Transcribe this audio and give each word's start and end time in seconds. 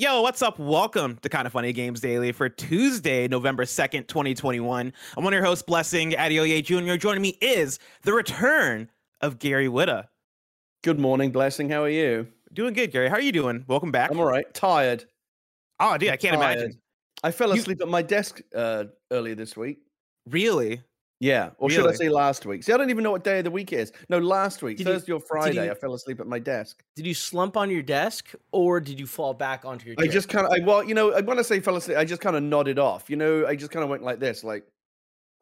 Yo, 0.00 0.22
what's 0.22 0.40
up? 0.40 0.58
Welcome 0.58 1.18
to 1.20 1.28
Kind 1.28 1.46
of 1.46 1.52
Funny 1.52 1.74
Games 1.74 2.00
Daily 2.00 2.32
for 2.32 2.48
Tuesday, 2.48 3.28
November 3.28 3.66
2nd, 3.66 4.06
2021. 4.06 4.94
I'm 5.14 5.22
one 5.24 5.34
of 5.34 5.36
your 5.36 5.44
hosts, 5.44 5.62
Blessing 5.62 6.12
Adeoye 6.12 6.64
Jr. 6.64 6.96
Joining 6.96 7.20
me 7.20 7.36
is 7.42 7.78
the 8.00 8.14
return 8.14 8.88
of 9.20 9.38
Gary 9.38 9.66
Whitta. 9.68 10.06
Good 10.82 10.98
morning, 10.98 11.32
Blessing. 11.32 11.68
How 11.68 11.82
are 11.82 11.90
you? 11.90 12.28
Doing 12.54 12.72
good, 12.72 12.92
Gary. 12.92 13.10
How 13.10 13.16
are 13.16 13.20
you 13.20 13.30
doing? 13.30 13.62
Welcome 13.68 13.92
back. 13.92 14.10
I'm 14.10 14.18
all 14.18 14.24
right. 14.24 14.46
Tired. 14.54 15.04
Oh, 15.78 15.98
dude, 15.98 16.08
I 16.08 16.16
can't 16.16 16.34
Tired. 16.40 16.56
imagine. 16.60 16.80
I 17.22 17.30
fell 17.30 17.54
You- 17.54 17.60
asleep 17.60 17.82
at 17.82 17.88
my 17.88 18.00
desk 18.00 18.40
uh, 18.54 18.84
earlier 19.10 19.34
this 19.34 19.54
week. 19.54 19.80
Really? 20.26 20.80
Yeah, 21.22 21.50
or 21.58 21.68
should 21.68 21.86
I 21.86 21.92
say 21.92 22.08
last 22.08 22.46
week? 22.46 22.64
See, 22.64 22.72
I 22.72 22.78
don't 22.78 22.88
even 22.88 23.04
know 23.04 23.10
what 23.10 23.24
day 23.24 23.38
of 23.38 23.44
the 23.44 23.50
week 23.50 23.74
it 23.74 23.80
is. 23.80 23.92
No, 24.08 24.18
last 24.18 24.62
week, 24.62 24.78
Did 24.78 24.86
you- 24.86 24.92
Thursday 24.94 25.12
or 25.12 25.20
Friday, 25.20 25.66
you- 25.66 25.70
I 25.70 25.74
fell 25.74 25.92
asleep 25.92 26.18
at 26.18 26.26
my 26.26 26.38
desk. 26.38 26.82
Did 26.96 27.06
you 27.06 27.12
slump 27.12 27.58
on 27.58 27.70
your 27.70 27.82
desk 27.82 28.30
or 28.52 28.80
did 28.80 28.98
you 28.98 29.06
fall 29.06 29.34
back 29.34 29.66
onto 29.66 29.86
your 29.86 29.96
I 29.98 30.04
chair? 30.04 30.12
just 30.12 30.30
kind 30.30 30.46
of, 30.46 30.52
I, 30.52 30.64
well, 30.64 30.82
you 30.82 30.94
know, 30.94 31.10
when 31.22 31.38
I 31.38 31.42
say 31.42 31.60
fell 31.60 31.76
asleep, 31.76 31.98
I 31.98 32.06
just 32.06 32.22
kind 32.22 32.36
of 32.36 32.42
nodded 32.42 32.78
off. 32.78 33.10
You 33.10 33.16
know, 33.16 33.46
I 33.46 33.54
just 33.54 33.70
kind 33.70 33.84
of 33.84 33.90
went 33.90 34.02
like 34.02 34.18
this, 34.18 34.42
like, 34.42 34.66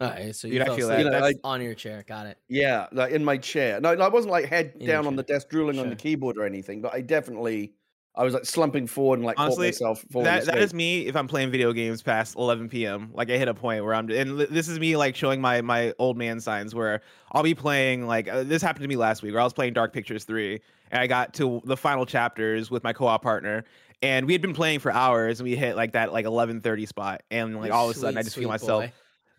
All 0.00 0.10
right, 0.10 0.34
so 0.34 0.48
you 0.48 0.60
I 0.60 0.64
fell 0.64 0.74
asleep 0.74 0.88
that. 0.88 0.98
You 1.04 1.10
know, 1.10 1.24
I- 1.26 1.34
on 1.44 1.62
your 1.62 1.74
chair. 1.74 2.04
Got 2.06 2.26
it. 2.26 2.38
yeah, 2.48 2.88
like 2.90 3.12
in 3.12 3.24
my 3.24 3.36
chair. 3.36 3.80
No, 3.80 3.90
I 3.90 4.08
wasn't 4.08 4.32
like 4.32 4.46
head 4.46 4.72
In 4.80 4.86
down 4.88 5.06
on 5.06 5.14
the 5.14 5.22
desk, 5.22 5.48
drooling 5.48 5.78
on 5.78 5.90
the 5.90 5.96
keyboard 5.96 6.38
or 6.38 6.44
anything, 6.44 6.80
but 6.82 6.92
I 6.92 7.02
definitely, 7.02 7.72
I 8.18 8.24
was 8.24 8.34
like 8.34 8.44
slumping 8.44 8.88
forward 8.88 9.20
and 9.20 9.26
like 9.26 9.38
Honestly, 9.38 9.68
myself 9.68 10.04
falling 10.10 10.24
That, 10.24 10.44
that 10.46 10.54
asleep. 10.56 10.64
is 10.64 10.74
me 10.74 11.06
if 11.06 11.14
I'm 11.14 11.28
playing 11.28 11.52
video 11.52 11.72
games 11.72 12.02
past 12.02 12.36
11 12.36 12.68
p.m. 12.68 13.10
Like 13.14 13.30
I 13.30 13.38
hit 13.38 13.46
a 13.46 13.54
point 13.54 13.84
where 13.84 13.94
I'm, 13.94 14.10
and 14.10 14.40
this 14.40 14.66
is 14.68 14.80
me 14.80 14.96
like 14.96 15.14
showing 15.14 15.40
my 15.40 15.62
my 15.62 15.94
old 16.00 16.16
man 16.18 16.40
signs 16.40 16.74
where 16.74 17.00
I'll 17.30 17.44
be 17.44 17.54
playing 17.54 18.08
like 18.08 18.28
uh, 18.28 18.42
this 18.42 18.60
happened 18.60 18.82
to 18.82 18.88
me 18.88 18.96
last 18.96 19.22
week 19.22 19.32
where 19.32 19.40
I 19.40 19.44
was 19.44 19.52
playing 19.52 19.72
Dark 19.72 19.92
Pictures 19.92 20.24
3 20.24 20.60
and 20.90 21.00
I 21.00 21.06
got 21.06 21.32
to 21.34 21.62
the 21.64 21.76
final 21.76 22.04
chapters 22.04 22.72
with 22.72 22.82
my 22.82 22.92
co-op 22.92 23.22
partner 23.22 23.64
and 24.02 24.26
we 24.26 24.32
had 24.32 24.42
been 24.42 24.54
playing 24.54 24.80
for 24.80 24.90
hours 24.90 25.38
and 25.38 25.48
we 25.48 25.54
hit 25.54 25.76
like 25.76 25.92
that 25.92 26.12
like 26.12 26.26
11:30 26.26 26.88
spot 26.88 27.22
and 27.30 27.60
like 27.60 27.70
all 27.70 27.88
of 27.88 27.96
a 27.96 27.98
sudden 27.98 28.18
I 28.18 28.22
just 28.22 28.34
feel 28.36 28.48
myself 28.48 28.84
boy. 28.84 28.92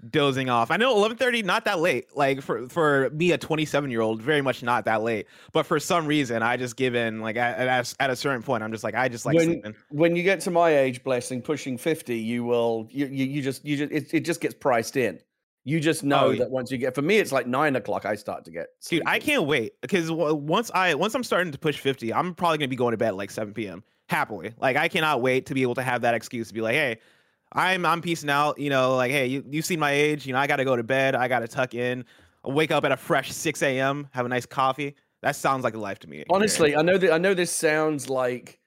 Dozing 0.10 0.50
off. 0.50 0.72
I 0.72 0.78
know 0.78 0.96
11:30 0.96 1.44
not 1.44 1.66
that 1.66 1.80
late. 1.80 2.16
Like 2.16 2.42
for 2.42 2.68
for 2.70 3.10
me 3.12 3.32
a 3.32 3.38
27 3.38 3.90
year 3.92 4.02
old, 4.02 4.22
very 4.22 4.42
much 4.42 4.64
not 4.64 4.86
that 4.86 5.02
late. 5.04 5.28
But 5.52 5.66
for 5.66 5.80
some 5.80 6.06
reason, 6.06 6.42
I 6.44 6.58
just 6.58 6.76
give 6.76 6.96
in. 6.96 7.22
Like 7.22 7.36
at, 7.36 7.58
at, 7.60 7.68
a- 8.00 8.04
at 8.04 8.10
a 8.10 8.16
certain 8.16 8.42
point, 8.44 8.64
I'm 8.64 8.72
just 8.72 8.84
like 8.84 8.96
I 8.96 9.10
just 9.10 9.26
like 9.26 9.36
when, 9.36 9.46
sleeping. 9.46 9.76
when 9.90 10.16
you 10.16 10.24
get 10.24 10.40
to 10.42 10.52
my 10.52 10.70
age, 10.76 11.04
blessing, 11.04 11.42
pushing 11.42 11.78
fifty, 11.78 12.18
you 12.18 12.44
will 12.44 12.88
you 12.92 13.08
you, 13.08 13.26
you 13.26 13.42
just 13.42 13.66
you 13.66 13.78
just 13.78 13.92
it, 13.92 14.14
it 14.14 14.20
just 14.22 14.42
gets 14.42 14.54
priced 14.56 14.96
in. 14.98 15.20
You 15.66 15.80
just 15.82 16.04
know 16.04 16.28
Oh, 16.28 16.30
yeah. 16.32 16.40
that 16.40 16.52
once 16.52 16.72
you 16.72 16.78
get 16.78 16.96
for 16.96 17.02
me, 17.02 17.18
it's 17.18 17.32
like 17.34 17.46
nine 17.46 17.76
o'clock. 17.76 18.06
I 18.06 18.16
start 18.16 18.46
to 18.46 18.52
get 18.52 18.68
Dude, 18.88 19.04
I 19.06 19.20
can't 19.20 19.44
wait 19.44 19.74
because 19.82 20.10
once 20.10 20.72
I 20.74 20.96
once 20.96 21.14
I'm 21.14 21.24
starting 21.24 21.52
to 21.52 21.60
push 21.60 21.78
50, 21.78 22.14
I'm 22.14 22.34
probably 22.34 22.58
gonna 22.60 22.70
be 22.70 22.76
going 22.78 22.94
to 22.94 22.98
bed 22.98 23.10
at 23.10 23.16
like 23.18 23.30
7 23.30 23.54
p.m. 23.54 23.84
happily. 24.08 24.54
Like 24.60 24.78
I 24.78 24.88
cannot 24.88 25.22
wait 25.22 25.46
to 25.48 25.54
be 25.54 25.62
able 25.62 25.76
to 25.76 25.84
have 25.84 26.02
that 26.02 26.14
excuse 26.16 26.48
to 26.48 26.54
be 26.54 26.62
like, 26.62 26.76
hey, 26.76 27.00
I'm 27.52 27.86
I'm 27.86 28.02
peacing 28.02 28.30
out. 28.30 28.60
You 28.60 28.70
know, 28.70 28.96
like 28.96 29.12
hey, 29.12 29.28
you 29.28 29.44
you 29.50 29.62
seen 29.62 29.80
my 29.80 29.92
age. 29.92 30.26
You 30.26 30.34
know, 30.34 30.40
I 30.40 30.48
got 30.48 30.58
to 30.58 30.66
go 30.66 30.76
to 30.76 30.84
bed. 30.84 31.16
I 31.16 31.28
got 31.28 31.40
to 31.40 31.48
tuck 31.48 31.74
in. 31.74 32.06
I'll 32.46 32.54
wake 32.54 32.72
up 32.72 32.86
at 32.86 32.92
a 32.92 32.98
fresh 32.98 33.32
6 33.32 33.62
a.m. 33.64 34.08
Have 34.12 34.26
a 34.26 34.30
nice 34.30 34.46
coffee. 34.46 34.96
That 35.22 35.36
sounds 35.36 35.64
like 35.64 35.74
a 35.74 35.80
life 35.80 36.00
to 36.00 36.10
me. 36.10 36.24
Honestly, 36.30 36.76
I 36.76 36.82
know 36.82 36.98
that 36.98 37.12
I 37.12 37.18
know 37.18 37.34
this 37.34 37.52
sounds 37.52 38.10
like 38.10 38.60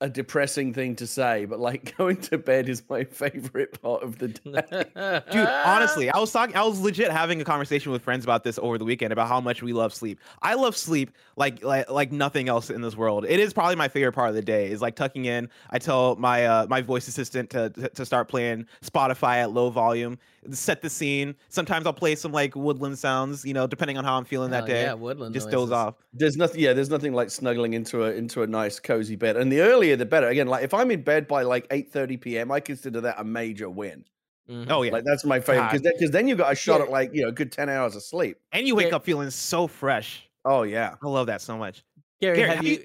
a 0.00 0.10
depressing 0.10 0.74
thing 0.74 0.94
to 0.96 1.06
say, 1.06 1.46
but 1.46 1.58
like 1.58 1.96
going 1.98 2.16
to 2.18 2.36
bed 2.38 2.68
is 2.68 2.82
my 2.88 3.04
favorite 3.04 3.80
part 3.80 4.02
of 4.02 4.18
the 4.18 4.28
day. 4.28 5.22
Dude, 5.32 5.48
honestly, 5.48 6.10
I 6.10 6.18
was 6.18 6.30
talking, 6.30 6.54
I 6.54 6.64
was 6.64 6.80
legit 6.80 7.10
having 7.10 7.40
a 7.40 7.44
conversation 7.44 7.92
with 7.92 8.02
friends 8.02 8.24
about 8.24 8.44
this 8.44 8.58
over 8.58 8.76
the 8.76 8.84
weekend 8.84 9.12
about 9.12 9.28
how 9.28 9.40
much 9.40 9.62
we 9.62 9.72
love 9.72 9.94
sleep. 9.94 10.20
I 10.42 10.54
love 10.54 10.76
sleep 10.76 11.12
like 11.36 11.64
like 11.64 11.90
like 11.90 12.12
nothing 12.12 12.48
else 12.48 12.68
in 12.68 12.82
this 12.82 12.96
world. 12.96 13.24
It 13.26 13.40
is 13.40 13.54
probably 13.54 13.76
my 13.76 13.88
favorite 13.88 14.12
part 14.12 14.28
of 14.28 14.34
the 14.34 14.42
day. 14.42 14.70
Is 14.70 14.82
like 14.82 14.96
tucking 14.96 15.24
in. 15.24 15.48
I 15.70 15.78
tell 15.78 16.16
my 16.16 16.44
uh 16.44 16.66
my 16.68 16.82
voice 16.82 17.08
assistant 17.08 17.50
to 17.50 17.70
to- 17.70 17.88
to 17.88 18.04
start 18.04 18.28
playing 18.28 18.66
Spotify 18.84 19.36
at 19.36 19.52
low 19.52 19.70
volume, 19.70 20.18
set 20.52 20.82
the 20.82 20.90
scene. 20.90 21.34
Sometimes 21.48 21.86
I'll 21.86 21.92
play 21.92 22.14
some 22.14 22.32
like 22.32 22.54
woodland 22.54 22.98
sounds, 22.98 23.44
you 23.44 23.54
know, 23.54 23.66
depending 23.66 23.96
on 23.98 24.04
how 24.04 24.16
I'm 24.16 24.24
feeling 24.24 24.50
that 24.50 24.58
Hell 24.60 24.66
day. 24.66 24.82
Yeah, 24.82 24.94
woodland. 24.94 25.34
Just 25.34 25.50
doze 25.50 25.70
off. 25.72 25.94
There's 26.12 26.36
nothing. 26.36 26.60
Yeah, 26.60 26.72
there's 26.72 26.90
nothing 26.90 27.12
like 27.12 27.30
snuggling 27.30 27.74
into 27.74 28.04
a 28.04 28.10
into 28.12 28.42
a 28.42 28.46
nice 28.46 28.78
cozy 28.78 29.16
bed. 29.16 29.36
And 29.36 29.50
the 29.50 29.60
earlier 29.60 29.96
the 29.96 30.06
better. 30.06 30.28
Again, 30.28 30.46
like 30.48 30.64
if 30.64 30.72
I'm 30.74 30.90
in 30.90 31.02
bed 31.02 31.26
by 31.26 31.42
like 31.42 31.66
eight 31.70 31.90
thirty 31.92 32.16
p.m., 32.16 32.50
I 32.52 32.60
consider 32.60 33.00
that 33.02 33.16
a 33.18 33.24
major 33.24 33.68
win. 33.70 34.04
Mhm. 34.48 34.70
Oh 34.70 34.82
yeah, 34.82 34.92
Like 34.92 35.04
that's 35.04 35.24
my 35.24 35.40
favorite 35.40 35.72
because 35.72 35.82
because 35.82 36.10
then, 36.12 36.28
you 36.28 36.36
got 36.36 36.52
a 36.52 36.54
shot 36.54 36.78
Yeah. 36.78 36.84
at 36.86 36.90
like 36.92 37.10
you 37.12 37.22
know 37.22 37.28
a 37.28 37.32
good 37.32 37.50
ten 37.50 37.68
hours 37.68 37.96
of 37.96 38.02
sleep. 38.02 38.38
and 38.52 38.66
you 38.66 38.74
wake 38.76 38.88
Yeah. 38.90 38.96
up 38.96 39.04
feeling 39.04 39.30
so 39.30 39.66
fresh. 39.66 40.28
Oh 40.44 40.62
yeah. 40.62 40.94
I 41.02 41.08
love 41.08 41.26
that 41.26 41.40
so 41.42 41.58
much. 41.58 41.82
Gary, 42.20 42.36
Gary, 42.36 42.48
have 42.48 42.56
have 42.58 42.64
you 42.66 42.72
you- 42.74 42.84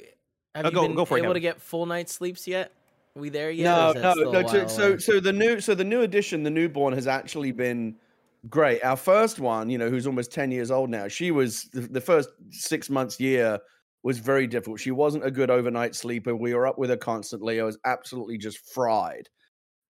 have 0.56 0.66
Oh, 0.66 0.70
you 0.70 0.76
go- 0.76 0.82
been 0.88 0.96
go 0.96 1.06
for 1.06 1.18
it, 1.18 1.22
able 1.22 1.28
Kevin. 1.30 1.34
to 1.36 1.40
get 1.40 1.62
full 1.62 1.86
night 1.86 2.10
sleeps 2.10 2.48
yet? 2.48 2.74
Are 3.16 3.22
we 3.22 3.30
there 3.30 3.52
yet? 3.52 3.74
No, 3.74 3.78
or 3.78 3.86
is 3.86 3.94
that 3.94 4.18
no, 4.18 4.42
no. 4.42 4.48
So, 4.48 4.66
so, 4.68 4.98
so 4.98 5.20
the 5.20 5.34
new, 5.34 5.60
so 5.60 5.76
the 5.76 5.84
new 5.84 6.02
edition, 6.02 6.44
the 6.44 6.50
newborn, 6.50 6.94
has 6.94 7.08
actually 7.08 7.52
been 7.52 7.98
great. 8.50 8.84
Our 8.84 8.96
first 8.98 9.40
one, 9.40 9.70
you 9.70 9.78
know, 9.78 9.90
who's 9.90 10.08
almost 10.08 10.32
ten 10.32 10.52
years 10.52 10.72
old 10.72 10.90
now, 10.90 11.08
she 11.08 11.32
was 11.32 11.64
the, 11.74 11.82
the 11.82 12.02
first 12.02 12.30
six 12.50 12.90
months 12.90 13.20
year 13.20 13.60
was 14.04 14.18
very 14.18 14.48
difficult. 14.48 14.80
She 14.80 14.92
wasn't 14.92 15.26
a 15.26 15.32
good 15.32 15.52
overnight 15.52 15.96
sleeper. 15.96 16.36
We 16.36 16.54
were 16.56 16.66
up 16.66 16.80
with 16.80 16.90
her 16.90 16.98
constantly. 16.98 17.60
I 17.62 17.64
was 17.64 17.78
absolutely 17.86 18.38
just 18.40 18.58
fried. 18.74 19.30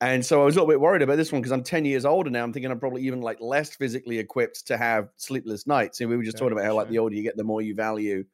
And 0.02 0.26
so 0.26 0.42
I 0.42 0.46
was 0.46 0.56
a 0.56 0.60
little 0.60 0.72
bit 0.72 0.82
worried 0.82 1.04
about 1.04 1.18
this 1.18 1.32
one 1.32 1.42
because 1.42 1.52
I'm 1.52 1.64
10 1.64 1.86
years 1.86 2.06
older 2.06 2.30
now. 2.32 2.44
I'm 2.44 2.54
thinking 2.54 2.72
I'm 2.72 2.80
probably 2.80 3.04
even 3.04 3.22
like 3.22 3.40
less 3.40 3.76
physically 3.76 4.20
equipped 4.20 4.66
to 4.68 4.78
have 4.78 5.10
sleepless 5.18 5.68
nights. 5.68 6.02
And 6.02 6.10
we 6.10 6.18
were 6.18 6.24
just 6.24 6.38
Sure, 6.38 6.40
talking 6.40 6.54
about 6.54 6.66
how 6.66 6.76
like 6.76 6.90
the 6.90 6.98
older 7.00 7.16
you 7.16 7.24
get, 7.24 7.38
the 7.38 7.44
more 7.44 7.62
you 7.62 7.76
value 7.76 8.26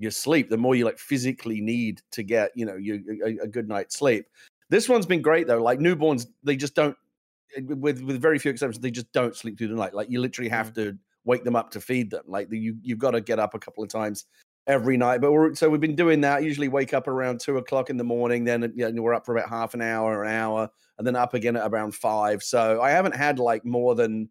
your 0.00 0.10
sleep, 0.10 0.48
the 0.48 0.56
more 0.56 0.74
you 0.74 0.84
like 0.84 0.98
physically 0.98 1.60
need 1.60 2.00
to 2.12 2.22
get, 2.22 2.50
you 2.54 2.64
know, 2.64 2.76
you 2.76 3.04
a, 3.24 3.44
a 3.44 3.46
good 3.46 3.68
night's 3.68 3.96
sleep. 3.96 4.26
This 4.70 4.88
one's 4.88 5.06
been 5.06 5.20
great 5.20 5.46
though. 5.46 5.62
Like 5.62 5.78
newborns, 5.78 6.26
they 6.42 6.56
just 6.56 6.74
don't 6.74 6.96
eh, 7.56 7.60
with 7.62 8.00
with 8.02 8.20
very 8.20 8.38
few 8.38 8.50
exceptions, 8.50 8.80
they 8.80 8.90
just 8.90 9.12
don't 9.12 9.36
sleep 9.36 9.58
through 9.58 9.68
the 9.68 9.74
night. 9.74 9.94
Like 9.94 10.10
you 10.10 10.20
literally 10.20 10.48
have 10.48 10.72
to 10.74 10.96
wake 11.24 11.44
them 11.44 11.54
up 11.54 11.70
to 11.72 11.80
feed 11.80 12.10
them. 12.10 12.24
Like 12.26 12.48
the, 12.48 12.58
you 12.58 12.76
you've 12.82 12.98
got 12.98 13.10
to 13.10 13.20
get 13.20 13.38
up 13.38 13.54
a 13.54 13.58
couple 13.58 13.84
of 13.84 13.90
times 13.90 14.24
every 14.66 14.96
night. 14.96 15.20
But 15.20 15.32
we're 15.32 15.54
so 15.54 15.68
we've 15.68 15.80
been 15.80 15.96
doing 15.96 16.22
that. 16.22 16.42
Usually 16.42 16.68
wake 16.68 16.94
up 16.94 17.06
around 17.06 17.40
two 17.40 17.58
o'clock 17.58 17.90
in 17.90 17.98
the 17.98 18.04
morning. 18.04 18.44
Then 18.44 18.72
you 18.74 18.90
know, 18.90 19.02
we're 19.02 19.14
up 19.14 19.26
for 19.26 19.36
about 19.36 19.50
half 19.50 19.74
an 19.74 19.82
hour, 19.82 20.18
or 20.18 20.24
an 20.24 20.32
hour, 20.34 20.70
and 20.96 21.06
then 21.06 21.14
up 21.14 21.34
again 21.34 21.56
at 21.56 21.70
around 21.70 21.94
five. 21.94 22.42
So 22.42 22.80
I 22.80 22.90
haven't 22.90 23.14
had 23.14 23.38
like 23.38 23.66
more 23.66 23.94
than 23.94 24.30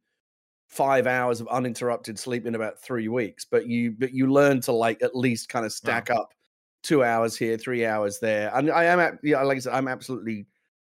five 0.70 1.08
hours 1.08 1.42
of 1.42 1.48
uninterrupted 1.48 2.18
sleep 2.18 2.46
in 2.46 2.56
about 2.56 2.80
three 2.80 3.08
weeks. 3.08 3.44
But 3.44 3.68
you 3.68 3.92
but 3.92 4.14
you 4.14 4.32
learn 4.32 4.62
to 4.62 4.72
like 4.72 5.02
at 5.02 5.16
least 5.16 5.50
kind 5.50 5.66
of 5.66 5.74
stack 5.74 6.10
up 6.10 6.34
two 6.84 7.04
hours 7.04 7.36
here, 7.36 7.58
three 7.58 7.86
hours 7.86 8.20
there. 8.20 8.56
And 8.56 8.72
I 8.72 8.86
am 8.86 9.00
at 9.00 9.16
yeah, 9.24 9.42
like 9.42 9.58
I 9.58 9.60
said, 9.60 9.74
I'm 9.74 9.88
absolutely 9.88 10.46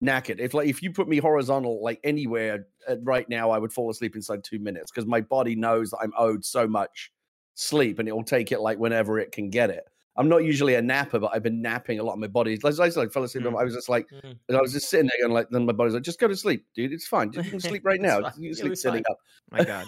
knackered. 0.02 0.40
If 0.40 0.54
like 0.54 0.68
if 0.68 0.82
you 0.82 0.92
put 0.92 1.08
me 1.08 1.18
horizontal 1.18 1.82
like 1.82 2.00
anywhere 2.04 2.66
right 3.02 3.28
now, 3.28 3.50
I 3.50 3.58
would 3.58 3.72
fall 3.72 3.90
asleep 3.90 4.16
inside 4.16 4.42
two 4.42 4.58
minutes 4.58 4.90
because 4.90 5.06
my 5.06 5.20
body 5.20 5.54
knows 5.54 5.90
that 5.90 5.98
I'm 6.02 6.12
owed 6.16 6.44
so 6.44 6.66
much 6.66 7.12
sleep, 7.54 7.98
and 7.98 8.08
it 8.08 8.12
will 8.12 8.24
take 8.24 8.52
it 8.52 8.60
like 8.60 8.78
whenever 8.78 9.18
it 9.18 9.32
can 9.32 9.50
get 9.50 9.70
it. 9.70 9.84
I'm 10.18 10.28
not 10.28 10.38
usually 10.44 10.74
a 10.74 10.82
napper, 10.82 11.18
but 11.18 11.30
I've 11.34 11.42
been 11.42 11.60
napping 11.60 11.98
a 11.98 12.02
lot. 12.02 12.14
Of 12.14 12.18
my 12.20 12.26
body, 12.26 12.58
like 12.62 12.78
I 12.80 12.88
said, 12.88 13.06
I 13.06 13.08
fell 13.10 13.24
asleep. 13.24 13.46
I 13.46 13.64
was 13.64 13.74
just 13.74 13.88
like, 13.88 14.08
Mhm. 14.10 14.36
I 14.56 14.60
was 14.60 14.72
just 14.72 14.88
sitting 14.88 15.06
there, 15.16 15.24
and 15.26 15.34
like, 15.34 15.48
then 15.50 15.66
my 15.66 15.72
body's 15.72 15.94
like, 15.94 16.02
just 16.02 16.18
go 16.18 16.28
to 16.28 16.36
sleep, 16.36 16.64
dude. 16.74 16.92
It's 16.92 17.06
fine. 17.06 17.32
You 17.32 17.42
can 17.42 17.60
sleep 17.60 17.84
right 17.84 18.00
now. 18.00 18.30
You 18.38 18.54
sleep 18.54 18.76
sitting 18.76 19.04
fine. 19.04 19.12
up. 19.12 19.18
My 19.50 19.64
God. 19.64 19.86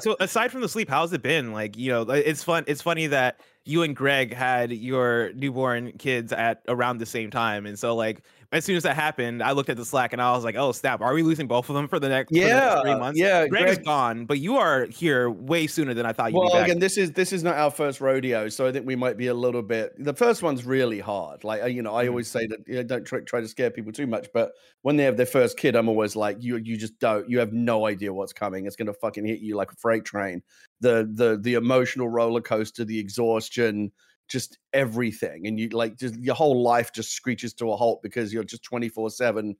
So 0.00 0.16
aside 0.20 0.50
from 0.52 0.60
the 0.60 0.68
sleep, 0.68 0.88
how's 0.88 1.12
it 1.12 1.22
been? 1.22 1.52
Like, 1.52 1.76
you 1.76 1.90
know, 1.90 2.02
it's 2.02 2.42
fun. 2.42 2.64
It's 2.66 2.80
funny 2.82 3.06
that 3.08 3.40
you 3.64 3.82
and 3.82 3.94
Greg 3.96 4.32
had 4.32 4.70
your 4.72 5.32
newborn 5.34 5.92
kids 5.98 6.32
at 6.32 6.62
around 6.68 6.98
the 6.98 7.06
same 7.06 7.30
time, 7.30 7.66
and 7.66 7.78
so 7.78 7.94
like 7.96 8.22
as 8.54 8.64
soon 8.64 8.76
as 8.76 8.82
that 8.84 8.96
happened, 8.96 9.42
I 9.42 9.52
looked 9.52 9.68
at 9.70 9.76
the 9.76 9.84
Slack 9.84 10.12
and 10.12 10.22
I 10.22 10.32
was 10.32 10.44
like, 10.44 10.54
"Oh 10.56 10.72
snap! 10.72 11.00
Are 11.00 11.12
we 11.14 11.22
losing 11.22 11.46
both 11.48 11.68
of 11.68 11.74
them 11.74 11.88
for 11.88 11.98
the 11.98 12.08
next, 12.08 12.38
for 12.40 12.48
the 12.48 12.60
next 12.60 12.80
three 12.80 12.94
months?" 12.94 13.20
yeah, 13.20 13.46
Greg, 13.48 13.68
is 13.68 13.78
gone, 13.78 14.26
but 14.26 14.38
you 14.38 14.56
are 14.56 14.86
here 14.86 15.30
way 15.30 15.66
sooner 15.66 15.94
than 15.94 16.06
I 16.06 16.12
thought 16.12 16.32
you'd 16.32 16.40
Well, 16.40 16.48
be 16.48 16.50
back. 16.50 16.66
again, 16.66 16.78
this 16.80 16.96
is 16.96 17.12
this 17.12 17.32
is 17.32 17.42
not 17.42 17.56
our 17.56 17.70
first 17.70 18.00
rodeo, 18.00 18.48
so 18.48 18.66
I 18.66 18.72
think 18.72 18.86
we 18.86 18.96
might 18.96 19.16
be 19.16 19.26
a 19.28 19.34
little 19.34 19.62
bit. 19.62 19.92
The 20.02 20.14
first 20.14 20.42
one's 20.42 20.64
really 20.64 21.00
hard. 21.00 21.44
Like 21.44 21.72
you 21.72 21.82
know, 21.82 21.94
I 21.94 22.06
Mhm. 22.06 22.08
always 22.08 22.28
say 22.30 22.46
that 22.46 22.58
you 22.66 22.76
know, 22.76 22.82
don't 22.82 23.04
try, 23.04 23.20
try 23.20 23.40
to 23.40 23.48
scare 23.48 23.70
people 23.70 23.92
too 23.92 24.06
much, 24.06 24.28
but 24.34 24.52
when 24.82 24.96
they 24.96 25.04
have 25.04 25.16
their 25.16 25.26
first 25.26 25.56
kid, 25.58 25.76
I'm 25.76 25.88
always 25.88 26.16
like, 26.16 26.38
you 26.40 26.56
you 26.56 26.76
just 26.76 26.98
don't. 26.98 27.28
You 27.28 27.38
have 27.40 27.52
no 27.52 27.86
idea 27.86 28.12
what's 28.14 28.32
coming. 28.32 28.66
It's 28.66 28.76
gonna 28.76 28.94
fucking 28.94 29.24
hit 29.26 29.40
you 29.40 29.56
like 29.56 29.72
a 29.72 29.76
freight 29.76 30.04
train. 30.04 30.42
The 30.80 31.08
the 31.12 31.38
the 31.40 31.54
emotional 31.54 32.08
roller 32.08 32.40
coaster, 32.40 32.84
the 32.84 32.98
exhaustion, 32.98 33.92
just 34.28 34.58
everything, 34.72 35.46
and 35.46 35.58
you 35.58 35.68
like 35.70 35.96
just 35.96 36.16
your 36.16 36.34
whole 36.34 36.62
life 36.62 36.92
just 36.92 37.12
screeches 37.12 37.52
to 37.54 37.70
a 37.70 37.76
halt 37.76 38.02
because 38.02 38.32
you're 38.32 38.44
just 38.44 38.62
24 38.62 39.10
seven 39.10 39.56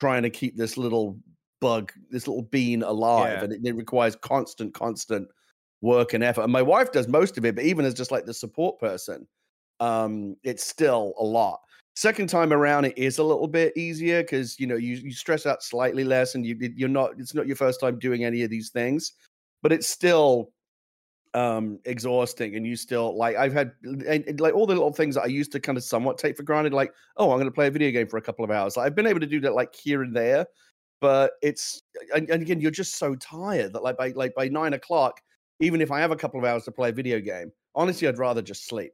trying 0.00 0.22
to 0.22 0.30
keep 0.30 0.56
this 0.56 0.76
little 0.76 1.18
bug, 1.60 1.92
this 2.10 2.28
little 2.28 2.42
bean 2.42 2.82
alive, 2.82 3.38
Yeah. 3.38 3.44
and 3.44 3.52
it, 3.52 3.60
it 3.64 3.74
requires 3.76 4.14
constant, 4.16 4.74
constant 4.74 5.28
work 5.80 6.12
and 6.12 6.22
effort. 6.22 6.42
And 6.42 6.52
my 6.52 6.62
wife 6.62 6.92
does 6.92 7.08
most 7.08 7.36
of 7.38 7.44
it, 7.44 7.54
but 7.56 7.64
even 7.64 7.84
as 7.84 7.94
just 7.94 8.10
like 8.12 8.24
the 8.26 8.34
support 8.34 8.78
person, 8.78 9.26
um, 9.80 10.36
it's 10.44 10.64
still 10.66 11.14
a 11.18 11.24
lot. 11.24 11.60
Second 11.96 12.28
time 12.28 12.52
around, 12.52 12.84
it 12.84 12.96
is 12.96 13.18
a 13.18 13.24
little 13.24 13.48
bit 13.48 13.76
easier 13.76 14.22
because 14.22 14.58
you 14.60 14.66
know 14.68 14.76
you 14.76 14.94
you 14.96 15.12
stress 15.12 15.46
out 15.46 15.62
slightly 15.64 16.04
less, 16.04 16.36
and 16.36 16.46
you 16.46 16.56
you're 16.76 16.88
not. 16.88 17.12
It's 17.18 17.34
not 17.34 17.48
your 17.48 17.56
first 17.56 17.80
time 17.80 17.98
doing 17.98 18.24
any 18.24 18.44
of 18.44 18.50
these 18.50 18.70
things, 18.70 19.14
but 19.62 19.72
it's 19.72 19.88
still 19.88 20.52
um 21.34 21.78
exhausting 21.84 22.56
and 22.56 22.66
you 22.66 22.74
still 22.74 23.16
like 23.16 23.36
i've 23.36 23.52
had 23.52 23.72
and- 23.82 24.02
and, 24.02 24.40
like 24.40 24.54
all 24.54 24.66
the 24.66 24.72
little 24.74 24.92
things 24.92 25.14
that 25.14 25.22
i 25.22 25.26
used 25.26 25.52
to 25.52 25.60
kind 25.60 25.76
of 25.76 25.84
somewhat 25.84 26.16
take 26.16 26.36
for 26.36 26.42
granted 26.42 26.72
like 26.72 26.92
oh 27.18 27.30
i'm 27.30 27.36
going 27.36 27.44
to 27.44 27.52
play 27.52 27.66
a 27.66 27.70
video 27.70 27.90
game 27.90 28.06
for 28.06 28.16
a 28.16 28.22
couple 28.22 28.44
of 28.44 28.50
hours 28.50 28.76
like, 28.76 28.86
i've 28.86 28.94
been 28.94 29.06
able 29.06 29.20
to 29.20 29.26
do 29.26 29.38
that 29.40 29.54
like 29.54 29.74
here 29.74 30.02
and 30.02 30.16
there 30.16 30.46
but 31.00 31.32
it's 31.42 31.82
and, 32.14 32.30
and 32.30 32.42
again 32.42 32.60
you're 32.60 32.70
just 32.70 32.96
so 32.96 33.14
tired 33.16 33.72
that 33.72 33.82
like 33.82 33.96
by 33.98 34.08
like 34.10 34.34
by 34.34 34.48
nine 34.48 34.72
o'clock 34.72 35.20
even 35.60 35.80
if 35.82 35.90
i 35.90 36.00
have 36.00 36.10
a 36.12 36.16
couple 36.16 36.40
of 36.40 36.46
hours 36.46 36.64
to 36.64 36.72
play 36.72 36.88
a 36.88 36.92
video 36.92 37.20
game 37.20 37.52
honestly 37.74 38.08
i'd 38.08 38.18
rather 38.18 38.42
just 38.42 38.66
sleep 38.66 38.92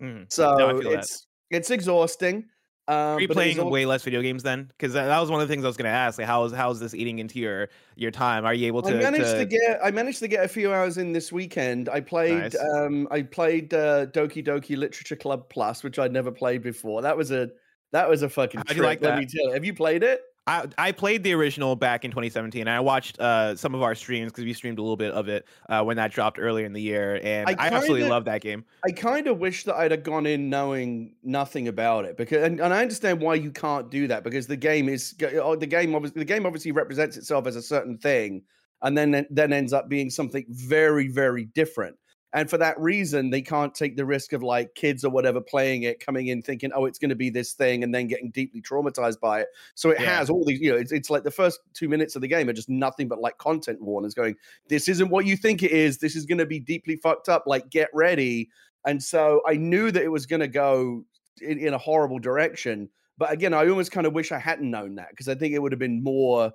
Mhm. 0.00 0.30
so 0.30 0.48
I 0.48 0.72
feel 0.80 0.90
that. 0.90 0.98
it's 1.00 1.26
it's 1.50 1.70
exhausting 1.70 2.44
um 2.88 2.94
Are 2.96 3.20
you 3.20 3.28
but 3.28 3.36
it 3.36 3.46
is 3.48 3.54
playing 3.56 3.70
way 3.70 3.86
less 3.86 4.02
video 4.02 4.22
games 4.22 4.42
then? 4.42 4.64
Because 4.64 4.92
that, 4.94 5.06
that 5.06 5.20
was 5.20 5.30
one 5.30 5.40
of 5.40 5.46
the 5.48 5.52
things 5.52 5.64
I 5.64 5.68
was 5.68 5.76
going 5.76 5.90
to 5.90 5.96
ask. 5.96 6.18
Like, 6.18 6.26
how 6.26 6.44
is 6.44 6.52
how 6.52 6.70
is 6.70 6.80
this 6.80 6.94
eating 6.94 7.18
into 7.20 7.38
your 7.38 7.68
your 7.96 8.10
time? 8.10 8.44
Are 8.44 8.52
you 8.54 8.66
able 8.66 8.82
to? 8.82 8.88
I 8.98 9.02
managed 9.02 9.24
to, 9.26 9.38
to- 9.38 9.44
get 9.46 9.80
I 9.82 9.90
managed 9.90 10.18
to 10.20 10.28
get 10.28 10.44
a 10.44 10.48
few 10.48 10.72
hours 10.72 10.98
in 10.98 11.12
this 11.12 11.30
weekend. 11.30 11.88
I 11.88 12.00
played 12.00 12.54
Nice. 12.54 12.56
um 12.74 13.06
I 13.10 13.22
played 13.22 13.72
uh, 13.72 14.06
Doki 14.06 14.44
Doki 14.44 14.76
Literature 14.76 15.16
Club 15.16 15.48
Plus, 15.48 15.82
which 15.84 15.98
I'd 15.98 16.12
never 16.12 16.30
played 16.32 16.62
before. 16.62 17.02
That 17.02 17.16
was 17.16 17.30
a 17.30 17.50
that 17.92 18.08
was 18.08 18.22
a 18.22 18.28
fucking 18.28 18.62
How'd 18.66 18.76
you 18.76 18.82
like 18.82 19.00
let 19.02 19.10
that? 19.10 19.18
me 19.18 19.26
tell 19.26 19.48
you. 19.48 19.52
Have 19.52 19.64
you 19.64 19.74
played 19.74 20.02
it? 20.02 20.22
I, 20.46 20.66
I 20.76 20.92
played 20.92 21.22
the 21.22 21.34
original 21.34 21.76
back 21.76 22.04
in 22.04 22.10
2017 22.10 22.62
and 22.62 22.70
I 22.70 22.80
watched 22.80 23.20
uh, 23.20 23.54
some 23.54 23.76
of 23.76 23.82
our 23.82 23.94
streams 23.94 24.32
because 24.32 24.44
we 24.44 24.52
streamed 24.52 24.78
a 24.78 24.82
little 24.82 24.96
bit 24.96 25.12
of 25.12 25.28
it 25.28 25.46
uh, 25.68 25.84
when 25.84 25.96
that 25.98 26.10
dropped 26.10 26.40
earlier 26.40 26.66
in 26.66 26.72
the 26.72 26.82
year 26.82 27.20
and 27.22 27.48
I 27.48 27.52
I, 27.52 27.66
absolutely 27.68 28.00
kinda- 28.00 28.14
love 28.14 28.24
that 28.24 28.40
game. 28.40 28.64
I 28.84 28.90
kind 28.90 29.28
of 29.28 29.38
wish 29.38 29.62
that 29.64 29.76
I'd 29.76 29.92
have 29.92 30.02
gone 30.02 30.26
in 30.26 30.50
knowing 30.50 31.14
nothing 31.22 31.68
about 31.68 32.06
it 32.06 32.16
because, 32.16 32.42
and, 32.42 32.60
and 32.60 32.74
I 32.74 32.82
understand 32.82 33.20
why 33.20 33.34
you 33.34 33.52
can't 33.52 33.88
do 33.88 34.08
that 34.08 34.24
because 34.24 34.48
the 34.48 34.56
game 34.56 34.88
is 34.88 35.14
oh, 35.34 35.54
the 35.54 35.66
game 35.66 35.94
obviously 35.94 36.18
the 36.18 36.24
game 36.24 36.44
obviously 36.44 36.72
represents 36.72 37.16
itself 37.16 37.46
as 37.46 37.54
a 37.54 37.62
certain 37.62 37.96
thing, 37.96 38.42
and 38.82 38.98
then 38.98 39.24
then 39.30 39.52
ends 39.52 39.72
up 39.72 39.88
being 39.88 40.10
something 40.10 40.44
very 40.48 41.06
very 41.06 41.44
different. 41.44 41.96
And 42.34 42.48
for 42.48 42.56
that 42.58 42.80
reason, 42.80 43.30
they 43.30 43.42
can't 43.42 43.74
take 43.74 43.96
the 43.96 44.06
risk 44.06 44.32
of 44.32 44.42
like 44.42 44.74
kids 44.74 45.04
or 45.04 45.10
whatever 45.10 45.40
playing 45.40 45.82
it, 45.82 46.00
coming 46.00 46.28
in 46.28 46.40
thinking, 46.40 46.70
oh, 46.74 46.86
it's 46.86 46.98
going 46.98 47.10
to 47.10 47.14
be 47.14 47.28
this 47.28 47.52
thing, 47.52 47.84
and 47.84 47.94
then 47.94 48.06
getting 48.06 48.30
deeply 48.30 48.62
traumatized 48.62 49.20
by 49.20 49.40
it. 49.42 49.48
So 49.74 49.90
it 49.90 50.00
Yeah. 50.00 50.18
has 50.18 50.30
all 50.30 50.44
these, 50.44 50.60
you 50.60 50.72
know, 50.72 50.78
it's, 50.78 50.92
it's 50.92 51.10
like 51.10 51.24
the 51.24 51.30
first 51.30 51.60
two 51.74 51.88
minutes 51.88 52.16
of 52.16 52.22
the 52.22 52.28
game 52.28 52.48
are 52.48 52.54
just 52.54 52.70
nothing 52.70 53.06
but 53.06 53.20
like 53.20 53.36
content 53.38 53.82
warnings 53.82 54.14
going, 54.14 54.36
this 54.68 54.88
isn't 54.88 55.10
what 55.10 55.26
you 55.26 55.36
think 55.36 55.62
it 55.62 55.72
is. 55.72 55.98
This 55.98 56.16
is 56.16 56.24
going 56.24 56.38
to 56.38 56.46
be 56.46 56.58
deeply 56.58 56.96
fucked 56.96 57.28
up. 57.28 57.44
Like, 57.46 57.68
get 57.68 57.90
ready. 57.92 58.48
And 58.86 59.02
so 59.02 59.42
I 59.46 59.56
knew 59.56 59.90
that 59.90 60.02
it 60.02 60.10
was 60.10 60.26
going 60.26 60.40
to 60.40 60.48
go 60.48 61.04
in, 61.40 61.58
in 61.58 61.74
a 61.74 61.78
horrible 61.78 62.18
direction. 62.18 62.88
But 63.18 63.30
again, 63.30 63.52
I 63.52 63.68
almost 63.68 63.92
kind 63.92 64.06
of 64.06 64.14
wish 64.14 64.32
I 64.32 64.38
hadn't 64.38 64.70
known 64.70 64.94
that 64.94 65.10
because 65.10 65.28
I 65.28 65.34
think 65.34 65.54
it 65.54 65.58
would 65.60 65.72
have 65.72 65.78
been 65.78 66.02
more 66.02 66.52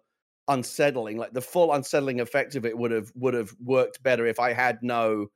unsettling. 0.48 1.18
Like 1.18 1.34
the 1.34 1.42
full 1.42 1.72
unsettling 1.74 2.20
effect 2.20 2.56
of 2.56 2.66
it 2.66 2.78
would 2.78 2.92
have 2.92 3.12
would 3.16 3.34
have 3.34 3.54
worked 3.64 4.02
better 4.02 4.26
if 4.26 4.40
I 4.40 4.54
had 4.54 4.80
no 4.82 5.28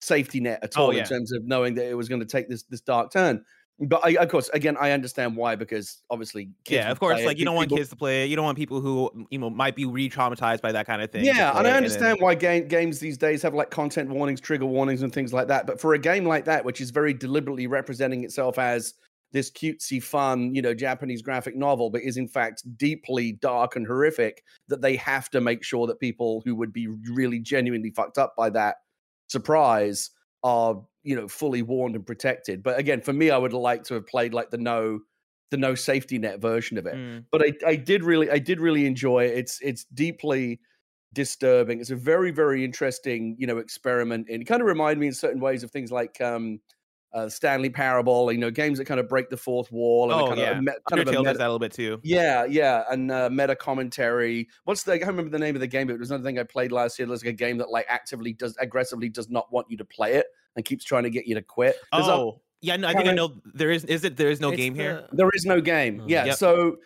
safety 0.00 0.40
net 0.40 0.60
at 0.62 0.76
Oh, 0.76 0.84
all 0.84 0.92
yeah. 0.94 1.02
in 1.02 1.06
terms 1.06 1.32
of 1.32 1.44
knowing 1.44 1.74
that 1.74 1.86
it 1.86 1.94
was 1.94 2.08
going 2.08 2.20
to 2.20 2.26
take 2.26 2.48
this 2.48 2.62
this 2.64 2.80
dark 2.80 3.12
turn. 3.12 3.44
But 3.82 4.04
I, 4.04 4.10
of 4.22 4.28
course, 4.28 4.50
again, 4.50 4.76
I 4.78 4.90
understand 4.90 5.36
why 5.36 5.56
because 5.56 6.02
obviously, 6.10 6.50
kids 6.64 6.84
yeah, 6.84 6.90
of 6.90 7.00
course. 7.00 7.24
Like 7.24 7.38
you 7.38 7.46
don't 7.46 7.54
want 7.54 7.70
kids 7.70 7.88
to 7.88 7.96
play 7.96 8.24
it. 8.24 8.26
You 8.28 8.36
don't 8.36 8.44
want 8.44 8.58
people 8.58 8.82
who 8.82 9.10
you 9.30 9.38
know 9.38 9.48
might 9.48 9.74
be 9.74 9.86
re-traumatized 9.86 10.60
by 10.60 10.72
that 10.72 10.86
kind 10.86 11.00
of 11.00 11.10
thing. 11.10 11.24
Yeah, 11.24 11.56
and 11.56 11.66
I 11.66 11.70
understand 11.70 12.18
why 12.20 12.34
game, 12.34 12.68
games 12.68 12.98
these 12.98 13.16
days 13.16 13.40
have 13.42 13.54
like 13.54 13.70
content 13.70 14.10
warnings, 14.10 14.38
trigger 14.38 14.66
warnings, 14.66 15.00
and 15.00 15.12
things 15.12 15.32
like 15.32 15.48
that. 15.48 15.66
But 15.66 15.80
for 15.80 15.94
a 15.94 15.98
game 15.98 16.26
like 16.26 16.44
that, 16.44 16.62
which 16.62 16.82
is 16.82 16.90
very 16.90 17.14
deliberately 17.14 17.66
representing 17.66 18.22
itself 18.22 18.58
as 18.58 18.92
this 19.32 19.50
cutesy, 19.50 20.02
fun, 20.02 20.54
you 20.54 20.60
know, 20.60 20.74
Japanese 20.74 21.22
graphic 21.22 21.56
novel, 21.56 21.88
but 21.88 22.02
is 22.02 22.18
in 22.18 22.28
fact 22.28 22.62
deeply 22.76 23.32
dark 23.32 23.76
and 23.76 23.86
horrific, 23.86 24.42
that 24.68 24.82
they 24.82 24.96
have 24.96 25.30
to 25.30 25.40
make 25.40 25.62
sure 25.62 25.86
that 25.86 26.00
people 26.00 26.42
who 26.44 26.54
would 26.54 26.72
be 26.72 26.86
really 27.10 27.38
genuinely 27.38 27.90
fucked 27.90 28.18
up 28.18 28.34
by 28.36 28.50
that 28.50 28.76
surprise 29.30 30.10
are, 30.42 30.82
you 31.02 31.16
know, 31.16 31.28
fully 31.28 31.62
warned 31.62 31.94
and 31.96 32.06
protected. 32.06 32.62
But 32.62 32.78
again, 32.78 33.00
for 33.00 33.12
me, 33.12 33.30
I 33.30 33.38
would 33.38 33.52
like 33.52 33.84
to 33.84 33.94
have 33.94 34.06
played 34.06 34.34
like 34.34 34.50
the 34.50 34.58
no, 34.58 35.00
the 35.50 35.56
no 35.56 35.74
safety 35.74 36.18
net 36.18 36.40
version 36.40 36.78
of 36.78 36.86
it 36.86 36.94
Mm. 36.94 37.26
but 37.32 37.42
I, 37.42 37.52
I 37.66 37.76
did 37.76 38.04
really 38.04 38.30
I 38.30 38.38
did 38.38 38.60
really 38.60 38.86
enjoy 38.86 39.24
it. 39.24 39.36
It's 39.38 39.60
it's 39.62 39.84
deeply 39.84 40.60
disturbing. 41.12 41.80
It's 41.80 41.90
a 41.90 41.96
very 41.96 42.30
very 42.30 42.64
interesting 42.64 43.36
you 43.38 43.46
know 43.46 43.58
experiment, 43.58 44.28
and 44.30 44.42
it 44.42 44.44
kind 44.46 44.62
of 44.62 44.68
reminded 44.68 45.00
me 45.00 45.08
in 45.08 45.12
certain 45.14 45.40
ways 45.40 45.62
of 45.64 45.70
things 45.70 45.90
like 45.90 46.20
um, 46.20 46.60
uh, 47.12 47.28
Stanley 47.28 47.70
Parable. 47.70 48.30
You 48.32 48.38
know, 48.38 48.50
games 48.50 48.78
that 48.78 48.84
kind 48.84 49.00
of 49.00 49.08
break 49.08 49.28
the 49.30 49.36
fourth 49.36 49.70
wall 49.72 50.12
and 50.12 50.20
Oh, 50.20 50.26
kind 50.28 50.38
yeah. 50.40 50.50
of 50.52 50.58
a 50.58 50.62
me- 50.62 50.72
kind 50.88 51.02
of 51.02 51.08
a 51.08 51.10
Undertale 51.10 51.24
does 51.24 51.38
that 51.38 51.44
a 51.44 51.48
little 51.52 51.58
bit 51.58 51.72
too. 51.72 52.00
yeah 52.02 52.44
yeah 52.44 52.84
and 52.90 53.10
uh, 53.10 53.28
meta 53.30 53.56
commentary. 53.56 54.48
What's 54.64 54.82
the 54.84 54.92
I 54.92 54.98
can't 54.98 55.08
remember 55.10 55.30
the 55.30 55.38
name 55.44 55.54
of 55.56 55.60
the 55.60 55.66
game, 55.66 55.86
but 55.86 55.94
it 55.94 55.98
was 56.00 56.10
another 56.10 56.24
thing 56.24 56.38
I 56.38 56.42
played 56.44 56.72
last 56.72 56.98
year. 56.98 57.06
It 57.06 57.10
was 57.10 57.24
like 57.24 57.30
a 57.30 57.36
game 57.36 57.58
that 57.58 57.70
like 57.70 57.86
actively 57.88 58.32
does 58.32 58.56
aggressively 58.58 59.08
does 59.08 59.28
not 59.28 59.52
want 59.52 59.66
you 59.70 59.76
to 59.78 59.84
play 59.84 60.14
it 60.14 60.26
and 60.56 60.64
keeps 60.64 60.84
trying 60.84 61.04
to 61.04 61.10
get 61.10 61.26
you 61.26 61.34
to 61.34 61.42
quit. 61.42 61.76
There's 61.92 62.06
a- 62.06 62.12
Oh, 62.12 62.40
yeah. 62.60 62.76
No, 62.76 62.88
I 62.88 62.92
think 62.94 63.08
I 63.08 63.12
know. 63.12 63.40
There 63.54 63.70
is. 63.70 63.84
Is 63.86 64.04
it? 64.04 64.16
There 64.16 64.30
is 64.30 64.40
no 64.40 64.48
It's 64.50 64.56
game 64.58 64.74
here. 64.74 65.06
There 65.12 65.30
is 65.34 65.44
no 65.46 65.60
game. 65.60 66.00
Oh. 66.02 66.06
Yeah. 66.08 66.26
Yep. 66.26 66.36
So 66.36 66.76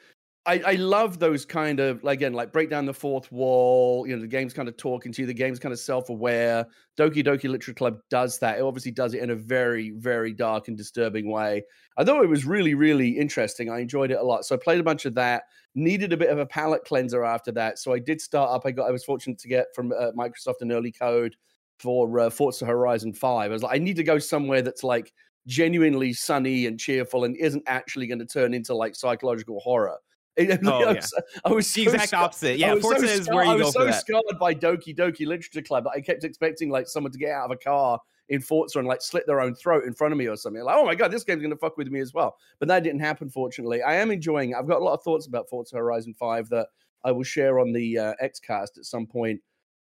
I, 0.47 0.59
I 0.67 0.73
love 0.73 1.19
those 1.19 1.47
kind 1.47 1.81
of 1.81 2.05
like, 2.05 2.19
again, 2.19 2.35
like 2.35 2.53
break 2.53 2.69
down 2.69 2.85
the 2.85 2.93
fourth 2.93 3.33
wall. 3.33 4.07
You 4.07 4.15
know, 4.15 4.21
the 4.21 4.29
game's 4.29 4.53
kind 4.53 4.69
of 4.69 4.77
talking 4.77 5.11
to 5.13 5.23
you. 5.23 5.27
The 5.27 5.33
game's 5.33 5.59
kind 5.59 5.73
of 5.73 5.79
self-aware. 5.79 6.67
Doki 6.99 7.25
Doki 7.25 7.45
Literature 7.45 7.73
Club 7.73 7.99
does 8.11 8.39
that. 8.41 8.59
It 8.59 8.63
obviously 8.63 8.91
does 8.93 9.15
it 9.15 9.23
in 9.23 9.31
a 9.31 9.35
very, 9.35 9.93
very 9.93 10.35
dark 10.35 10.69
and 10.69 10.77
disturbing 10.77 11.31
way. 11.31 11.65
I 11.97 12.05
thought 12.05 12.23
it 12.23 12.29
was 12.29 12.45
really, 12.45 12.75
really 12.75 13.09
interesting. 13.09 13.71
I 13.71 13.79
enjoyed 13.79 14.11
it 14.11 14.19
a 14.19 14.23
lot. 14.23 14.45
So 14.45 14.55
I 14.55 14.59
played 14.63 14.81
a 14.81 14.85
bunch 14.85 15.07
of 15.07 15.15
that. 15.15 15.45
Needed 15.75 16.13
a 16.13 16.17
bit 16.17 16.29
of 16.29 16.39
a 16.39 16.47
palate 16.47 16.85
cleanser 16.85 17.25
after 17.25 17.51
that. 17.53 17.79
So 17.79 17.95
I 17.95 17.99
did 17.99 18.21
start 18.21 18.51
up. 18.51 18.67
I 18.67 18.71
got. 18.71 18.87
I 18.87 18.93
was 18.93 19.03
fortunate 19.03 19.39
to 19.39 19.49
get 19.49 19.69
from 19.75 19.93
uh, 19.93 20.13
Microsoft 20.13 20.61
an 20.61 20.73
early 20.73 20.93
code 20.93 21.35
for 21.79 22.21
uh, 22.21 22.29
Forza 22.31 22.67
Horizon 22.67 23.15
Five. 23.15 23.51
I 23.51 23.55
was 23.55 23.63
like, 23.63 23.75
I 23.75 23.79
need 23.79 23.97
to 23.97 24.05
go 24.05 24.19
somewhere 24.19 24.61
that's 24.61 24.85
like 24.85 25.13
genuinely 25.47 26.13
sunny 26.13 26.67
and 26.67 26.79
cheerful 26.79 27.25
and 27.25 27.35
isn't 27.37 27.65
actually 27.67 28.07
going 28.07 28.19
to 28.19 28.27
turn 28.27 28.55
into 28.55 28.75
like 28.75 28.95
psychological 28.95 29.59
horror. 29.61 29.97
It- 30.37 30.61
Oh, 30.67 30.71
I, 30.79 30.81
yeah. 30.81 30.93
was, 30.95 31.15
I 31.45 31.53
was 31.53 31.73
The 31.73 31.85
so 31.85 31.91
exact 31.93 32.09
scar- 32.09 32.25
opposite. 32.25 32.59
Yeah, 32.59 32.75
was 32.75 32.83
so 32.83 32.93
is 32.97 33.29
where 33.29 33.45
you 33.45 33.51
I 33.53 33.59
go 33.59 33.65
was 33.65 33.75
for 33.75 33.81
so 33.81 33.85
that. 33.87 34.01
scarred 34.01 34.39
by 34.41 34.55
Doki 34.55 34.97
Doki 34.97 35.27
Literature 35.27 35.63
Club 35.63 35.85
that 35.85 35.91
I 35.91 36.01
kept 36.01 36.25
expecting 36.25 36.71
like 36.71 36.89
someone 36.89 37.13
to 37.13 37.19
get 37.19 37.31
out 37.33 37.45
of 37.47 37.51
a 37.53 37.57
car 37.57 38.01
in 38.31 38.41
Forza 38.41 38.79
and 38.79 38.89
like 38.89 39.03
slit 39.03 39.25
their 39.27 39.41
own 39.41 39.55
throat 39.55 39.85
in 39.85 39.93
front 39.93 40.13
of 40.13 40.19
me 40.19 40.27
or 40.29 40.37
something. 40.37 40.63
Like, 40.63 40.77
oh 40.79 40.85
my 40.87 40.95
god, 40.95 41.11
this 41.13 41.25
game's 41.25 41.43
gonna 41.43 41.57
fuck 41.57 41.77
with 41.77 41.89
me 41.89 42.01
as 42.01 42.15
well. 42.15 42.37
But 42.59 42.69
that 42.69 42.83
didn't 42.83 43.01
happen, 43.01 43.29
fortunately. 43.31 43.83
I 43.83 43.95
am 43.97 44.11
enjoying 44.11 44.51
it. 44.51 44.57
I've 44.57 44.67
got 44.67 44.81
a 44.81 44.85
lot 44.85 44.95
of 44.95 45.03
thoughts 45.03 45.27
about 45.27 45.49
Forza 45.49 45.77
Horizon 45.77 46.15
5 46.15 46.49
that 46.49 46.69
I 47.05 47.13
will 47.13 47.23
share 47.23 47.61
on 47.61 47.73
the 47.73 47.99
uh, 47.99 48.15
Xcast 48.23 48.79
at 48.79 48.87
some 48.87 49.07
point 49.07 49.41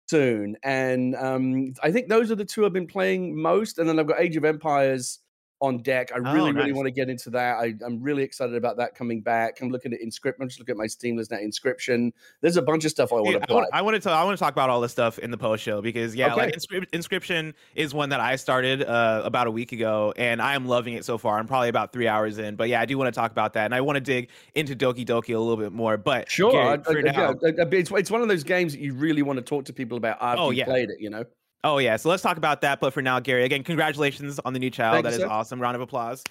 soon. 0.08 0.56
And 0.64 1.16
um, 1.18 1.74
I 1.84 1.92
think 1.92 2.08
those 2.08 2.32
are 2.32 2.36
the 2.36 2.46
two 2.46 2.66
I've 2.66 2.72
been 2.74 2.88
playing 2.88 3.40
most. 3.40 3.78
And 3.78 3.88
then 3.90 4.00
I've 4.00 4.08
got 4.08 4.22
Age 4.22 4.38
of 4.38 4.46
Empires 4.46 5.20
on 5.62 5.80
deck. 5.80 6.12
I 6.14 6.18
really, 6.18 6.52
Oh, 6.52 6.54
really 6.54 6.72
want 6.72 6.86
to 6.86 6.92
get 6.92 7.10
into 7.10 7.30
that. 7.32 7.58
I, 7.58 7.74
I'm 7.86 8.02
really 8.02 8.24
excited 8.24 8.56
about 8.56 8.78
that 8.78 8.96
coming 8.96 9.22
back. 9.22 9.60
I'm 9.62 9.70
looking 9.70 9.94
at 9.94 10.00
Inscription. 10.00 10.42
I'm 10.42 10.48
just 10.48 10.60
looking 10.60 10.74
at 10.74 10.78
my 10.78 10.88
Steam 10.88 11.18
list 11.18 11.32
now. 11.32 11.38
Inscription. 11.40 12.14
There's 12.42 12.56
a 12.58 12.62
bunch 12.62 12.86
of 12.86 12.92
stuff 12.92 13.12
I 13.12 13.16
want 13.16 13.28
Dude, 13.28 13.44
to 13.44 13.52
I 13.52 13.54
want, 13.54 13.70
I 13.74 13.82
want 13.82 14.02
to 14.04 14.10
I 14.12 14.24
want 14.24 14.38
to 14.38 14.44
talk 14.44 14.54
about 14.54 14.70
all 14.70 14.80
this 14.82 14.92
stuff 14.92 15.20
in 15.20 15.32
the 15.32 15.38
post 15.38 15.62
show 15.64 15.82
because 15.82 16.16
yeah, 16.16 16.34
like 16.34 16.50
Okay. 16.50 16.58
Inscrip- 16.58 16.88
Inscription 16.94 17.54
is 17.76 17.94
one 17.94 18.10
that 18.10 18.20
I 18.22 18.36
started 18.38 18.84
uh, 18.84 19.22
about 19.26 19.48
a 19.48 19.52
week 19.52 19.72
ago 19.72 20.14
and 20.16 20.42
I 20.42 20.56
am 20.56 20.66
loving 20.66 20.94
it 20.94 21.04
so 21.06 21.18
far. 21.18 21.38
I'm 21.40 21.48
probably 21.48 21.70
about 21.70 21.92
three 21.92 22.08
hours 22.08 22.38
in, 22.38 22.56
but 22.56 22.70
yeah, 22.70 22.80
I 22.82 22.86
do 22.86 22.98
want 22.98 23.14
to 23.14 23.20
talk 23.20 23.32
about 23.32 23.54
that 23.54 23.66
and 23.66 23.76
I 23.76 23.82
want 23.82 23.98
to 23.98 24.02
dig 24.02 24.30
into 24.56 24.76
Doki 24.76 25.06
Doki 25.06 25.36
a 25.36 25.40
little 25.40 25.58
bit 25.58 25.74
more. 25.74 25.98
But 25.98 26.30
Sure. 26.32 26.52
Gary, 26.52 26.68
I- 26.68 26.74
I- 26.74 27.02
now- 27.12 27.36
yeah, 27.44 27.64
it's, 27.72 27.92
it's 27.92 28.12
one 28.12 28.22
of 28.22 28.28
those 28.30 28.44
games 28.44 28.74
that 28.74 28.80
you 28.82 28.94
really 28.94 29.22
want 29.24 29.38
to 29.38 29.44
talk 29.44 29.66
to 29.66 29.74
people 29.74 29.98
about 29.98 30.18
after 30.22 30.42
Oh, 30.42 30.50
you 30.52 30.60
yeah. 30.60 30.66
played 30.66 30.90
it, 30.90 31.02
you 31.02 31.10
know? 31.10 31.26
Oh 31.64 31.78
yeah, 31.78 31.98
so 31.98 32.10
let's 32.10 32.24
talk 32.24 32.38
about 32.38 32.62
that. 32.62 32.80
But 32.80 32.94
for 32.94 33.02
now, 33.02 33.20
Gary, 33.20 33.44
again, 33.44 33.64
congratulations 33.64 34.40
on 34.46 34.54
the 34.54 34.60
new 34.60 34.70
child. 34.70 34.94
Thank 34.96 35.06
That 35.06 35.14
is 35.14 35.20
sir. 35.20 35.28
awesome. 35.28 35.62
Round 35.62 35.76
of 35.76 35.82
applause. 35.82 36.24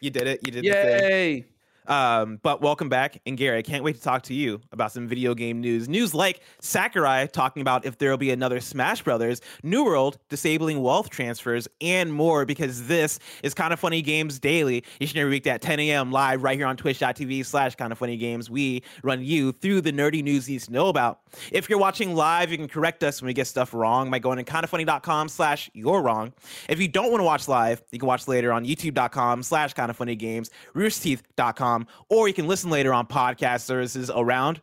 You 0.00 0.10
did 0.10 0.26
it. 0.28 0.40
You 0.46 0.52
did 0.52 0.64
the 0.64 0.68
thing. 0.70 1.44
Um, 1.88 2.38
but 2.42 2.60
welcome 2.60 2.88
back. 2.88 3.20
And 3.26 3.36
Gary, 3.36 3.58
I 3.58 3.62
can't 3.62 3.82
wait 3.82 3.96
to 3.96 4.02
talk 4.02 4.22
to 4.24 4.34
you 4.34 4.60
about 4.72 4.92
some 4.92 5.08
video 5.08 5.34
game 5.34 5.60
news. 5.60 5.88
News 5.88 6.14
like 6.14 6.40
Sakurai 6.60 7.26
talking 7.28 7.62
about 7.62 7.84
if 7.84 7.98
there 7.98 8.10
will 8.10 8.18
be 8.18 8.30
another 8.30 8.60
Smash 8.60 9.02
Brothers, 9.02 9.40
New 9.62 9.84
World 9.84 10.18
disabling 10.28 10.82
wealth 10.82 11.08
transfers, 11.10 11.66
and 11.80 12.12
more, 12.12 12.44
because 12.44 12.86
this 12.86 13.18
is 13.42 13.54
Kind 13.54 13.72
of 13.72 13.80
Funny 13.80 14.02
Games 14.02 14.38
Daily, 14.38 14.84
each 15.00 15.12
and 15.12 15.18
every 15.20 15.30
week 15.30 15.46
at 15.46 15.62
10 15.62 15.80
a.m. 15.80 16.12
live 16.12 16.42
right 16.42 16.58
here 16.58 16.66
on 16.66 16.76
twitch.tv 16.76 17.44
slash 17.46 17.74
kind 17.74 17.90
of 17.90 17.98
funny 17.98 18.16
games. 18.16 18.50
We 18.50 18.82
run 19.02 19.22
you 19.22 19.52
through 19.52 19.80
the 19.80 19.92
nerdy 19.92 20.22
news 20.22 20.48
you 20.48 20.56
need 20.56 20.62
to 20.62 20.72
know 20.72 20.88
about. 20.88 21.20
If 21.50 21.68
you're 21.70 21.78
watching 21.78 22.14
live, 22.14 22.50
you 22.50 22.58
can 22.58 22.68
correct 22.68 23.02
us 23.02 23.22
when 23.22 23.26
we 23.28 23.32
get 23.32 23.46
stuff 23.46 23.72
wrong 23.72 24.10
by 24.10 24.18
going 24.18 24.36
to 24.36 24.44
kindoffunny.com 24.44 25.28
slash 25.28 25.70
you're 25.72 26.02
wrong. 26.02 26.32
If 26.68 26.80
you 26.80 26.88
don't 26.88 27.10
want 27.10 27.20
to 27.20 27.24
watch 27.24 27.48
live, 27.48 27.82
you 27.90 27.98
can 27.98 28.06
watch 28.06 28.28
later 28.28 28.52
on 28.52 28.64
youtube.com 28.64 29.42
slash 29.42 29.72
kind 29.74 29.90
of 29.90 29.96
funny 29.96 30.16
games, 30.16 30.50
roosterteeth.com, 30.74 31.77
or 32.08 32.28
you 32.28 32.34
can 32.34 32.46
listen 32.46 32.70
later 32.70 32.92
on 32.92 33.06
podcast 33.06 33.60
services 33.60 34.10
around 34.14 34.60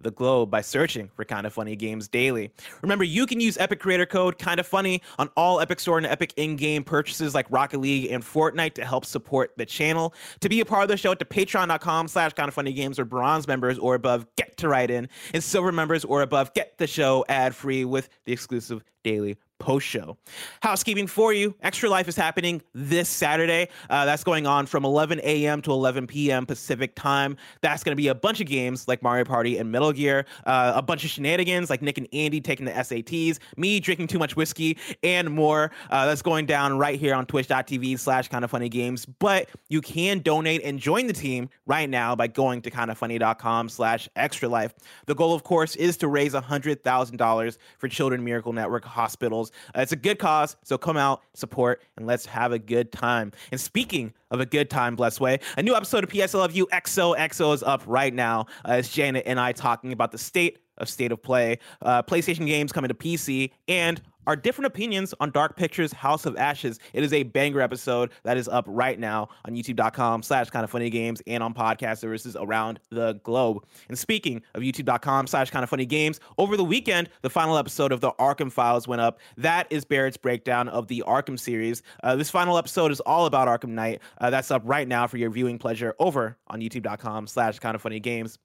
the 0.00 0.10
globe 0.10 0.50
by 0.50 0.60
searching 0.60 1.08
for 1.16 1.24
Kind 1.24 1.46
of 1.46 1.52
Funny 1.52 1.74
Games 1.74 2.08
Daily. 2.08 2.50
Remember, 2.82 3.04
you 3.04 3.26
can 3.26 3.40
use 3.40 3.56
Epic 3.58 3.80
Creator 3.80 4.06
Code 4.06 4.38
Kind 4.38 4.60
of 4.60 4.66
Funny 4.66 5.02
on 5.18 5.30
all 5.36 5.60
Epic 5.60 5.80
Store 5.80 5.96
and 5.96 6.06
Epic 6.06 6.34
in-game 6.36 6.84
purchases 6.84 7.34
like 7.34 7.46
Rocket 7.50 7.80
League 7.80 8.12
and 8.12 8.22
Fortnite 8.22 8.74
to 8.74 8.84
help 8.84 9.06
support 9.06 9.52
the 9.56 9.64
channel. 9.64 10.14
To 10.40 10.48
be 10.48 10.60
a 10.60 10.64
part 10.64 10.82
of 10.82 10.88
the 10.88 10.96
show, 10.96 11.14
to 11.14 11.24
patreon.com 11.24 12.08
slash 12.08 12.34
kind 12.34 12.48
of 12.48 12.54
funny 12.54 12.74
games 12.74 12.98
or 12.98 13.04
bronze 13.04 13.48
members 13.48 13.78
or 13.78 13.94
above, 13.94 14.26
get 14.36 14.56
to 14.58 14.68
write 14.68 14.90
in. 14.90 15.08
And 15.32 15.42
silver 15.42 15.72
members 15.72 16.04
or 16.04 16.20
above, 16.20 16.52
get 16.52 16.76
the 16.76 16.86
show 16.86 17.24
ad-free 17.28 17.86
with 17.86 18.10
the 18.26 18.32
exclusive 18.32 18.84
daily 19.02 19.38
post 19.58 19.86
show. 19.86 20.16
Housekeeping 20.62 21.06
for 21.06 21.32
you 21.32 21.54
Extra 21.62 21.88
Life 21.88 22.08
is 22.08 22.16
happening 22.16 22.62
this 22.74 23.08
Saturday. 23.08 23.68
Uh, 23.88 24.04
that's 24.04 24.24
going 24.24 24.46
on 24.46 24.66
from 24.66 24.84
11 24.84 25.20
a.m. 25.22 25.62
to 25.62 25.72
11 25.72 26.06
p.m. 26.06 26.46
Pacific 26.46 26.94
time. 26.94 27.36
That's 27.62 27.82
going 27.82 27.92
to 27.92 27.96
be 27.96 28.08
a 28.08 28.14
bunch 28.14 28.40
of 28.40 28.46
games 28.46 28.88
like 28.88 29.02
Mario 29.02 29.24
Party 29.24 29.58
and 29.58 29.70
Metal 29.70 29.92
Gear, 29.92 30.26
uh, 30.46 30.72
a 30.74 30.82
bunch 30.82 31.04
of 31.04 31.10
shenanigans 31.10 31.70
like 31.70 31.82
Nick 31.82 31.98
and 31.98 32.08
Andy 32.12 32.40
taking 32.40 32.66
the 32.66 32.72
SATs, 32.72 33.38
me 33.56 33.80
drinking 33.80 34.08
too 34.08 34.18
much 34.18 34.36
whiskey, 34.36 34.76
and 35.02 35.30
more. 35.30 35.70
Uh, 35.90 36.06
that's 36.06 36.22
going 36.22 36.46
down 36.46 36.78
right 36.78 36.98
here 36.98 37.14
on 37.14 37.26
twitch.tv 37.26 37.98
slash 37.98 38.28
kind 38.28 38.44
of 38.44 38.50
funny 38.50 38.68
games. 38.68 39.06
But 39.06 39.48
you 39.68 39.80
can 39.80 40.20
donate 40.20 40.62
and 40.64 40.78
join 40.78 41.06
the 41.06 41.12
team 41.12 41.48
right 41.66 41.88
now 41.88 42.14
by 42.14 42.26
going 42.26 42.62
to 42.62 42.70
kindoffunny.com 42.70 43.68
slash 43.68 44.08
extra 44.16 44.48
life. 44.48 44.74
The 45.06 45.14
goal, 45.14 45.34
of 45.34 45.44
course, 45.44 45.76
is 45.76 45.96
to 45.98 46.08
raise 46.08 46.34
$100,000 46.34 47.58
for 47.78 47.88
Children 47.88 48.24
Miracle 48.24 48.52
Network 48.52 48.84
hospitals. 48.84 49.43
Uh, 49.76 49.80
it's 49.80 49.92
a 49.92 49.96
good 49.96 50.18
cause, 50.18 50.56
so 50.62 50.78
come 50.78 50.96
out, 50.96 51.22
support, 51.34 51.82
and 51.96 52.06
let's 52.06 52.26
have 52.26 52.52
a 52.52 52.58
good 52.58 52.92
time. 52.92 53.32
And 53.50 53.60
speaking 53.60 54.12
of 54.30 54.40
a 54.40 54.46
good 54.46 54.70
time, 54.70 54.96
blessed 54.96 55.20
way, 55.20 55.40
a 55.56 55.62
new 55.62 55.74
episode 55.74 56.04
of 56.04 56.10
PS 56.10 56.34
Love 56.34 56.54
You 56.54 56.66
XOXO 56.66 57.54
is 57.54 57.62
up 57.62 57.82
right 57.86 58.12
now. 58.12 58.46
Uh, 58.68 58.74
it's 58.74 58.88
Janet 58.88 59.24
and 59.26 59.38
I 59.38 59.52
talking 59.52 59.92
about 59.92 60.12
the 60.12 60.18
state 60.18 60.58
of 60.78 60.88
state 60.88 61.12
of 61.12 61.22
play, 61.22 61.58
uh, 61.82 62.02
PlayStation 62.02 62.46
games 62.46 62.72
coming 62.72 62.88
to 62.88 62.94
PC, 62.94 63.50
and 63.68 64.00
our 64.26 64.36
different 64.36 64.66
opinions 64.66 65.14
on 65.20 65.30
Dark 65.30 65.56
Pictures 65.56 65.92
House 65.92 66.26
of 66.26 66.36
Ashes. 66.36 66.78
It 66.92 67.02
is 67.02 67.12
a 67.12 67.22
banger 67.22 67.60
episode 67.60 68.10
that 68.22 68.36
is 68.36 68.48
up 68.48 68.64
right 68.68 68.98
now 68.98 69.28
on 69.44 69.54
youtube.com 69.54 70.22
slash 70.22 70.50
kind 70.50 70.64
of 70.64 70.70
funny 70.70 70.90
games 70.90 71.22
and 71.26 71.42
on 71.42 71.54
podcast 71.54 71.98
services 71.98 72.36
around 72.38 72.80
the 72.90 73.14
globe. 73.22 73.64
And 73.88 73.98
speaking 73.98 74.42
of 74.54 74.62
youtube.com 74.62 75.26
slash 75.26 75.50
kind 75.50 75.62
of 75.62 75.70
funny 75.70 75.86
games, 75.86 76.20
over 76.38 76.56
the 76.56 76.64
weekend, 76.64 77.08
the 77.22 77.30
final 77.30 77.56
episode 77.56 77.92
of 77.92 78.00
the 78.00 78.12
Arkham 78.12 78.50
Files 78.50 78.88
went 78.88 79.00
up. 79.00 79.20
That 79.36 79.66
is 79.70 79.84
Barrett's 79.84 80.16
breakdown 80.16 80.68
of 80.68 80.88
the 80.88 81.04
Arkham 81.06 81.38
series. 81.38 81.82
Uh, 82.02 82.16
this 82.16 82.30
final 82.30 82.58
episode 82.58 82.90
is 82.90 83.00
all 83.00 83.26
about 83.26 83.48
Arkham 83.48 83.70
Knight. 83.70 84.00
Uh, 84.18 84.30
that's 84.30 84.50
up 84.50 84.62
right 84.64 84.88
now 84.88 85.06
for 85.06 85.16
your 85.16 85.30
viewing 85.30 85.58
pleasure 85.58 85.94
over 85.98 86.36
on 86.48 86.60
youtube.com 86.60 87.26
slash 87.26 87.58
kind 87.58 87.74
of 87.74 87.82
funny 87.82 88.00
games. 88.00 88.38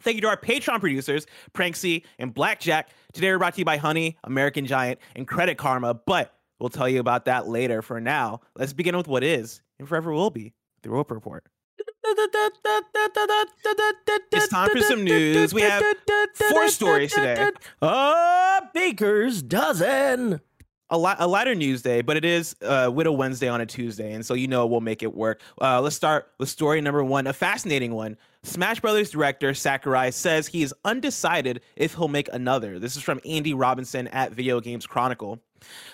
Thank 0.00 0.16
you 0.16 0.20
to 0.22 0.28
our 0.28 0.36
Patreon 0.36 0.80
producers, 0.80 1.26
Pranksy 1.54 2.02
and 2.18 2.34
Blackjack. 2.34 2.88
Today 3.12 3.30
we're 3.30 3.38
brought 3.38 3.54
to 3.54 3.60
you 3.60 3.64
by 3.64 3.76
Honey, 3.76 4.16
American 4.24 4.66
Giant, 4.66 4.98
and 5.14 5.26
Credit 5.26 5.56
Karma, 5.56 5.94
but 5.94 6.34
we'll 6.58 6.68
tell 6.68 6.88
you 6.88 7.00
about 7.00 7.26
that 7.26 7.48
later. 7.48 7.80
For 7.80 8.00
now, 8.00 8.40
let's 8.56 8.72
begin 8.72 8.96
with 8.96 9.06
what 9.08 9.22
is 9.24 9.62
and 9.78 9.88
forever 9.88 10.12
will 10.12 10.30
be 10.30 10.52
the 10.82 10.90
Roper 10.90 11.14
Report. 11.14 11.44
It's 14.32 14.48
time 14.48 14.68
for 14.70 14.80
some 14.80 15.04
news. 15.04 15.54
We 15.54 15.62
have 15.62 15.82
four 16.34 16.68
stories 16.68 17.12
today. 17.12 17.50
A 17.80 18.62
baker's 18.74 19.42
dozen. 19.42 20.40
a, 20.90 20.98
li- 20.98 21.14
a 21.18 21.26
lighter 21.26 21.54
news 21.54 21.82
day, 21.82 22.02
but 22.02 22.16
it 22.16 22.24
is 22.24 22.54
uh, 22.62 22.90
Widow 22.92 23.12
Wednesday 23.12 23.48
on 23.48 23.60
a 23.60 23.66
Tuesday, 23.66 24.12
and 24.12 24.24
so 24.26 24.34
you 24.34 24.48
know 24.48 24.66
we'll 24.66 24.80
make 24.80 25.02
it 25.02 25.14
work. 25.14 25.40
Uh, 25.60 25.80
let's 25.80 25.96
start 25.96 26.28
with 26.38 26.48
story 26.48 26.80
number 26.80 27.02
one, 27.02 27.26
a 27.26 27.32
fascinating 27.32 27.94
one. 27.94 28.16
Smash 28.44 28.78
Brothers 28.80 29.10
director 29.10 29.54
Sakurai 29.54 30.10
says 30.10 30.46
he 30.46 30.62
is 30.62 30.74
undecided 30.84 31.62
if 31.76 31.94
he'll 31.94 32.08
make 32.08 32.28
another. 32.30 32.78
This 32.78 32.94
is 32.94 33.02
from 33.02 33.18
Andy 33.24 33.54
Robinson 33.54 34.06
at 34.08 34.32
Video 34.32 34.60
Games 34.60 34.86
Chronicle. 34.86 35.40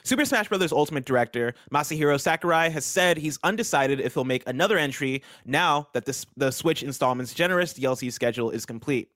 Super 0.02 0.24
Smash 0.24 0.48
Bros. 0.48 0.72
Ultimate 0.72 1.04
director 1.04 1.54
Masahiro 1.72 2.20
Sakurai 2.20 2.68
has 2.68 2.84
said 2.84 3.18
he's 3.18 3.38
undecided 3.44 4.00
if 4.00 4.14
he'll 4.14 4.24
make 4.24 4.42
another 4.48 4.78
entry 4.78 5.22
now 5.44 5.86
that 5.92 6.06
the, 6.06 6.26
the 6.36 6.50
Switch 6.50 6.82
installment's 6.82 7.32
generous 7.32 7.72
DLC 7.72 8.12
schedule 8.12 8.50
is 8.50 8.66
complete. 8.66 9.10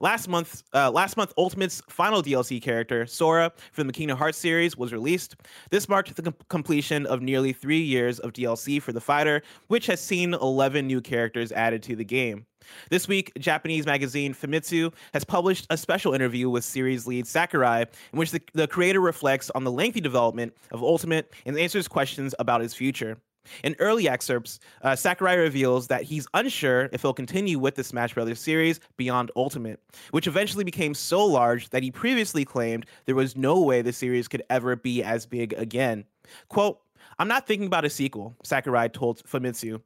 Last 0.00 0.28
month, 0.28 0.62
uh, 0.74 0.90
last 0.90 1.16
month, 1.16 1.32
Ultimate's 1.36 1.82
final 1.88 2.22
DLC 2.22 2.60
character, 2.60 3.06
Sora, 3.06 3.52
from 3.72 3.86
the 3.86 3.92
Kingdom 3.92 4.18
Hearts 4.18 4.38
series, 4.38 4.76
was 4.76 4.92
released. 4.92 5.36
This 5.70 5.88
marked 5.88 6.14
the 6.14 6.22
com- 6.22 6.34
completion 6.48 7.06
of 7.06 7.22
nearly 7.22 7.52
three 7.52 7.80
years 7.80 8.18
of 8.18 8.32
DLC 8.32 8.80
for 8.80 8.92
the 8.92 9.00
fighter, 9.00 9.42
which 9.68 9.86
has 9.86 10.00
seen 10.00 10.34
11 10.34 10.86
new 10.86 11.00
characters 11.00 11.52
added 11.52 11.82
to 11.84 11.96
the 11.96 12.04
game. 12.04 12.46
This 12.90 13.08
week, 13.08 13.32
Japanese 13.38 13.86
magazine 13.86 14.34
Famitsu 14.34 14.92
has 15.14 15.24
published 15.24 15.66
a 15.70 15.76
special 15.76 16.12
interview 16.12 16.50
with 16.50 16.64
series 16.64 17.06
lead 17.06 17.26
Sakurai, 17.26 17.82
in 18.12 18.18
which 18.18 18.30
the, 18.30 18.42
the 18.54 18.66
creator 18.66 19.00
reflects 19.00 19.50
on 19.50 19.64
the 19.64 19.72
lengthy 19.72 20.00
development 20.00 20.54
of 20.70 20.82
Ultimate 20.82 21.32
and 21.46 21.58
answers 21.58 21.88
questions 21.88 22.34
about 22.38 22.60
his 22.60 22.74
future. 22.74 23.18
In 23.64 23.76
early 23.78 24.08
excerpts, 24.08 24.60
uh, 24.82 24.96
Sakurai 24.96 25.36
reveals 25.36 25.86
that 25.88 26.02
he's 26.02 26.26
unsure 26.34 26.88
if 26.92 27.02
he'll 27.02 27.14
continue 27.14 27.58
with 27.58 27.74
the 27.74 27.84
Smash 27.84 28.14
Brothers 28.14 28.40
series 28.40 28.80
beyond 28.96 29.30
Ultimate, 29.36 29.80
which 30.10 30.26
eventually 30.26 30.64
became 30.64 30.94
so 30.94 31.24
large 31.24 31.70
that 31.70 31.82
he 31.82 31.90
previously 31.90 32.44
claimed 32.44 32.86
there 33.06 33.14
was 33.14 33.36
no 33.36 33.60
way 33.60 33.82
the 33.82 33.92
series 33.92 34.28
could 34.28 34.42
ever 34.50 34.76
be 34.76 35.02
as 35.02 35.26
big 35.26 35.52
again. 35.54 36.04
Quote, 36.48 36.80
I'm 37.18 37.28
not 37.28 37.46
thinking 37.46 37.66
about 37.66 37.84
a 37.84 37.90
sequel, 37.90 38.36
Sakurai 38.44 38.88
told 38.88 39.22
Famitsu, 39.24 39.80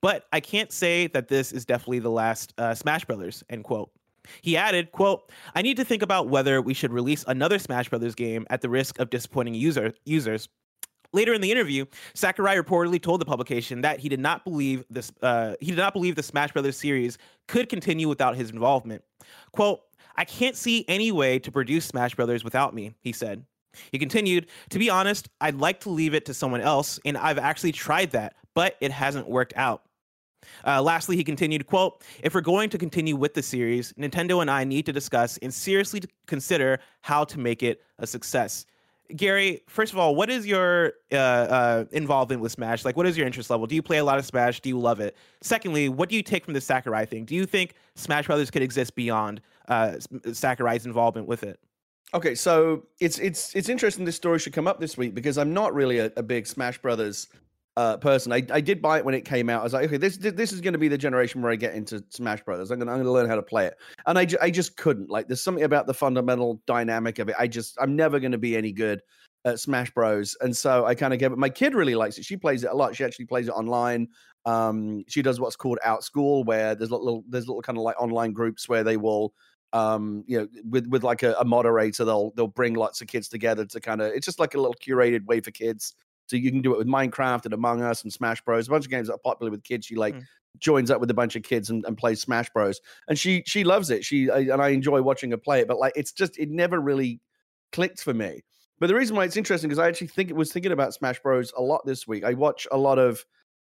but 0.00 0.26
I 0.32 0.40
can't 0.40 0.72
say 0.72 1.06
that 1.08 1.28
this 1.28 1.52
is 1.52 1.64
definitely 1.64 2.00
the 2.00 2.10
last 2.10 2.52
uh, 2.58 2.74
Smash 2.74 3.04
Brothers, 3.04 3.42
end 3.48 3.64
quote. 3.64 3.90
He 4.40 4.56
added, 4.56 4.92
quote, 4.92 5.30
I 5.54 5.62
need 5.62 5.76
to 5.76 5.84
think 5.84 6.02
about 6.02 6.28
whether 6.28 6.60
we 6.62 6.74
should 6.74 6.92
release 6.92 7.24
another 7.28 7.58
Smash 7.58 7.90
Brothers 7.90 8.14
game 8.14 8.46
at 8.50 8.62
the 8.62 8.70
risk 8.70 8.98
of 8.98 9.10
disappointing 9.10 9.54
user, 9.54 9.92
users. 10.04 10.48
Later 11.14 11.32
in 11.32 11.40
the 11.40 11.52
interview, 11.52 11.86
Sakurai 12.14 12.56
reportedly 12.56 13.00
told 13.00 13.20
the 13.20 13.24
publication 13.24 13.82
that 13.82 14.00
he 14.00 14.08
did 14.08 14.18
not 14.18 14.44
believe 14.44 14.84
this. 14.90 15.12
Uh, 15.22 15.54
he 15.60 15.66
did 15.66 15.78
not 15.78 15.92
believe 15.92 16.16
the 16.16 16.24
Smash 16.24 16.52
Brothers 16.52 16.76
series 16.76 17.18
could 17.46 17.68
continue 17.68 18.08
without 18.08 18.34
his 18.34 18.50
involvement. 18.50 19.04
"Quote: 19.52 19.80
I 20.16 20.24
can't 20.24 20.56
see 20.56 20.84
any 20.88 21.12
way 21.12 21.38
to 21.38 21.52
produce 21.52 21.84
Smash 21.84 22.16
Brothers 22.16 22.42
without 22.42 22.74
me," 22.74 22.94
he 23.00 23.12
said. 23.12 23.46
He 23.92 23.98
continued, 23.98 24.48
"To 24.70 24.78
be 24.80 24.90
honest, 24.90 25.28
I'd 25.40 25.54
like 25.54 25.78
to 25.80 25.88
leave 25.88 26.14
it 26.14 26.24
to 26.26 26.34
someone 26.34 26.60
else, 26.60 26.98
and 27.04 27.16
I've 27.16 27.38
actually 27.38 27.72
tried 27.72 28.10
that, 28.10 28.34
but 28.52 28.76
it 28.80 28.90
hasn't 28.90 29.28
worked 29.28 29.52
out." 29.54 29.82
Uh, 30.66 30.82
lastly, 30.82 31.16
he 31.16 31.22
continued, 31.22 31.66
quote, 31.66 32.02
if 32.22 32.34
we're 32.34 32.40
going 32.40 32.68
to 32.70 32.76
continue 32.76 33.16
with 33.16 33.34
the 33.34 33.42
series, 33.42 33.92
Nintendo 33.94 34.42
and 34.42 34.50
I 34.50 34.64
need 34.64 34.84
to 34.86 34.92
discuss 34.92 35.38
and 35.38 35.54
seriously 35.54 36.02
consider 36.26 36.80
how 37.00 37.24
to 37.24 37.38
make 37.38 37.62
it 37.62 37.82
a 37.98 38.06
success. 38.06 38.66
Gary, 39.14 39.62
first 39.66 39.92
of 39.92 39.98
all, 39.98 40.14
what 40.14 40.30
is 40.30 40.46
your 40.46 40.94
uh, 41.12 41.16
uh, 41.16 41.84
involvement 41.92 42.40
with 42.40 42.52
Smash? 42.52 42.84
Like, 42.84 42.96
what 42.96 43.06
is 43.06 43.16
your 43.16 43.26
interest 43.26 43.50
level? 43.50 43.66
Do 43.66 43.74
you 43.74 43.82
play 43.82 43.98
a 43.98 44.04
lot 44.04 44.18
of 44.18 44.24
Smash? 44.24 44.60
Do 44.60 44.68
you 44.68 44.78
love 44.78 45.00
it? 45.00 45.16
Secondly, 45.42 45.88
what 45.88 46.08
do 46.08 46.16
you 46.16 46.22
take 46.22 46.44
from 46.44 46.54
the 46.54 46.60
Sakurai 46.60 47.04
thing? 47.04 47.24
Do 47.24 47.34
you 47.34 47.46
think 47.46 47.74
Smash 47.94 48.26
Brothers 48.26 48.50
could 48.50 48.62
exist 48.62 48.94
beyond 48.94 49.40
uh, 49.68 49.96
Sakurai's 50.32 50.86
involvement 50.86 51.28
with 51.28 51.42
it? 51.42 51.60
Okay, 52.14 52.34
so 52.34 52.84
it's 53.00 53.18
it's 53.18 53.54
it's 53.56 53.68
interesting 53.68 54.04
this 54.04 54.14
story 54.14 54.38
should 54.38 54.52
come 54.52 54.68
up 54.68 54.78
this 54.78 54.96
week 54.96 55.14
because 55.14 55.36
I'm 55.36 55.52
not 55.52 55.74
really 55.74 55.98
a, 55.98 56.12
a 56.16 56.22
big 56.22 56.46
Smash 56.46 56.78
Brothers 56.78 57.28
uh, 57.76 57.96
person. 57.96 58.32
I, 58.32 58.42
I 58.50 58.60
did 58.60 58.80
buy 58.80 58.98
it 58.98 59.04
when 59.04 59.14
it 59.14 59.24
came 59.24 59.50
out. 59.50 59.60
I 59.60 59.64
was 59.64 59.72
like, 59.72 59.86
okay, 59.86 59.96
this 59.96 60.16
this 60.16 60.52
is 60.52 60.60
going 60.60 60.74
to 60.74 60.78
be 60.78 60.88
the 60.88 60.98
generation 60.98 61.42
where 61.42 61.52
I 61.52 61.56
get 61.56 61.74
into 61.74 62.04
Smash 62.10 62.42
Brothers. 62.42 62.70
I'm 62.70 62.78
going 62.78 62.88
I'm 62.88 62.96
going 62.96 63.06
to 63.06 63.12
learn 63.12 63.28
how 63.28 63.36
to 63.36 63.42
play 63.42 63.66
it, 63.66 63.74
and 64.06 64.18
I, 64.18 64.24
ju- 64.24 64.38
I 64.40 64.50
just 64.50 64.76
couldn't. 64.76 65.10
Like, 65.10 65.26
there's 65.26 65.42
something 65.42 65.64
about 65.64 65.86
the 65.86 65.94
fundamental 65.94 66.60
dynamic 66.66 67.18
of 67.18 67.28
it. 67.28 67.36
I 67.38 67.46
just 67.48 67.76
I'm 67.80 67.96
never 67.96 68.20
going 68.20 68.32
to 68.32 68.38
be 68.38 68.56
any 68.56 68.72
good 68.72 69.00
at 69.44 69.60
Smash 69.60 69.90
Bros. 69.90 70.36
And 70.40 70.56
so 70.56 70.86
I 70.86 70.94
kind 70.94 71.12
of 71.12 71.20
gave 71.20 71.32
it. 71.32 71.38
My 71.38 71.50
kid 71.50 71.74
really 71.74 71.94
likes 71.94 72.16
it. 72.18 72.24
She 72.24 72.36
plays 72.36 72.64
it 72.64 72.70
a 72.70 72.74
lot. 72.74 72.96
She 72.96 73.04
actually 73.04 73.26
plays 73.26 73.48
it 73.48 73.52
online. 73.52 74.08
Um, 74.46 75.04
she 75.08 75.22
does 75.22 75.40
what's 75.40 75.56
called 75.56 75.78
Outschool, 75.84 76.46
where 76.46 76.74
there's 76.74 76.90
little 76.90 77.24
there's 77.28 77.46
little 77.46 77.62
kind 77.62 77.78
of 77.78 77.84
like 77.84 78.00
online 78.00 78.32
groups 78.32 78.68
where 78.68 78.84
they 78.84 78.96
will 78.96 79.34
um 79.72 80.22
you 80.28 80.38
know 80.38 80.46
with 80.70 80.86
with 80.86 81.02
like 81.02 81.24
a, 81.24 81.34
a 81.40 81.44
moderator 81.44 82.04
they'll 82.04 82.30
they'll 82.36 82.46
bring 82.46 82.74
lots 82.74 83.00
of 83.00 83.08
kids 83.08 83.28
together 83.28 83.64
to 83.64 83.80
kind 83.80 84.00
of 84.00 84.12
it's 84.12 84.24
just 84.24 84.38
like 84.38 84.54
a 84.54 84.56
little 84.56 84.76
curated 84.80 85.24
way 85.24 85.40
for 85.40 85.50
kids 85.50 85.96
so 86.26 86.36
you 86.36 86.50
can 86.50 86.62
do 86.62 86.72
it 86.72 86.78
with 86.78 86.86
Minecraft 86.86 87.44
and 87.44 87.54
Among 87.54 87.82
Us 87.82 88.02
and 88.02 88.12
Smash 88.12 88.40
Bros. 88.42 88.66
A 88.68 88.70
bunch 88.70 88.84
of 88.86 88.90
games 88.90 89.08
that 89.08 89.14
are 89.14 89.18
popular 89.18 89.50
with 89.50 89.62
kids. 89.64 89.86
She 89.86 89.94
like 89.96 90.14
Mm. 90.14 90.24
joins 90.58 90.90
up 90.90 91.00
with 91.00 91.10
a 91.10 91.14
bunch 91.14 91.34
of 91.36 91.42
kids 91.42 91.68
and, 91.70 91.84
and 91.86 91.96
plays 91.98 92.20
Smash 92.20 92.48
Bros. 92.50 92.80
And 93.08 93.18
she 93.18 93.42
she 93.46 93.64
loves 93.64 93.90
it. 93.90 94.04
She 94.04 94.30
I, 94.30 94.38
and 94.40 94.62
I 94.62 94.68
enjoy 94.68 95.02
watching 95.02 95.30
her 95.32 95.36
play 95.36 95.60
it. 95.60 95.68
But 95.68 95.78
like, 95.78 95.92
it's 95.96 96.12
just 96.12 96.38
it 96.38 96.50
never 96.50 96.80
really 96.80 97.20
clicked 97.72 98.00
for 98.02 98.14
me. 98.14 98.42
But 98.80 98.86
the 98.88 98.94
reason 98.94 99.16
why 99.16 99.24
it's 99.24 99.36
interesting 99.36 99.70
is 99.70 99.78
I 99.78 99.88
actually 99.88 100.08
think 100.08 100.30
it 100.30 100.36
was 100.36 100.52
thinking 100.52 100.72
about 100.72 100.94
Smash 100.94 101.20
Bros. 101.20 101.52
a 101.56 101.62
lot 101.62 101.84
this 101.86 102.06
week. 102.08 102.24
I 102.24 102.34
watch 102.34 102.66
a 102.72 102.76
lot 102.76 102.98
of 102.98 103.24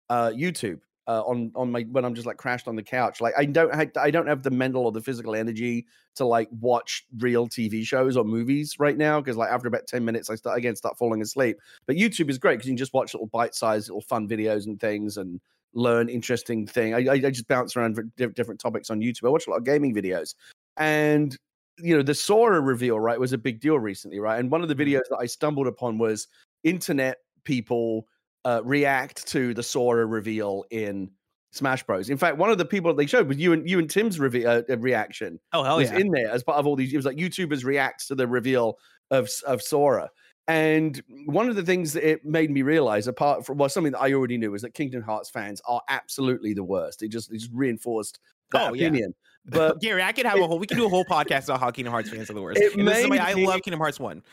uh, 0.10 0.30
YouTube 0.30 0.80
uh, 1.08 1.22
on 1.22 1.52
on 1.56 1.72
my 1.72 1.82
when 1.92 2.06
I'm 2.06 2.16
just 2.16 2.28
like 2.28 2.38
crashed 2.38 2.68
on 2.68 2.76
the 2.76 2.84
couch. 2.84 3.22
Like 3.22 3.34
I 3.38 3.46
don't 3.46 3.74
I, 3.74 3.90
I 4.00 4.12
don't 4.12 4.28
have 4.28 4.44
the 4.44 4.52
mental 4.52 4.86
or 4.86 4.92
the 4.92 5.02
physical 5.02 5.36
energy 5.36 5.86
to 6.16 6.26
like 6.26 6.50
watch 6.60 7.06
real 7.18 7.48
TV 7.48 7.86
shows 7.86 8.18
or 8.18 8.24
movies 8.24 8.76
right 8.80 8.98
now 8.98 9.20
because 9.20 9.38
like 9.38 9.52
after 9.52 9.68
about 9.68 9.88
ten 9.88 10.04
minutes 10.04 10.30
I 10.30 10.36
start 10.36 10.58
again 10.58 10.76
start 10.76 10.98
falling 10.98 11.22
asleep. 11.22 11.58
But 11.86 11.96
YouTube 11.96 12.30
is 12.30 12.38
great 12.38 12.56
because 12.56 12.68
you 12.68 12.74
can 12.74 12.78
just 12.78 12.94
watch 12.94 13.14
little 13.14 13.28
bite 13.28 13.56
sized 13.56 13.90
little 13.90 14.02
fun 14.02 14.28
videos 14.28 14.66
and 14.66 14.80
things 14.80 15.18
and 15.18 15.40
learn 15.74 16.08
interesting 16.08 16.66
thing. 16.66 16.94
I, 16.94 17.00
I, 17.12 17.20
just 17.20 17.50
bounce 17.50 17.76
around 17.76 17.96
for 17.96 18.04
different 18.04 18.62
topics 18.62 18.90
on 18.90 19.02
YouTube. 19.02 19.28
I 19.28 19.30
watch 19.30 19.46
a 19.46 19.50
lot 19.50 19.58
of 19.58 19.66
gaming 19.66 19.94
videos 19.94 20.34
and 20.78 21.38
you 21.78 21.96
know 21.96 22.04
the 22.04 22.16
Sora 22.16 22.62
reveal 22.62 23.00
right 23.00 23.20
was 23.20 23.34
a 23.34 23.38
big 23.38 23.60
deal 23.60 23.80
recently 23.80 24.20
right 24.20 24.40
and 24.40 24.50
one 24.50 24.62
of 24.62 24.70
the 24.70 24.76
Mm-hmm. 24.76 24.96
videos 24.96 25.10
that 25.10 25.18
I 25.20 25.26
stumbled 25.26 25.68
upon 25.68 25.98
was 25.98 26.28
internet 26.64 27.18
people 27.44 28.08
uh, 28.46 28.62
react 28.64 29.28
to 29.28 29.54
the 29.54 29.64
Sora 29.64 30.06
reveal 30.06 30.64
in 30.72 31.12
Smash 31.52 31.84
Bros. 31.84 32.10
In 32.10 32.18
fact, 32.18 32.38
one 32.38 32.50
of 32.50 32.58
the 32.58 32.66
people 32.66 32.94
they 32.94 33.06
showed 33.06 33.28
was 33.28 33.38
you 33.38 33.54
and 33.54 33.68
you 33.70 33.80
and 33.80 33.90
Tim's 33.90 34.20
reve- 34.20 34.46
uh, 34.46 34.62
uh, 34.70 34.78
reaction 34.78 35.40
Oh 35.54 35.64
hell 35.64 35.78
was 35.78 35.90
yeah! 35.92 35.98
in 35.98 36.12
there 36.12 36.30
as 36.30 36.44
part 36.44 36.58
of 36.60 36.68
all 36.68 36.76
these. 36.76 36.94
It 36.94 36.98
was 36.98 37.06
like 37.06 37.18
YouTubers 37.18 37.64
react 37.66 38.08
to 38.08 38.16
the 38.16 38.28
reveal 38.28 38.78
of 39.12 39.30
of 39.46 39.62
Sora. 39.62 40.10
And 40.48 41.02
one 41.26 41.50
of 41.50 41.56
the 41.56 41.64
things 41.64 41.94
that 41.94 42.08
it 42.08 42.24
made 42.24 42.52
me 42.52 42.62
realize, 42.62 43.08
apart 43.08 43.46
from 43.46 43.58
well, 43.58 43.68
something 43.70 43.94
that 43.94 44.00
I 44.02 44.14
already 44.14 44.38
knew, 44.38 44.54
is 44.54 44.62
that 44.62 44.76
Kingdom 44.76 45.02
Hearts 45.02 45.30
fans 45.30 45.60
are 45.68 45.82
absolutely 45.90 46.54
the 46.54 46.64
worst. 46.64 47.02
It 47.02 47.08
just 47.08 47.32
it 47.32 47.40
just 47.40 47.52
reinforced 47.52 48.20
that 48.52 48.70
Oh, 48.72 48.74
yeah. 48.74 48.88
opinion. 48.88 49.16
But 49.48 49.80
Gary, 49.80 50.02
I 50.02 50.12
could 50.12 50.26
have 50.26 50.40
a 50.40 50.48
whole. 50.48 50.58
We 50.58 50.66
can 50.66 50.76
do 50.76 50.88
a 50.88 50.90
whole 50.90 51.06
podcast 51.06 51.44
about 51.46 51.60
how 51.60 51.70
Kingdom 51.70 51.92
Hearts 51.94 52.10
fans 52.10 52.32
are 52.32 52.34
the 52.34 52.42
worst. 52.42 52.60
It 52.60 52.76
And 52.76 52.88
this 52.88 52.98
is 52.98 53.08
made 53.08 53.20
why 53.20 53.30
I 53.30 53.34
love 53.34 53.62
Kingdom 53.62 53.80
Hearts 53.80 54.00
one. 54.00 54.24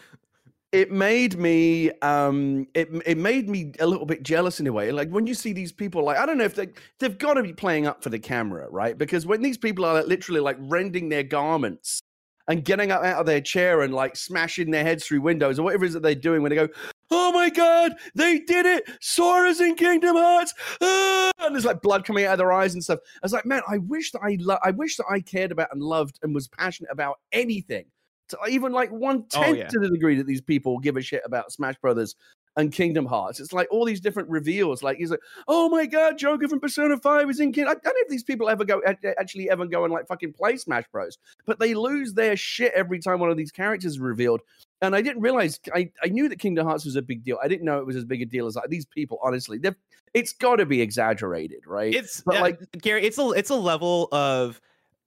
It 0.72 0.90
made 0.90 1.38
me 1.38 1.90
um 2.00 2.66
it 2.74 2.88
it 3.04 3.18
made 3.18 3.48
me 3.48 3.72
a 3.78 3.86
little 3.86 4.06
bit 4.06 4.22
jealous 4.22 4.58
in 4.58 4.66
a 4.66 4.72
way. 4.72 4.90
Like 4.90 5.10
when 5.10 5.26
you 5.26 5.34
see 5.34 5.52
these 5.52 5.70
people 5.70 6.02
like 6.04 6.16
i 6.16 6.26
don't 6.26 6.38
know 6.38 6.44
if 6.44 6.54
they 6.54 6.68
they've 6.98 7.16
got 7.16 7.34
to 7.34 7.42
be 7.42 7.52
playing 7.52 7.86
up 7.86 8.02
for 8.02 8.08
the 8.10 8.18
camera 8.18 8.66
right? 8.70 8.96
Because 8.96 9.26
when 9.26 9.42
these 9.42 9.58
people 9.58 9.84
are 9.84 9.94
like, 9.94 10.06
literally 10.06 10.40
like 10.40 10.56
rending 10.60 11.10
their 11.10 11.22
garments 11.22 12.00
and 12.48 12.64
getting 12.64 12.90
up 12.90 13.04
out 13.04 13.20
of 13.20 13.26
their 13.26 13.40
chair 13.40 13.82
and 13.82 13.94
like 13.94 14.16
smashing 14.16 14.70
their 14.70 14.82
heads 14.82 15.06
through 15.06 15.20
windows 15.20 15.58
or 15.58 15.62
whatever 15.62 15.84
it 15.84 15.88
is 15.88 15.94
that 15.94 16.02
they're 16.02 16.14
doing 16.14 16.42
when 16.42 16.50
they 16.50 16.56
go 16.56 16.68
oh 17.10 17.30
my 17.32 17.50
god 17.50 17.92
they 18.14 18.38
did 18.40 18.64
it! 18.66 18.84
Sora's 19.00 19.60
in 19.60 19.74
kingdom 19.74 20.16
hearts! 20.16 20.54
Ah! 20.80 21.30
and 21.40 21.54
there's 21.54 21.66
like 21.66 21.82
blood 21.82 22.04
coming 22.04 22.24
out 22.24 22.32
of 22.32 22.38
their 22.38 22.52
eyes 22.52 22.74
and 22.74 22.82
stuff. 22.82 23.00
I 23.16 23.18
was 23.22 23.32
like 23.32 23.44
man 23.44 23.62
i 23.68 23.76
wish 23.78 24.10
that 24.12 24.20
i 24.22 24.38
lo- 24.40 24.58
i 24.64 24.70
wish 24.70 24.96
that 24.96 25.06
i 25.10 25.20
cared 25.20 25.52
about 25.52 25.68
and 25.72 25.82
loved 25.82 26.18
and 26.22 26.34
was 26.34 26.48
passionate 26.48 26.90
about 26.90 27.18
anything 27.30 27.84
Uh, 28.34 28.48
even 28.48 28.72
like 28.72 28.90
one 28.90 29.24
tenth 29.28 29.46
Oh, 29.48 29.52
yeah. 29.52 29.68
to 29.68 29.78
the 29.78 29.88
degree 29.90 30.16
that 30.16 30.26
these 30.26 30.40
people 30.40 30.78
give 30.78 30.96
a 30.96 31.02
shit 31.02 31.22
about 31.24 31.52
Smash 31.52 31.76
Brothers 31.78 32.14
and 32.56 32.70
Kingdom 32.70 33.06
Hearts. 33.06 33.40
It's 33.40 33.52
like 33.54 33.66
all 33.70 33.84
these 33.86 34.00
different 34.00 34.28
reveals. 34.28 34.82
Like 34.82 34.98
he's 34.98 35.10
like, 35.10 35.20
oh 35.48 35.68
my 35.70 35.86
god, 35.86 36.18
Joker 36.18 36.48
from 36.48 36.60
Persona 36.60 36.98
Five 36.98 37.30
is 37.30 37.40
in. 37.40 37.52
King-. 37.52 37.64
I 37.64 37.72
don't 37.74 37.84
know 37.84 37.92
if 37.96 38.08
these 38.08 38.24
people 38.24 38.48
ever 38.48 38.64
go 38.64 38.82
actually 39.18 39.48
ever 39.48 39.64
go 39.66 39.84
and 39.84 39.92
like 39.92 40.06
fucking 40.06 40.34
play 40.34 40.56
Smash 40.56 40.84
Bros. 40.92 41.16
But 41.46 41.58
they 41.58 41.74
lose 41.74 42.12
their 42.12 42.36
shit 42.36 42.72
every 42.74 42.98
time 42.98 43.20
one 43.20 43.30
of 43.30 43.36
these 43.36 43.52
characters 43.52 43.92
is 43.92 43.98
revealed. 44.00 44.40
And 44.82 44.94
I 44.96 45.00
didn't 45.00 45.22
realize 45.22 45.60
I, 45.72 45.90
I 46.02 46.08
knew 46.08 46.28
that 46.28 46.40
Kingdom 46.40 46.66
Hearts 46.66 46.84
was 46.84 46.96
a 46.96 47.02
big 47.02 47.22
deal. 47.24 47.38
I 47.42 47.48
didn't 47.48 47.64
know 47.64 47.78
it 47.78 47.86
was 47.86 47.96
as 47.96 48.04
big 48.04 48.20
a 48.20 48.26
deal 48.26 48.46
as 48.46 48.56
like, 48.56 48.68
these 48.68 48.84
people. 48.84 49.18
Honestly, 49.22 49.60
it's 50.12 50.32
got 50.32 50.56
to 50.56 50.66
be 50.66 50.82
exaggerated, 50.82 51.60
right? 51.66 51.94
It's 51.94 52.20
But, 52.20 52.34
yeah, 52.34 52.40
like- 52.42 52.60
Gary. 52.82 53.04
It's 53.04 53.16
a 53.18 53.30
it's 53.30 53.50
a 53.50 53.54
level 53.54 54.08
of. 54.12 54.60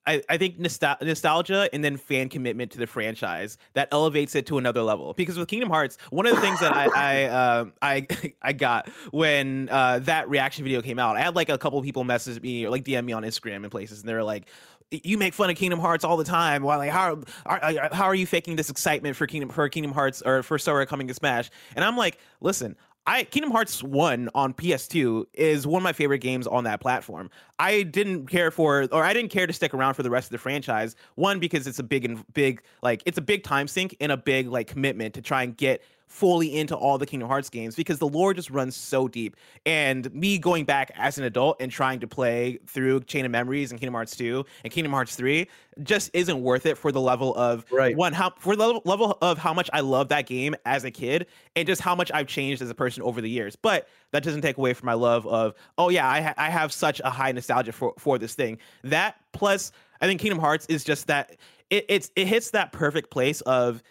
I, 0.07 0.21
I 0.29 0.37
think 0.37 0.59
nostal- 0.59 1.01
nostalgia 1.01 1.69
and 1.73 1.83
then 1.83 1.97
fan 1.97 2.29
commitment 2.29 2.71
to 2.71 2.77
the 2.77 2.87
franchise 2.87 3.57
that 3.73 3.87
elevates 3.91 4.35
it 4.35 4.45
to 4.47 4.57
another 4.57 4.81
level. 4.81 5.13
Because 5.13 5.37
with 5.37 5.47
Kingdom 5.47 5.69
Hearts, 5.69 5.97
one 6.11 6.25
of 6.27 6.35
the 6.35 6.41
things 6.41 6.59
that 6.59 6.75
I 6.75 6.85
I 6.95 7.23
um 7.59 7.73
I 7.81 8.07
I 8.41 8.53
got 8.53 8.89
when 9.11 9.69
uh, 9.69 9.99
that 9.99 10.29
reaction 10.29 10.63
video 10.63 10.81
came 10.81 10.99
out, 10.99 11.17
I 11.17 11.21
had 11.21 11.35
like 11.35 11.49
a 11.49 11.57
couple 11.57 11.81
people 11.81 12.03
message 12.03 12.41
me 12.41 12.65
or 12.65 12.69
like 12.69 12.83
DM 12.83 13.05
me 13.05 13.13
on 13.13 13.23
Instagram 13.23 13.57
and 13.57 13.71
places, 13.71 14.01
and 14.01 14.09
they're 14.09 14.23
like, 14.23 14.47
"You 14.91 15.17
make 15.17 15.33
fun 15.33 15.49
of 15.49 15.55
Kingdom 15.55 15.79
Hearts 15.79 16.03
all 16.03 16.17
the 16.17 16.23
time. 16.23 16.63
Why 16.63 16.75
like 16.75 16.91
how 16.91 17.21
are, 17.45 17.63
are 17.63 17.89
how 17.91 18.05
are 18.05 18.15
you 18.15 18.27
faking 18.27 18.55
this 18.55 18.69
excitement 18.69 19.15
for 19.15 19.27
Kingdom 19.27 19.49
for 19.49 19.67
Kingdom 19.69 19.91
Hearts 19.91 20.21
or 20.25 20.43
for 20.43 20.59
Sora 20.59 20.85
coming 20.85 21.07
to 21.07 21.13
Smash?" 21.13 21.49
And 21.75 21.83
I'm 21.83 21.97
like, 21.97 22.19
"Listen, 22.41 22.75
I 23.07 23.23
Kingdom 23.25 23.51
Hearts 23.51 23.83
1 23.83 24.29
on 24.33 24.53
PS2 24.53 25.27
is 25.33 25.67
one 25.67 25.79
of 25.79 25.83
my 25.83 25.93
favorite 25.93 26.19
games 26.19 26.47
on 26.47 26.63
that 26.63 26.79
platform. 26.79 27.29
I 27.59 27.83
didn't 27.83 28.27
care 28.27 28.49
for 28.49 28.87
or 28.91 29.03
I 29.03 29.13
didn't 29.13 29.29
care 29.29 29.45
to 29.45 29.53
stick 29.53 29.75
around 29.75 29.93
for 29.93 30.01
the 30.01 30.09
rest 30.09 30.27
of 30.27 30.31
the 30.31 30.37
franchise. 30.39 30.95
One 31.13 31.39
because 31.39 31.67
it's 31.67 31.77
a 31.77 31.83
big 31.83 32.03
and 32.03 32.25
big 32.33 32.63
like 32.81 33.03
it's 33.05 33.19
a 33.19 33.21
big 33.21 33.43
time 33.43 33.67
sink 33.67 33.95
and 33.99 34.11
a 34.11 34.17
big 34.17 34.47
like 34.47 34.67
commitment 34.67 35.13
to 35.15 35.21
try 35.21 35.43
and 35.43 35.55
get 35.55 35.83
fully 36.07 36.55
into 36.55 36.75
all 36.75 36.97
the 36.97 37.05
Kingdom 37.05 37.27
Hearts 37.27 37.49
games 37.49 37.75
because 37.75 37.99
the 37.99 38.07
lore 38.07 38.33
just 38.33 38.49
runs 38.49 38.75
so 38.75 39.07
deep. 39.07 39.35
And 39.65 40.13
me 40.13 40.37
going 40.37 40.63
back 40.63 40.91
as 40.95 41.17
an 41.17 41.23
adult 41.25 41.57
and 41.59 41.71
trying 41.71 41.99
to 41.99 42.07
play 42.07 42.59
through 42.67 43.01
Chain 43.01 43.25
of 43.25 43.31
Memories 43.31 43.71
and 43.71 43.79
Kingdom 43.79 43.95
Hearts 43.95 44.15
2 44.15 44.45
and 44.63 44.71
Kingdom 44.71 44.93
Hearts 44.93 45.15
3 45.15 45.47
just 45.83 46.09
isn't 46.13 46.41
worth 46.41 46.65
it 46.65 46.77
for 46.77 46.91
the 46.91 47.01
level 47.01 47.35
of 47.35 47.65
Right. 47.71 47.97
one 47.97 48.13
how 48.13 48.31
for 48.39 48.55
the 48.55 48.65
level, 48.65 48.81
level 48.85 49.17
of 49.21 49.37
how 49.37 49.53
much 49.53 49.69
I 49.73 49.81
love 49.81 50.07
that 50.09 50.25
game 50.25 50.55
as 50.65 50.85
a 50.85 50.91
kid 50.91 51.27
and 51.55 51.67
just 51.67 51.81
how 51.81 51.95
much 51.95 52.11
I've 52.13 52.27
changed 52.27 52.61
as 52.61 52.69
a 52.69 52.75
person 52.75 53.03
over 53.03 53.19
the 53.19 53.29
years. 53.29 53.55
But 53.57 53.89
that 54.11 54.23
doesn't 54.23 54.41
take 54.41 54.57
away 54.57 54.73
from 54.73 54.85
my 54.85 54.93
love 54.93 55.27
of 55.27 55.53
oh 55.77 55.89
yeah, 55.89 56.07
I 56.09 56.21
ha- 56.21 56.33
I 56.37 56.49
have 56.49 56.71
such 56.71 57.01
a 57.03 57.09
high 57.09 57.31
nostalgia 57.33 57.73
for 57.73 57.93
for 57.97 58.17
this 58.17 58.35
thing. 58.35 58.57
That 58.83 59.17
plus 59.33 59.71
I 60.01 60.07
think 60.07 60.21
Kingdom 60.21 60.39
Hearts 60.39 60.65
is 60.67 60.83
just 60.85 61.07
that 61.07 61.35
it 61.69 61.85
it's 61.89 62.11
it 62.15 62.27
hits 62.27 62.51
that 62.51 62.71
perfect 62.71 63.09
place 63.11 63.41
of 63.41 63.83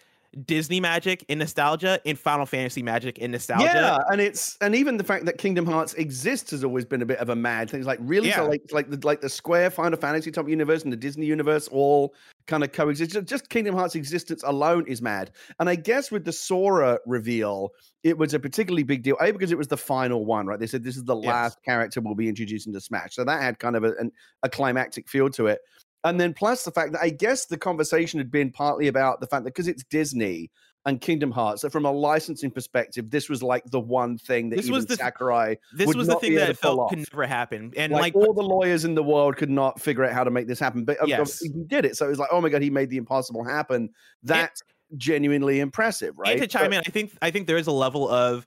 Disney 0.45 0.79
magic 0.79 1.23
in 1.29 1.39
nostalgia 1.39 1.99
in 2.03 2.15
Final 2.15 2.45
Fantasy 2.45 2.83
magic 2.83 3.17
in 3.19 3.31
nostalgia. 3.31 3.65
Yeah, 3.65 3.97
and 4.11 4.19
it's 4.19 4.57
and 4.59 4.75
even 4.75 4.97
the 4.97 5.03
fact 5.03 5.25
that 5.25 5.37
Kingdom 5.37 5.65
Hearts 5.65 5.93
exists 5.93 6.51
has 6.51 6.63
always 6.63 6.83
been 6.85 7.01
a 7.01 7.05
bit 7.05 7.19
of 7.19 7.29
a 7.29 7.35
mad 7.35 7.69
thing. 7.69 7.79
It's 7.79 7.87
like 7.87 7.99
really, 8.01 8.31
so 8.31 8.45
like 8.47 8.61
like 8.71 8.89
the 8.89 8.99
like 9.07 9.21
the 9.21 9.29
Square 9.29 9.71
Final 9.71 9.97
Fantasy 9.99 10.31
type 10.31 10.49
universe 10.49 10.83
and 10.83 10.91
the 10.91 10.97
Disney 10.97 11.25
universe 11.25 11.67
all 11.69 12.13
kind 12.47 12.63
of 12.63 12.71
coexist. 12.71 13.11
Just- 13.11 13.27
Just 13.27 13.49
Kingdom 13.49 13.75
Hearts' 13.75 13.95
existence 13.95 14.43
alone 14.43 14.85
is 14.87 15.01
mad. 15.01 15.31
And 15.59 15.67
I 15.69 15.75
guess 15.75 16.11
with 16.11 16.25
the 16.25 16.31
Sora 16.31 16.99
reveal, 17.07 17.71
it 18.03 18.17
was 18.17 18.33
a 18.35 18.39
particularly 18.39 18.83
big 18.83 19.01
deal. 19.01 19.15
A 19.19 19.31
because 19.31 19.51
it 19.51 19.57
was 19.57 19.67
the 19.67 19.77
final 19.77 20.25
one, 20.25 20.45
right? 20.45 20.59
They 20.59 20.67
said 20.67 20.83
this 20.83 20.95
is 20.97 21.03
the 21.05 21.15
Yes. 21.17 21.25
last 21.27 21.57
character 21.63 22.01
we'll 22.01 22.13
be 22.13 22.29
introducing 22.29 22.71
to 22.73 22.81
Smash, 22.81 23.15
so 23.15 23.23
that 23.23 23.41
had 23.41 23.57
kind 23.57 23.75
of 23.75 23.83
a, 23.83 23.93
an, 23.99 24.11
a 24.43 24.49
climactic 24.49 25.09
feel 25.09 25.29
to 25.31 25.47
it. 25.47 25.59
And 26.05 26.19
then 26.21 26.33
plus 26.33 26.63
the 26.63 26.71
fact 26.71 26.93
that 26.93 27.01
I 27.01 27.09
guess 27.09 27.47
the 27.47 27.57
conversation 27.57 28.19
had 28.19 28.31
been 28.31 28.51
partly 28.51 28.87
about 28.87 29.19
the 29.19 29.27
fact 29.27 29.43
that 29.43 29.53
because 29.53 29.67
it's 29.67 29.83
Disney 29.83 30.51
and 30.85 31.01
Kingdom 31.01 31.31
Hearts, 31.31 31.63
that 31.63 31.71
from 31.71 31.83
a 31.85 31.91
licensing 31.91 32.51
perspective, 32.51 33.09
this 33.09 33.27
was 33.27 33.41
like 33.41 33.63
the 33.71 33.79
one 33.79 34.17
thing 34.19 34.49
that 34.51 34.57
This 34.57 34.65
even 34.67 34.75
was 34.75 34.85
the- 34.85 34.95
Sakurai 34.97 35.57
This 35.73 35.93
was 35.95 36.05
the 36.07 36.15
thing 36.17 36.35
that 36.35 36.57
felt 36.57 36.77
pull 36.77 36.89
could 36.89 36.99
never 37.11 37.25
happen. 37.25 37.73
And 37.75 37.91
like, 37.91 38.01
like, 38.01 38.15
all 38.15 38.33
the 38.33 38.43
lawyers 38.43 38.85
in 38.85 38.93
the 38.93 39.01
world 39.03 39.35
could 39.35 39.49
not 39.49 39.81
figure 39.81 40.05
out 40.05 40.13
how 40.13 40.23
to 40.23 40.29
make 40.31 40.47
this 40.47 40.59
happen, 40.59 40.85
but 40.85 40.99
uh, 40.99 41.03
of- 41.03 41.09
Yes. 41.09 41.39
he 41.39 41.49
did 41.49 41.85
it. 41.85 41.97
So 41.97 42.05
it 42.05 42.09
was 42.09 42.19
like, 42.19 42.29
oh 42.31 42.39
my 42.39 42.49
god, 42.49 42.61
he 42.61 42.69
made 42.69 42.91
the 42.91 42.97
impossible 42.97 43.43
happen. 43.43 43.89
That's 44.21 44.61
genuinely 44.97 45.59
impressive, 45.59 46.13
right? 46.19 46.33
And 46.33 46.41
to 46.41 46.47
chime 46.47 46.69
But- 46.69 46.73
in, 46.77 46.83
I 46.85 46.91
think 46.91 47.17
I 47.21 47.31
think 47.31 47.47
there 47.47 47.57
is 47.57 47.65
a 47.67 47.71
level 47.71 48.07
of 48.07 48.45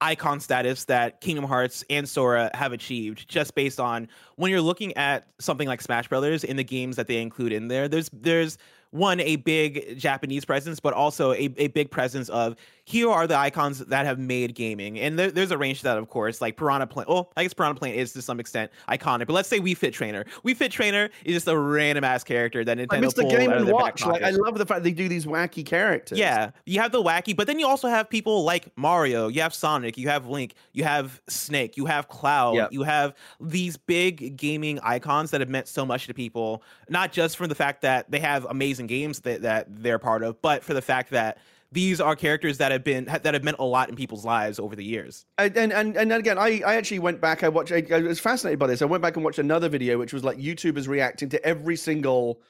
icon 0.00 0.40
status 0.40 0.84
that 0.86 1.20
Kingdom 1.20 1.44
Hearts 1.44 1.84
and 1.90 2.08
Sora 2.08 2.50
have 2.54 2.72
achieved 2.72 3.28
just 3.28 3.54
based 3.54 3.78
on 3.78 4.08
when 4.36 4.50
you're 4.50 4.60
looking 4.60 4.96
at 4.96 5.26
something 5.38 5.68
like 5.68 5.80
Smash 5.82 6.08
Brothers 6.08 6.44
in 6.44 6.56
the 6.56 6.64
games 6.64 6.96
that 6.96 7.06
they 7.06 7.20
include 7.20 7.52
in 7.52 7.68
there. 7.68 7.88
There's 7.88 8.10
there's 8.12 8.58
one 8.90 9.20
a 9.20 9.36
big 9.36 9.98
Japanese 9.98 10.44
presence, 10.44 10.80
but 10.80 10.94
also 10.94 11.32
a, 11.32 11.48
a 11.56 11.68
big 11.68 11.90
presence 11.90 12.28
of 12.28 12.56
here 12.84 13.08
are 13.08 13.26
the 13.28 13.36
icons 13.36 13.78
that 13.78 14.04
have 14.04 14.18
made 14.18 14.54
gaming, 14.54 14.98
and 14.98 15.16
there, 15.16 15.30
there's 15.30 15.52
a 15.52 15.58
range 15.58 15.78
to 15.78 15.84
that, 15.84 15.96
of 15.96 16.08
course. 16.08 16.40
Like 16.40 16.56
Piranha 16.56 16.88
Plant. 16.88 17.08
Well, 17.08 17.30
I 17.36 17.44
guess 17.44 17.54
Piranha 17.54 17.78
Plant 17.78 17.94
is 17.96 18.12
to 18.14 18.22
some 18.22 18.40
extent 18.40 18.70
iconic, 18.88 19.26
but 19.26 19.34
let's 19.34 19.48
say 19.48 19.60
Wii 19.60 19.76
Fit 19.76 19.94
Trainer. 19.94 20.24
Wii 20.44 20.56
Fit 20.56 20.72
Trainer 20.72 21.08
is 21.24 21.34
just 21.34 21.46
a 21.46 21.56
random 21.56 22.02
ass 22.02 22.24
character 22.24 22.64
that 22.64 22.78
Nintendo 22.78 23.04
Mr. 23.04 23.20
pulled 23.20 23.30
Game 23.30 23.52
and 23.52 23.70
Watch. 23.70 24.04
Like 24.04 24.22
I 24.22 24.30
love 24.30 24.58
the 24.58 24.66
fact 24.66 24.82
they 24.82 24.92
do 24.92 25.08
these 25.08 25.24
wacky 25.24 25.64
characters. 25.64 26.18
Yeah, 26.18 26.50
you 26.66 26.80
have 26.80 26.90
the 26.90 27.02
wacky, 27.02 27.36
but 27.36 27.46
then 27.46 27.60
you 27.60 27.66
also 27.66 27.88
have 27.88 28.10
people 28.10 28.42
like 28.42 28.76
Mario, 28.76 29.28
you 29.28 29.40
have 29.42 29.54
Sonic, 29.54 29.96
you 29.96 30.08
have 30.08 30.26
Link, 30.26 30.54
you 30.72 30.82
have 30.82 31.20
Snake, 31.28 31.76
you 31.76 31.86
have 31.86 32.08
Cloud, 32.08 32.56
Yep. 32.56 32.72
you 32.72 32.82
have 32.82 33.14
these 33.40 33.76
big 33.76 34.36
gaming 34.36 34.80
icons 34.82 35.30
that 35.30 35.40
have 35.40 35.48
meant 35.50 35.68
so 35.68 35.86
much 35.86 36.08
to 36.08 36.14
people, 36.14 36.62
not 36.88 37.12
just 37.12 37.36
from 37.36 37.48
the 37.48 37.54
fact 37.54 37.82
that 37.82 38.10
they 38.10 38.18
have 38.18 38.44
amazing 38.46 38.79
games 38.86 39.20
that, 39.20 39.42
that 39.42 39.66
they're 39.68 39.98
part 39.98 40.22
of, 40.22 40.40
but 40.42 40.64
for 40.64 40.74
the 40.74 40.82
fact 40.82 41.10
that 41.10 41.38
these 41.72 42.00
are 42.00 42.16
characters 42.16 42.58
that 42.58 42.72
have 42.72 42.82
been 42.82 43.04
that 43.04 43.32
have 43.32 43.44
meant 43.44 43.58
a 43.60 43.64
lot 43.64 43.88
in 43.88 43.96
people's 43.96 44.24
lives 44.24 44.58
over 44.58 44.74
the 44.74 44.84
years. 44.84 45.24
And 45.38 45.56
and 45.56 45.72
and, 45.72 45.96
and 45.96 46.12
again, 46.12 46.38
I, 46.38 46.62
I 46.66 46.74
actually 46.76 46.98
went 46.98 47.20
back. 47.20 47.44
I 47.44 47.48
watched. 47.48 47.72
I, 47.72 48.00
was 48.00 48.18
fascinated 48.18 48.58
by 48.58 48.66
this. 48.66 48.82
I 48.82 48.86
went 48.86 49.02
back 49.02 49.16
and 49.16 49.24
watched 49.24 49.38
another 49.38 49.68
video, 49.68 49.98
which 49.98 50.12
was 50.12 50.24
like 50.24 50.38
YouTubers 50.38 50.88
reacting 50.88 51.28
to 51.28 51.44
every 51.44 51.76
single 51.76 52.40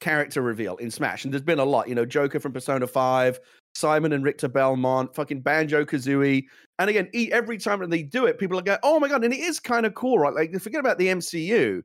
character 0.00 0.40
reveal 0.40 0.76
in 0.76 0.90
Smash, 0.90 1.24
and 1.24 1.32
there's 1.32 1.42
been 1.42 1.58
a 1.58 1.64
lot. 1.64 1.88
You 1.88 1.94
know, 1.94 2.06
Joker 2.06 2.40
from 2.40 2.52
Persona 2.52 2.86
Five, 2.86 3.38
Simon 3.74 4.14
and 4.14 4.24
Richter 4.24 4.48
Belmont, 4.48 5.14
fucking 5.14 5.42
Banjo 5.42 5.84
Kazooie, 5.84 6.44
and 6.78 6.88
again, 6.88 7.10
every 7.32 7.58
time 7.58 7.80
that 7.80 7.90
they 7.90 8.02
do 8.02 8.24
it, 8.24 8.38
people 8.38 8.58
are 8.58 8.62
going, 8.62 8.78
"Oh 8.82 8.98
my 8.98 9.08
god!" 9.08 9.22
And 9.24 9.34
it 9.34 9.40
is 9.40 9.60
kind 9.60 9.84
of 9.84 9.94
cool, 9.94 10.18
right? 10.18 10.34
Like, 10.34 10.58
forget 10.58 10.80
about 10.80 10.96
the 10.96 11.08
MCU. 11.08 11.82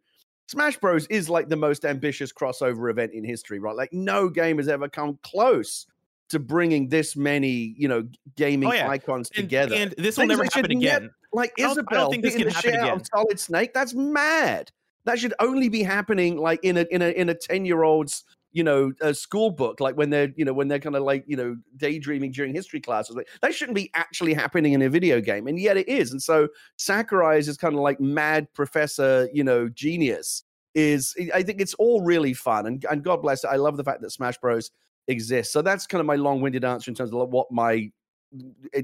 Smash 0.48 0.78
Bros 0.78 1.08
is 1.08 1.30
like 1.30 1.50
the 1.50 1.56
most 1.56 1.86
ambitious 1.86 2.32
crossover 2.32 2.90
event 2.92 3.14
in 3.14 3.24
history, 3.24 3.60
right? 3.60 3.76
Like, 3.76 3.92
no 3.92 4.30
game 4.30 4.58
has 4.58 4.68
ever 4.68 4.88
come 4.88 5.18
close 5.24 5.88
to 6.30 6.40
bringing 6.40 6.90
this 6.90 7.16
many, 7.16 7.76
you 7.78 7.88
know, 7.88 8.08
gaming 8.36 8.70
Oh, 8.70 8.74
yeah. 8.74 8.90
icons 8.90 9.30
And, 9.36 9.44
together. 9.46 9.76
and 9.76 9.94
this 9.98 10.18
will 10.18 10.24
Things 10.28 10.30
never 10.38 10.44
happen 10.46 10.72
again. 10.72 11.10
like 11.34 11.52
I 11.60 11.62
don't- 11.64 11.70
I 11.70 11.72
don't 11.72 11.72
Isabelle 11.72 12.12
think 12.12 12.24
this 12.24 12.34
beating 12.36 12.52
can 12.52 12.64
the 12.64 12.70
happen 12.72 12.86
again. 12.88 13.00
of 13.02 13.08
Solid 13.14 13.40
Snake. 13.40 13.74
That's 13.74 13.94
mad. 13.94 14.72
That 15.06 15.20
should 15.20 15.34
only 15.40 15.70
be 15.70 15.84
happening 15.84 16.38
like 16.38 16.60
in 16.64 16.78
a 16.78 16.86
in 16.90 17.02
a 17.04 17.10
in 17.10 17.30
a 17.30 17.36
ten 17.36 17.64
year 17.66 17.84
old's 17.84 18.24
you 18.56 18.64
know 18.64 18.94
a 19.02 19.14
school 19.14 19.52
book, 19.52 19.82
like 19.82 19.98
when 19.98 20.10
they're 20.10 20.32
you 20.38 20.46
know 20.46 20.54
when 20.54 20.70
they're 20.70 20.80
kind 20.80 20.96
of 20.96 21.04
like 21.04 21.26
you 21.28 21.36
know 21.36 21.58
daydreaming 21.76 22.32
during 22.32 22.56
history 22.56 22.80
classes. 22.80 23.14
Like, 23.14 23.28
that 23.42 23.54
shouldn't 23.54 23.76
be 23.76 23.92
actually 23.94 24.34
happening 24.34 24.72
in 24.72 24.82
a 24.82 24.90
video 24.90 25.20
game, 25.20 25.46
and 25.46 25.60
yet 25.60 25.76
it 25.76 25.90
is. 25.90 26.12
And 26.12 26.24
so 26.24 26.48
Sakurai 26.78 27.38
is 27.38 27.58
kind 27.58 27.76
of 27.76 27.82
like 27.82 28.00
mad 28.00 28.48
professor, 28.54 29.28
you 29.34 29.44
know, 29.44 29.68
genius. 29.68 30.44
Is 30.74 31.14
I 31.34 31.44
think 31.44 31.60
it's 31.60 31.74
all 31.74 32.02
really 32.02 32.34
fun, 32.34 32.66
and 32.66 32.86
and 32.90 33.04
God 33.04 33.22
bless 33.22 33.44
it. 33.44 33.48
I 33.48 33.58
love 33.58 33.76
the 33.76 33.84
fact 33.84 34.02
that 34.02 34.12
Smash 34.12 34.38
Bros 34.38 34.72
exists. 35.10 35.52
So 35.52 35.62
that's 35.62 35.86
kind 35.86 36.00
of 36.00 36.06
my 36.06 36.16
long 36.16 36.40
winded 36.40 36.64
answer 36.64 36.90
in 36.90 36.96
terms 36.96 37.14
of 37.14 37.30
what 37.30 37.52
my 37.52 37.92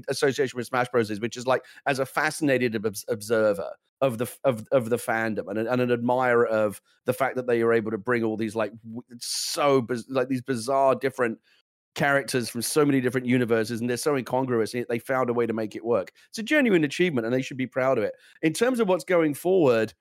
association 0.08 0.56
with 0.56 0.66
Smash 0.66 0.88
Bros 0.88 1.10
is, 1.10 1.20
which 1.20 1.36
is 1.36 1.46
like 1.46 1.64
as 1.86 1.98
a 1.98 2.06
fascinated 2.06 2.74
obs- 2.76 3.04
observer 3.08 3.70
of 4.00 4.18
the 4.18 4.26
of 4.44 4.66
of 4.72 4.90
the 4.90 4.96
fandom 4.96 5.48
and, 5.48 5.58
an- 5.58 5.68
and 5.68 5.80
an 5.80 5.90
admirer 5.90 6.46
of 6.46 6.80
the 7.04 7.12
fact 7.12 7.36
that 7.36 7.46
they 7.46 7.62
are 7.62 7.72
able 7.72 7.90
to 7.90 7.98
bring 7.98 8.24
all 8.24 8.36
these 8.36 8.54
like 8.56 8.72
so 9.18 9.86
like 10.08 10.28
these 10.28 10.42
bizarre 10.42 10.94
different 10.94 11.38
characters 11.94 12.48
from 12.48 12.62
so 12.62 12.84
many 12.84 13.00
different 13.00 13.26
universes 13.26 13.80
and 13.80 13.88
they're 13.88 13.96
so 13.96 14.16
incongruous 14.16 14.74
and 14.74 14.86
they 14.88 14.98
found 14.98 15.28
a 15.28 15.32
way 15.32 15.46
to 15.46 15.52
make 15.52 15.76
it 15.76 15.84
work. 15.84 16.10
It's 16.30 16.38
a 16.38 16.42
genuine 16.42 16.84
achievement 16.84 17.26
and 17.26 17.34
they 17.34 17.42
should 17.42 17.58
be 17.58 17.66
proud 17.66 17.98
of 17.98 18.04
it. 18.04 18.14
In 18.40 18.52
terms 18.52 18.80
of 18.80 18.88
what's 18.88 19.04
going 19.04 19.34
forward 19.34 19.92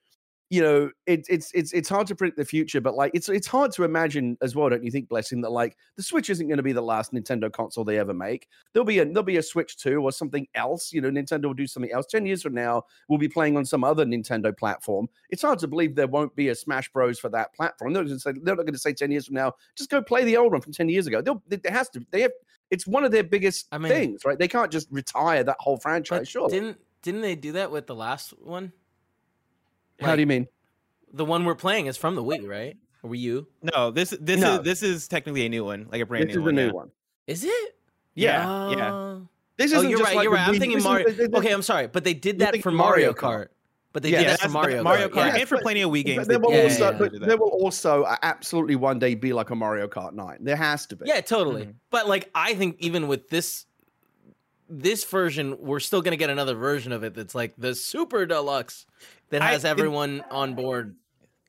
you 0.51 0.61
know, 0.61 0.91
it, 1.05 1.25
it's 1.29 1.49
it's 1.53 1.71
it's 1.71 1.87
hard 1.87 2.07
to 2.07 2.13
predict 2.13 2.37
the 2.37 2.43
future, 2.43 2.81
but 2.81 2.93
like 2.93 3.11
it's 3.13 3.29
it's 3.29 3.47
hard 3.47 3.71
to 3.71 3.85
imagine 3.85 4.37
as 4.41 4.53
well, 4.53 4.67
don't 4.67 4.83
you 4.83 4.91
think, 4.91 5.07
Blessing, 5.07 5.39
that 5.41 5.49
like 5.49 5.77
the 5.95 6.03
Switch 6.03 6.29
isn't 6.29 6.45
going 6.45 6.57
to 6.57 6.63
be 6.63 6.73
the 6.73 6.81
last 6.81 7.13
Nintendo 7.13 7.49
console 7.49 7.85
they 7.85 7.97
ever 7.97 8.13
make. 8.13 8.49
There'll 8.73 8.85
be 8.85 8.99
a 8.99 9.05
there'll 9.05 9.23
be 9.23 9.37
a 9.37 9.43
Switch 9.43 9.77
two 9.77 10.03
or 10.03 10.11
something 10.11 10.45
else. 10.53 10.91
You 10.91 10.99
know, 10.99 11.09
Nintendo 11.09 11.45
will 11.45 11.53
do 11.53 11.67
something 11.67 11.93
else. 11.93 12.05
Ten 12.07 12.25
years 12.25 12.43
from 12.43 12.53
now, 12.53 12.83
we'll 13.07 13.17
be 13.17 13.29
playing 13.29 13.55
on 13.55 13.63
some 13.63 13.85
other 13.85 14.05
Nintendo 14.05 14.55
platform. 14.55 15.07
It's 15.29 15.41
hard 15.41 15.57
to 15.59 15.69
believe 15.69 15.95
there 15.95 16.07
won't 16.07 16.35
be 16.35 16.49
a 16.49 16.55
Smash 16.55 16.91
Bros 16.91 17.17
for 17.17 17.29
that 17.29 17.55
platform. 17.55 17.93
They're, 17.93 18.05
say, 18.19 18.33
they're 18.43 18.57
not 18.57 18.63
going 18.63 18.73
to 18.73 18.77
say 18.77 18.91
ten 18.91 19.09
years 19.09 19.27
from 19.27 19.35
now, 19.35 19.53
just 19.77 19.89
go 19.89 20.01
play 20.01 20.25
the 20.25 20.35
old 20.35 20.51
one 20.51 20.59
from 20.59 20.73
ten 20.73 20.89
years 20.89 21.07
ago. 21.07 21.21
They'll, 21.21 21.41
there 21.47 21.71
has 21.71 21.87
to. 21.91 22.05
They 22.11 22.23
have. 22.23 22.31
It's 22.71 22.85
one 22.85 23.05
of 23.05 23.11
their 23.11 23.23
biggest 23.23 23.67
I 23.71 23.77
mean- 23.77 23.89
things, 23.89 24.25
right? 24.25 24.37
They 24.37 24.49
can't 24.49 24.71
just 24.71 24.89
retire 24.91 25.45
that 25.45 25.57
whole 25.61 25.77
franchise. 25.77 26.27
Sure. 26.27 26.49
didn't 26.49 26.77
didn't 27.03 27.21
they 27.21 27.35
do 27.35 27.53
that 27.53 27.71
with 27.71 27.87
the 27.87 27.95
last 27.95 28.31
one? 28.41 28.73
How 30.01 30.15
do 30.15 30.21
you 30.21 30.27
mean? 30.27 30.47
The 31.13 31.25
one 31.25 31.45
we're 31.45 31.55
playing 31.55 31.87
is 31.87 31.97
from 31.97 32.15
the 32.15 32.23
Wii, 32.23 32.47
right? 32.47 32.77
Or 33.03 33.09
Wii 33.09 33.19
U? 33.19 33.47
No, 33.61 33.91
this 33.91 34.11
this 34.21 34.39
No. 34.39 34.55
is 34.55 34.61
this 34.63 34.83
is 34.83 35.07
technically 35.07 35.45
a 35.45 35.49
new 35.49 35.65
one, 35.65 35.87
like 35.91 36.01
a 36.01 36.05
brand 36.05 36.27
This 36.29 36.35
new 36.35 36.41
is 36.41 36.45
one. 36.45 36.55
the 36.55 36.61
new 36.61 36.67
yeah. 36.67 36.73
one. 36.73 36.91
Is 37.27 37.43
it? 37.43 37.75
Yeah, 38.15 38.69
yeah. 38.71 38.93
Uh, 38.93 39.19
This 39.57 39.73
Oh, 39.73 39.77
isn't 39.77 39.89
you're 39.89 39.99
just 39.99 40.07
right. 40.09 40.15
like 40.17 40.23
you're 40.23 40.31
the 40.33 40.37
right. 40.37 40.47
I'm 40.49 40.59
thinking 40.59 40.81
Mario. 40.83 41.07
is- 41.07 41.29
Okay, 41.33 41.51
I'm 41.51 41.61
sorry, 41.61 41.87
but 41.87 42.03
they 42.03 42.13
did 42.13 42.39
that 42.39 42.61
for 42.61 42.71
Mario 42.71 43.11
Mario 43.11 43.13
Kart. 43.13 43.45
Kart. 43.45 43.47
But 43.93 44.03
they 44.03 44.09
Yeah, 44.11 44.19
did 44.19 44.27
that 44.29 44.39
for 44.41 44.49
Mario 44.49 44.83
Mario 44.83 45.09
Kart. 45.09 45.11
Kart, 45.11 45.33
yeah. 45.33 45.39
and 45.41 45.49
for 45.49 45.55
but- 45.57 45.63
plenty 45.63 45.81
of 45.81 45.91
Wii 45.91 46.05
games. 46.05 46.27
There 46.27 46.39
will 46.39 46.53
Yeah, 46.53 46.63
also, 46.63 46.91
yeah, 46.91 46.97
but 46.97 47.19
there 47.19 47.37
will 47.37 47.49
also 47.49 48.03
uh, 48.03 48.15
absolutely 48.23 48.75
one 48.77 48.99
day 48.99 49.15
be 49.15 49.33
like 49.33 49.49
a 49.49 49.55
Mario 49.55 49.87
Kart 49.87 50.13
Nine. 50.13 50.37
There 50.39 50.55
has 50.55 50.85
to 50.87 50.95
be. 50.95 51.05
Yeah, 51.07 51.19
totally. 51.21 51.65
Mhm. 51.65 51.73
But 51.89 52.07
like, 52.07 52.29
I 52.33 52.53
think 52.53 52.77
even 52.79 53.07
with 53.07 53.29
this 53.29 53.65
this 54.69 55.03
version, 55.03 55.57
we're 55.59 55.81
still 55.81 56.01
gonna 56.01 56.15
get 56.15 56.29
another 56.29 56.55
version 56.55 56.93
of 56.93 57.03
it 57.03 57.13
that's 57.13 57.35
like 57.35 57.53
the 57.57 57.75
super 57.75 58.25
deluxe 58.25 58.85
that 59.31 59.41
I- 59.41 59.51
has 59.51 59.63
it- 59.65 59.67
everyone 59.67 60.23
on 60.29 60.53
board, 60.55 60.95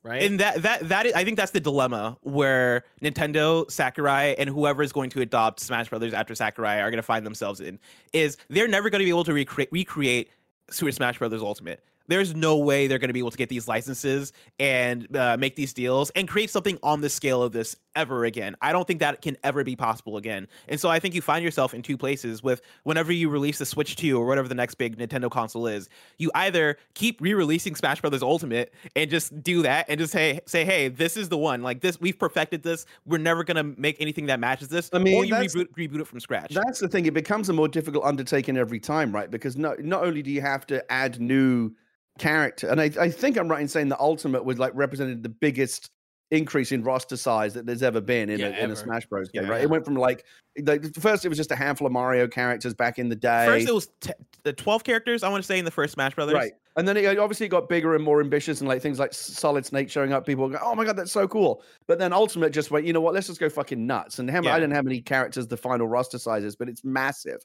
right? 0.02 0.22
And 0.22 0.40
that 0.40 0.62
that 0.62 0.88
that 0.88 1.06
is, 1.06 1.12
I 1.14 1.24
think 1.24 1.36
that's 1.36 1.52
the 1.52 1.60
dilemma 1.60 2.16
where 2.22 2.84
Nintendo, 3.02 3.70
Sakurai, 3.70 4.34
and 4.38 4.48
whoever 4.48 4.82
is 4.82 4.92
going 4.92 5.10
to 5.10 5.20
adopt 5.20 5.60
Smash 5.60 5.88
Brothers 5.90 6.14
after 6.14 6.34
Sakurai 6.34 6.80
are 6.80 6.90
going 6.90 6.98
to 6.98 7.02
find 7.02 7.24
themselves 7.26 7.60
in 7.60 7.78
is 8.12 8.36
they're 8.48 8.68
never 8.68 8.90
going 8.90 9.00
to 9.00 9.04
be 9.04 9.10
able 9.10 9.24
to 9.24 9.32
recreate 9.34 9.68
recreate 9.70 10.30
Super 10.70 10.92
Smash 10.92 11.18
Brothers 11.18 11.42
Ultimate. 11.42 11.84
There's 12.08 12.34
no 12.34 12.58
way 12.58 12.88
they're 12.88 12.98
going 12.98 13.08
to 13.10 13.14
be 13.14 13.20
able 13.20 13.30
to 13.30 13.36
get 13.38 13.48
these 13.48 13.68
licenses 13.68 14.32
and 14.58 15.14
uh, 15.16 15.36
make 15.38 15.54
these 15.54 15.72
deals 15.72 16.10
and 16.10 16.26
create 16.26 16.50
something 16.50 16.76
on 16.82 17.00
the 17.00 17.08
scale 17.08 17.42
of 17.42 17.52
this 17.52 17.76
ever 17.94 18.24
again. 18.24 18.56
I 18.60 18.72
don't 18.72 18.86
think 18.86 19.00
that 19.00 19.22
can 19.22 19.36
ever 19.42 19.64
be 19.64 19.76
possible 19.76 20.16
again. 20.16 20.48
And 20.68 20.80
so 20.80 20.88
I 20.88 20.98
think 20.98 21.14
you 21.14 21.22
find 21.22 21.44
yourself 21.44 21.74
in 21.74 21.82
two 21.82 21.96
places 21.96 22.42
with 22.42 22.62
whenever 22.84 23.12
you 23.12 23.28
release 23.28 23.58
the 23.58 23.66
Switch 23.66 23.96
2 23.96 24.18
or 24.18 24.26
whatever 24.26 24.48
the 24.48 24.54
next 24.54 24.76
big 24.76 24.96
Nintendo 24.98 25.30
console 25.30 25.66
is, 25.66 25.88
you 26.18 26.30
either 26.34 26.76
keep 26.94 27.20
re-releasing 27.20 27.74
Smash 27.74 28.00
Brothers 28.00 28.22
Ultimate 28.22 28.72
and 28.96 29.10
just 29.10 29.42
do 29.42 29.62
that 29.62 29.86
and 29.88 29.98
just 29.98 30.12
say 30.12 30.40
say 30.46 30.64
hey, 30.64 30.88
this 30.88 31.16
is 31.16 31.28
the 31.28 31.38
one. 31.38 31.62
Like 31.62 31.80
this 31.80 32.00
we've 32.00 32.18
perfected 32.18 32.62
this. 32.62 32.86
We're 33.06 33.18
never 33.18 33.44
going 33.44 33.56
to 33.56 33.80
make 33.80 33.96
anything 34.00 34.26
that 34.26 34.40
matches 34.40 34.68
this. 34.68 34.90
I 34.92 34.98
mean, 34.98 35.16
or 35.16 35.24
you 35.24 35.34
reboot, 35.34 35.68
reboot 35.76 36.00
it 36.00 36.06
from 36.06 36.20
scratch. 36.20 36.52
That's 36.52 36.80
the 36.80 36.88
thing. 36.88 37.06
It 37.06 37.14
becomes 37.14 37.48
a 37.48 37.52
more 37.52 37.68
difficult 37.68 38.04
undertaking 38.04 38.56
every 38.56 38.80
time, 38.80 39.12
right? 39.12 39.30
Because 39.30 39.56
not 39.56 39.80
not 39.80 40.04
only 40.04 40.22
do 40.22 40.30
you 40.30 40.40
have 40.40 40.66
to 40.66 40.90
add 40.92 41.20
new 41.20 41.72
character, 42.18 42.68
and 42.68 42.80
I, 42.80 42.90
I 43.00 43.10
think 43.10 43.36
I'm 43.36 43.48
right 43.48 43.60
in 43.60 43.68
saying 43.68 43.88
the 43.88 44.00
Ultimate 44.00 44.44
was 44.44 44.58
like 44.58 44.72
represented 44.74 45.22
the 45.22 45.28
biggest 45.28 45.90
increase 46.32 46.72
in 46.72 46.82
roster 46.82 47.16
size 47.16 47.52
that 47.54 47.66
there's 47.66 47.82
ever 47.82 48.00
been 48.00 48.30
in, 48.30 48.40
Yeah, 48.40 48.46
a, 48.46 48.50
in 48.50 48.56
ever. 48.56 48.72
a 48.72 48.76
Smash 48.76 49.06
Bros. 49.06 49.28
game, 49.30 49.44
Yeah, 49.44 49.50
right? 49.50 49.58
yeah. 49.58 49.64
It 49.64 49.70
went 49.70 49.84
from 49.84 49.94
like, 49.96 50.24
like 50.64 50.82
first 50.98 51.24
it 51.24 51.28
was 51.28 51.36
just 51.38 51.50
a 51.52 51.56
handful 51.56 51.86
of 51.86 51.92
Mario 51.92 52.26
characters 52.26 52.72
back 52.74 52.98
in 52.98 53.08
the 53.08 53.14
day. 53.16 53.44
First 53.46 53.68
it 53.68 53.74
was 53.74 53.88
t- 54.00 54.12
the 54.42 54.52
12 54.52 54.82
characters 54.82 55.22
I 55.22 55.28
want 55.28 55.42
to 55.44 55.46
say 55.46 55.58
in 55.58 55.64
the 55.64 55.70
first 55.70 55.92
Smash 55.92 56.14
Brothers. 56.14 56.34
Right. 56.34 56.52
And 56.76 56.88
then 56.88 56.96
it 56.96 57.18
obviously 57.18 57.48
got 57.48 57.68
bigger 57.68 57.94
and 57.94 58.02
more 58.02 58.20
ambitious, 58.20 58.60
and 58.60 58.68
like 58.68 58.80
things 58.80 58.98
like 58.98 59.12
Solid 59.12 59.66
Snake 59.66 59.90
showing 59.90 60.14
up, 60.14 60.24
people 60.24 60.48
go, 60.48 60.58
"Oh 60.62 60.74
my 60.74 60.86
god, 60.86 60.96
that's 60.96 61.12
so 61.12 61.28
cool!" 61.28 61.62
But 61.86 61.98
then 61.98 62.14
Ultimate 62.14 62.50
just 62.50 62.70
went, 62.70 62.86
you 62.86 62.94
know 62.94 63.00
what? 63.02 63.12
Let's 63.12 63.26
just 63.26 63.38
go 63.40 63.50
fucking 63.50 63.86
nuts. 63.86 64.18
And 64.18 64.30
how. 64.30 64.38
I 64.38 64.58
don't 64.58 64.70
know 64.70 64.76
how 64.76 64.80
many 64.82 65.02
characters 65.02 65.46
the 65.46 65.58
final 65.58 65.86
roster 65.86 66.18
size 66.18 66.44
is, 66.44 66.56
but 66.56 66.70
it's 66.70 66.82
massive. 66.82 67.44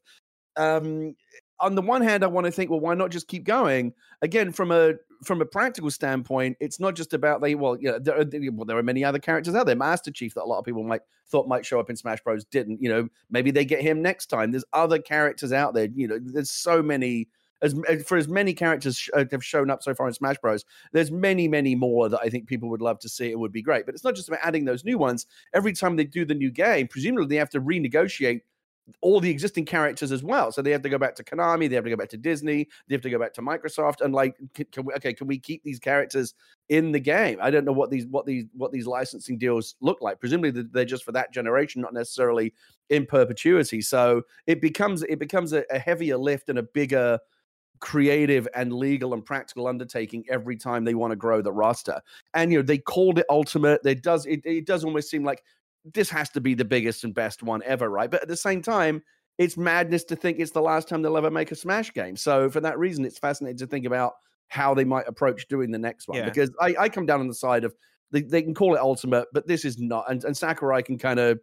Um, 0.56 1.14
on 1.60 1.76
the 1.76 1.82
one 1.82 2.02
hand, 2.02 2.24
I 2.24 2.28
want 2.28 2.46
to 2.46 2.52
think, 2.52 2.70
well, 2.70 2.80
why 2.80 2.94
not 2.94 3.12
just 3.12 3.28
keep 3.28 3.44
going? 3.44 3.94
Again, 4.22 4.52
from 4.52 4.72
a 4.72 4.94
from 5.24 5.42
a 5.42 5.46
practical 5.46 5.90
standpoint, 5.90 6.58
it's 6.60 6.80
not 6.80 6.96
just 6.96 7.14
about 7.14 7.42
they. 7.42 7.56
Well, 7.56 7.78
yeah, 7.80 7.98
there 8.00 8.20
are, 8.20 8.26
well, 8.52 8.66
there 8.66 8.78
are 8.78 8.84
many 8.84 9.04
other 9.04 9.20
characters 9.20 9.56
out 9.56 9.66
there. 9.66 9.76
Master 9.76 10.12
Chief 10.12 10.34
that 10.36 10.44
a 10.44 10.46
lot 10.46 10.60
of 10.60 10.66
people 10.66 10.84
might 10.84 11.02
thought 11.28 11.48
might 11.48 11.66
show 11.66 11.80
up 11.80 11.90
in 11.90 11.96
Smash 11.96 12.22
Bros. 12.24 12.46
Didn't. 12.46 12.82
You 12.82 12.90
know, 12.90 13.08
maybe 13.30 13.52
they 13.52 13.66
get 13.66 13.82
him 13.82 14.02
next 14.02 14.28
time. 14.28 14.52
There's 14.52 14.66
other 14.74 15.00
characters 15.00 15.52
out 15.52 15.74
there. 15.74 15.88
You 15.94 16.08
know, 16.08 16.20
there's 16.22 16.52
so 16.52 16.84
many 16.84 17.30
as 17.62 17.76
for 18.06 18.18
as 18.18 18.28
many 18.28 18.54
characters 18.54 18.98
sh- 18.98 19.10
uh, 19.14 19.26
have 19.32 19.44
shown 19.44 19.70
up 19.70 19.82
so 19.82 19.94
far 19.94 20.08
in 20.08 20.14
Smash 20.14 20.38
Bros. 20.38 20.66
There's 20.92 21.12
many, 21.12 21.48
many 21.48 21.76
more 21.76 22.10
that 22.10 22.20
I 22.24 22.30
think 22.30 22.48
people 22.48 22.70
would 22.70 22.82
love 22.82 23.00
to 23.00 23.10
see. 23.10 23.32
It 23.32 23.40
would 23.40 23.52
be 23.52 23.62
great, 23.62 23.86
but 23.86 23.96
it's 23.96 24.04
not 24.04 24.16
just 24.16 24.28
about 24.28 24.42
adding 24.44 24.66
those 24.66 24.86
new 24.86 24.98
ones. 24.98 25.26
Every 25.54 25.74
time 25.74 25.96
they 25.96 26.06
do 26.06 26.26
the 26.26 26.36
new 26.36 26.52
game, 26.52 26.88
presumably 26.88 27.28
they 27.28 27.38
have 27.38 27.50
to 27.52 27.62
renegotiate 27.62 28.42
all 29.02 29.20
the 29.20 29.30
existing 29.30 29.66
characters 29.66 30.12
as 30.12 30.24
well. 30.24 30.52
So 30.52 30.62
they 30.62 30.72
have 30.72 30.82
to 30.84 30.90
go 30.90 30.98
back 30.98 31.16
to 31.16 31.24
Konami, 31.24 31.70
they 31.70 31.76
have 31.76 31.84
to 31.84 31.90
go 31.90 31.96
back 31.96 32.10
to 32.10 32.18
Disney, 32.18 32.68
they 32.88 32.96
have 32.96 33.02
to 33.02 33.10
go 33.10 33.20
back 33.20 33.34
to 33.34 33.42
Microsoft, 33.42 34.02
and 34.02 34.14
like, 34.14 34.36
can, 34.54 34.66
can 34.72 34.86
we, 34.86 34.94
okay, 34.94 35.14
can 35.14 35.28
we 35.28 35.40
keep 35.40 35.64
these 35.64 35.80
characters 35.80 36.34
in 36.70 36.92
the 36.92 37.00
game? 37.00 37.38
I 37.42 37.50
don't 37.50 37.66
know 37.66 37.74
what 37.74 37.90
these 37.90 38.06
what 38.08 38.26
these 38.26 38.46
what 38.54 38.72
these 38.72 38.88
licensing 38.88 39.38
deals 39.38 39.76
look 39.82 40.02
like. 40.02 40.20
Presumably 40.20 40.64
they're 40.72 40.86
just 40.86 41.04
for 41.04 41.12
that 41.14 41.34
generation, 41.34 41.82
not 41.82 41.94
necessarily 41.94 42.54
in 42.90 43.06
perpetuity. 43.06 43.82
So 43.82 44.24
it 44.46 44.62
becomes 44.62 45.04
it 45.04 45.20
becomes 45.20 45.54
a, 45.54 45.64
a 45.70 45.80
heavier 45.80 46.18
lift 46.18 46.50
and 46.50 46.60
a 46.60 46.64
bigger 46.64 47.20
creative 47.80 48.48
and 48.56 48.74
legal 48.74 49.14
and 49.14 49.24
practical 49.24 49.68
undertaking 49.68 50.26
every 50.30 50.58
time 50.58 50.84
they 50.84 50.96
want 50.96 51.12
to 51.12 51.16
grow 51.16 51.42
the 51.42 51.52
roster. 51.52 52.02
And 52.34 52.52
you 52.52 52.60
know, 52.60 52.64
they 52.64 52.78
called 52.78 53.20
it 53.20 53.26
ultimate. 53.30 53.82
It 53.86 54.02
does 54.02 54.26
it, 54.26 54.42
it 54.44 54.66
does 54.66 54.84
almost 54.84 55.10
seem 55.10 55.24
like 55.24 55.44
this 55.94 56.10
has 56.10 56.30
to 56.32 56.42
be 56.42 56.54
the 56.54 56.66
biggest 56.66 57.04
and 57.04 57.14
best 57.14 57.44
one 57.44 57.62
ever, 57.66 57.90
right? 57.90 58.10
But 58.10 58.22
at 58.22 58.28
the 58.28 58.38
same 58.38 58.62
time, 58.62 59.04
it's 59.38 59.58
madness 59.58 60.04
to 60.06 60.16
think 60.16 60.40
it's 60.40 60.52
the 60.52 60.62
last 60.62 60.88
time 60.88 61.02
they'll 61.02 61.18
ever 61.18 61.32
make 61.32 61.52
a 61.52 61.56
Smash 61.56 61.94
game. 61.94 62.16
So 62.16 62.50
for 62.50 62.60
that 62.62 62.80
reason, 62.80 63.06
it's 63.06 63.20
fascinating 63.20 63.58
to 63.60 63.68
think 63.68 63.86
about 63.86 64.14
how 64.48 64.74
they 64.74 64.84
might 64.84 65.08
approach 65.08 65.48
doing 65.48 65.72
the 65.72 65.78
next 65.78 66.08
one. 66.08 66.18
Yeah. 66.18 66.26
Because 66.26 66.52
I, 66.60 66.76
I 66.80 66.90
come 66.90 67.06
down 67.06 67.20
on 67.20 67.28
the 67.28 67.36
side 67.36 67.64
of 67.64 67.76
they, 68.12 68.22
they 68.22 68.42
can 68.42 68.54
call 68.54 68.76
it 68.76 68.80
ultimate, 68.80 69.28
but 69.34 69.48
this 69.48 69.66
is 69.66 69.78
not. 69.78 70.10
And, 70.10 70.24
and 70.24 70.36
Sakurai 70.36 70.82
can 70.82 70.98
kind 70.98 71.20
of 71.20 71.40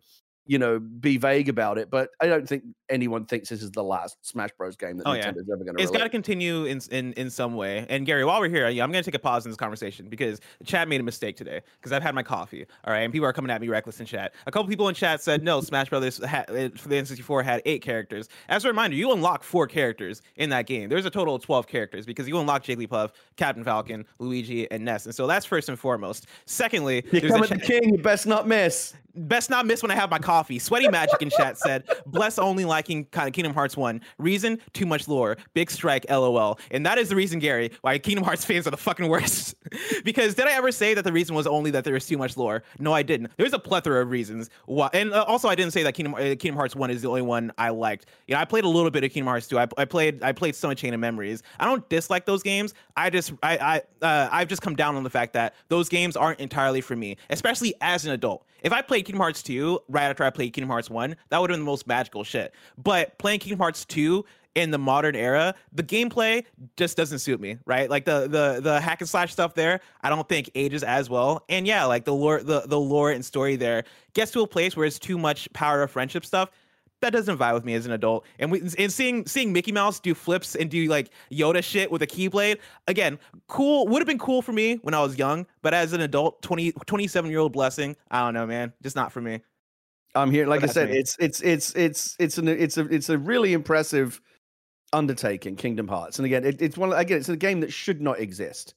you 0.47 0.59
know, 0.59 0.79
be 0.79 1.17
vague 1.17 1.49
about 1.49 1.79
it. 1.79 1.91
But 1.91 2.11
I 2.21 2.27
don't 2.27 2.47
think 2.47 2.65
anyone 2.89 3.25
thinks 3.25 3.49
this 3.49 3.63
is 3.63 3.71
the 3.71 3.83
last 3.83 4.17
Smash 4.23 4.51
Bros. 4.59 4.77
game 4.77 4.99
that 4.99 5.07
Oh, 5.07 5.13
yeah. 5.13 5.29
Ever 5.29 5.43
going 5.43 5.77
to 5.77 5.83
It's 5.83 5.91
got 5.91 6.05
to 6.05 6.09
continue 6.09 6.65
in, 6.65 6.81
in 6.91 7.13
in 7.15 7.31
some 7.31 7.55
way. 7.55 7.87
And 7.89 8.05
Gary, 8.05 8.25
while 8.25 8.41
we're 8.41 8.49
here, 8.49 8.67
I'm 8.67 8.77
going 8.77 8.93
to 8.93 9.03
take 9.03 9.15
a 9.15 9.19
pause 9.19 9.47
in 9.47 9.51
this 9.51 9.57
conversation 9.57 10.09
because 10.09 10.41
chat 10.65 10.89
made 10.89 11.01
a 11.01 11.05
mistake 11.05 11.37
today 11.37 11.63
because 11.81 11.93
I've 11.93 12.03
had 12.03 12.15
my 12.15 12.23
coffee. 12.23 12.67
All 12.85 12.93
right, 12.93 13.01
and 13.01 13.13
people 13.13 13.27
are 13.27 13.33
coming 13.33 13.51
at 13.51 13.61
me 13.61 13.69
reckless 13.69 14.01
in 14.01 14.07
chat. 14.07 14.35
A 14.47 14.53
couple 14.53 14.69
people 14.69 14.89
in 14.89 14.95
chat 14.95 15.23
said 15.23 15.43
no, 15.43 15.61
Smash 15.61 15.89
Brothers 15.89 16.23
ha- 16.23 16.45
uh, 16.49 16.69
for 16.77 16.89
the 16.89 16.97
N64 16.97 17.45
had 17.45 17.63
eight 17.65 17.83
characters. 17.83 18.29
As 18.49 18.65
a 18.65 18.69
reminder, 18.69 18.97
you 18.97 19.13
unlock 19.13 19.43
four 19.43 19.67
characters 19.67 20.23
in 20.37 20.51
that 20.51 20.67
game. 20.67 20.89
There's 20.89 21.07
a 21.07 21.11
total 21.11 21.35
of 21.35 21.43
12 21.43 21.67
characters 21.67 22.07
because 22.07 22.29
you 22.29 22.39
unlock 22.39 22.65
Jigglypuff, 22.65 23.13
Captain 23.37 23.65
Falcon, 23.65 24.05
Luigi, 24.19 24.71
and 24.71 24.85
Ness. 24.85 25.07
And 25.07 25.15
so 25.15 25.27
that's 25.27 25.47
first 25.47 25.69
and 25.69 25.79
foremost. 25.79 26.27
Secondly, 26.47 27.05
You 27.13 27.29
come 27.29 27.41
a 27.41 27.45
at 27.45 27.51
the 27.51 27.59
king, 27.59 27.95
you 27.95 27.99
best 27.99 28.27
not 28.27 28.47
miss. 28.47 28.95
Best 29.17 29.51
not 29.51 29.67
miss 29.67 29.83
when 29.83 29.91
I 29.91 29.95
have 29.95 30.11
my 30.11 30.19
coffee. 30.19 30.59
Sweaty 30.59 30.89
Magic 30.89 31.21
in 31.23 31.31
chat 31.31 31.59
said, 31.59 31.85
"Bless 32.07 32.39
only 32.39 32.65
liking 32.65 33.05
kind 33.07 33.29
of 33.29 33.35
Kingdom 33.35 33.55
Hearts 33.55 33.77
one. 33.77 34.01
Reason: 34.19 34.59
too 34.73 34.87
much 34.87 35.09
lore. 35.09 35.37
Big 35.55 35.71
strike. 35.71 36.05
LOL." 36.11 36.59
And 36.71 36.85
that 36.87 36.99
is 36.99 37.09
the 37.09 37.17
reason, 37.17 37.39
Gary, 37.39 37.71
why 37.83 37.99
Kingdom 37.99 38.25
Hearts 38.25 38.45
fans 38.47 38.67
are 38.67 38.71
the 38.71 38.77
fucking 38.77 39.09
worst. 39.09 39.55
because 40.05 40.35
did 40.35 40.47
I 40.47 40.53
ever 40.53 40.73
say 40.73 40.95
that 40.95 41.05
the 41.05 41.13
reason 41.13 41.35
was 41.35 41.47
only 41.47 41.71
that 41.73 41.85
there 41.85 41.95
was 41.95 42.07
too 42.07 42.19
much 42.19 42.37
lore? 42.37 42.63
No, 42.79 42.93
I 42.93 43.03
didn't. 43.03 43.31
There's 43.37 43.53
a 43.53 43.59
plethora 43.59 44.03
of 44.03 44.11
reasons. 44.11 44.51
Why, 44.67 44.91
and 44.93 45.13
uh, 45.13 45.25
also, 45.25 45.49
I 45.49 45.55
didn't 45.55 45.73
say 45.73 45.83
that 45.85 45.95
Kingdom 45.95 46.15
uh, 46.15 46.35
Kingdom 46.37 46.57
Hearts 46.57 46.75
one 46.75 46.91
is 46.91 47.03
the 47.03 47.09
only 47.09 47.23
one 47.23 47.53
I 47.59 47.71
liked. 47.71 48.07
You 48.27 48.35
know, 48.35 48.41
I 48.41 48.45
played 48.45 48.65
a 48.65 48.69
little 48.69 48.91
bit 48.91 49.05
of 49.05 49.13
Kingdom 49.13 49.29
Hearts 49.29 49.47
two. 49.47 49.59
I, 49.59 49.69
I 49.79 49.85
played 49.85 50.23
I 50.23 50.33
played 50.33 50.55
Summer 50.55 50.75
Chain 50.75 50.95
of 50.95 51.01
Memories. 51.01 51.43
I 51.61 51.67
don't 51.67 51.89
dislike 51.89 52.27
those 52.27 52.43
games. 52.43 52.75
I 52.97 53.11
just 53.11 53.33
I 53.43 53.83
I 54.03 54.05
uh, 54.05 54.29
I've 54.33 54.49
just 54.49 54.63
come 54.63 54.75
down 54.75 54.97
on 54.97 55.05
the 55.05 55.11
fact 55.11 55.33
that 55.35 55.55
those 55.69 55.89
games 55.89 56.17
aren't 56.17 56.41
entirely 56.41 56.81
for 56.81 56.97
me, 56.97 57.17
especially 57.31 57.75
as 57.81 58.05
an 58.07 58.13
adult. 58.13 58.45
If 58.65 58.73
I 58.73 58.81
played 58.81 59.05
Kingdom 59.05 59.21
Hearts 59.21 59.43
2 59.43 59.79
right 59.91 60.05
after 60.05 60.25
I 60.25 60.31
played 60.31 60.55
Kingdom 60.55 60.71
Hearts 60.71 60.89
1, 60.89 61.15
that 61.29 61.39
would 61.39 61.51
have 61.51 61.55
been 61.55 61.65
the 61.65 61.71
most 61.71 61.87
magical 61.87 62.25
shit. 62.25 62.55
But 62.83 63.19
playing 63.19 63.41
Kingdom 63.41 63.59
Hearts 63.59 63.85
2 63.85 64.25
in 64.55 64.71
the 64.71 64.79
modern 64.79 65.15
era, 65.15 65.55
the 65.73 65.83
gameplay 65.83 66.47
just 66.79 66.97
doesn't 66.97 67.19
suit 67.19 67.41
me, 67.41 67.59
right? 67.67 67.91
Like 67.91 68.07
the 68.07 68.23
the 68.23 68.61
the 68.63 68.81
hack 68.81 69.03
and 69.03 69.09
slash 69.09 69.33
stuff 69.33 69.53
there, 69.53 69.81
I 70.03 70.09
don't 70.09 70.27
think 70.27 70.51
ages 70.55 70.83
as 70.83 71.11
well. 71.11 71.45
And 71.51 71.67
yeah, 71.67 71.85
like 71.85 72.07
the 72.07 72.15
lore 72.15 72.43
the, 72.43 72.63
the 72.67 72.81
lore 72.81 73.11
and 73.11 73.23
story 73.23 73.57
there 73.57 73.85
gets 74.15 74.31
to 74.33 74.41
a 74.41 74.47
place 74.47 74.77
where 74.77 74.87
it's 74.87 74.99
too 74.99 75.19
much 75.19 75.53
power 75.53 75.83
of 75.83 75.91
friendship 75.91 76.25
stuff 76.25 76.51
that 77.05 77.13
doesn't 77.13 77.37
vibe 77.37 77.55
with 77.55 77.65
me 77.65 77.75
as 77.75 77.85
an 77.85 77.93
adult. 77.93 78.25
And 78.39 78.51
we 78.51 78.61
and 78.79 78.93
seeing 78.93 79.27
seeing 79.27 79.53
Mickey 79.53 79.73
Mouse 79.73 80.01
do 80.01 80.15
flips 80.15 80.55
and 80.55 80.71
do 80.71 80.87
like 80.89 81.11
Yoda 81.31 81.63
shit 81.63 81.91
with 81.91 82.03
a 82.03 82.07
keyblade, 82.07 82.59
again, 82.89 83.19
cool 83.47 83.87
would 83.89 84.01
have 84.01 84.09
been 84.09 84.19
cool 84.19 84.43
for 84.43 84.53
me 84.53 84.77
when 84.77 84.95
I 84.95 85.03
was 85.03 85.19
young, 85.19 85.47
but 85.63 85.75
as 85.75 85.93
an 85.93 86.01
adult, 86.01 86.43
20 86.43 86.73
27 86.73 87.31
year 87.31 87.41
old 87.41 87.53
blessing, 87.53 87.95
I 88.11 88.25
don't 88.25 88.35
know, 88.35 88.47
man. 88.47 88.73
Just 88.83 88.97
not 88.97 89.13
for 89.13 89.21
me. 89.21 89.41
I'm 90.15 90.31
here. 90.31 90.47
Like 90.47 90.63
I 90.63 90.67
said, 90.67 90.91
me. 90.91 90.99
it's 90.99 91.17
it's 91.21 91.41
it's 91.43 91.75
it's 91.75 92.17
it's 92.19 92.39
an 92.39 92.49
it's 92.49 92.79
a 92.79 92.87
it's 92.87 93.09
a 93.09 93.19
really 93.19 93.53
impressive 93.53 94.21
undertaking, 94.93 95.57
Kingdom 95.57 95.89
Hearts. 95.89 96.19
And 96.19 96.27
again, 96.27 96.45
it, 96.45 96.63
it's 96.63 96.77
one 96.77 96.93
again, 96.93 97.19
it's 97.19 97.29
a 97.29 97.37
game 97.37 97.61
that 97.61 97.73
should 97.73 98.01
not 98.01 98.19
exist. 98.19 98.75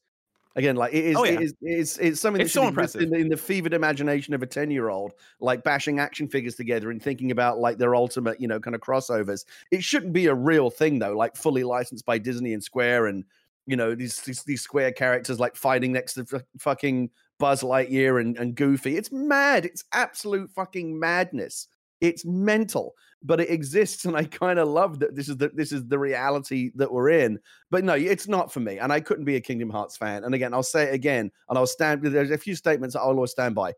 Again, 0.57 0.75
like 0.75 0.93
it 0.93 1.05
is, 1.05 1.15
Oh, 1.15 1.23
yeah. 1.23 1.31
it 1.33 1.41
is 1.41 1.53
it's 1.61 1.97
it's 1.99 2.19
something 2.19 2.39
that 2.41 2.49
should 2.49 2.61
so 2.63 2.67
exist 2.67 2.95
in, 2.97 3.09
the- 3.11 3.17
in 3.17 3.29
the 3.29 3.37
fevered 3.37 3.73
imagination 3.73 4.33
of 4.33 4.41
a 4.43 4.47
10 4.47 4.69
year 4.71 4.89
old, 4.89 5.13
like 5.39 5.63
bashing 5.63 5.99
action 5.99 6.27
figures 6.27 6.55
together 6.55 6.89
and 6.91 7.01
thinking 7.01 7.31
about 7.31 7.59
like 7.59 7.77
their 7.77 7.95
ultimate, 7.95 8.41
you 8.41 8.47
know, 8.47 8.59
kind 8.59 8.73
of 8.75 8.81
crossovers. 8.81 9.45
It 9.71 9.83
shouldn't 9.83 10.13
be 10.13 10.25
a 10.25 10.33
real 10.35 10.69
thing 10.69 10.99
though, 10.99 11.15
like 11.15 11.37
fully 11.37 11.63
licensed 11.63 12.05
by 12.05 12.17
Disney 12.17 12.53
and 12.53 12.63
Square 12.63 13.05
and 13.07 13.23
you 13.67 13.75
know, 13.75 13.93
these 13.95 14.19
these, 14.21 14.43
these 14.43 14.61
square 14.61 14.91
characters 14.91 15.39
like 15.39 15.55
fighting 15.55 15.91
next 15.91 16.15
to 16.15 16.25
f- 16.33 16.41
fucking 16.57 17.09
Buzz 17.37 17.61
Lightyear 17.61 18.19
and, 18.19 18.35
and 18.37 18.55
Goofy. 18.55 18.97
It's 18.97 19.11
mad. 19.11 19.63
It's 19.65 19.83
absolute 19.93 20.49
fucking 20.51 20.97
madness. 20.99 21.67
It's 22.01 22.25
mental, 22.25 22.93
but 23.23 23.39
it 23.39 23.49
exists, 23.49 24.05
and 24.05 24.15
I 24.15 24.23
kind 24.23 24.59
of 24.59 24.67
love 24.67 24.99
that 24.99 25.15
this 25.15 25.29
is 25.29 25.37
the 25.37 25.49
this 25.53 25.71
is 25.71 25.85
the 25.87 25.99
reality 25.99 26.71
that 26.75 26.91
we're 26.91 27.09
in. 27.09 27.39
But 27.71 27.83
no, 27.83 27.93
it's 27.93 28.27
not 28.27 28.51
for 28.51 28.59
me, 28.59 28.77
and 28.77 28.93
I 28.93 28.99
couldn't 28.99 29.25
be 29.25 29.35
a 29.35 29.41
Kingdom 29.41 29.69
Hearts 29.69 29.97
fan. 29.97 30.23
And 30.23 30.35
again, 30.35 30.53
I'll 30.53 30.63
say 30.63 30.83
it 30.83 30.93
again, 30.93 31.31
and 31.49 31.57
I'll 31.57 31.67
stand. 31.67 32.03
There's 32.03 32.31
a 32.31 32.37
few 32.37 32.55
statements 32.55 32.95
I'll 32.95 33.07
always 33.07 33.31
stand 33.31 33.55
by. 33.55 33.73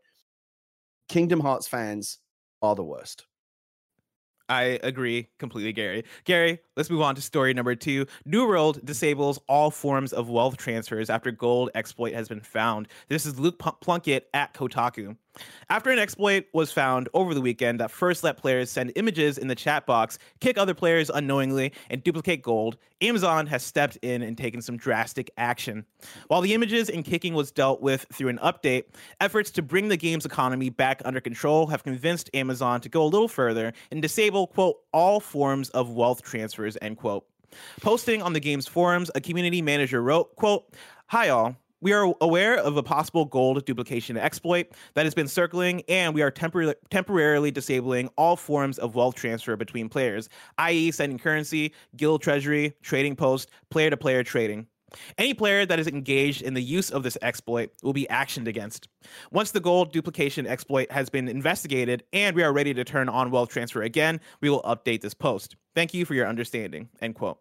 Kingdom 1.08 1.40
Hearts 1.40 1.66
fans 1.66 2.18
are 2.62 2.74
the 2.74 2.84
worst. 2.84 3.26
I 4.50 4.80
agree 4.82 5.28
completely, 5.38 5.72
Gary. 5.72 6.04
Gary, 6.24 6.58
let's 6.76 6.90
move 6.90 7.02
on 7.02 7.14
to 7.14 7.20
story 7.22 7.54
number 7.54 7.76
two. 7.76 8.06
New 8.24 8.48
World 8.48 8.84
disables 8.84 9.38
all 9.48 9.70
forms 9.70 10.12
of 10.12 10.28
wealth 10.28 10.56
transfers 10.56 11.08
after 11.08 11.30
gold 11.30 11.70
exploit 11.76 12.14
has 12.14 12.28
been 12.28 12.40
found. 12.40 12.88
This 13.08 13.26
is 13.26 13.38
Luke 13.38 13.60
Plunkett 13.80 14.28
at 14.34 14.52
Kotaku. 14.52 15.16
After 15.68 15.90
an 15.90 15.98
exploit 15.98 16.46
was 16.52 16.72
found 16.72 17.08
over 17.14 17.34
the 17.34 17.40
weekend 17.40 17.78
that 17.80 17.90
first 17.90 18.24
let 18.24 18.36
players 18.36 18.70
send 18.70 18.92
images 18.96 19.38
in 19.38 19.46
the 19.46 19.54
chat 19.54 19.86
box, 19.86 20.18
kick 20.40 20.58
other 20.58 20.74
players 20.74 21.10
unknowingly, 21.10 21.72
and 21.88 22.02
duplicate 22.02 22.42
gold, 22.42 22.76
Amazon 23.00 23.46
has 23.46 23.62
stepped 23.62 23.96
in 24.02 24.22
and 24.22 24.36
taken 24.36 24.60
some 24.60 24.76
drastic 24.76 25.30
action. 25.36 25.86
While 26.26 26.40
the 26.40 26.54
images 26.54 26.90
and 26.90 27.04
kicking 27.04 27.34
was 27.34 27.52
dealt 27.52 27.80
with 27.80 28.06
through 28.12 28.28
an 28.28 28.38
update, 28.38 28.84
efforts 29.20 29.50
to 29.52 29.62
bring 29.62 29.88
the 29.88 29.96
game's 29.96 30.26
economy 30.26 30.70
back 30.70 31.00
under 31.04 31.20
control 31.20 31.68
have 31.68 31.84
convinced 31.84 32.30
Amazon 32.34 32.80
to 32.80 32.88
go 32.88 33.02
a 33.02 33.04
little 33.04 33.28
further 33.28 33.72
and 33.90 34.02
disable, 34.02 34.48
quote, 34.48 34.80
all 34.92 35.20
forms 35.20 35.70
of 35.70 35.90
wealth 35.90 36.22
transfers, 36.22 36.76
end 36.82 36.96
quote. 36.96 37.24
Posting 37.80 38.22
on 38.22 38.32
the 38.32 38.40
game's 38.40 38.66
forums, 38.66 39.10
a 39.14 39.20
community 39.20 39.62
manager 39.62 40.02
wrote, 40.02 40.34
quote, 40.36 40.74
Hi 41.06 41.28
all. 41.28 41.56
We 41.82 41.94
are 41.94 42.14
aware 42.20 42.58
of 42.58 42.76
a 42.76 42.82
possible 42.82 43.24
gold 43.24 43.64
duplication 43.64 44.18
exploit 44.18 44.66
that 44.94 45.06
has 45.06 45.14
been 45.14 45.28
circling, 45.28 45.82
and 45.88 46.14
we 46.14 46.20
are 46.20 46.30
tempor- 46.30 46.74
temporarily 46.90 47.50
disabling 47.50 48.10
all 48.16 48.36
forms 48.36 48.78
of 48.78 48.94
wealth 48.94 49.14
transfer 49.14 49.56
between 49.56 49.88
players, 49.88 50.28
i.e., 50.58 50.90
sending 50.90 51.18
currency, 51.18 51.72
guild 51.96 52.20
treasury, 52.20 52.74
trading 52.82 53.16
post, 53.16 53.50
player 53.70 53.88
to 53.88 53.96
player 53.96 54.22
trading. 54.22 54.66
Any 55.16 55.32
player 55.32 55.64
that 55.64 55.78
is 55.78 55.86
engaged 55.86 56.42
in 56.42 56.52
the 56.52 56.60
use 56.60 56.90
of 56.90 57.02
this 57.02 57.16
exploit 57.22 57.70
will 57.82 57.92
be 57.92 58.06
actioned 58.10 58.46
against. 58.46 58.88
Once 59.30 59.52
the 59.52 59.60
gold 59.60 59.92
duplication 59.92 60.46
exploit 60.46 60.90
has 60.90 61.08
been 61.08 61.28
investigated 61.28 62.02
and 62.12 62.36
we 62.36 62.42
are 62.42 62.52
ready 62.52 62.74
to 62.74 62.84
turn 62.84 63.08
on 63.08 63.30
wealth 63.30 63.50
transfer 63.50 63.82
again, 63.82 64.20
we 64.40 64.50
will 64.50 64.62
update 64.62 65.00
this 65.00 65.14
post. 65.14 65.56
Thank 65.74 65.94
you 65.94 66.04
for 66.04 66.14
your 66.14 66.26
understanding. 66.26 66.88
End 67.00 67.14
quote. 67.14 67.38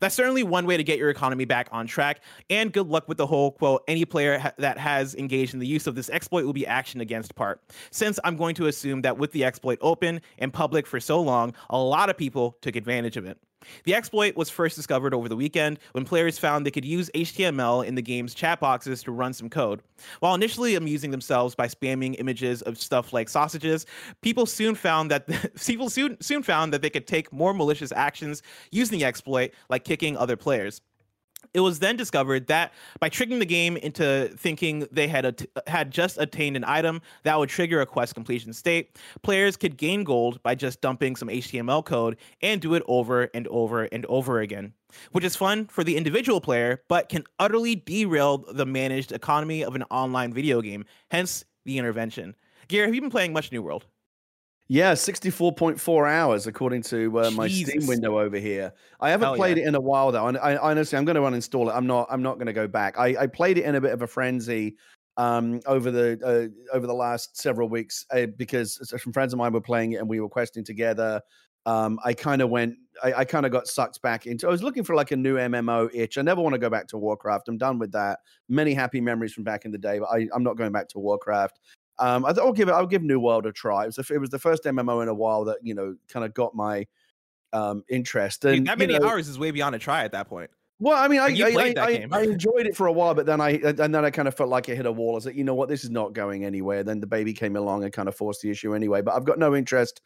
That's 0.00 0.14
certainly 0.14 0.42
one 0.42 0.66
way 0.66 0.76
to 0.76 0.84
get 0.84 0.98
your 0.98 1.10
economy 1.10 1.44
back 1.44 1.68
on 1.72 1.86
track. 1.86 2.20
And 2.50 2.72
good 2.72 2.88
luck 2.88 3.08
with 3.08 3.18
the 3.18 3.26
whole 3.26 3.52
quote, 3.52 3.82
any 3.88 4.04
player 4.04 4.38
ha- 4.38 4.52
that 4.58 4.78
has 4.78 5.14
engaged 5.14 5.54
in 5.54 5.60
the 5.60 5.66
use 5.66 5.86
of 5.86 5.94
this 5.94 6.10
exploit 6.10 6.44
will 6.44 6.52
be 6.52 6.62
actioned 6.62 7.00
against 7.00 7.34
part. 7.34 7.60
Since 7.90 8.18
I'm 8.24 8.36
going 8.36 8.54
to 8.56 8.66
assume 8.66 9.02
that 9.02 9.18
with 9.18 9.32
the 9.32 9.44
exploit 9.44 9.78
open 9.80 10.20
and 10.38 10.52
public 10.52 10.86
for 10.86 11.00
so 11.00 11.20
long, 11.20 11.54
a 11.70 11.78
lot 11.78 12.10
of 12.10 12.16
people 12.16 12.56
took 12.60 12.76
advantage 12.76 13.16
of 13.16 13.26
it. 13.26 13.38
The 13.84 13.94
exploit 13.94 14.36
was 14.36 14.50
first 14.50 14.76
discovered 14.76 15.14
over 15.14 15.28
the 15.28 15.36
weekend 15.36 15.78
when 15.92 16.04
players 16.04 16.38
found 16.38 16.64
they 16.64 16.70
could 16.70 16.84
use 16.84 17.10
HTML 17.14 17.84
in 17.84 17.94
the 17.94 18.02
game's 18.02 18.34
chat 18.34 18.60
boxes 18.60 19.02
to 19.04 19.12
run 19.12 19.32
some 19.32 19.48
code. 19.48 19.82
While 20.20 20.34
initially 20.34 20.74
amusing 20.74 21.10
themselves 21.10 21.54
by 21.54 21.68
spamming 21.68 22.16
images 22.18 22.62
of 22.62 22.78
stuff 22.78 23.12
like 23.12 23.28
sausages, 23.28 23.86
people 24.22 24.46
soon 24.46 24.74
found 24.74 25.10
that 25.10 25.26
people 25.66 25.90
soon 25.90 26.20
soon 26.20 26.42
found 26.42 26.72
that 26.72 26.82
they 26.82 26.90
could 26.90 27.06
take 27.06 27.32
more 27.32 27.54
malicious 27.54 27.92
actions 27.92 28.42
using 28.70 28.98
the 28.98 29.04
exploit, 29.04 29.52
like 29.68 29.84
kicking 29.84 30.16
other 30.16 30.36
players. 30.36 30.80
It 31.52 31.60
was 31.60 31.78
then 31.78 31.96
discovered 31.96 32.46
that 32.46 32.72
by 33.00 33.08
tricking 33.08 33.38
the 33.38 33.46
game 33.46 33.76
into 33.76 34.30
thinking 34.36 34.86
they 34.90 35.08
had 35.08 35.26
at- 35.26 35.46
had 35.66 35.90
just 35.90 36.18
attained 36.18 36.56
an 36.56 36.64
item 36.64 37.02
that 37.24 37.38
would 37.38 37.48
trigger 37.48 37.80
a 37.80 37.86
quest 37.86 38.14
completion 38.14 38.52
state, 38.52 38.98
players 39.22 39.56
could 39.56 39.76
gain 39.76 40.04
gold 40.04 40.42
by 40.42 40.54
just 40.54 40.80
dumping 40.80 41.16
some 41.16 41.28
HTML 41.28 41.84
code 41.84 42.16
and 42.40 42.60
do 42.60 42.74
it 42.74 42.82
over 42.86 43.30
and 43.34 43.46
over 43.48 43.84
and 43.84 44.06
over 44.06 44.40
again, 44.40 44.72
which 45.12 45.24
is 45.24 45.36
fun 45.36 45.66
for 45.66 45.84
the 45.84 45.96
individual 45.96 46.40
player, 46.40 46.82
but 46.88 47.08
can 47.08 47.24
utterly 47.38 47.74
derail 47.74 48.38
the 48.38 48.66
managed 48.66 49.12
economy 49.12 49.64
of 49.64 49.74
an 49.74 49.82
online 49.84 50.32
video 50.32 50.60
game. 50.60 50.84
Hence 51.10 51.44
the 51.64 51.78
intervention. 51.78 52.34
Gary, 52.68 52.86
have 52.86 52.94
you 52.94 53.00
been 53.00 53.10
playing 53.10 53.32
much 53.32 53.52
New 53.52 53.62
World? 53.62 53.86
Yeah, 54.68 54.94
64.4 54.94 56.10
hours 56.10 56.46
according 56.46 56.82
to 56.84 57.20
uh, 57.20 57.30
my 57.32 57.48
Steam 57.48 57.86
window 57.86 58.18
over 58.18 58.38
here. 58.38 58.72
I 58.98 59.10
haven't 59.10 59.26
Hell 59.26 59.36
played 59.36 59.58
yeah. 59.58 59.64
it 59.64 59.68
in 59.68 59.74
a 59.74 59.80
while 59.80 60.10
though. 60.10 60.26
And 60.26 60.38
I, 60.38 60.56
honestly, 60.56 60.96
I'm 60.96 61.04
going 61.04 61.16
to 61.16 61.22
uninstall 61.22 61.68
it. 61.68 61.74
I'm 61.74 61.86
not. 61.86 62.06
I'm 62.10 62.22
not 62.22 62.36
going 62.36 62.46
to 62.46 62.54
go 62.54 62.66
back. 62.66 62.98
I, 62.98 63.14
I 63.20 63.26
played 63.26 63.58
it 63.58 63.64
in 63.64 63.74
a 63.74 63.80
bit 63.80 63.92
of 63.92 64.00
a 64.00 64.06
frenzy 64.06 64.76
um, 65.18 65.60
over 65.66 65.90
the 65.90 66.18
uh, 66.24 66.74
over 66.74 66.86
the 66.86 66.94
last 66.94 67.36
several 67.36 67.68
weeks 67.68 68.06
uh, 68.10 68.26
because 68.38 68.80
some 68.88 69.12
friends 69.12 69.34
of 69.34 69.38
mine 69.38 69.52
were 69.52 69.60
playing 69.60 69.92
it 69.92 69.96
and 69.96 70.08
we 70.08 70.20
were 70.20 70.30
questing 70.30 70.64
together. 70.64 71.20
Um, 71.66 71.98
I 72.04 72.14
kind 72.14 72.40
of 72.40 72.48
went. 72.48 72.74
I, 73.02 73.12
I 73.12 73.24
kind 73.24 73.44
of 73.44 73.52
got 73.52 73.66
sucked 73.66 74.00
back 74.00 74.26
into. 74.26 74.46
I 74.46 74.50
was 74.50 74.62
looking 74.62 74.84
for 74.84 74.94
like 74.94 75.10
a 75.10 75.16
new 75.16 75.36
MMO 75.36 75.90
itch. 75.92 76.16
I 76.16 76.22
never 76.22 76.40
want 76.40 76.54
to 76.54 76.58
go 76.58 76.70
back 76.70 76.86
to 76.88 76.98
Warcraft. 76.98 77.48
I'm 77.48 77.58
done 77.58 77.78
with 77.78 77.92
that. 77.92 78.20
Many 78.48 78.72
happy 78.72 79.00
memories 79.00 79.34
from 79.34 79.44
back 79.44 79.64
in 79.64 79.72
the 79.72 79.78
day, 79.78 79.98
but 79.98 80.08
I, 80.10 80.26
I'm 80.34 80.42
not 80.42 80.56
going 80.56 80.72
back 80.72 80.88
to 80.88 80.98
Warcraft. 80.98 81.60
Um, 81.98 82.24
I 82.24 82.32
thought 82.32 82.44
I'll 82.44 82.52
give 82.52 82.68
it. 82.68 82.72
I'll 82.72 82.86
give 82.86 83.02
New 83.02 83.20
World 83.20 83.46
a 83.46 83.52
try. 83.52 83.84
It 83.84 83.86
was 83.86 83.96
the, 83.96 84.14
it 84.14 84.18
was 84.18 84.30
the 84.30 84.38
first 84.38 84.64
MMO 84.64 85.02
in 85.02 85.08
a 85.08 85.14
while 85.14 85.44
that 85.44 85.58
you 85.62 85.74
know 85.74 85.96
kind 86.08 86.24
of 86.24 86.34
got 86.34 86.54
my 86.54 86.86
um 87.52 87.84
interest. 87.88 88.42
Dude, 88.42 88.58
And 88.58 88.66
that 88.66 88.78
you 88.80 88.86
many 88.86 88.98
know, 88.98 89.06
hours 89.08 89.28
is 89.28 89.38
way 89.38 89.50
beyond 89.50 89.74
a 89.74 89.78
try 89.78 90.04
at 90.04 90.12
that 90.12 90.28
point. 90.28 90.50
Well, 90.80 90.96
I 91.00 91.06
mean, 91.06 91.20
I 91.20 91.26
I, 91.26 91.52
I, 91.56 91.74
I. 91.78 92.06
I 92.10 92.22
enjoyed 92.22 92.66
it 92.66 92.76
for 92.76 92.88
a 92.88 92.92
while, 92.92 93.14
but 93.14 93.26
then 93.26 93.40
I 93.40 93.50
and 93.58 93.94
then 93.94 94.04
I 94.04 94.10
kind 94.10 94.26
of 94.26 94.34
felt 94.36 94.50
like 94.50 94.68
it 94.68 94.76
hit 94.76 94.86
a 94.86 94.92
wall. 94.92 95.12
I 95.12 95.14
was 95.14 95.26
like, 95.26 95.36
you 95.36 95.44
know 95.44 95.54
what, 95.54 95.68
this 95.68 95.84
is 95.84 95.90
not 95.90 96.12
going 96.14 96.44
anywhere. 96.44 96.82
Then 96.82 96.98
the 97.00 97.06
baby 97.06 97.32
came 97.32 97.54
along 97.54 97.84
and 97.84 97.92
kind 97.92 98.08
of 98.08 98.16
forced 98.16 98.42
the 98.42 98.50
issue 98.50 98.74
anyway. 98.74 99.00
But 99.00 99.14
I've 99.14 99.24
got 99.24 99.38
no 99.38 99.54
interest 99.54 100.00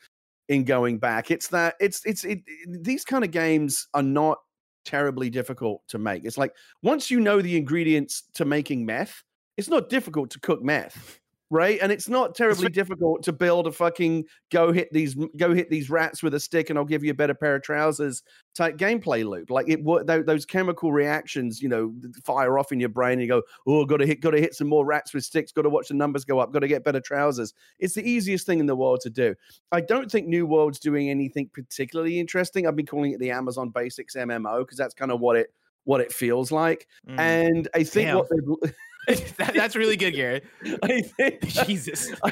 in 0.48 0.64
going 0.64 0.98
back. 0.98 1.30
It's 1.30 1.48
that 1.48 1.74
it's 1.80 2.04
it's 2.04 2.24
it, 2.24 2.42
it- 2.46 2.84
these 2.84 3.04
kind 3.04 3.24
of 3.24 3.30
games 3.30 3.88
are 3.94 4.02
not 4.02 4.38
terribly 4.84 5.30
difficult 5.30 5.82
to 5.88 5.98
make. 5.98 6.24
It's 6.26 6.38
like 6.38 6.54
once 6.82 7.10
you 7.10 7.18
know 7.20 7.40
the 7.40 7.56
ingredients 7.56 8.24
to 8.34 8.44
making 8.44 8.84
meth, 8.84 9.22
it's 9.56 9.68
not 9.68 9.88
difficult 9.88 10.30
to 10.32 10.40
cook 10.40 10.62
meth. 10.62 11.18
Right, 11.50 11.78
and 11.80 11.90
it's 11.90 12.10
not 12.10 12.34
terribly 12.34 12.68
difficult 12.68 13.22
to 13.22 13.32
build 13.32 13.66
a 13.66 13.72
fucking 13.72 14.24
go 14.50 14.70
hit 14.70 14.92
these 14.92 15.16
go 15.38 15.54
hit 15.54 15.70
these 15.70 15.88
rats 15.88 16.22
with 16.22 16.34
a 16.34 16.40
stick, 16.40 16.68
and 16.68 16.78
I'll 16.78 16.84
give 16.84 17.02
you 17.02 17.10
a 17.10 17.14
better 17.14 17.32
pair 17.32 17.56
of 17.56 17.62
trousers 17.62 18.22
type 18.54 18.76
gameplay 18.76 19.24
loop. 19.26 19.48
Like 19.48 19.66
it, 19.68 19.82
those 20.26 20.44
chemical 20.44 20.92
reactions, 20.92 21.62
you 21.62 21.68
know, 21.68 21.94
fire 22.24 22.58
off 22.58 22.72
in 22.72 22.80
your 22.80 22.90
brain. 22.90 23.12
And 23.12 23.22
you 23.22 23.28
go, 23.28 23.42
oh, 23.66 23.86
got 23.86 23.98
to 23.98 24.06
hit, 24.06 24.20
got 24.20 24.32
to 24.32 24.40
hit 24.40 24.54
some 24.54 24.68
more 24.68 24.84
rats 24.84 25.14
with 25.14 25.24
sticks. 25.24 25.52
Got 25.52 25.62
to 25.62 25.70
watch 25.70 25.88
the 25.88 25.94
numbers 25.94 26.24
go 26.24 26.38
up. 26.38 26.52
Got 26.52 26.60
to 26.60 26.68
get 26.68 26.84
better 26.84 27.00
trousers. 27.00 27.54
It's 27.78 27.94
the 27.94 28.08
easiest 28.08 28.44
thing 28.44 28.58
in 28.58 28.66
the 28.66 28.76
world 28.76 29.00
to 29.02 29.10
do. 29.10 29.34
I 29.72 29.80
don't 29.80 30.10
think 30.10 30.26
New 30.26 30.44
World's 30.44 30.80
doing 30.80 31.08
anything 31.08 31.48
particularly 31.54 32.18
interesting. 32.18 32.66
I've 32.66 32.76
been 32.76 32.86
calling 32.86 33.12
it 33.12 33.20
the 33.20 33.30
Amazon 33.30 33.70
Basics 33.70 34.16
MMO 34.16 34.60
because 34.60 34.76
that's 34.76 34.94
kind 34.94 35.12
of 35.12 35.20
what 35.20 35.36
it 35.36 35.54
what 35.84 36.02
it 36.02 36.12
feels 36.12 36.52
like. 36.52 36.86
Mm. 37.08 37.18
And 37.18 37.68
I 37.74 37.82
think 37.82 38.14
what 38.14 38.28
they've, 38.28 38.72
That- 39.38 39.54
that's 39.54 39.74
really 39.76 39.96
good, 39.96 40.12
Garrett. 40.12 40.44
I 40.82 41.00
think 41.02 41.40
Jesus. 41.48 42.08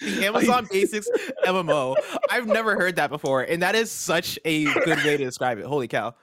the 0.00 0.26
Amazon 0.26 0.66
Basics 0.70 1.08
MMO. 1.44 1.96
I've 2.30 2.46
never 2.46 2.76
heard 2.76 2.96
that 2.96 3.10
before, 3.10 3.42
and 3.42 3.62
that 3.62 3.74
is 3.74 3.90
such 3.90 4.38
a 4.44 4.64
good 4.64 4.98
way 5.04 5.16
to 5.16 5.24
describe 5.24 5.58
it. 5.58 5.64
Holy 5.64 5.88
cow! 5.88 6.14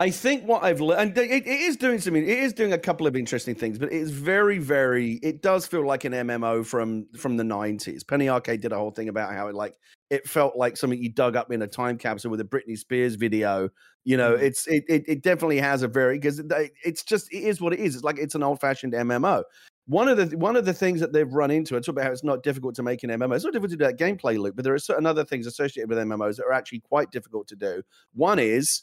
I 0.00 0.10
think 0.10 0.44
what 0.44 0.62
I've 0.62 0.80
learned, 0.80 1.18
and 1.18 1.18
it, 1.18 1.44
it 1.44 1.46
is 1.48 1.76
doing 1.76 1.98
something. 1.98 2.22
It 2.22 2.38
is 2.38 2.52
doing 2.52 2.72
a 2.72 2.78
couple 2.78 3.08
of 3.08 3.16
interesting 3.16 3.56
things, 3.56 3.80
but 3.80 3.92
it's 3.92 4.10
very, 4.12 4.58
very. 4.58 5.14
It 5.24 5.42
does 5.42 5.66
feel 5.66 5.84
like 5.84 6.04
an 6.04 6.12
MMO 6.12 6.64
from 6.64 7.06
from 7.16 7.36
the 7.36 7.42
nineties. 7.42 8.04
Penny 8.04 8.28
Arcade 8.28 8.60
did 8.60 8.70
a 8.72 8.76
whole 8.76 8.92
thing 8.92 9.08
about 9.08 9.32
how 9.34 9.48
it 9.48 9.56
like 9.56 9.74
it 10.10 10.28
felt 10.28 10.56
like 10.56 10.76
something 10.76 11.02
you 11.02 11.10
dug 11.12 11.34
up 11.34 11.50
in 11.50 11.62
a 11.62 11.66
time 11.66 11.98
capsule 11.98 12.30
with 12.30 12.40
a 12.40 12.44
Britney 12.44 12.78
Spears 12.78 13.16
video. 13.16 13.70
You 14.04 14.16
know, 14.16 14.36
Mhm. 14.36 14.42
it's 14.42 14.68
it, 14.68 14.84
it 14.88 15.04
it 15.08 15.22
definitely 15.24 15.58
has 15.58 15.82
a 15.82 15.88
very 15.88 16.16
because 16.18 16.40
it's 16.84 17.02
just 17.02 17.32
it 17.32 17.42
is 17.42 17.60
what 17.60 17.72
it 17.72 17.80
is. 17.80 17.96
It's 17.96 18.04
like 18.04 18.18
it's 18.18 18.36
an 18.36 18.44
old 18.44 18.60
fashioned 18.60 18.92
MMO. 18.94 19.42
One 19.86 20.06
of 20.06 20.16
the 20.16 20.36
one 20.36 20.54
of 20.54 20.64
the 20.64 20.74
things 20.74 21.00
that 21.00 21.12
they've 21.12 21.32
run 21.32 21.50
into, 21.50 21.74
I 21.76 21.80
talk 21.80 21.94
about 21.94 22.04
how 22.04 22.12
it's 22.12 22.22
not 22.22 22.44
difficult 22.44 22.76
to 22.76 22.84
make 22.84 23.02
an 23.02 23.10
MMO. 23.10 23.34
It's 23.34 23.44
not 23.44 23.52
difficult 23.52 23.72
to 23.72 23.76
do 23.76 23.84
that 23.86 23.98
gameplay 23.98 24.38
loop, 24.38 24.54
but 24.54 24.64
there 24.64 24.74
are 24.74 24.78
certain 24.78 25.06
other 25.06 25.24
things 25.24 25.44
associated 25.44 25.88
with 25.88 25.98
MMOs 25.98 26.36
that 26.36 26.44
are 26.44 26.52
actually 26.52 26.80
quite 26.80 27.10
difficult 27.10 27.48
to 27.48 27.56
do. 27.56 27.82
One 28.14 28.38
is 28.38 28.82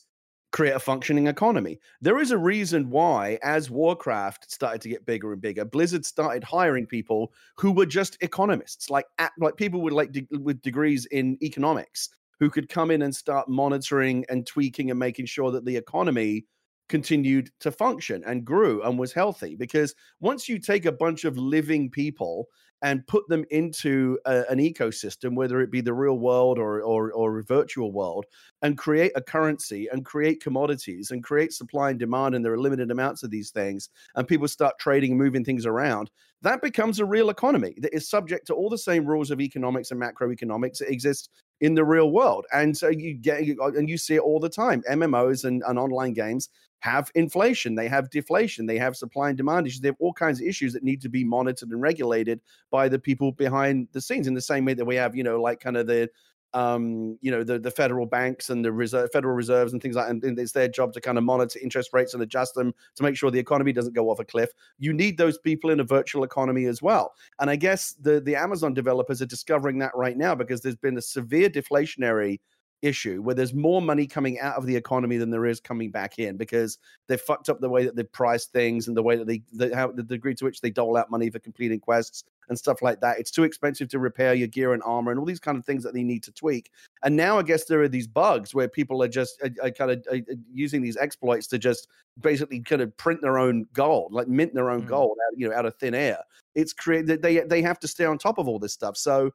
create 0.56 0.74
a 0.74 0.80
functioning 0.80 1.28
economy. 1.28 1.78
There 2.00 2.18
is 2.18 2.32
a 2.32 2.38
reason 2.38 2.89
why, 2.89 3.38
as 3.44 3.70
Warcraft 3.70 4.50
started 4.50 4.80
to 4.84 4.89
get 4.89 5.06
bigger 5.06 5.34
and 5.34 5.41
bigger, 5.41 5.65
Blizzard 5.65 6.06
started 6.06 6.46
hiring 6.46 6.86
people 6.86 7.34
who 7.58 7.74
were 7.74 7.86
just 7.86 8.18
economists, 8.22 8.89
like 8.89 9.06
at, 9.18 9.34
like 9.38 9.58
people 9.58 9.82
with 9.82 9.94
like 9.94 10.13
de- 10.13 10.28
with 10.32 10.62
degrees 10.62 11.08
in 11.08 11.38
economics, 11.41 12.08
who 12.39 12.50
could 12.50 12.70
come 12.70 12.89
in 12.89 13.02
and 13.02 13.13
start 13.13 13.50
monitoring 13.50 14.24
and 14.30 14.48
tweaking 14.48 14.91
and 14.91 14.98
making 14.98 15.26
sure 15.26 15.52
that 15.52 15.65
the 15.65 15.76
economy 15.76 16.46
continued 16.88 17.50
to 17.60 17.70
function 17.70 18.24
and 18.26 18.46
grew 18.46 18.82
and 18.84 18.98
was 18.98 19.12
healthy. 19.12 19.58
Because 19.58 19.94
once 20.22 20.48
you 20.48 20.58
take 20.58 20.86
a 20.86 20.91
bunch 20.91 21.26
of 21.26 21.38
living 21.38 21.89
people 21.89 22.48
and 22.82 23.06
put 23.08 23.28
them 23.30 23.46
into 23.50 24.20
a, 24.26 24.44
an 24.50 24.60
ecosystem, 24.60 25.36
whether 25.36 25.62
it 25.62 25.72
be 25.72 25.82
the 25.82 25.94
real 25.94 26.20
world 26.20 26.60
or, 26.60 26.82
or 26.82 27.12
or 27.12 27.40
a 27.40 27.44
virtual 27.44 27.92
world, 27.92 28.26
and 28.62 28.78
create 28.78 29.12
a 29.16 29.22
currency 29.22 29.88
and 29.92 30.06
create 30.06 30.42
commodities 30.42 31.12
and 31.12 31.24
create 31.24 31.54
supply 31.54 31.90
and 31.90 32.00
demand, 32.00 32.36
and 32.36 32.44
there 32.44 32.54
are 32.54 32.60
limited 32.60 32.92
amounts 32.92 33.24
of 33.24 33.32
these 33.32 33.52
things, 33.52 33.90
and 34.16 34.28
people 34.28 34.48
start 34.48 34.76
trading 34.80 35.12
and 35.12 35.20
moving 35.20 35.44
things 35.44 35.66
around, 35.66 36.10
that 36.42 36.62
becomes 36.62 37.00
a 37.00 37.06
real 37.06 37.30
economy 37.30 37.74
that 37.78 37.96
is 37.96 38.10
subject 38.10 38.46
to 38.48 38.54
all 38.54 38.70
the 38.70 38.78
same 38.78 39.06
rules 39.06 39.32
of 39.32 39.42
economics 39.42 39.92
and 39.92 40.02
macroeconomics 40.02 40.78
that 40.78 40.92
exist 40.92 41.30
in 41.62 41.76
the 41.76 41.86
real 41.86 42.12
world. 42.12 42.46
And 42.54 42.76
so 42.76 42.89
you 42.89 43.13
get 43.13 43.44
uh, 43.60 43.68
and 43.68 43.89
you 43.89 43.98
see 43.98 44.15
it 44.15 44.22
all 44.22 44.39
the 44.39 44.50
time. 44.50 44.84
MMOs 44.89 45.46
and, 45.46 45.63
and 45.68 45.80
online 45.80 46.13
games 46.13 46.50
have 46.80 47.10
inflation, 47.15 47.74
they 47.74 47.88
have 47.88 48.10
deflation, 48.12 48.65
they 48.65 48.78
have 48.78 48.96
supply 48.96 49.30
and 49.30 49.38
demand 49.38 49.65
issues, 49.65 49.80
they 49.80 49.88
have 49.88 49.96
all 50.00 50.13
kinds 50.13 50.39
of 50.39 50.48
issues 50.48 50.74
that 50.74 50.84
need 50.84 51.02
to 51.02 51.10
be 51.10 51.24
monitored 51.24 51.70
and 51.70 51.82
regulated 51.82 52.39
by 52.70 52.88
the 52.88 53.00
people 53.00 53.32
behind 53.32 53.88
the 53.91 54.02
scenes 54.02 54.28
in 54.28 54.36
the 54.36 54.41
same 54.41 54.65
way 54.65 54.74
that 54.76 54.86
we 54.86 54.96
have, 54.96 55.15
you 55.15 55.24
know, 55.24 55.41
like 55.41 55.60
kind 55.60 55.78
of 55.78 55.88
the 55.88 56.08
um, 56.56 57.20
you 57.22 57.30
know, 57.30 57.44
the, 57.44 57.60
the 57.60 57.70
federal 57.70 58.06
banks 58.06 58.50
and 58.50 58.63
the 58.63 58.72
reserve, 58.72 59.12
federal 59.12 59.36
reserves 59.36 59.74
and 59.74 59.82
things 59.82 59.98
like 59.98 60.08
that. 60.08 60.24
And 60.26 60.39
it's 60.39 60.54
their 60.54 60.70
job 60.70 60.94
to 60.94 61.02
kind 61.02 61.18
of 61.18 61.26
monitor 61.26 61.60
interest 61.62 61.89
rates 61.91 62.13
and 62.13 62.24
adjust 62.24 62.56
them 62.56 62.74
to 62.96 63.04
make 63.04 63.18
sure 63.18 63.30
the 63.30 63.38
economy 63.38 63.74
doesn't 63.74 63.94
go 63.94 64.10
off 64.10 64.20
a 64.20 64.26
cliff. 64.26 64.52
You 64.80 64.94
need 64.94 65.18
those 65.18 65.38
people 65.38 65.70
in 65.70 65.82
a 65.82 65.84
virtual 65.84 66.24
economy 66.24 66.65
as 66.65 66.82
well. 66.82 67.13
And 67.41 67.50
I 67.50 67.58
guess 67.58 67.91
the, 68.00 68.22
the 68.22 68.38
Amazon 68.38 68.74
developers 68.74 69.22
are 69.22 69.26
discovering 69.26 69.80
that 69.80 69.91
right 69.96 70.18
now 70.18 70.34
because 70.34 70.62
there's 70.62 70.78
been 70.78 70.98
a 70.98 71.02
severe 71.02 71.50
deflationary 71.50 72.39
issue 72.86 73.21
where 73.21 73.36
there's 73.36 73.54
more 73.54 73.82
money 73.82 74.06
coming 74.06 74.39
out 74.39 74.56
of 74.56 74.65
the 74.65 74.76
economy 74.76 75.17
than 75.17 75.30
there 75.30 75.45
is 75.45 75.60
coming 75.60 75.89
back 75.91 76.19
in 76.19 76.38
because 76.38 76.78
they've 77.08 77.19
fucked 77.19 77.50
up 77.50 77.60
the 77.60 77.69
way 77.69 77.86
that 77.86 77.95
they 77.95 78.04
price 78.04 78.45
things 78.45 78.88
and 78.88 78.95
the 78.95 79.04
way 79.04 79.15
that 79.15 79.28
they 79.28 79.41
the, 79.54 79.76
how 79.76 79.91
the 79.91 80.04
degree 80.04 80.36
to 80.36 80.45
which 80.45 80.62
they 80.62 80.69
dole 80.69 80.95
out 80.98 81.10
money 81.12 81.30
for 81.30 81.39
completing 81.39 81.80
quests 81.80 82.24
and 82.50 82.58
stuff 82.58 82.82
like 82.82 83.02
that. 83.02 83.17
It's 83.19 83.32
too 83.32 83.43
expensive 83.43 83.88
to 83.89 84.00
repair 84.00 84.34
your 84.36 84.48
gear 84.48 84.74
and 84.74 84.84
armor 84.84 85.12
and 85.12 85.19
all 85.19 85.26
these 85.26 85.39
kind 85.39 85.58
of 85.58 85.65
things 85.65 85.84
that 85.84 85.93
they 85.93 86.04
need 86.04 86.24
to 86.24 86.32
tweak. 86.32 86.71
And 87.04 87.15
now 87.15 87.39
I 87.39 87.43
guess 87.43 87.65
there 87.65 87.82
are 87.82 87.88
these 87.88 88.08
bugs 88.08 88.54
where 88.54 88.67
people 88.67 89.02
are 89.02 89.08
just 89.08 89.41
uh, 89.43 89.50
uh, 89.63 89.71
kind 89.71 89.91
of 89.91 90.06
uh, 90.12 90.17
using 90.54 90.82
these 90.82 90.98
exploits 90.98 91.48
to 91.48 91.58
just 91.58 91.88
basically 92.21 92.60
kind 92.62 92.82
of 92.82 92.95
print 92.98 93.21
their 93.21 93.38
own 93.38 93.65
gold, 93.74 94.13
like 94.13 94.28
mint 94.28 94.54
their 94.54 94.69
own 94.69 94.84
Mhm. 94.84 94.88
gold 94.88 95.17
out, 95.28 95.38
you 95.38 95.50
know, 95.50 95.56
out 95.56 95.65
of 95.65 95.76
thin 95.76 95.95
air. 95.95 96.19
It's 96.54 96.71
created 96.71 97.21
they 97.21 97.39
they 97.39 97.62
have 97.62 97.80
to 97.80 97.88
stay 97.88 98.06
on 98.06 98.17
top 98.17 98.38
of 98.38 98.48
all 98.48 98.60
this 98.60 98.74
stuff. 98.74 98.95
So 98.95 99.32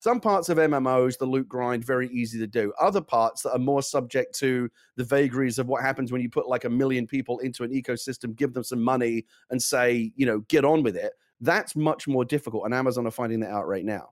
some 0.00 0.18
parts 0.18 0.48
of 0.48 0.56
MMOs, 0.56 1.18
the 1.18 1.26
loot 1.26 1.46
grind, 1.46 1.84
very 1.84 2.08
easy 2.08 2.38
to 2.38 2.46
do. 2.46 2.72
Other 2.80 3.02
parts 3.02 3.42
that 3.42 3.52
are 3.52 3.58
more 3.58 3.82
subject 3.82 4.34
to 4.38 4.70
the 4.96 5.04
vagaries 5.04 5.58
of 5.58 5.68
what 5.68 5.82
happens 5.82 6.10
when 6.10 6.22
you 6.22 6.30
put 6.30 6.48
like 6.48 6.64
a 6.64 6.70
million 6.70 7.06
people 7.06 7.38
into 7.40 7.64
an 7.64 7.70
ecosystem, 7.70 8.34
give 8.34 8.54
them 8.54 8.64
some 8.64 8.82
money, 8.82 9.26
and 9.50 9.62
say, 9.62 10.10
you 10.16 10.24
know, 10.24 10.40
get 10.48 10.64
on 10.64 10.82
with 10.82 10.96
it. 10.96 11.12
That's 11.42 11.76
much 11.76 12.08
more 12.08 12.24
difficult, 12.24 12.64
and 12.64 12.74
Amazon 12.74 13.06
are 13.06 13.10
finding 13.10 13.40
that 13.40 13.50
out 13.50 13.68
right 13.68 13.84
now. 13.84 14.10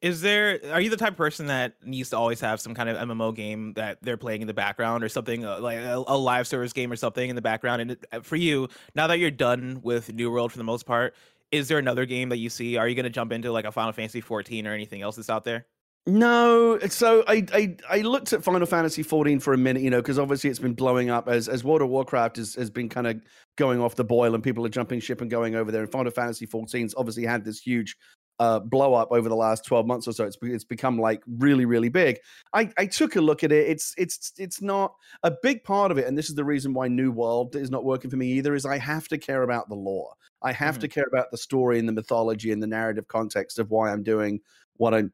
Is 0.00 0.20
there? 0.22 0.60
Are 0.72 0.80
you 0.80 0.90
the 0.90 0.96
type 0.96 1.12
of 1.12 1.16
person 1.16 1.46
that 1.46 1.74
needs 1.84 2.10
to 2.10 2.16
always 2.16 2.40
have 2.40 2.60
some 2.60 2.74
kind 2.74 2.88
of 2.88 2.96
MMO 2.96 3.34
game 3.34 3.74
that 3.74 3.98
they're 4.02 4.16
playing 4.16 4.40
in 4.40 4.46
the 4.46 4.54
background, 4.54 5.04
or 5.04 5.08
something 5.08 5.44
uh, 5.44 5.60
like 5.60 5.78
a, 5.78 6.02
a 6.06 6.16
live 6.16 6.46
service 6.46 6.72
game 6.72 6.90
or 6.90 6.96
something 6.96 7.28
in 7.28 7.36
the 7.36 7.42
background? 7.42 7.82
And 7.82 7.96
uh, 8.12 8.20
for 8.20 8.36
you, 8.36 8.68
now 8.94 9.06
that 9.06 9.18
you're 9.18 9.30
done 9.30 9.80
with 9.82 10.12
New 10.12 10.30
World 10.30 10.52
for 10.52 10.58
the 10.58 10.64
most 10.64 10.86
part, 10.86 11.14
is 11.50 11.68
there 11.68 11.78
another 11.78 12.06
game 12.06 12.30
that 12.30 12.38
you 12.38 12.50
see? 12.50 12.76
Are 12.76 12.88
you 12.88 12.94
going 12.94 13.04
to 13.04 13.10
jump 13.10 13.32
into 13.32 13.52
like 13.52 13.64
a 13.64 13.72
Final 13.72 13.92
Fantasy 13.92 14.20
14 14.20 14.66
or 14.66 14.72
anything 14.72 15.02
else 15.02 15.16
that's 15.16 15.30
out 15.30 15.44
there? 15.44 15.66
No, 16.08 16.78
so 16.88 17.24
I, 17.26 17.44
I 17.52 17.76
I 17.90 18.00
looked 18.02 18.32
at 18.32 18.44
Final 18.44 18.66
Fantasy 18.66 19.02
14 19.02 19.40
for 19.40 19.52
a 19.52 19.58
minute, 19.58 19.82
you 19.82 19.90
know, 19.90 20.00
because 20.00 20.20
obviously 20.20 20.48
it's 20.48 20.60
been 20.60 20.74
blowing 20.74 21.10
up 21.10 21.26
as 21.26 21.48
as 21.48 21.64
World 21.64 21.82
of 21.82 21.88
Warcraft 21.88 22.36
has, 22.36 22.54
has 22.54 22.70
been 22.70 22.88
kind 22.88 23.08
of 23.08 23.20
going 23.56 23.80
off 23.80 23.96
the 23.96 24.04
boil 24.04 24.32
and 24.32 24.44
people 24.44 24.64
are 24.64 24.68
jumping 24.68 25.00
ship 25.00 25.20
and 25.20 25.28
going 25.28 25.56
over 25.56 25.72
there. 25.72 25.82
And 25.82 25.90
Final 25.90 26.12
Fantasy 26.12 26.46
14's 26.46 26.94
obviously 26.96 27.24
had 27.24 27.44
this 27.44 27.58
huge 27.58 27.96
uh, 28.38 28.60
blow 28.60 28.94
up 28.94 29.08
over 29.10 29.28
the 29.28 29.36
last 29.36 29.64
12 29.64 29.86
months 29.86 30.06
or 30.06 30.12
so. 30.12 30.24
It's 30.24 30.36
it's 30.42 30.64
become 30.64 30.98
like 30.98 31.22
really 31.26 31.64
really 31.64 31.88
big. 31.88 32.18
I 32.52 32.70
I 32.78 32.86
took 32.86 33.16
a 33.16 33.20
look 33.20 33.44
at 33.44 33.52
it. 33.52 33.68
It's 33.68 33.94
it's 33.96 34.32
it's 34.36 34.60
not 34.60 34.94
a 35.22 35.32
big 35.42 35.64
part 35.64 35.90
of 35.90 35.98
it, 35.98 36.06
and 36.06 36.16
this 36.16 36.28
is 36.28 36.34
the 36.34 36.44
reason 36.44 36.74
why 36.74 36.88
New 36.88 37.10
World 37.10 37.56
is 37.56 37.70
not 37.70 37.84
working 37.84 38.10
for 38.10 38.16
me 38.16 38.32
either. 38.32 38.54
Is 38.54 38.66
I 38.66 38.78
have 38.78 39.08
to 39.08 39.18
care 39.18 39.42
about 39.42 39.68
the 39.68 39.74
lore. 39.74 40.14
I 40.42 40.52
have 40.52 40.78
to 40.80 40.88
care 40.88 41.06
about 41.10 41.30
the 41.30 41.38
story 41.38 41.78
and 41.78 41.88
the 41.88 41.92
mythology 41.92 42.52
and 42.52 42.62
the 42.62 42.66
narrative 42.66 43.08
context 43.08 43.58
of 43.58 43.70
why 43.70 43.90
I'm 43.90 44.02
doing 44.02 44.40
what 44.76 44.94
I'm 44.94 45.12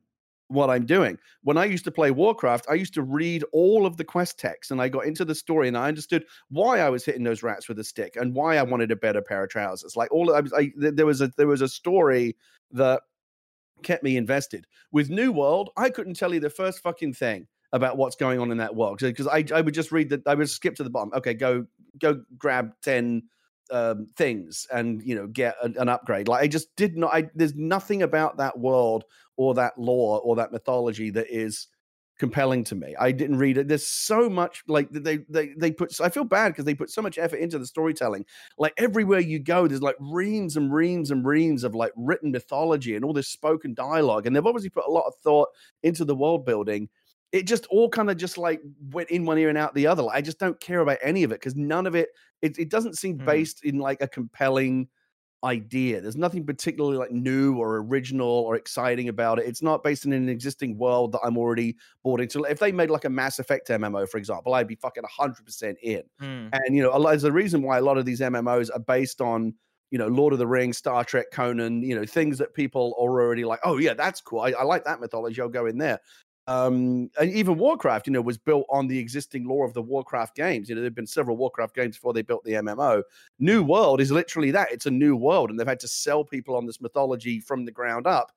what 0.52 0.70
I'm 0.70 0.84
doing. 0.84 1.18
When 1.42 1.56
I 1.56 1.64
used 1.64 1.84
to 1.84 1.90
play 1.90 2.10
Warcraft, 2.10 2.66
I 2.68 2.74
used 2.74 2.94
to 2.94 3.02
read 3.02 3.44
all 3.52 3.86
of 3.86 3.96
the 3.96 4.04
quest 4.04 4.38
text 4.38 4.70
and 4.70 4.80
I 4.80 4.88
got 4.88 5.06
into 5.06 5.24
the 5.24 5.34
story 5.34 5.68
and 5.68 5.76
I 5.76 5.88
understood 5.88 6.24
why 6.50 6.80
I 6.80 6.90
was 6.90 7.04
hitting 7.04 7.24
those 7.24 7.42
rats 7.42 7.68
with 7.68 7.78
a 7.78 7.84
stick 7.84 8.16
and 8.16 8.34
why 8.34 8.58
I 8.58 8.62
wanted 8.62 8.90
a 8.90 8.96
better 8.96 9.22
pair 9.22 9.44
of 9.44 9.50
trousers. 9.50 9.96
Like 9.96 10.12
all 10.12 10.34
I 10.34 10.40
was, 10.40 10.52
I, 10.52 10.72
there 10.76 11.06
was 11.06 11.20
a 11.20 11.32
there 11.36 11.46
was 11.46 11.62
a 11.62 11.68
story 11.68 12.36
that 12.72 13.02
kept 13.82 14.02
me 14.02 14.16
invested. 14.16 14.66
With 14.90 15.10
New 15.10 15.32
World, 15.32 15.70
I 15.76 15.90
couldn't 15.90 16.14
tell 16.14 16.32
you 16.32 16.40
the 16.40 16.50
first 16.50 16.80
fucking 16.80 17.14
thing 17.14 17.46
about 17.72 17.96
what's 17.96 18.16
going 18.16 18.38
on 18.38 18.50
in 18.50 18.58
that 18.58 18.74
world 18.74 18.98
because 18.98 19.26
I 19.26 19.44
I 19.54 19.60
would 19.60 19.74
just 19.74 19.92
read 19.92 20.10
that 20.10 20.26
I 20.26 20.34
would 20.34 20.48
skip 20.48 20.74
to 20.76 20.84
the 20.84 20.90
bottom. 20.90 21.12
Okay, 21.14 21.34
go 21.34 21.66
go 21.98 22.22
grab 22.38 22.72
ten 22.82 23.22
um, 23.70 24.06
things 24.16 24.66
and 24.72 25.02
you 25.02 25.14
know 25.14 25.26
get 25.26 25.56
an, 25.62 25.74
an 25.78 25.88
upgrade. 25.88 26.28
Like 26.28 26.42
I 26.42 26.46
just 26.46 26.74
did 26.76 26.96
not. 26.96 27.14
I 27.14 27.30
there's 27.34 27.54
nothing 27.54 28.02
about 28.02 28.36
that 28.36 28.58
world 28.58 29.04
or 29.36 29.54
that 29.54 29.78
lore 29.78 30.20
or 30.20 30.36
that 30.36 30.52
mythology 30.52 31.10
that 31.10 31.26
is 31.30 31.68
compelling 32.22 32.64
to 32.64 32.74
me. 32.74 32.94
I 32.98 33.12
didn't 33.12 33.38
read 33.38 33.58
it. 33.58 33.68
There's 33.68 33.86
so 33.86 34.30
much 34.30 34.62
like 34.68 34.88
they 34.90 35.18
they 35.28 35.54
they 35.58 35.72
put. 35.72 36.00
I 36.00 36.08
feel 36.08 36.24
bad 36.24 36.50
because 36.50 36.64
they 36.64 36.74
put 36.74 36.90
so 36.90 37.02
much 37.02 37.18
effort 37.18 37.36
into 37.36 37.58
the 37.58 37.66
storytelling. 37.66 38.24
Like 38.58 38.74
everywhere 38.76 39.20
you 39.20 39.38
go, 39.40 39.66
there's 39.68 39.82
like 39.82 39.96
reams 40.00 40.56
and 40.56 40.72
reams 40.72 41.10
and 41.10 41.26
reams 41.26 41.64
of 41.64 41.74
like 41.74 41.92
written 41.96 42.30
mythology 42.32 42.94
and 42.96 43.04
all 43.04 43.12
this 43.12 43.28
spoken 43.28 43.74
dialogue, 43.74 44.26
and 44.26 44.34
they've 44.36 44.46
obviously 44.46 44.70
put 44.70 44.86
a 44.86 44.90
lot 44.90 45.06
of 45.06 45.14
thought 45.24 45.48
into 45.82 46.04
the 46.04 46.16
world 46.16 46.46
building. 46.46 46.88
it 47.32 47.46
just 47.46 47.66
all 47.66 47.88
kind 47.88 48.10
of 48.10 48.16
just 48.18 48.36
like 48.36 48.60
went 48.90 49.10
in 49.10 49.24
one 49.24 49.38
ear 49.38 49.48
and 49.48 49.56
out 49.58 49.74
the 49.74 49.86
other. 49.86 50.02
Like, 50.02 50.16
I 50.16 50.20
just 50.20 50.38
don't 50.38 50.60
care 50.60 50.80
about 50.80 50.98
any 51.02 51.22
of 51.24 51.32
it 51.32 51.36
because 51.40 51.56
none 51.56 51.86
of 51.86 51.94
it, 51.94 52.10
it, 52.42 52.58
it 52.58 52.68
doesn't 52.70 52.98
seem 52.98 53.20
Mhm. 53.20 53.24
based 53.24 53.64
in 53.64 53.78
like 53.78 54.02
a 54.02 54.08
compelling 54.08 54.88
idea. 55.44 56.00
There's 56.00 56.16
nothing 56.16 56.44
particularly 56.44 56.96
like 56.96 57.10
new 57.10 57.56
or 57.56 57.78
original 57.78 58.28
or 58.28 58.56
exciting 58.56 59.08
about 59.08 59.38
it. 59.38 59.46
It's 59.46 59.62
not 59.62 59.82
based 59.82 60.04
in 60.04 60.12
an 60.12 60.28
existing 60.28 60.78
world 60.78 61.12
that 61.12 61.20
I'm 61.24 61.36
already 61.36 61.76
bought 62.02 62.20
into. 62.20 62.44
If 62.44 62.58
they 62.58 62.72
made 62.72 62.90
like 62.90 63.04
a 63.04 63.10
Mass 63.10 63.38
Effect 63.38 63.68
MMO, 63.68 64.08
for 64.08 64.18
example, 64.18 64.54
I'd 64.54 64.68
be 64.68 64.76
fucking 64.76 65.02
100% 65.02 65.74
in. 65.82 66.02
Hmm. 66.18 66.48
And 66.52 66.76
you 66.76 66.82
know, 66.82 66.90
a 66.94 66.98
lot, 66.98 67.10
there's 67.10 67.24
a 67.24 67.32
reason 67.32 67.62
why 67.62 67.78
a 67.78 67.82
lot 67.82 67.98
of 67.98 68.04
these 68.04 68.20
MMOs 68.20 68.70
are 68.72 68.80
based 68.80 69.20
on 69.20 69.54
you 69.90 69.98
know 69.98 70.08
Lord 70.08 70.32
of 70.32 70.38
the 70.38 70.46
Rings, 70.46 70.78
Star 70.78 71.04
Trek, 71.04 71.26
Conan, 71.32 71.82
you 71.82 71.94
know, 71.94 72.06
things 72.06 72.38
that 72.38 72.54
people 72.54 72.94
are 72.98 73.20
already 73.20 73.44
like, 73.44 73.60
oh 73.64 73.78
yeah, 73.78 73.94
that's 73.94 74.20
cool. 74.20 74.40
I, 74.40 74.50
I 74.52 74.62
like 74.64 74.84
that 74.84 75.00
mythology. 75.00 75.40
I'll 75.40 75.48
go 75.48 75.66
in 75.66 75.78
there. 75.78 76.00
Um, 76.48 77.08
and 77.20 77.30
even 77.30 77.56
Warcraft, 77.56 78.08
you 78.08 78.12
know, 78.12 78.20
was 78.20 78.36
built 78.36 78.66
on 78.68 78.88
the 78.88 78.98
existing 78.98 79.44
lore 79.46 79.64
of 79.64 79.74
the 79.74 79.82
Warcraft 79.82 80.34
games. 80.34 80.68
You 80.68 80.74
know, 80.74 80.80
there've 80.80 80.94
been 80.94 81.06
several 81.06 81.36
Warcraft 81.36 81.74
games 81.74 81.96
before 81.96 82.12
they 82.12 82.22
built 82.22 82.42
the 82.44 82.56
MMO. 82.56 83.04
New 83.38 83.62
World 83.62 84.00
is 84.00 84.10
literally 84.10 84.50
that. 84.50 84.72
It's 84.72 84.86
a 84.86 84.90
new 84.90 85.14
world, 85.16 85.50
and 85.50 85.58
they've 85.58 85.66
had 85.66 85.80
to 85.80 85.88
sell 85.88 86.24
people 86.24 86.56
on 86.56 86.66
this 86.66 86.80
mythology 86.80 87.38
from 87.40 87.64
the 87.64 87.70
ground 87.72 88.06
up. 88.08 88.32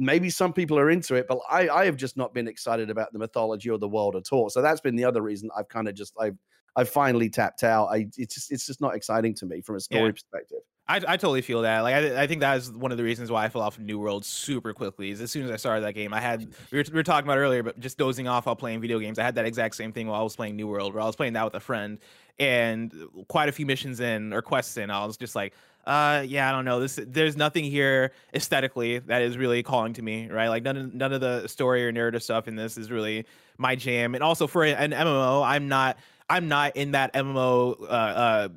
Maybe 0.00 0.30
some 0.30 0.52
people 0.52 0.78
are 0.78 0.90
into 0.90 1.16
it, 1.16 1.26
but 1.28 1.40
I, 1.50 1.68
I 1.68 1.84
have 1.86 1.96
just 1.96 2.16
not 2.16 2.32
been 2.32 2.46
excited 2.46 2.88
about 2.90 3.12
the 3.12 3.18
mythology 3.18 3.68
or 3.68 3.78
the 3.78 3.88
world 3.88 4.14
at 4.14 4.30
all. 4.32 4.48
So 4.50 4.62
that's 4.62 4.80
been 4.80 4.94
the 4.94 5.04
other 5.04 5.22
reason 5.22 5.50
I've 5.56 5.68
kind 5.68 5.88
of 5.88 5.94
just 5.96 6.14
I've 6.20 6.38
I've 6.76 6.88
finally 6.88 7.28
tapped 7.28 7.64
out. 7.64 7.86
I 7.86 8.08
it's 8.16 8.34
just 8.34 8.52
it's 8.52 8.66
just 8.66 8.80
not 8.80 8.94
exciting 8.94 9.34
to 9.34 9.46
me 9.46 9.60
from 9.60 9.74
a 9.74 9.80
story 9.80 10.12
Yeah. 10.12 10.12
perspective. 10.12 10.60
I, 10.88 10.96
I 10.96 11.16
totally 11.16 11.42
feel 11.42 11.62
that. 11.62 11.80
Like 11.80 11.94
I, 11.94 12.22
I 12.22 12.26
think 12.26 12.40
that 12.40 12.56
is 12.56 12.72
one 12.72 12.92
of 12.92 12.96
the 12.96 13.04
reasons 13.04 13.30
why 13.30 13.44
I 13.44 13.48
fell 13.50 13.60
off 13.60 13.76
of 13.76 13.84
New 13.84 13.98
World 13.98 14.24
super 14.24 14.72
quickly. 14.72 15.10
Is 15.10 15.20
as 15.20 15.30
soon 15.30 15.44
as 15.44 15.50
I 15.50 15.56
started 15.56 15.84
that 15.84 15.92
game, 15.92 16.14
I 16.14 16.20
had 16.20 16.48
we 16.70 16.78
were, 16.78 16.84
we 16.88 16.94
were 16.94 17.02
talking 17.02 17.28
about 17.28 17.36
earlier, 17.36 17.62
but 17.62 17.78
just 17.78 17.98
dozing 17.98 18.26
off 18.26 18.46
while 18.46 18.56
playing 18.56 18.80
video 18.80 18.98
games. 18.98 19.18
I 19.18 19.22
had 19.22 19.34
that 19.34 19.44
exact 19.44 19.76
same 19.76 19.92
thing 19.92 20.06
while 20.06 20.20
I 20.20 20.24
was 20.24 20.34
playing 20.34 20.56
New 20.56 20.66
World, 20.66 20.94
where 20.94 21.02
I 21.02 21.06
was 21.06 21.16
playing 21.16 21.34
that 21.34 21.44
with 21.44 21.54
a 21.54 21.60
friend, 21.60 21.98
and 22.38 22.92
quite 23.28 23.50
a 23.50 23.52
few 23.52 23.66
missions 23.66 24.00
in 24.00 24.32
or 24.32 24.40
quests 24.40 24.78
in, 24.78 24.90
I 24.90 25.04
was 25.04 25.18
just 25.18 25.36
like, 25.36 25.52
uh, 25.86 26.24
yeah, 26.26 26.48
I 26.48 26.52
don't 26.52 26.64
know. 26.64 26.80
This 26.80 26.98
there's 27.06 27.36
nothing 27.36 27.64
here 27.64 28.12
aesthetically 28.34 28.98
that 29.00 29.20
is 29.20 29.36
really 29.36 29.62
calling 29.62 29.92
to 29.94 30.02
me, 30.02 30.30
right? 30.30 30.48
Like 30.48 30.62
none 30.62 30.76
of 30.78 30.94
none 30.94 31.12
of 31.12 31.20
the 31.20 31.48
story 31.48 31.86
or 31.86 31.92
narrative 31.92 32.22
stuff 32.22 32.48
in 32.48 32.56
this 32.56 32.78
is 32.78 32.90
really 32.90 33.26
my 33.58 33.74
jam. 33.74 34.14
And 34.14 34.24
also 34.24 34.46
for 34.46 34.64
an 34.64 34.92
MMO, 34.92 35.46
I'm 35.46 35.68
not 35.68 35.98
I'm 36.30 36.48
not 36.48 36.76
in 36.76 36.92
that 36.92 37.12
MMO 37.14 37.80
uh, 37.82 37.84
uh, 37.84 38.48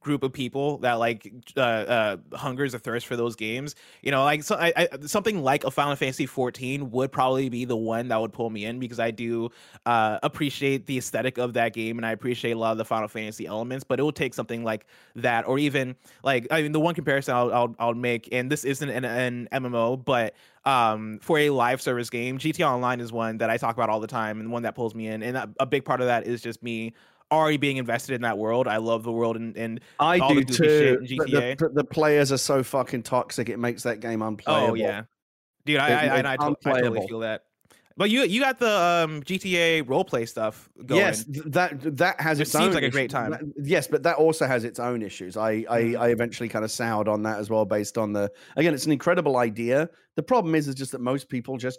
group 0.00 0.22
of 0.22 0.32
people 0.32 0.78
that 0.78 0.94
like 0.94 1.32
uh, 1.56 1.60
uh, 1.60 2.16
hungers 2.34 2.74
a 2.74 2.78
thirst 2.78 3.06
for 3.06 3.16
those 3.16 3.36
games. 3.36 3.74
You 4.02 4.10
know, 4.10 4.24
like 4.24 4.42
so 4.42 4.56
I, 4.56 4.72
I, 4.76 4.88
something 5.06 5.42
like 5.42 5.64
a 5.64 5.70
Final 5.70 5.96
Fantasy 5.96 6.26
14 6.26 6.90
would 6.90 7.12
probably 7.12 7.48
be 7.48 7.64
the 7.64 7.76
one 7.76 8.08
that 8.08 8.20
would 8.20 8.32
pull 8.32 8.50
me 8.50 8.64
in 8.64 8.78
because 8.78 9.00
I 9.00 9.10
do 9.10 9.50
uh, 9.84 10.18
appreciate 10.22 10.86
the 10.86 10.98
aesthetic 10.98 11.38
of 11.38 11.54
that 11.54 11.72
game 11.72 11.98
and 11.98 12.06
I 12.06 12.12
appreciate 12.12 12.52
a 12.52 12.58
lot 12.58 12.72
of 12.72 12.78
the 12.78 12.84
Final 12.84 13.08
Fantasy 13.08 13.46
elements. 13.46 13.84
But 13.84 14.00
it 14.00 14.02
will 14.02 14.12
take 14.12 14.34
something 14.34 14.64
like 14.64 14.86
that, 15.16 15.46
or 15.46 15.58
even 15.58 15.96
like 16.22 16.46
I 16.50 16.62
mean, 16.62 16.72
the 16.72 16.80
one 16.80 16.94
comparison 16.94 17.34
I'll 17.34 17.52
I'll, 17.52 17.76
I'll 17.78 17.94
make, 17.94 18.28
and 18.32 18.50
this 18.50 18.64
isn't 18.64 18.88
an, 18.88 19.04
an 19.04 19.48
MMO, 19.52 20.04
but 20.04 20.34
um, 20.66 21.20
for 21.22 21.38
a 21.38 21.50
live 21.50 21.80
service 21.80 22.10
game, 22.10 22.38
GTA 22.38 22.68
Online 22.68 23.00
is 23.00 23.12
one 23.12 23.38
that 23.38 23.48
I 23.48 23.56
talk 23.56 23.76
about 23.76 23.88
all 23.88 24.00
the 24.00 24.08
time 24.08 24.40
and 24.40 24.50
one 24.50 24.64
that 24.64 24.74
pulls 24.74 24.94
me 24.94 25.06
in. 25.06 25.22
And 25.22 25.36
a, 25.36 25.48
a 25.60 25.66
big 25.66 25.84
part 25.84 26.00
of 26.00 26.08
that 26.08 26.26
is 26.26 26.42
just 26.42 26.62
me 26.62 26.92
already 27.30 27.56
being 27.56 27.76
invested 27.76 28.14
in 28.14 28.22
that 28.22 28.38
world. 28.38 28.68
I 28.68 28.76
love 28.78 29.02
the 29.02 29.12
world 29.12 29.36
and, 29.36 29.56
and 29.56 29.80
I 29.98 30.18
all 30.18 30.34
do 30.34 30.44
the 30.44 30.52
too. 30.52 30.98
in 31.00 31.18
GTA. 31.18 31.58
The, 31.58 31.68
the 31.70 31.84
players 31.84 32.32
are 32.32 32.38
so 32.38 32.62
fucking 32.62 33.02
toxic; 33.02 33.48
it 33.48 33.58
makes 33.58 33.82
that 33.84 34.00
game 34.00 34.22
unplayable. 34.22 34.70
Oh 34.70 34.74
yeah, 34.74 35.02
dude, 35.64 35.78
I 35.78 35.88
It- 35.88 36.10
I, 36.10 36.16
I, 36.16 36.20
I, 36.20 36.32
I 36.48 36.54
totally 36.54 37.06
feel 37.06 37.20
that. 37.20 37.42
But 37.98 38.10
you 38.10 38.24
you 38.24 38.42
got 38.42 38.58
the 38.58 38.68
um, 38.70 39.22
GTA 39.22 39.82
roleplay 39.84 40.28
stuff 40.28 40.68
going. 40.84 41.00
Yes, 41.00 41.24
that 41.46 41.96
that 41.96 42.20
has 42.20 42.38
It 42.40 42.42
its 42.42 42.52
seems 42.52 42.66
own 42.66 42.72
like 42.74 42.82
a 42.82 42.90
great 42.90 43.10
time. 43.10 43.30
That- 43.30 43.40
yes, 43.64 43.86
but 43.86 44.02
that 44.02 44.16
also 44.16 44.46
has 44.46 44.64
its 44.64 44.78
own 44.78 45.00
issues. 45.00 45.34
I, 45.38 45.64
I 45.70 45.80
Mhm. 45.80 45.98
I 46.00 46.08
eventually 46.08 46.50
kind 46.50 46.62
of 46.62 46.70
soured 46.70 47.08
on 47.08 47.22
that 47.22 47.38
as 47.38 47.48
well, 47.48 47.64
based 47.64 47.96
on 47.96 48.12
the 48.12 48.30
again, 48.56 48.74
it's 48.74 48.84
an 48.84 48.92
incredible 48.92 49.38
idea. 49.38 49.88
The 50.14 50.22
problem 50.22 50.54
is, 50.54 50.68
is 50.68 50.74
just 50.74 50.92
that 50.92 51.00
most 51.00 51.30
people 51.30 51.56
just 51.56 51.78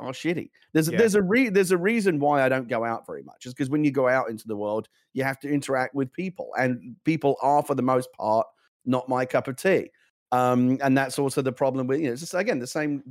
are 0.00 0.12
shitty. 0.12 0.50
There's 0.72 0.88
Yeah. 0.88 0.98
there's 0.98 1.14
a 1.14 1.22
re- 1.22 1.48
there's 1.48 1.70
a 1.70 1.78
reason 1.78 2.18
why 2.18 2.42
I 2.42 2.48
don't 2.48 2.68
go 2.68 2.84
out 2.84 3.06
very 3.06 3.22
much. 3.22 3.46
Is 3.46 3.54
because 3.54 3.70
when 3.70 3.84
you 3.84 3.90
go 3.90 4.08
out 4.08 4.30
into 4.30 4.46
the 4.48 4.56
world, 4.56 4.88
you 5.12 5.24
have 5.24 5.38
to 5.40 5.48
interact 5.48 5.94
with 5.94 6.12
people, 6.12 6.50
and 6.58 6.96
people 7.04 7.36
are 7.42 7.62
for 7.62 7.74
the 7.74 7.82
most 7.82 8.12
part 8.12 8.46
not 8.84 9.08
my 9.08 9.24
cup 9.24 9.48
of 9.48 9.56
tea. 9.56 9.90
Um, 10.32 10.78
and 10.82 10.96
that's 10.96 11.18
also 11.18 11.42
the 11.42 11.52
problem 11.52 11.86
with 11.86 12.00
you 12.00 12.06
know, 12.06 12.12
it's 12.12 12.22
just 12.22 12.34
again 12.34 12.58
the 12.58 12.66
same 12.66 13.02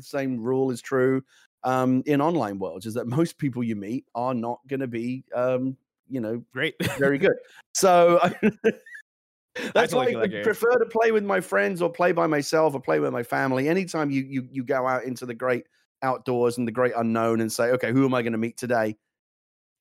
same 0.00 0.40
rule 0.40 0.70
is 0.70 0.80
true 0.80 1.22
um, 1.64 2.02
in 2.06 2.20
online 2.20 2.58
worlds 2.58 2.86
is 2.86 2.94
that 2.94 3.06
most 3.18 3.38
people 3.38 3.64
you 3.64 3.76
meet 3.76 4.06
are 4.14 4.34
not 4.34 4.60
going 4.68 4.80
to 4.80 4.86
be 4.86 5.24
um, 5.34 5.76
you 6.08 6.20
know 6.20 6.42
Great. 6.52 6.74
very 6.98 7.18
good. 7.26 7.34
So 7.74 8.20
that's 9.74 9.92
totally 9.92 10.14
why 10.14 10.22
I 10.22 10.26
that, 10.28 10.44
prefer 10.44 10.78
to 10.78 10.86
play 10.86 11.10
with 11.10 11.24
my 11.24 11.40
friends 11.40 11.82
or 11.82 11.90
play 11.90 12.12
by 12.12 12.26
myself 12.26 12.74
or 12.74 12.80
play 12.80 13.00
with 13.00 13.12
my 13.12 13.22
family. 13.22 13.68
Anytime 13.68 14.10
you 14.10 14.22
you 14.22 14.48
you 14.50 14.64
go 14.64 14.86
out 14.86 15.04
into 15.04 15.26
the 15.26 15.34
great 15.34 15.64
outdoors 16.02 16.58
and 16.58 16.66
the 16.66 16.72
great 16.72 16.92
unknown 16.96 17.40
and 17.40 17.50
say, 17.52 17.70
okay, 17.70 17.92
who 17.92 18.04
am 18.04 18.14
I 18.14 18.22
going 18.22 18.32
to 18.32 18.38
meet 18.38 18.56
today? 18.56 18.96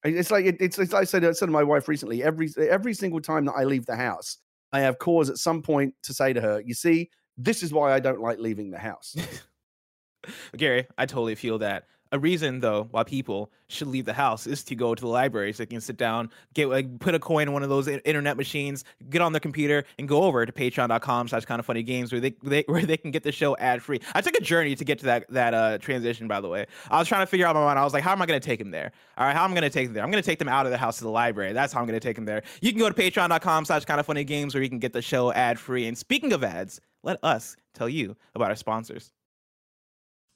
It's 0.03 0.31
like 0.31 0.45
it- 0.45 0.61
it's, 0.61 0.77
it's 0.79 0.93
like 0.93 1.01
I 1.01 1.05
said, 1.05 1.25
I 1.25 1.31
said 1.31 1.47
to 1.47 1.51
my 1.51 1.63
wife 1.63 1.87
recently. 1.87 2.23
Every 2.23 2.49
every 2.57 2.93
single 2.93 3.19
time 3.19 3.45
that 3.45 3.53
I 3.53 3.63
leave 3.63 3.85
the 3.85 3.95
house, 3.95 4.37
I 4.71 4.81
have 4.81 4.99
cause 4.99 5.29
at 5.29 5.37
some 5.37 5.61
point 5.61 5.93
to 6.03 6.13
say 6.13 6.33
to 6.33 6.41
her, 6.41 6.61
"You 6.61 6.73
see, 6.75 7.09
this 7.37 7.63
is 7.63 7.73
why 7.73 7.93
I 7.93 7.99
don't 7.99 8.21
like 8.21 8.37
leaving 8.39 8.69
the 8.69 8.77
house." 8.77 9.15
Gary, 10.57 10.87
I 10.97 11.05
totally 11.05 11.35
feel 11.35 11.57
that. 11.59 11.85
A 12.11 12.19
reason 12.19 12.59
though 12.59 12.87
why 12.91 13.03
people 13.03 13.51
should 13.67 13.87
leave 13.87 14.05
the 14.05 14.13
house 14.13 14.47
is 14.47 14.63
to 14.65 14.75
go 14.75 14.95
to 14.95 15.01
the 15.01 15.07
library 15.07 15.51
so 15.53 15.63
they 15.63 15.67
can 15.67 15.81
sit 15.81 15.97
down, 15.97 16.29
get 16.53 16.69
like 16.69 16.99
put 16.99 17.15
a 17.15 17.19
coin 17.19 17.47
in 17.47 17.53
one 17.53 17.63
of 17.63 17.69
those 17.69 17.87
internet 17.87 18.37
machines, 18.37 18.83
get 19.09 19.21
on 19.21 19.33
their 19.33 19.39
computer, 19.39 19.83
and 19.99 20.07
go 20.07 20.23
over 20.23 20.45
to 20.45 20.51
patreon.com 20.51 21.27
slash 21.27 21.45
kind 21.45 21.59
of 21.59 21.65
funny 21.65 21.83
games 21.83 22.11
where 22.11 22.21
they, 22.21 22.33
they 22.43 22.63
where 22.67 22.85
they 22.85 22.97
can 22.97 23.11
get 23.11 23.23
the 23.23 23.31
show 23.31 23.57
ad 23.57 23.81
free. 23.81 23.99
I 24.13 24.21
took 24.21 24.35
a 24.37 24.41
journey 24.41 24.75
to 24.75 24.85
get 24.85 24.99
to 24.99 25.05
that 25.05 25.25
that 25.29 25.53
uh 25.53 25.77
transition, 25.79 26.27
by 26.27 26.41
the 26.41 26.49
way. 26.49 26.65
I 26.89 26.99
was 26.99 27.07
trying 27.07 27.23
to 27.23 27.27
figure 27.27 27.45
out 27.45 27.55
my 27.55 27.63
mind. 27.63 27.79
I 27.79 27.83
was 27.83 27.93
like, 27.93 28.03
how 28.03 28.11
am 28.11 28.21
I 28.21 28.25
gonna 28.25 28.39
take 28.39 28.59
them 28.59 28.71
there? 28.71 28.91
All 29.17 29.25
right, 29.25 29.35
how 29.35 29.43
am 29.43 29.51
I 29.51 29.55
gonna 29.55 29.69
take 29.69 29.87
them 29.87 29.93
there? 29.93 30.03
I'm 30.03 30.11
gonna 30.11 30.21
take 30.21 30.39
them 30.39 30.49
out 30.49 30.65
of 30.65 30.71
the 30.71 30.77
house 30.77 30.97
to 30.99 31.03
the 31.03 31.09
library. 31.09 31.53
That's 31.53 31.73
how 31.73 31.81
I'm 31.81 31.85
gonna 31.85 31.99
take 31.99 32.15
them 32.15 32.25
there. 32.25 32.43
You 32.61 32.71
can 32.71 32.79
go 32.79 32.89
to 32.89 32.95
patreon.com 32.95 33.65
slash 33.65 33.85
kind 33.85 33.99
of 33.99 34.05
funny 34.05 34.23
games 34.23 34.53
where 34.53 34.63
you 34.63 34.69
can 34.69 34.79
get 34.79 34.93
the 34.93 35.01
show 35.01 35.31
ad 35.33 35.59
free. 35.59 35.87
And 35.87 35.97
speaking 35.97 36.33
of 36.33 36.43
ads, 36.43 36.79
let 37.03 37.19
us 37.23 37.55
tell 37.73 37.89
you 37.89 38.15
about 38.35 38.49
our 38.49 38.55
sponsors. 38.55 39.11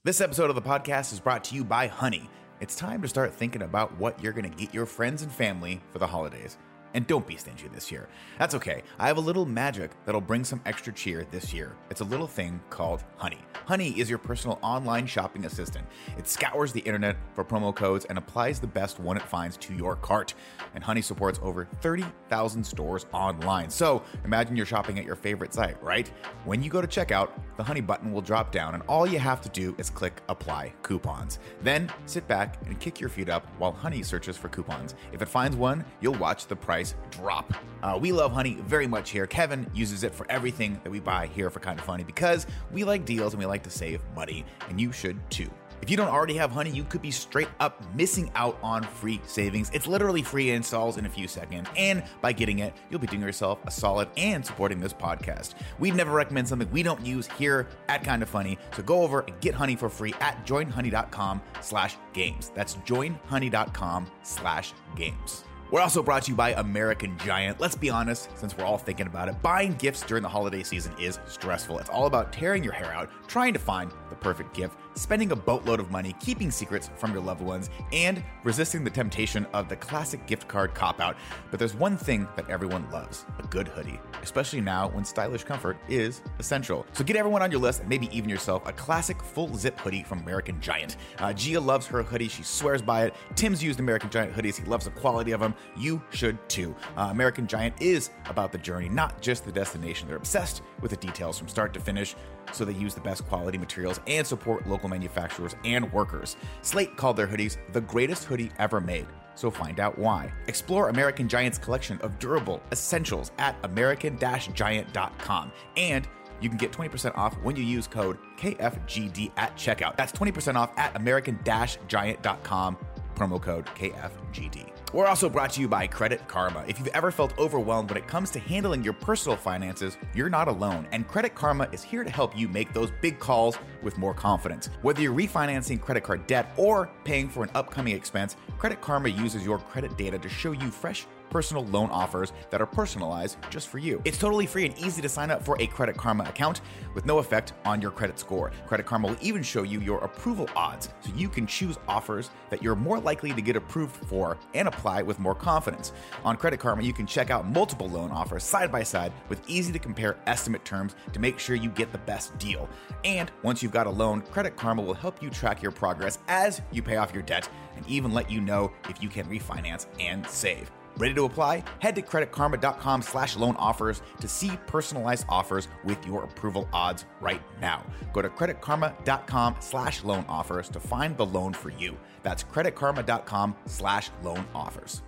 This 0.04 0.20
episode 0.20 0.50
of 0.50 0.56
the 0.56 0.64
podcast 0.64 1.14
is 1.14 1.20
brought 1.20 1.44
to 1.44 1.54
you 1.54 1.64
by 1.64 1.86
Honey. 1.86 2.28
It's 2.60 2.76
time 2.76 3.04
to 3.04 3.08
start 3.08 3.36
thinking 3.36 3.62
about 3.62 3.96
what 4.00 4.20
you're 4.20 4.34
going 4.34 4.50
to 4.50 4.58
get 4.58 4.74
your 4.74 4.88
friends 4.88 5.22
and 5.22 5.32
family 5.32 5.80
for 5.94 6.00
the 6.00 6.08
holidays. 6.08 6.58
And 6.94 7.08
don't 7.08 7.26
be 7.26 7.38
stingy 7.38 7.68
this 7.70 7.92
year. 7.92 8.10
That's 8.38 8.56
okay. 8.56 8.84
I 9.00 9.08
have 9.08 9.18
a 9.18 9.22
little 9.22 9.46
magic 9.46 9.92
that'll 10.06 10.20
bring 10.20 10.44
some 10.44 10.62
extra 10.66 10.92
cheer 10.92 11.26
this 11.32 11.54
year. 11.54 11.76
It's 11.90 12.02
a 12.02 12.06
little 12.06 12.28
thing 12.28 12.60
called 12.70 13.04
Honey. 13.18 13.40
Honey 13.66 13.92
is 14.00 14.10
your 14.10 14.20
personal 14.20 14.60
online 14.62 15.06
shopping 15.06 15.46
assistant. 15.46 15.86
It 16.18 16.28
scours 16.28 16.74
the 16.74 16.82
internet 16.82 17.16
for 17.34 17.46
promo 17.46 17.74
codes 17.74 18.06
and 18.06 18.18
applies 18.18 18.60
the 18.60 18.68
best 18.68 19.00
one 19.00 19.16
it 19.16 19.24
finds 19.24 19.56
to 19.58 19.74
your 19.74 19.96
cart. 19.96 20.34
And 20.76 20.84
Honey 20.84 21.02
supports 21.02 21.40
over 21.42 21.66
30,000 21.82 22.64
stores 22.64 23.06
online. 23.14 23.70
So 23.70 24.04
imagine 24.26 24.56
you're 24.56 24.66
shopping 24.66 25.00
at 25.00 25.06
your 25.06 25.16
favorite 25.16 25.54
site, 25.54 25.82
right? 25.82 26.12
When 26.44 26.62
you 26.62 26.70
go 26.70 26.82
to 26.82 26.88
checkout, 26.88 27.30
the 27.58 27.64
Honey 27.64 27.82
button 27.82 28.12
will 28.12 28.22
drop 28.22 28.52
down, 28.52 28.74
and 28.74 28.84
all 28.88 29.06
you 29.06 29.20
have 29.20 29.42
to 29.42 29.50
do 29.50 29.76
is 29.78 29.90
click 29.90 30.22
Apply 30.28 30.74
Coupons. 30.82 31.40
Then 31.62 31.92
sit 32.06 32.28
back 32.28 32.58
and 32.66 32.80
kick 32.80 33.00
your 33.00 33.10
feet 33.10 33.30
up 33.30 33.46
while 33.60 33.72
Honey 33.72 34.04
searches 34.04 34.36
for 34.36 34.50
coupons. 34.50 34.96
If 35.14 35.22
it 35.22 35.30
finds 35.30 35.56
one, 35.56 35.86
you'll 36.02 36.16
watch 36.16 36.48
the 36.48 36.56
price 36.56 36.81
drop. 37.10 37.54
Uh, 37.84 37.98
we 38.00 38.12
love 38.12 38.32
Honey 38.32 38.56
very 38.66 38.88
much 38.88 39.10
here. 39.10 39.26
Kevin 39.26 39.70
uses 39.74 40.04
it 40.04 40.14
for 40.14 40.26
everything 40.30 40.80
that 40.84 40.90
we 40.90 41.00
buy 41.00 41.28
here 41.28 41.50
for 41.50 41.60
Kind 41.60 41.80
of 41.80 41.86
Funny 41.86 42.04
because 42.04 42.46
we 42.72 42.84
like 42.84 43.06
deals 43.06 43.34
and 43.34 43.40
we 43.40 43.46
like 43.46 43.64
to 43.64 43.72
save 43.72 44.02
money, 44.16 44.46
and 44.70 44.80
you 44.80 44.92
should 44.92 45.18
too. 45.30 45.50
If 45.82 45.90
you 45.90 45.98
don't 45.98 46.10
already 46.10 46.36
have 46.36 46.52
Honey, 46.52 46.70
you 46.70 46.84
could 46.84 47.02
be 47.02 47.10
straight 47.10 47.48
up 47.60 47.84
missing 47.96 48.32
out 48.36 48.60
on 48.62 48.84
free 48.84 49.20
savings. 49.26 49.72
It's 49.74 49.88
literally 49.88 50.22
free 50.22 50.52
installs 50.52 50.98
in 50.98 51.08
a 51.08 51.10
few 51.10 51.28
seconds, 51.28 51.68
and 51.76 52.04
by 52.22 52.34
getting 52.34 52.60
it, 52.60 52.76
you'll 52.90 53.00
be 53.00 53.08
doing 53.08 53.24
yourself 53.24 53.60
a 53.66 53.72
solid 53.72 54.08
and 54.16 54.46
supporting 54.46 54.80
this 54.80 54.94
podcast. 54.94 55.56
We'd 55.80 55.96
never 55.96 56.12
recommend 56.12 56.48
something 56.48 56.70
we 56.70 56.84
don't 56.84 57.04
use 57.04 57.28
here 57.38 57.68
at 57.90 58.04
Kind 58.04 58.22
of 58.22 58.30
Funny, 58.30 58.60
so 58.76 58.84
go 58.84 59.02
over 59.02 59.22
and 59.22 59.40
get 59.42 59.56
Honey 59.56 59.76
for 59.76 59.90
free 59.90 60.14
at 60.20 60.46
joinhoney.com 60.46 61.42
slash 61.62 61.98
games. 62.14 62.52
That's 62.54 62.76
joinhoney.com 62.76 64.12
slash 64.22 64.74
games. 64.96 65.46
We're 65.72 65.80
also 65.80 66.04
brought 66.04 66.24
to 66.24 66.32
you 66.32 66.36
by 66.36 66.52
American 66.52 67.18
Giant. 67.20 67.62
Let's 67.62 67.76
be 67.76 67.90
honest, 67.90 68.30
since 68.38 68.58
we're 68.58 68.66
all 68.66 68.78
thinking 68.78 69.08
about 69.08 69.30
it, 69.30 69.42
buying 69.42 69.74
gifts 69.76 70.02
during 70.02 70.22
the 70.22 70.28
holiday 70.28 70.64
season 70.64 70.94
is 71.00 71.18
stressful. 71.26 71.80
It's 71.80 71.90
all 71.90 72.08
about 72.08 72.34
tearing 72.34 72.62
your 72.62 72.74
hair 72.74 72.92
out, 72.94 73.10
trying 73.28 73.54
to 73.54 73.60
find 73.60 73.90
the 74.12 74.16
perfect 74.18 74.54
gift, 74.54 74.78
spending 74.94 75.32
a 75.32 75.36
boatload 75.36 75.80
of 75.80 75.90
money, 75.90 76.16
keeping 76.20 76.52
secrets 76.52 76.92
from 76.96 77.12
your 77.12 77.24
loved 77.24 77.42
ones, 77.42 77.72
and 77.92 78.24
resisting 78.44 78.84
the 78.84 78.90
temptation 78.92 79.48
of 79.54 79.68
the 79.68 79.76
classic 79.76 80.28
gift 80.28 80.48
card 80.48 80.76
cop 80.76 81.02
out. 81.02 81.18
But 81.50 81.58
there's 81.58 81.74
one 81.74 81.98
thing 81.98 82.28
that 82.36 82.48
everyone 82.50 82.88
loves 82.92 83.26
a 83.40 83.48
good 83.48 83.68
hoodie, 83.68 84.00
especially 84.22 84.62
now 84.62 84.90
when 84.90 85.04
stylish 85.04 85.44
comfort 85.44 85.78
is 85.90 86.22
essential. 86.38 86.86
So 86.94 87.04
get 87.04 87.16
everyone 87.16 87.42
on 87.42 87.50
your 87.52 87.62
list 87.62 87.80
and 87.80 87.90
maybe 87.90 88.16
even 88.16 88.30
yourself 88.30 88.68
a 88.68 88.74
classic 88.74 89.24
full 89.24 89.56
zip 89.56 89.80
hoodie 89.80 90.04
from 90.04 90.20
American 90.20 90.62
Giant. 90.62 90.98
Uh, 91.18 91.34
Gia 91.34 91.60
loves 91.60 91.88
her 91.88 92.04
hoodie, 92.04 92.28
she 92.28 92.44
swears 92.44 92.82
by 92.82 93.06
it. 93.06 93.16
Tim's 93.36 93.64
used 93.64 93.80
American 93.80 94.10
Giant 94.10 94.34
hoodies, 94.34 94.58
he 94.58 94.66
loves 94.66 94.86
the 94.86 94.92
quality 94.92 95.32
of 95.32 95.40
them. 95.40 95.56
You 95.76 96.02
should 96.12 96.38
too. 96.50 96.76
Uh, 96.98 97.08
American 97.12 97.48
Giant 97.48 97.82
is 97.82 98.12
about 98.26 98.52
the 98.52 98.58
journey, 98.58 98.90
not 98.90 99.22
just 99.22 99.46
the 99.46 99.52
destination. 99.52 100.08
They're 100.08 100.18
obsessed 100.18 100.62
with 100.82 100.92
the 100.92 100.98
details 100.98 101.38
from 101.38 101.48
start 101.48 101.74
to 101.74 101.80
finish, 101.80 102.16
so 102.52 102.66
they 102.66 102.74
use 102.74 102.94
the 102.94 103.02
best 103.02 103.28
quality 103.28 103.58
materials 103.58 104.00
and 104.08 104.26
support 104.26 104.68
local 104.68 104.90
manufacturers 104.90 105.56
and 105.66 105.92
workers. 105.94 106.36
Slate 106.62 106.98
called 106.98 107.18
their 107.18 107.28
hoodies 107.28 107.58
the 107.74 107.82
greatest 107.82 108.26
hoodie 108.26 108.52
ever 108.60 108.80
made. 108.82 109.08
So 109.36 109.50
find 109.50 109.80
out 109.80 109.98
why. 109.98 110.32
Explore 110.48 110.90
American 110.90 111.28
Giant's 111.28 111.58
collection 111.58 111.98
of 112.02 112.20
durable 112.20 112.62
essentials 112.72 113.32
at 113.38 113.56
american-giant.com. 113.64 115.52
And 115.78 116.08
you 116.42 116.50
can 116.50 116.58
get 116.58 116.72
20% 116.72 117.16
off 117.18 117.36
when 117.44 117.56
you 117.56 117.64
use 117.64 117.88
code 117.88 118.18
KFGD 118.38 119.32
at 119.38 119.56
checkout. 119.56 119.96
That's 119.96 120.12
20% 120.12 120.56
off 120.56 120.72
at 120.78 120.96
american-giant.com, 120.96 122.78
promo 123.16 123.42
code 123.42 123.66
KFGD. 123.68 124.71
We're 124.94 125.08
also 125.08 125.30
brought 125.30 125.52
to 125.52 125.62
you 125.62 125.70
by 125.70 125.88
Credit 125.88 126.28
Karma. 126.28 126.66
If 126.68 126.78
you've 126.78 126.90
ever 126.90 127.12
felt 127.12 127.38
overwhelmed 127.38 127.90
when 127.90 127.98
it 127.98 128.10
comes 128.10 128.30
to 128.32 128.40
handling 128.40 128.84
your 128.84 128.92
personal 128.92 129.38
finances, 129.38 129.98
you're 130.14 130.30
not 130.30 130.50
alone, 130.50 130.86
and 130.92 131.08
Credit 131.08 131.34
Karma 131.34 131.70
is 131.72 131.82
here 131.82 132.04
to 132.04 132.10
help 132.10 132.38
you 132.38 132.50
make 132.50 132.74
those 132.74 132.92
big 133.02 133.18
calls 133.18 133.58
with 133.82 133.98
more 133.98 134.14
confidence. 134.14 134.70
Whether 134.82 135.02
you're 135.02 135.16
refinancing 135.16 135.80
credit 135.80 136.04
card 136.04 136.28
debt 136.28 136.52
or 136.58 136.90
paying 137.06 137.30
for 137.30 137.42
an 137.42 137.52
upcoming 137.56 137.96
expense, 137.96 138.36
Credit 138.58 138.82
Karma 138.82 139.08
uses 139.08 139.46
your 139.46 139.60
credit 139.60 139.98
data 139.98 140.20
to 140.20 140.28
show 140.28 140.52
you 140.52 140.70
fresh 140.70 141.08
personal 141.32 141.66
loan 141.66 141.90
offers 141.90 142.34
that 142.52 142.62
are 142.62 142.68
personalized 142.68 143.38
just 143.50 143.70
for 143.70 143.80
you. 143.80 144.02
It's 144.06 144.20
totally 144.20 144.46
free 144.46 144.66
and 144.66 144.78
easy 144.78 145.02
to 145.02 145.10
sign 145.10 145.32
up 145.32 145.44
for 145.44 145.60
a 145.60 145.66
Credit 145.66 145.98
Karma 145.98 146.26
account 146.26 146.62
with 146.94 147.06
no 147.06 147.18
effect 147.18 147.54
on 147.66 147.82
your 147.82 147.90
credit 147.90 148.20
score. 148.20 148.52
Credit 148.68 148.86
Karma 148.86 149.08
will 149.08 149.18
even 149.22 149.42
show 149.42 149.64
you 149.64 149.80
your 149.80 150.00
approval 150.00 150.48
odds 150.56 150.90
so 151.00 151.12
you 151.16 151.30
can 151.30 151.48
choose 151.48 151.78
offers 151.88 152.30
that 152.50 152.62
you're 152.62 152.76
more 152.76 153.00
likely 153.00 153.34
to 153.34 153.42
get 153.42 153.56
approved 153.56 153.96
for 153.96 154.38
and 154.54 154.68
apply 154.68 155.02
with 155.02 155.18
more 155.18 155.34
confidence. 155.34 155.94
On 156.24 156.36
Credit 156.36 156.60
Karma, 156.60 156.84
you 156.84 156.94
can 156.94 157.08
check 157.08 157.30
out 157.30 157.48
multiple 157.48 157.90
loan 157.90 158.12
offers 158.12 158.44
side 158.44 158.72
by 158.72 158.84
side 158.84 159.14
with 159.30 159.42
easy 159.48 159.72
to 159.72 159.80
compare 159.80 160.18
estimate 160.28 160.66
terms 160.66 160.96
to 161.14 161.20
make 161.20 161.40
sure 161.40 161.56
you 161.56 161.70
get 161.70 161.92
the 161.92 161.98
best 162.00 162.38
deal. 162.38 162.68
And 163.06 163.32
once 163.42 163.64
you've 163.64 163.72
got 163.72 163.88
a 163.88 163.90
loan, 163.90 164.22
Credit 164.22 164.56
Karma 164.56 164.82
will 164.82 164.94
help 164.94 165.24
you 165.24 165.30
track 165.30 165.62
your 165.62 165.72
progress 165.72 166.20
as 166.28 166.62
you 166.72 166.84
pay 166.84 166.98
off 166.98 167.14
your 167.14 167.24
debt 167.24 167.50
and 167.76 167.88
even 167.88 168.14
let 168.14 168.30
you 168.30 168.42
know 168.42 168.72
if 168.90 169.02
you 169.02 169.10
can 169.10 169.26
refinance 169.28 169.86
and 170.00 170.28
save. 170.28 170.70
Ready 171.02 171.16
to 171.16 171.24
apply? 171.24 171.64
Head 171.80 171.96
to 171.96 172.04
creditkarma.com 172.04 173.02
slash 173.02 173.36
loan 173.36 173.56
offers 173.56 174.04
to 174.20 174.28
see 174.28 174.52
personalized 174.68 175.26
offers 175.28 175.68
with 175.84 176.06
your 176.06 176.24
approval 176.24 176.70
odds 176.72 177.06
right 177.20 177.42
now. 177.60 177.84
Go 178.14 178.22
to 178.22 178.30
creditkarma.com 178.30 179.56
slash 179.62 180.04
loan 180.04 180.24
offers 180.30 180.70
to 180.70 180.80
find 180.80 181.18
the 181.18 181.26
loan 181.26 181.54
for 181.54 181.72
you. 181.72 181.98
That's 182.22 182.44
creditkarma.com 182.44 183.56
slash 183.66 184.12
loan 184.22 184.46
offers. 184.54 185.02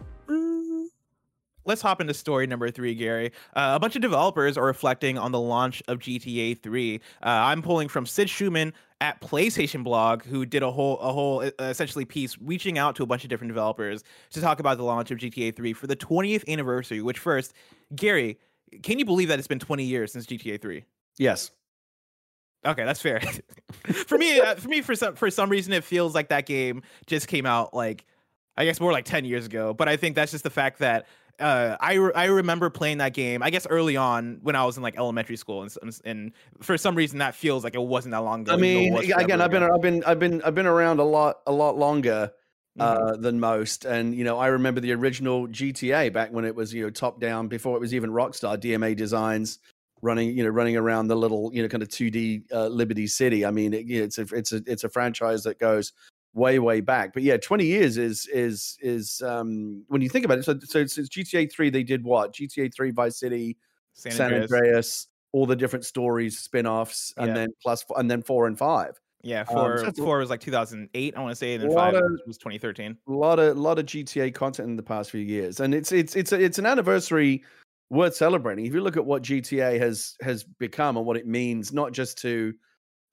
Let's 1.66 1.82
hop 1.82 2.02
into 2.02 2.14
story 2.14 2.48
number 2.48 2.70
three, 2.72 2.94
Gary. 2.96 3.32
Uh, 3.56 3.74
a 3.76 3.80
bunch 3.80 3.96
of 3.96 4.02
developers 4.02 4.58
are 4.58 4.66
reflecting 4.66 5.18
on 5.18 5.32
the 5.32 5.40
launch 5.40 5.82
of 5.88 6.00
GTA 6.00 6.62
3. 6.62 6.96
Uh, 6.96 7.00
I'm 7.22 7.62
pulling 7.62 7.88
from 7.88 8.06
Sid 8.06 8.28
Shuman 8.28 8.74
at 9.00 9.22
PlayStation 9.22 9.84
Blog, 9.84 10.24
who 10.24 10.46
did 10.46 10.64
a 10.64 10.72
whole 10.72 11.00
a 11.00 11.12
whole 11.12 11.42
uh, 11.42 11.52
essentially 11.60 12.06
piece 12.06 12.38
reaching 12.40 12.78
out 12.78 12.96
to 12.98 13.04
a 13.04 13.06
bunch 13.06 13.24
of 13.24 13.30
different 13.30 13.50
developers 13.50 14.04
to 14.32 14.42
talk 14.42 14.60
about 14.60 14.78
the 14.78 14.84
launch 14.84 15.12
of 15.12 15.18
GTA 15.18 15.56
3 15.56 15.74
for 15.74 15.88
the 15.88 15.96
20th 15.96 16.48
anniversary. 16.48 17.02
Which 17.02 17.20
first, 17.20 17.54
Gary, 17.96 18.40
can 18.82 19.00
you 19.00 19.06
believe 19.06 19.28
that 19.30 19.40
it's 19.40 19.48
been 19.48 19.60
20 19.60 19.84
years 19.84 20.12
since 20.12 20.26
GTA 20.26 20.62
3? 20.62 20.84
Yes. 21.18 21.52
Okay, 22.66 22.86
that's 22.86 23.02
fair. 23.02 23.22
for 24.08 24.18
me, 24.18 24.40
uh, 24.40 24.56
for 24.56 24.70
me, 24.70 24.82
for 24.82 24.96
some 24.96 25.16
for 25.16 25.30
some 25.30 25.50
reason, 25.50 25.74
it 25.74 25.84
feels 25.84 26.16
like 26.16 26.30
that 26.30 26.46
game 26.46 26.82
just 27.06 27.28
came 27.28 27.46
out 27.46 27.74
like 27.74 28.06
I 28.56 28.66
guess 28.66 28.80
more 28.80 28.92
like 28.92 29.06
10 29.06 29.26
years 29.26 29.46
ago. 29.46 29.74
But 29.74 29.90
I 29.90 29.98
think 29.98 30.16
that's 30.16 30.32
just 30.32 30.44
the 30.44 30.50
fact 30.50 30.80
that 30.80 31.08
uh, 31.40 31.78
I 31.80 31.94
re- 31.94 32.14
I 32.16 32.26
remember 32.26 32.70
playing 32.70 33.00
that 33.00 33.14
game. 33.14 33.42
I 33.42 33.50
guess 33.50 33.66
early 33.68 33.98
on 33.98 34.40
when 34.42 34.56
I 34.56 34.66
was 34.66 34.78
in 34.78 34.84
like 34.84 34.98
elementary 34.98 35.36
school, 35.36 35.64
and 35.64 36.00
and 36.06 36.32
for 36.62 36.78
some 36.78 36.96
reason 36.96 37.20
that 37.20 37.36
feels 37.36 37.64
like 37.64 37.76
it 37.76 37.82
wasn't 37.82 38.12
that 38.12 38.20
long 38.20 38.42
ago. 38.42 38.54
I 38.54 38.58
mean, 38.58 38.96
again, 38.96 39.42
I've 39.42 39.52
been 39.52 39.64
I've 39.64 39.82
been 39.82 40.04
I've 40.04 40.20
been 40.20 40.42
I've 40.44 40.56
been 40.56 40.68
around 40.68 41.00
a 41.00 41.04
lot 41.04 41.38
a 41.48 41.52
lot 41.52 41.78
longer 41.78 42.32
uh, 42.80 42.98
mm-hmm. 42.98 43.22
than 43.22 43.40
most, 43.40 43.86
and 43.86 44.16
you 44.16 44.24
know 44.24 44.38
I 44.38 44.48
remember 44.48 44.80
the 44.80 44.94
original 44.94 45.48
GTA 45.48 46.14
back 46.14 46.32
when 46.32 46.46
it 46.46 46.56
was 46.56 46.74
you 46.74 46.84
know 46.84 46.90
top 46.90 47.20
down 47.20 47.48
before 47.48 47.76
it 47.76 47.80
was 47.80 47.94
even 47.94 48.10
Rockstar 48.12 48.58
DMA 48.58 48.96
Designs 48.96 49.60
running 50.02 50.38
you 50.38 50.44
know 50.44 50.50
running 50.50 50.78
around 50.78 51.08
the 51.08 51.16
little 51.16 51.50
you 51.54 51.64
know 51.64 51.70
kind 51.70 51.82
of 51.82 51.90
2D 51.90 52.44
uh, 52.52 52.68
Liberty 52.68 53.08
City. 53.08 53.46
I 53.46 53.52
mean, 53.52 53.74
it, 53.74 53.90
it's 53.90 54.18
a 54.18 54.26
it's 54.34 54.52
a 54.52 54.62
it's 54.68 54.84
a 54.84 54.90
franchise 54.90 55.44
that 55.44 55.60
goes 55.60 55.94
way 56.34 56.60
way 56.60 56.82
back. 56.82 57.14
But 57.14 57.24
yeah 57.24 57.38
20 57.38 57.66
years 57.66 57.98
is 57.98 58.28
is 58.28 58.78
is 58.82 59.22
um 59.26 59.84
when 59.88 60.02
you 60.02 60.10
think 60.10 60.26
about 60.26 60.40
it 60.40 60.46
so 60.46 60.58
so 60.64 60.86
since 60.86 61.10
gta 61.10 61.52
3 61.52 61.70
they 61.70 61.84
did 61.84 62.04
what? 62.04 62.34
Gta 62.34 62.74
3 62.74 62.92
vice 62.92 63.20
city 63.20 63.58
san 63.94 64.12
andreas, 64.14 64.50
san 64.50 64.60
andreas. 64.60 65.08
All 65.32 65.46
the 65.46 65.56
different 65.56 65.84
stories 65.84 66.38
spin-offs 66.40 67.14
and 67.18 67.30
yeah. 67.30 67.34
then 67.34 67.50
plus 67.62 67.84
and 67.96 68.10
then 68.10 68.22
four 68.22 68.48
and 68.48 68.58
five. 68.58 69.00
Yeah 69.24 69.46
four 69.46 69.80
um, 69.80 69.94
so 69.96 70.04
four 70.04 70.20
was 70.20 70.30
like 70.30 70.42
2008 70.42 71.14
i 71.16 71.22
want 71.22 71.32
to 71.32 71.36
say 71.36 71.54
and 71.54 71.64
then 71.64 71.72
five 71.72 71.94
of, 71.94 72.04
was 72.28 72.38
2013 72.38 72.98
a 73.08 73.12
lot 73.12 73.40
of 73.40 73.58
lot 73.58 73.80
of 73.80 73.86
gta 73.86 74.34
content 74.34 74.68
in 74.68 74.76
the 74.76 74.84
past 74.84 75.12
few 75.12 75.22
years 75.22 75.62
and 75.62 75.74
it's 75.74 75.94
it's 75.94 76.18
it's 76.18 76.34
a, 76.34 76.42
it's 76.44 76.60
an 76.60 76.66
anniversary 76.66 77.42
worth 77.94 78.16
celebrating. 78.16 78.66
If 78.66 78.74
you 78.74 78.82
look 78.82 78.98
at 78.98 79.06
what 79.06 79.24
gta 79.24 79.80
has 79.80 80.16
has 80.22 80.44
become 80.44 80.98
and 80.98 81.06
what 81.06 81.16
it 81.16 81.28
means 81.28 81.72
not 81.72 81.94
just 81.94 82.18
to 82.20 82.54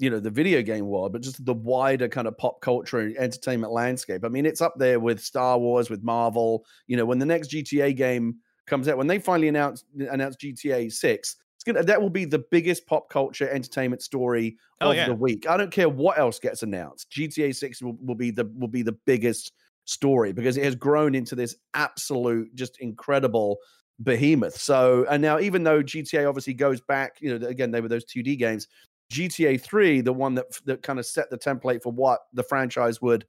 you 0.00 0.10
know 0.10 0.18
the 0.18 0.30
video 0.30 0.62
game 0.62 0.86
world 0.86 1.12
but 1.12 1.20
just 1.20 1.44
the 1.44 1.54
wider 1.54 2.08
kind 2.08 2.26
of 2.26 2.36
pop 2.38 2.60
culture 2.60 3.00
and 3.00 3.16
entertainment 3.16 3.72
landscape. 3.72 4.24
I 4.24 4.28
mean 4.28 4.46
it's 4.46 4.60
up 4.60 4.74
there 4.78 4.98
with 4.98 5.20
star 5.20 5.58
wars 5.58 5.90
with 5.90 6.02
marvel. 6.02 6.64
You 6.86 6.96
know 6.96 7.04
when 7.04 7.18
the 7.18 7.26
next 7.26 7.50
gta 7.50 7.94
game 7.94 8.36
comes 8.66 8.88
out 8.88 8.96
when 8.96 9.06
they 9.06 9.18
finally 9.18 9.48
announce 9.48 9.84
announce 9.98 10.36
gta 10.36 10.90
6 10.92 11.36
it's 11.60 11.64
gonna 11.64 11.84
that 11.84 12.00
will 12.00 12.08
be 12.08 12.24
the 12.24 12.42
biggest 12.50 12.86
pop 12.86 13.10
culture 13.10 13.46
entertainment 13.50 14.00
story 14.00 14.56
oh, 14.80 14.90
of 14.90 14.96
yeah. 14.96 15.06
the 15.06 15.14
week. 15.14 15.46
I 15.46 15.58
don't 15.58 15.70
care 15.70 15.90
what 15.90 16.18
else 16.18 16.38
gets 16.38 16.62
announced. 16.62 17.10
Gta 17.10 17.54
6 17.54 17.82
will, 17.82 17.98
will 18.00 18.14
be 18.14 18.30
the 18.30 18.50
will 18.56 18.68
be 18.68 18.80
the 18.80 18.96
biggest 19.04 19.52
story 19.84 20.32
because 20.32 20.56
it 20.56 20.64
has 20.64 20.74
grown 20.74 21.14
into 21.14 21.34
this 21.34 21.56
absolute 21.74 22.54
just 22.54 22.78
incredible 22.80 23.58
behemoth. 24.02 24.56
So 24.56 25.04
and 25.10 25.20
now 25.20 25.38
even 25.38 25.62
though 25.62 25.82
gta 25.82 26.26
obviously 26.26 26.54
goes 26.54 26.80
back 26.80 27.16
you 27.20 27.38
know 27.38 27.46
again 27.46 27.70
they 27.70 27.82
were 27.82 27.88
those 27.88 28.06
2d 28.06 28.38
games 28.38 28.66
GTA 29.10 29.60
3, 29.60 30.00
the 30.02 30.12
one 30.12 30.34
that 30.34 30.46
that 30.66 30.82
kind 30.82 30.98
of 30.98 31.06
set 31.06 31.30
the 31.30 31.38
template 31.38 31.82
for 31.82 31.92
what 31.92 32.20
the 32.32 32.42
franchise 32.44 33.02
would, 33.02 33.26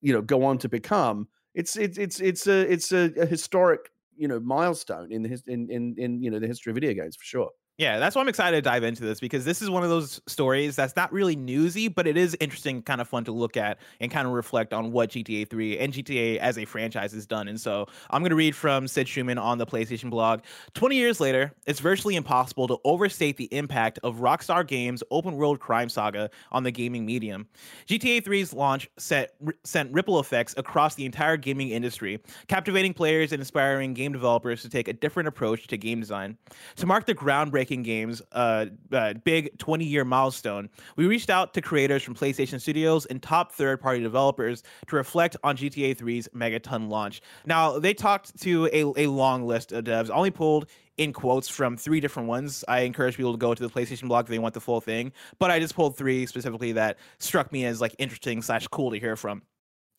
you 0.00 0.12
know, 0.12 0.22
go 0.22 0.44
on 0.44 0.58
to 0.58 0.68
become. 0.68 1.28
It's 1.54 1.76
it's 1.76 1.98
it's 1.98 2.20
it's 2.20 2.46
a 2.46 2.72
it's 2.72 2.92
a, 2.92 3.12
a 3.18 3.26
historic 3.26 3.90
you 4.16 4.28
know 4.28 4.40
milestone 4.40 5.12
in 5.12 5.22
the 5.22 5.42
in 5.46 5.70
in 5.70 5.94
in 5.98 6.22
you 6.22 6.30
know 6.30 6.38
the 6.38 6.46
history 6.46 6.70
of 6.70 6.74
video 6.74 6.94
games 6.94 7.16
for 7.16 7.24
sure. 7.24 7.50
Yeah, 7.80 7.98
that's 7.98 8.14
why 8.14 8.20
I'm 8.20 8.28
excited 8.28 8.56
to 8.58 8.60
dive 8.60 8.84
into 8.84 9.04
this 9.04 9.20
because 9.20 9.46
this 9.46 9.62
is 9.62 9.70
one 9.70 9.82
of 9.82 9.88
those 9.88 10.20
stories 10.26 10.76
that's 10.76 10.94
not 10.96 11.10
really 11.14 11.34
newsy, 11.34 11.88
but 11.88 12.06
it 12.06 12.18
is 12.18 12.36
interesting, 12.38 12.82
kind 12.82 13.00
of 13.00 13.08
fun 13.08 13.24
to 13.24 13.32
look 13.32 13.56
at 13.56 13.78
and 14.00 14.10
kind 14.10 14.26
of 14.26 14.34
reflect 14.34 14.74
on 14.74 14.92
what 14.92 15.08
GTA 15.08 15.48
3 15.48 15.78
and 15.78 15.90
GTA 15.90 16.36
as 16.36 16.58
a 16.58 16.66
franchise 16.66 17.12
has 17.12 17.24
done. 17.24 17.48
And 17.48 17.58
so 17.58 17.86
I'm 18.10 18.20
going 18.20 18.32
to 18.32 18.36
read 18.36 18.54
from 18.54 18.86
Sid 18.86 19.06
Shuman 19.06 19.40
on 19.40 19.56
the 19.56 19.64
PlayStation 19.64 20.10
blog. 20.10 20.42
20 20.74 20.94
years 20.94 21.20
later, 21.20 21.54
it's 21.66 21.80
virtually 21.80 22.16
impossible 22.16 22.68
to 22.68 22.76
overstate 22.84 23.38
the 23.38 23.48
impact 23.50 23.98
of 24.02 24.16
Rockstar 24.16 24.66
Games' 24.66 25.02
open 25.10 25.36
world 25.36 25.58
crime 25.58 25.88
saga 25.88 26.28
on 26.52 26.64
the 26.64 26.70
gaming 26.70 27.06
medium. 27.06 27.48
GTA 27.86 28.22
3's 28.22 28.52
launch 28.52 28.90
set, 28.98 29.36
sent 29.64 29.90
ripple 29.90 30.20
effects 30.20 30.54
across 30.58 30.96
the 30.96 31.06
entire 31.06 31.38
gaming 31.38 31.70
industry, 31.70 32.20
captivating 32.46 32.92
players 32.92 33.32
and 33.32 33.40
inspiring 33.40 33.94
game 33.94 34.12
developers 34.12 34.60
to 34.60 34.68
take 34.68 34.86
a 34.86 34.92
different 34.92 35.28
approach 35.28 35.66
to 35.68 35.78
game 35.78 35.98
design. 35.98 36.36
To 36.76 36.84
mark 36.84 37.06
the 37.06 37.14
groundbreaking 37.14 37.69
games, 37.78 38.22
uh, 38.32 38.66
uh, 38.92 39.14
big 39.24 39.56
20 39.58 39.84
year 39.84 40.04
milestone, 40.04 40.68
we 40.96 41.06
reached 41.06 41.30
out 41.30 41.54
to 41.54 41.62
creators 41.62 42.02
from 42.02 42.14
PlayStation 42.14 42.60
Studios 42.60 43.06
and 43.06 43.22
top 43.22 43.52
third 43.52 43.80
party 43.80 44.00
developers 44.00 44.62
to 44.88 44.96
reflect 44.96 45.36
on 45.42 45.56
GTA 45.56 45.96
3's 45.96 46.28
megaton 46.28 46.88
launch. 46.88 47.22
Now, 47.46 47.78
they 47.78 47.94
talked 47.94 48.38
to 48.42 48.66
a, 48.66 49.04
a 49.04 49.06
long 49.06 49.46
list 49.46 49.72
of 49.72 49.84
devs, 49.84 50.10
only 50.10 50.30
pulled 50.30 50.66
in 50.96 51.12
quotes 51.14 51.48
from 51.48 51.76
three 51.76 51.98
different 51.98 52.28
ones. 52.28 52.62
I 52.68 52.80
encourage 52.80 53.16
people 53.16 53.32
to 53.32 53.38
go 53.38 53.54
to 53.54 53.62
the 53.62 53.70
PlayStation 53.70 54.08
blog 54.08 54.26
if 54.26 54.30
they 54.30 54.38
want 54.38 54.52
the 54.54 54.60
full 54.60 54.82
thing, 54.82 55.12
but 55.38 55.50
I 55.50 55.58
just 55.58 55.74
pulled 55.74 55.96
three 55.96 56.26
specifically 56.26 56.72
that 56.72 56.98
struck 57.18 57.50
me 57.52 57.64
as 57.64 57.80
like 57.80 57.94
interesting 57.98 58.42
slash 58.42 58.66
cool 58.68 58.90
to 58.90 58.98
hear 58.98 59.16
from. 59.16 59.42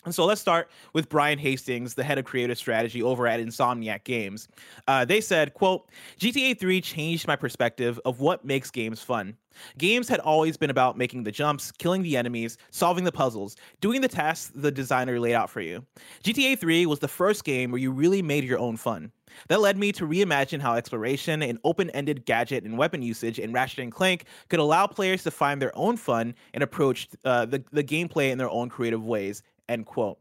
And 0.04 0.16
so 0.16 0.26
let's 0.26 0.42
start 0.42 0.70
with 0.94 1.10
Brian 1.10 1.38
Hastings, 1.38 1.94
the 1.94 2.04
head 2.04 2.18
of 2.18 2.26
creative 2.26 2.58
strategy 2.58 3.04
over 3.04 3.28
at 3.28 3.40
Insomniac 3.40 4.04
Games. 4.04 4.48
Uh, 4.88 5.06
they 5.06 5.22
said, 5.22 5.54
quote, 5.54 5.90
GTA 6.20 6.58
3 6.58 6.82
changed 6.82 7.28
my 7.28 7.36
perspective 7.36 8.00
of 8.04 8.20
what 8.20 8.44
makes 8.44 8.72
games 8.72 9.04
fun. 9.04 9.38
Games 9.78 10.08
had 10.08 10.20
always 10.22 10.58
been 10.58 10.70
about 10.70 10.98
making 10.98 11.24
the 11.24 11.32
jumps, 11.32 11.72
killing 11.72 12.02
the 12.02 12.18
enemies, 12.18 12.58
solving 12.72 13.04
the 13.04 13.12
puzzles, 13.12 13.58
doing 13.80 14.02
the 14.02 14.08
tasks 14.08 14.52
the 14.56 14.72
designer 14.72 15.20
laid 15.20 15.36
out 15.36 15.50
for 15.50 15.62
you. 15.62 15.86
GTA 16.24 16.58
3 16.58 16.86
was 16.88 17.00
the 17.00 17.08
first 17.08 17.44
game 17.44 17.70
where 17.70 17.82
you 17.82 17.92
really 17.92 18.24
made 18.24 18.44
your 18.44 18.60
own 18.60 18.78
fun. 18.78 19.12
That 19.50 19.62
led 19.62 19.78
me 19.78 19.92
to 19.94 20.08
reimagine 20.08 20.62
how 20.62 20.76
exploration 20.76 21.44
and 21.44 21.60
open-ended 21.64 22.26
gadget 22.26 22.64
and 22.64 22.78
weapon 22.78 23.02
usage 23.02 23.40
in 23.40 23.54
Ratchet 23.54 23.80
and 23.80 23.92
Clank 23.92 24.26
could 24.50 24.60
allow 24.60 24.88
players 24.88 25.24
to 25.24 25.32
find 25.32 25.62
their 25.62 25.76
own 25.78 25.96
fun 25.96 26.34
and 26.54 26.64
approach 26.64 27.08
uh, 27.24 27.46
the, 27.46 27.64
the 27.72 27.84
gameplay 27.84 28.32
in 28.32 28.38
their 28.38 28.50
own 28.50 28.68
creative 28.68 29.06
ways 29.06 29.44
End 29.72 29.86
quote. 29.86 30.18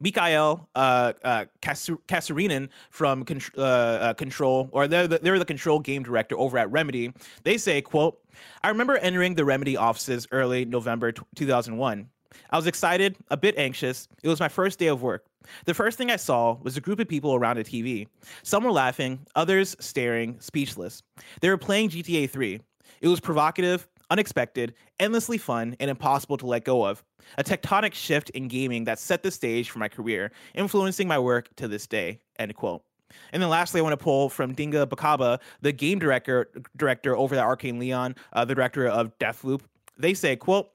Mikael 0.00 0.68
uh, 0.74 1.12
uh, 1.22 1.44
from 2.90 3.24
uh, 3.56 3.60
uh, 3.60 4.14
Control, 4.14 4.68
or 4.72 4.88
they're 4.88 5.06
the, 5.06 5.18
they're 5.18 5.38
the 5.38 5.44
Control 5.44 5.78
game 5.78 6.02
director 6.02 6.36
over 6.36 6.58
at 6.58 6.70
Remedy. 6.72 7.12
They 7.44 7.56
say, 7.56 7.80
"quote 7.80 8.20
I 8.64 8.68
remember 8.70 8.96
entering 8.96 9.34
the 9.36 9.44
Remedy 9.44 9.76
offices 9.76 10.26
early 10.32 10.64
November 10.64 11.12
t- 11.12 11.22
2001. 11.36 12.08
I 12.50 12.56
was 12.56 12.66
excited, 12.66 13.16
a 13.30 13.36
bit 13.36 13.56
anxious. 13.56 14.08
It 14.22 14.28
was 14.28 14.40
my 14.40 14.48
first 14.48 14.78
day 14.78 14.88
of 14.88 15.02
work. 15.02 15.24
The 15.64 15.74
first 15.74 15.96
thing 15.96 16.10
I 16.10 16.16
saw 16.16 16.58
was 16.62 16.76
a 16.76 16.80
group 16.80 16.98
of 16.98 17.08
people 17.08 17.34
around 17.34 17.58
a 17.58 17.64
TV. 17.64 18.08
Some 18.42 18.64
were 18.64 18.72
laughing, 18.72 19.20
others 19.36 19.76
staring, 19.78 20.36
speechless. 20.40 21.02
They 21.40 21.48
were 21.48 21.58
playing 21.58 21.90
GTA 21.90 22.28
3. 22.28 22.60
It 23.00 23.08
was 23.08 23.20
provocative, 23.20 23.88
unexpected, 24.10 24.74
endlessly 24.98 25.38
fun, 25.38 25.76
and 25.80 25.90
impossible 25.90 26.36
to 26.38 26.46
let 26.46 26.64
go 26.64 26.84
of. 26.84 27.02
A 27.36 27.44
tectonic 27.44 27.94
shift 27.94 28.30
in 28.30 28.48
gaming 28.48 28.84
that 28.84 28.98
set 28.98 29.22
the 29.22 29.30
stage 29.30 29.70
for 29.70 29.78
my 29.78 29.88
career, 29.88 30.32
influencing 30.54 31.08
my 31.08 31.18
work 31.18 31.54
to 31.56 31.68
this 31.68 31.86
day. 31.86 32.20
End 32.38 32.54
quote. 32.54 32.82
And 33.32 33.42
then 33.42 33.50
lastly, 33.50 33.80
I 33.80 33.82
want 33.82 33.98
to 33.98 34.02
pull 34.02 34.28
from 34.28 34.54
Dinga 34.54 34.86
Bakaba, 34.86 35.40
the 35.60 35.72
game 35.72 35.98
director 35.98 36.50
director 36.76 37.16
over 37.16 37.34
at 37.34 37.44
Arkane 37.44 37.80
Lyon, 37.80 38.14
uh, 38.32 38.44
the 38.44 38.54
director 38.54 38.86
of 38.86 39.16
Deathloop. 39.18 39.62
They 39.98 40.14
say, 40.14 40.36
quote, 40.36 40.70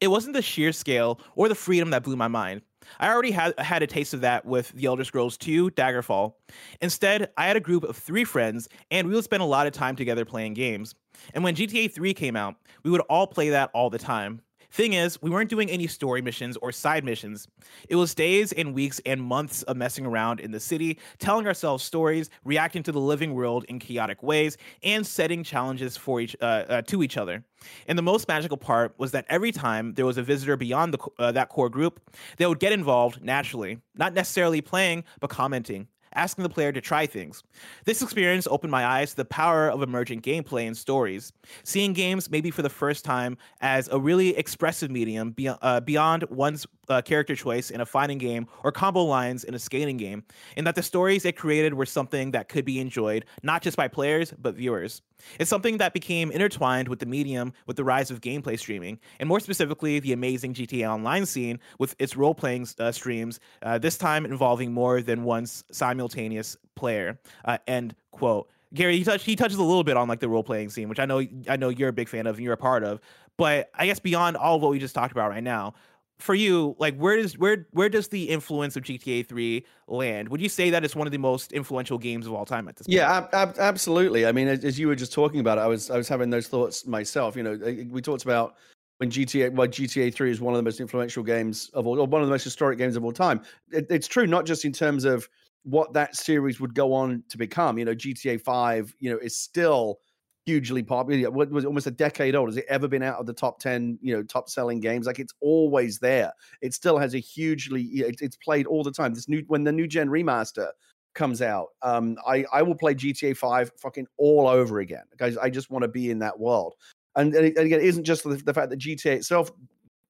it 0.00 0.08
wasn't 0.08 0.34
the 0.34 0.42
sheer 0.42 0.72
scale 0.72 1.20
or 1.34 1.48
the 1.48 1.54
freedom 1.54 1.90
that 1.90 2.02
blew 2.02 2.16
my 2.16 2.28
mind. 2.28 2.62
I 2.98 3.08
already 3.08 3.30
had 3.30 3.58
had 3.58 3.82
a 3.82 3.86
taste 3.86 4.14
of 4.14 4.22
that 4.22 4.44
with 4.44 4.70
The 4.72 4.86
Elder 4.86 5.04
Scrolls 5.04 5.36
2 5.36 5.70
Daggerfall. 5.70 6.34
Instead, 6.80 7.30
I 7.36 7.46
had 7.46 7.56
a 7.56 7.60
group 7.60 7.84
of 7.84 7.96
three 7.96 8.24
friends, 8.24 8.68
and 8.90 9.08
we 9.08 9.14
would 9.14 9.24
spend 9.24 9.42
a 9.42 9.46
lot 9.46 9.66
of 9.66 9.72
time 9.72 9.96
together 9.96 10.24
playing 10.24 10.54
games. 10.54 10.94
And 11.34 11.42
when 11.42 11.54
GTA 11.54 11.92
3 11.92 12.14
came 12.14 12.36
out, 12.36 12.56
we 12.82 12.90
would 12.90 13.00
all 13.02 13.26
play 13.26 13.50
that 13.50 13.70
all 13.72 13.90
the 13.90 13.98
time. 13.98 14.40
Thing 14.76 14.92
is, 14.92 15.22
we 15.22 15.30
weren't 15.30 15.48
doing 15.48 15.70
any 15.70 15.86
story 15.86 16.20
missions 16.20 16.58
or 16.58 16.70
side 16.70 17.02
missions. 17.02 17.48
It 17.88 17.96
was 17.96 18.14
days 18.14 18.52
and 18.52 18.74
weeks 18.74 19.00
and 19.06 19.22
months 19.22 19.62
of 19.62 19.78
messing 19.78 20.04
around 20.04 20.38
in 20.38 20.50
the 20.50 20.60
city, 20.60 20.98
telling 21.18 21.46
ourselves 21.46 21.82
stories, 21.82 22.28
reacting 22.44 22.82
to 22.82 22.92
the 22.92 23.00
living 23.00 23.32
world 23.32 23.64
in 23.70 23.78
chaotic 23.78 24.22
ways, 24.22 24.58
and 24.82 25.06
setting 25.06 25.42
challenges 25.42 25.96
for 25.96 26.20
each 26.20 26.36
uh, 26.42 26.44
uh, 26.44 26.82
to 26.82 27.02
each 27.02 27.16
other. 27.16 27.42
And 27.88 27.96
the 27.96 28.02
most 28.02 28.28
magical 28.28 28.58
part 28.58 28.92
was 28.98 29.12
that 29.12 29.24
every 29.30 29.50
time 29.50 29.94
there 29.94 30.04
was 30.04 30.18
a 30.18 30.22
visitor 30.22 30.58
beyond 30.58 30.92
the, 30.92 30.98
uh, 31.18 31.32
that 31.32 31.48
core 31.48 31.70
group, 31.70 31.98
they 32.36 32.44
would 32.44 32.60
get 32.60 32.72
involved 32.72 33.22
naturally, 33.24 33.80
not 33.94 34.12
necessarily 34.12 34.60
playing, 34.60 35.04
but 35.20 35.30
commenting, 35.30 35.88
asking 36.16 36.42
the 36.42 36.48
player 36.48 36.72
to 36.72 36.80
try 36.80 37.06
things. 37.06 37.44
This 37.84 38.02
experience 38.02 38.48
opened 38.50 38.72
my 38.72 38.84
eyes 38.84 39.10
to 39.10 39.16
the 39.16 39.24
power 39.24 39.68
of 39.68 39.82
emergent 39.82 40.24
gameplay 40.24 40.66
and 40.66 40.76
stories. 40.76 41.32
Seeing 41.62 41.92
games 41.92 42.30
maybe 42.30 42.50
for 42.50 42.62
the 42.62 42.70
first 42.70 43.04
time 43.04 43.36
as 43.60 43.88
a 43.88 44.00
really 44.00 44.36
expressive 44.36 44.90
medium 44.90 45.30
beyond, 45.30 46.24
uh, 46.24 46.26
one's 46.30 46.66
uh, 46.88 47.02
character 47.02 47.34
choice 47.34 47.70
in 47.70 47.80
a 47.80 47.86
fighting 47.86 48.18
game 48.18 48.46
or 48.62 48.72
combo 48.72 49.04
lines 49.04 49.44
in 49.44 49.54
a 49.54 49.58
skating 49.58 49.96
game, 49.96 50.24
and 50.56 50.66
that 50.66 50.74
the 50.74 50.82
stories 50.82 51.24
it 51.24 51.36
created 51.36 51.74
were 51.74 51.86
something 51.86 52.30
that 52.32 52.48
could 52.48 52.64
be 52.64 52.80
enjoyed 52.80 53.24
not 53.42 53.62
just 53.62 53.76
by 53.76 53.88
players 53.88 54.32
but 54.38 54.54
viewers. 54.54 55.02
It's 55.38 55.50
something 55.50 55.78
that 55.78 55.92
became 55.92 56.30
intertwined 56.30 56.88
with 56.88 56.98
the 56.98 57.06
medium 57.06 57.52
with 57.66 57.76
the 57.76 57.84
rise 57.84 58.10
of 58.10 58.20
gameplay 58.20 58.58
streaming, 58.58 58.98
and 59.18 59.28
more 59.28 59.40
specifically, 59.40 59.98
the 60.00 60.12
amazing 60.12 60.54
GTA 60.54 60.88
Online 60.92 61.26
scene 61.26 61.58
with 61.78 61.94
its 61.98 62.16
role 62.16 62.34
playing 62.34 62.66
uh, 62.78 62.92
streams, 62.92 63.40
uh, 63.62 63.78
this 63.78 63.98
time 63.98 64.24
involving 64.24 64.72
more 64.72 65.02
than 65.02 65.24
one 65.24 65.46
simultaneous 65.46 66.56
player. 66.74 67.18
Uh, 67.44 67.58
end 67.66 67.94
quote. 68.10 68.50
Gary, 68.74 68.98
he, 68.98 69.04
touch, 69.04 69.24
he 69.24 69.36
touches 69.36 69.58
a 69.58 69.62
little 69.62 69.84
bit 69.84 69.96
on 69.96 70.08
like 70.08 70.20
the 70.20 70.28
role 70.28 70.42
playing 70.42 70.70
scene, 70.70 70.88
which 70.88 70.98
I 70.98 71.06
know 71.06 71.22
I 71.48 71.56
know 71.56 71.68
you're 71.68 71.88
a 71.88 71.92
big 71.92 72.08
fan 72.08 72.26
of 72.26 72.36
and 72.36 72.44
you're 72.44 72.52
a 72.52 72.58
part 72.58 72.84
of. 72.84 73.00
But 73.36 73.70
I 73.74 73.86
guess 73.86 73.98
beyond 73.98 74.36
all 74.36 74.56
of 74.56 74.62
what 74.62 74.70
we 74.70 74.78
just 74.78 74.94
talked 74.94 75.12
about 75.12 75.30
right 75.30 75.42
now, 75.42 75.74
for 76.18 76.34
you, 76.34 76.74
like 76.78 76.96
where 76.96 77.16
does 77.16 77.36
where 77.36 77.66
where 77.72 77.88
does 77.88 78.08
the 78.08 78.24
influence 78.24 78.76
of 78.76 78.82
GTA 78.82 79.26
3 79.26 79.64
land? 79.86 80.28
Would 80.28 80.40
you 80.40 80.48
say 80.48 80.70
that 80.70 80.84
it's 80.84 80.96
one 80.96 81.06
of 81.06 81.10
the 81.10 81.18
most 81.18 81.52
influential 81.52 81.98
games 81.98 82.26
of 82.26 82.32
all 82.32 82.44
time 82.44 82.68
at 82.68 82.76
this 82.76 82.86
point? 82.86 82.96
Yeah, 82.96 83.16
ab- 83.18 83.28
ab- 83.32 83.58
absolutely. 83.58 84.26
I 84.26 84.32
mean, 84.32 84.48
as, 84.48 84.64
as, 84.64 84.78
you 84.78 84.88
were 84.88 84.94
just 84.94 85.12
talking 85.12 85.40
about 85.40 85.58
it, 85.58 85.62
I 85.62 85.66
was 85.66 85.90
I 85.90 85.96
was 85.96 86.08
having 86.08 86.30
those 86.30 86.48
thoughts 86.48 86.86
myself. 86.86 87.36
You 87.36 87.42
know, 87.42 87.58
eh, 87.64 87.80
eh, 87.80 87.84
we 87.90 88.00
talked 88.00 88.24
about 88.24 88.56
when 88.98 89.10
GTA 89.10 89.52
why 89.52 89.66
GTA 89.66 90.12
3 90.14 90.30
is 90.30 90.40
one 90.40 90.54
of 90.54 90.58
the 90.58 90.62
most 90.62 90.80
influential 90.80 91.22
games 91.22 91.70
of 91.74 91.86
all 91.86 92.00
or 92.00 92.06
one 92.06 92.22
of 92.22 92.28
the 92.28 92.32
most 92.32 92.44
historic 92.44 92.78
games 92.78 92.96
of 92.96 93.04
all 93.04 93.12
time. 93.12 93.42
It, 93.70 93.86
it's 93.90 94.08
true 94.08 94.26
not 94.26 94.46
just 94.46 94.64
in 94.64 94.72
terms 94.72 95.04
of 95.04 95.28
what 95.64 95.92
that 95.92 96.16
series 96.16 96.60
would 96.60 96.74
go 96.74 96.94
on 96.94 97.24
to 97.28 97.36
become. 97.36 97.76
You 97.76 97.84
know, 97.84 97.94
GTA 97.94 98.40
5, 98.40 98.94
you 99.00 99.10
know, 99.10 99.18
is 99.18 99.36
still 99.36 99.98
hugely 100.46 100.82
popular. 100.82 101.30
What 101.30 101.50
was 101.50 101.64
it, 101.64 101.66
almost 101.66 101.88
a 101.88 101.90
decade 101.90 102.34
old? 102.34 102.48
Has 102.48 102.56
it 102.56 102.64
ever 102.68 102.88
been 102.88 103.02
out 103.02 103.18
of 103.18 103.26
the 103.26 103.32
top 103.32 103.58
ten? 103.58 103.98
You 104.00 104.16
know, 104.16 104.22
top 104.22 104.48
selling 104.48 104.80
games. 104.80 105.06
Like 105.06 105.18
it's 105.18 105.34
always 105.40 105.98
there. 105.98 106.32
It 106.62 106.72
still 106.72 106.96
has 106.98 107.14
a 107.14 107.18
hugely. 107.18 107.82
It's 107.82 108.36
played 108.36 108.66
all 108.66 108.82
the 108.82 108.92
time. 108.92 109.12
This 109.12 109.28
new 109.28 109.44
when 109.48 109.64
the 109.64 109.72
new 109.72 109.86
gen 109.86 110.08
remaster 110.08 110.70
comes 111.14 111.42
out, 111.42 111.68
um, 111.82 112.16
I 112.26 112.44
I 112.52 112.62
will 112.62 112.76
play 112.76 112.94
GTA 112.94 113.36
Five 113.36 113.70
fucking 113.78 114.06
all 114.16 114.46
over 114.46 114.80
again 114.80 115.04
Guys, 115.18 115.36
I 115.36 115.50
just 115.50 115.70
want 115.70 115.82
to 115.82 115.88
be 115.88 116.10
in 116.10 116.18
that 116.20 116.38
world. 116.38 116.74
And, 117.16 117.34
and, 117.34 117.46
it, 117.46 117.56
and 117.56 117.66
again, 117.66 117.80
it 117.80 117.86
isn't 117.86 118.04
just 118.04 118.24
the, 118.24 118.36
the 118.36 118.52
fact 118.52 118.70
that 118.70 118.78
GTA 118.78 119.16
itself 119.16 119.50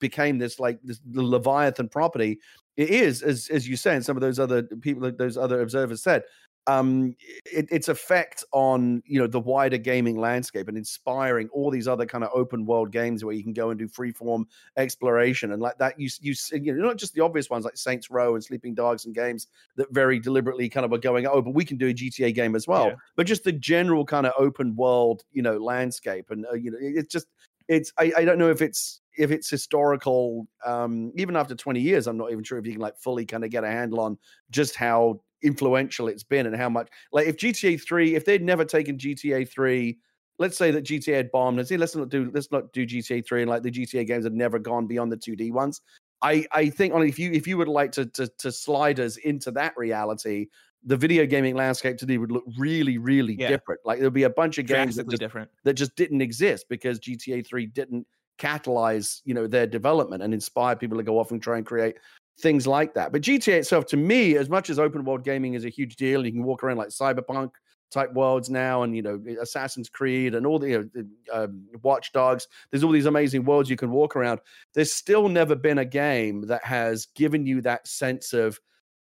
became 0.00 0.38
this 0.38 0.60
like 0.60 0.78
this 0.82 1.00
the 1.10 1.22
Leviathan 1.22 1.88
property. 1.88 2.38
It 2.76 2.90
is, 2.90 3.22
as 3.22 3.48
as 3.48 3.66
you 3.66 3.76
say, 3.76 3.94
and 3.94 4.04
some 4.04 4.16
of 4.16 4.20
those 4.20 4.38
other 4.38 4.62
people, 4.62 5.10
those 5.10 5.38
other 5.38 5.62
observers 5.62 6.02
said, 6.02 6.24
um, 6.66 7.14
it, 7.44 7.66
its 7.70 7.88
effect 7.88 8.44
on 8.52 9.02
you 9.06 9.20
know 9.20 9.26
the 9.26 9.40
wider 9.40 9.78
gaming 9.78 10.18
landscape 10.18 10.68
and 10.68 10.76
inspiring 10.76 11.48
all 11.52 11.70
these 11.70 11.86
other 11.86 12.06
kind 12.06 12.24
of 12.24 12.30
open 12.34 12.66
world 12.66 12.90
games 12.90 13.24
where 13.24 13.34
you 13.34 13.42
can 13.42 13.52
go 13.52 13.70
and 13.70 13.78
do 13.78 13.88
freeform 13.88 14.44
exploration 14.76 15.52
and 15.52 15.62
like 15.62 15.78
that. 15.78 15.98
You 15.98 16.10
you, 16.20 16.34
you 16.52 16.74
know 16.74 16.86
not 16.86 16.96
just 16.96 17.14
the 17.14 17.20
obvious 17.20 17.48
ones 17.48 17.64
like 17.64 17.76
Saints 17.76 18.10
Row 18.10 18.34
and 18.34 18.42
Sleeping 18.42 18.74
Dogs 18.74 19.06
and 19.06 19.14
games 19.14 19.46
that 19.76 19.92
very 19.92 20.18
deliberately 20.18 20.68
kind 20.68 20.84
of 20.84 20.92
are 20.92 20.98
going 20.98 21.26
oh 21.26 21.40
but 21.40 21.54
we 21.54 21.64
can 21.64 21.76
do 21.76 21.88
a 21.88 21.94
GTA 21.94 22.34
game 22.34 22.56
as 22.56 22.66
well. 22.66 22.88
Yeah. 22.88 22.94
But 23.14 23.26
just 23.26 23.44
the 23.44 23.52
general 23.52 24.04
kind 24.04 24.26
of 24.26 24.32
open 24.38 24.74
world 24.74 25.24
you 25.32 25.42
know 25.42 25.58
landscape 25.58 26.30
and 26.30 26.46
uh, 26.46 26.54
you 26.54 26.70
know 26.70 26.78
it's 26.80 27.12
just 27.12 27.26
it's 27.68 27.92
I, 27.98 28.12
I 28.18 28.24
don't 28.24 28.38
know 28.38 28.50
if 28.50 28.62
it's 28.62 29.00
if 29.16 29.30
it's 29.30 29.48
historical 29.48 30.46
um 30.64 31.12
even 31.16 31.36
after 31.36 31.54
20 31.54 31.80
years 31.80 32.06
i'm 32.06 32.16
not 32.16 32.30
even 32.30 32.44
sure 32.44 32.58
if 32.58 32.66
you 32.66 32.72
can 32.72 32.80
like 32.80 32.98
fully 32.98 33.24
kind 33.24 33.44
of 33.44 33.50
get 33.50 33.64
a 33.64 33.68
handle 33.68 34.00
on 34.00 34.18
just 34.50 34.76
how 34.76 35.20
influential 35.42 36.08
it's 36.08 36.22
been 36.22 36.46
and 36.46 36.56
how 36.56 36.68
much 36.68 36.88
like 37.12 37.26
if 37.26 37.36
GTA 37.36 37.82
3 37.82 38.14
if 38.14 38.24
they'd 38.24 38.42
never 38.42 38.64
taken 38.64 38.96
GTA 38.96 39.48
3 39.48 39.98
let's 40.38 40.56
say 40.56 40.70
that 40.70 40.84
GTA 40.84 41.16
had 41.16 41.32
bombed 41.32 41.58
and 41.58 41.68
say 41.68 41.76
let's 41.76 41.94
not 41.94 42.08
do 42.08 42.30
let's 42.32 42.50
not 42.50 42.72
do 42.72 42.86
GTA 42.86 43.26
3 43.26 43.42
and 43.42 43.50
like 43.50 43.62
the 43.62 43.70
GTA 43.70 44.06
games 44.06 44.24
had 44.24 44.32
never 44.32 44.58
gone 44.58 44.86
beyond 44.86 45.12
the 45.12 45.16
2D 45.16 45.52
ones 45.52 45.80
I 46.22 46.46
I 46.52 46.70
think 46.70 46.94
on 46.94 47.02
if 47.02 47.18
you 47.18 47.30
if 47.32 47.46
you 47.46 47.58
would 47.58 47.68
like 47.68 47.92
to 47.92 48.06
to 48.06 48.28
to 48.38 48.50
slide 48.50 48.98
us 49.00 49.16
into 49.18 49.50
that 49.52 49.76
reality 49.76 50.46
the 50.84 50.96
video 50.96 51.26
gaming 51.26 51.54
landscape 51.54 51.98
today 51.98 52.16
would 52.16 52.32
look 52.32 52.44
really 52.56 52.96
really 52.96 53.36
yeah. 53.38 53.48
different 53.48 53.80
like 53.84 53.98
there'll 53.98 54.10
be 54.10 54.22
a 54.22 54.30
bunch 54.30 54.58
of 54.58 54.66
games 54.66 54.96
that 54.96 55.08
just, 55.08 55.20
different. 55.20 55.50
that 55.64 55.74
just 55.74 55.94
didn't 55.96 56.20
exist 56.20 56.66
because 56.68 56.98
GTA 57.00 57.46
3 57.46 57.66
didn't 57.66 58.06
catalyze 58.38 59.20
you 59.24 59.34
know 59.34 59.46
their 59.46 59.66
development 59.66 60.22
and 60.22 60.32
inspire 60.32 60.76
people 60.76 60.96
to 60.96 61.02
go 61.02 61.18
off 61.18 61.30
and 61.30 61.42
try 61.42 61.56
and 61.56 61.66
create 61.66 61.96
things 62.38 62.66
like 62.66 62.94
that. 62.94 63.12
But 63.12 63.22
GTA 63.22 63.58
itself, 63.58 63.86
to 63.86 63.96
me, 63.96 64.36
as 64.36 64.48
much 64.48 64.70
as 64.70 64.78
open 64.78 65.04
world 65.04 65.24
gaming 65.24 65.54
is 65.54 65.64
a 65.64 65.68
huge 65.68 65.96
deal, 65.96 66.24
you 66.24 66.32
can 66.32 66.44
walk 66.44 66.62
around 66.62 66.76
like 66.76 66.88
cyberpunk 66.88 67.50
type 67.90 68.12
worlds 68.12 68.50
now, 68.50 68.82
and 68.82 68.96
you 68.96 69.02
know 69.02 69.22
Assassin's 69.40 69.88
Creed 69.88 70.34
and 70.34 70.46
all 70.46 70.58
the 70.58 70.68
you 70.68 70.90
know, 70.94 71.04
um, 71.32 71.66
Watch 71.82 72.12
Dogs. 72.12 72.48
There's 72.70 72.84
all 72.84 72.92
these 72.92 73.06
amazing 73.06 73.44
worlds 73.44 73.70
you 73.70 73.76
can 73.76 73.90
walk 73.90 74.16
around. 74.16 74.40
There's 74.74 74.92
still 74.92 75.28
never 75.28 75.54
been 75.54 75.78
a 75.78 75.84
game 75.84 76.46
that 76.48 76.64
has 76.64 77.06
given 77.14 77.46
you 77.46 77.60
that 77.62 77.86
sense 77.86 78.32
of 78.32 78.58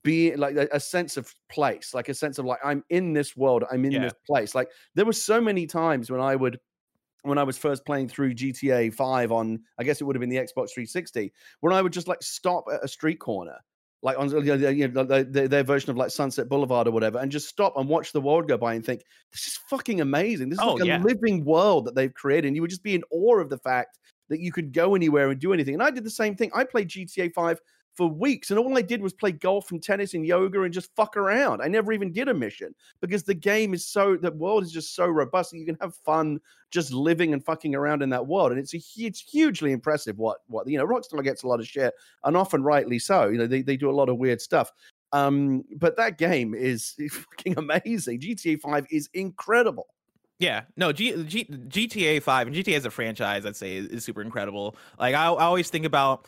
being 0.03 0.39
like 0.39 0.57
a, 0.57 0.67
a, 0.73 0.81
sense 0.81 1.19
of 1.19 1.33
place, 1.51 1.93
like 1.93 2.09
a 2.09 2.15
sense 2.15 2.39
of 2.39 2.47
like 2.47 2.61
I'm 2.65 2.83
in 2.89 3.13
this 3.13 3.37
world, 3.37 3.65
I'm 3.71 3.85
in 3.85 3.93
yeah. 3.93 4.01
this 4.01 4.15
place. 4.27 4.55
Like 4.55 4.71
there 4.95 5.05
were 5.05 5.13
so 5.13 5.41
many 5.41 5.67
times 5.67 6.11
when 6.11 6.21
I 6.21 6.37
would 6.37 6.59
when 7.23 7.39
I 7.39 7.43
was 7.43 7.59
first 7.59 7.85
playing 7.85 8.09
through 8.09 8.35
GTA 8.35 8.93
5 8.95 9.33
on, 9.33 9.61
I 9.79 9.85
guess 9.85 10.01
it 10.01 10.05
would 10.05 10.17
have 10.17 10.21
been 10.21 10.31
the 10.31 10.37
Xbox 10.37 10.73
360, 10.73 11.33
when 11.61 11.73
I 11.73 11.83
would 11.83 11.93
just 11.93 12.09
like 12.09 12.23
stop 12.23 12.65
at 12.73 12.85
a 12.85 12.89
street 12.89 13.21
corner, 13.21 13.59
like 14.03 14.19
on 14.19 14.31
you 14.31 14.89
know, 14.89 15.05
their, 15.05 15.25
their 15.25 15.63
version 15.63 15.91
of 15.91 15.97
like 15.97 16.11
Sunset 16.11 16.49
Boulevard 16.49 16.87
or 16.87 16.93
whatever, 16.93 17.19
and 17.19 17.31
just 17.31 17.49
stop 17.49 17.77
and 17.77 17.89
watch 17.89 18.13
the 18.13 18.21
world 18.21 18.49
go 18.49 18.57
by 18.57 18.75
and 18.75 18.85
think, 18.85 19.03
this 19.33 19.47
is 19.47 19.59
fucking 19.69 20.01
amazing. 20.01 20.49
This 20.49 20.59
is 20.59 20.65
oh, 20.65 20.75
like 20.75 20.89
a 20.89 21.03
living 21.03 21.45
world 21.45 21.85
that 21.87 21.95
they've 21.95 22.15
created. 22.15 22.49
And 22.49 22.57
you 22.57 22.63
would 22.63 22.71
just 22.71 22.83
be 22.83 22.95
in 22.95 23.05
awe 23.11 23.39
of 23.39 23.51
the 23.51 23.59
fact 23.59 23.99
that 24.31 24.41
you 24.41 24.53
could 24.53 24.73
go 24.73 24.95
anywhere 24.95 25.31
and 25.31 25.41
do 25.41 25.53
anything. 25.53 25.75
And 25.75 25.83
I 25.83 25.91
did 25.91 26.05
the 26.05 26.11
same 26.11 26.37
thing. 26.37 26.51
I 26.55 26.65
played 26.65 26.89
GTA 26.89 27.35
5 27.35 27.61
for 27.95 28.09
weeks, 28.09 28.51
and 28.51 28.59
all 28.59 28.77
I 28.77 28.83
did 28.83 29.03
was 29.03 29.13
play 29.13 29.33
golf 29.33 29.71
and 29.73 29.83
tennis 29.83 30.15
and 30.15 30.25
yoga 30.25 30.63
and 30.63 30.73
just 30.73 30.95
fuck 30.95 31.17
around. 31.17 31.61
I 31.61 31.69
never 31.69 31.93
even 31.93 32.13
did 32.13 32.29
a 32.29 32.35
mission 32.35 32.75
because 33.01 33.25
the 33.25 33.35
game 33.35 33.75
is 33.75 33.87
so 33.87 34.17
the 34.17 34.31
world 34.33 34.63
is 34.63 34.73
just 34.73 34.95
so 34.95 35.07
robust 35.07 35.51
that 35.51 35.59
you 35.59 35.67
can 35.67 35.79
have 35.81 35.95
fun 35.95 36.41
just 36.71 36.93
living 36.93 37.33
and 37.33 37.45
fucking 37.45 37.75
around 37.75 38.03
in 38.03 38.11
that 38.11 38.27
world. 38.27 38.53
And 38.53 38.61
it's 38.61 38.75
a 38.75 38.81
it's 38.97 39.21
hugely 39.21 39.73
impressive 39.73 40.19
what 40.19 40.39
what 40.47 40.69
you 40.69 40.79
know 40.79 40.87
Rockstar 40.87 41.23
gets 41.23 41.43
a 41.43 41.49
lot 41.49 41.61
of 41.61 41.67
shit 41.67 41.95
and 42.25 42.37
often 42.37 42.63
rightly 42.63 42.99
so. 42.99 43.29
You 43.29 43.39
know 43.39 43.47
they 43.47 43.63
they 43.63 43.77
do 43.77 43.91
a 43.91 43.93
lot 43.93 44.09
of 44.09 44.19
weird 44.19 44.41
stuff. 44.41 44.73
Um, 45.13 45.65
but 45.77 45.97
that 45.97 46.19
game 46.19 46.55
is 46.55 46.95
fucking 47.11 47.59
amazing. 47.59 48.21
GTA 48.21 48.61
5 48.61 48.87
is 48.91 49.09
incredible. 49.15 49.89
Yeah, 50.39 50.63
no, 50.79 50.91
G, 50.91 51.23
G, 51.25 51.45
GTA 51.45 52.23
5 52.23 52.47
and 52.47 52.57
GTA 52.57 52.77
as 52.77 52.87
a 52.87 52.91
franchise, 52.91 53.45
I'd 53.45 53.57
say, 53.57 53.77
is, 53.77 53.87
is 53.89 54.05
super 54.05 54.23
incredible. 54.23 54.75
Like, 54.99 55.15
I, 55.15 55.27
I 55.27 55.45
always 55.45 55.69
think 55.69 55.85
about 55.85 56.27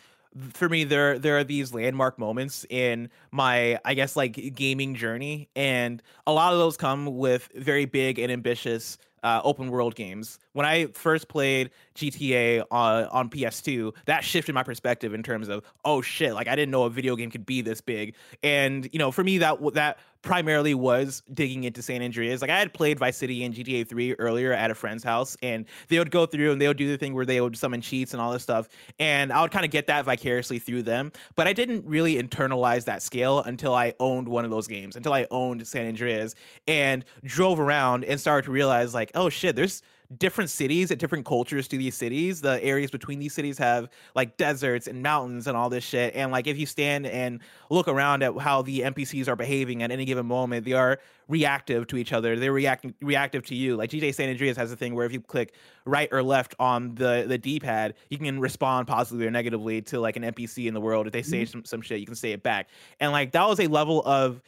for 0.53 0.69
me 0.69 0.85
there 0.85 1.19
there 1.19 1.37
are 1.39 1.45
these 1.45 1.75
landmark 1.75 2.19
moments 2.19 2.65
in 2.71 3.09
my 3.31 3.79
i 3.85 3.95
guess 3.95 4.17
like 4.17 4.55
gaming 4.55 4.95
journey 4.95 5.49
and 5.55 6.03
a 6.27 6.33
lot 6.33 6.53
of 6.53 6.59
those 6.59 6.77
come 6.77 7.19
with 7.19 7.49
very 7.55 7.85
big 7.85 8.19
and 8.19 8.33
ambitious 8.33 8.99
uh, 9.23 9.41
open 9.45 9.71
world 9.71 9.95
games. 9.95 10.39
When 10.53 10.67
I 10.67 10.87
first 10.87 11.29
played 11.29 11.71
GTA 11.95 12.65
on, 12.71 13.05
on 13.07 13.31
PS2, 13.31 13.95
that 14.07 14.25
shifted 14.25 14.55
my 14.55 14.63
perspective 14.63 15.15
in 15.15 15.23
terms 15.23 15.49
of 15.49 15.63
oh 15.85 16.03
shit, 16.03 16.35
like 16.35 16.49
I 16.49 16.57
didn't 16.57 16.71
know 16.71 16.85
a 16.85 16.91
video 16.91 17.15
game 17.17 17.31
could 17.31 17.47
be 17.47 17.61
this 17.61 17.81
big. 17.81 18.15
And 18.43 18.89
you 18.93 18.99
know, 18.99 19.13
for 19.13 19.23
me, 19.23 19.39
that 19.39 19.59
that 19.75 19.99
primarily 20.23 20.75
was 20.75 21.23
digging 21.35 21.65
into 21.65 21.83
San 21.83 22.03
Andreas. 22.03 22.41
Like 22.41 22.51
I 22.51 22.59
had 22.59 22.73
played 22.73 22.99
Vice 22.99 23.17
City 23.17 23.45
and 23.45 23.55
GTA 23.55 23.89
3 23.89 24.15
earlier 24.15 24.53
at 24.53 24.71
a 24.71 24.75
friend's 24.75 25.05
house, 25.05 25.37
and 25.43 25.67
they 25.89 25.99
would 25.99 26.11
go 26.11 26.27
through 26.27 26.53
and 26.53 26.61
they 26.61 26.69
would 26.69 26.77
do 26.77 26.89
the 26.89 26.97
thing 26.97 27.15
where 27.15 27.27
they 27.27 27.41
would 27.41 27.57
summon 27.57 27.81
cheats 27.81 28.13
and 28.13 28.23
all 28.23 28.33
this 28.33 28.43
stuff, 28.43 28.69
and 28.99 29.33
I 29.33 29.43
would 29.43 29.51
kind 29.51 29.65
of 29.65 29.71
get 29.71 29.87
that 29.89 30.05
vicariously 30.05 30.59
through 30.59 30.83
them. 30.83 31.13
But 31.35 31.47
I 31.47 31.53
didn't 31.53 31.85
really 31.85 32.23
internalize 32.23 32.85
that 32.85 33.03
scale 33.03 33.41
until 33.41 33.75
I 33.75 33.95
owned 34.01 34.29
one 34.29 34.45
of 34.45 34.51
those 34.51 34.67
games, 34.67 34.97
until 34.97 35.13
I 35.13 35.27
owned 35.31 35.67
San 35.67 35.87
Andreas 35.87 36.35
and 36.67 37.05
drove 37.25 37.61
around 37.61 38.05
and 38.05 38.21
started 38.21 38.47
to 38.47 38.53
realize 38.53 38.95
like 38.95 39.11
oh 39.15 39.29
shit, 39.29 39.57
there's 39.57 39.83
different 40.19 40.51
cities 40.51 40.91
at 40.91 40.99
different 40.99 41.25
cultures 41.25 41.69
to 41.69 41.79
these 41.79 41.95
cities. 41.95 42.41
The 42.41 42.63
areas 42.63 42.91
between 42.91 43.19
these 43.19 43.33
cities 43.33 43.59
have 43.59 43.89
like 44.15 44.37
deserts 44.37 44.87
and 44.87 45.03
mountains 45.03 45.47
and 45.47 45.57
all 45.57 45.71
this 45.71 45.85
shit. 45.85 46.15
And 46.15 46.33
like 46.33 46.47
if 46.47 46.59
you 46.59 46.67
stand 46.67 47.07
and 47.07 47.41
look 47.71 47.89
around 47.89 48.23
at 48.23 48.37
how 48.39 48.63
the 48.63 48.81
NPCs 48.81 49.29
are 49.29 49.37
behaving 49.37 49.83
at 49.83 49.91
any 49.91 50.05
given 50.05 50.27
moment, 50.27 50.65
they 50.65 50.73
are 50.73 50.99
reactive 51.29 51.87
to 51.89 51.97
each 51.97 52.13
other. 52.13 52.37
They're 52.37 52.53
reacting 52.53 52.95
reactive 53.01 53.47
to 53.47 53.55
you. 53.55 53.77
Like 53.77 53.91
GTA 53.91 54.15
San 54.15 54.29
Andreas 54.29 54.57
has 54.57 54.73
a 54.73 54.77
thing 54.77 54.95
where 54.95 55.07
if 55.07 55.13
you 55.13 55.21
click 55.21 55.55
right 55.85 56.09
or 56.13 56.23
left 56.23 56.55
on 56.59 56.95
the 56.95 57.25
the 57.27 57.39
D 57.39 57.61
pad, 57.61 57.95
you 58.11 58.19
can 58.19 58.41
respond 58.41 58.87
positively 58.87 59.27
or 59.27 59.31
negatively 59.31 59.83
to 59.83 60.01
like 60.01 60.17
an 60.17 60.23
NPC 60.23 60.67
in 60.67 60.75
the 60.75 60.81
world. 60.81 61.07
If 61.07 61.13
they 61.13 61.23
say 61.23 61.43
mm-hmm. 61.43 61.51
some, 61.51 61.65
some 61.65 61.81
shit, 61.81 62.01
you 62.01 62.07
can 62.07 62.15
say 62.15 62.33
it 62.33 62.43
back. 62.43 62.69
And 63.01 63.13
like 63.13 63.33
that 63.33 63.49
was 63.49 63.61
a 63.61 63.67
level 63.67 64.03
of 64.05 64.43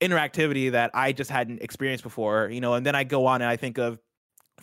interactivity 0.00 0.72
that 0.72 0.90
I 0.94 1.12
just 1.12 1.30
hadn't 1.30 1.62
experienced 1.62 2.02
before, 2.02 2.48
you 2.50 2.60
know, 2.60 2.74
and 2.74 2.86
then 2.86 2.94
I 2.94 3.04
go 3.04 3.26
on 3.26 3.42
and 3.42 3.50
I 3.50 3.56
think 3.56 3.78
of 3.78 3.98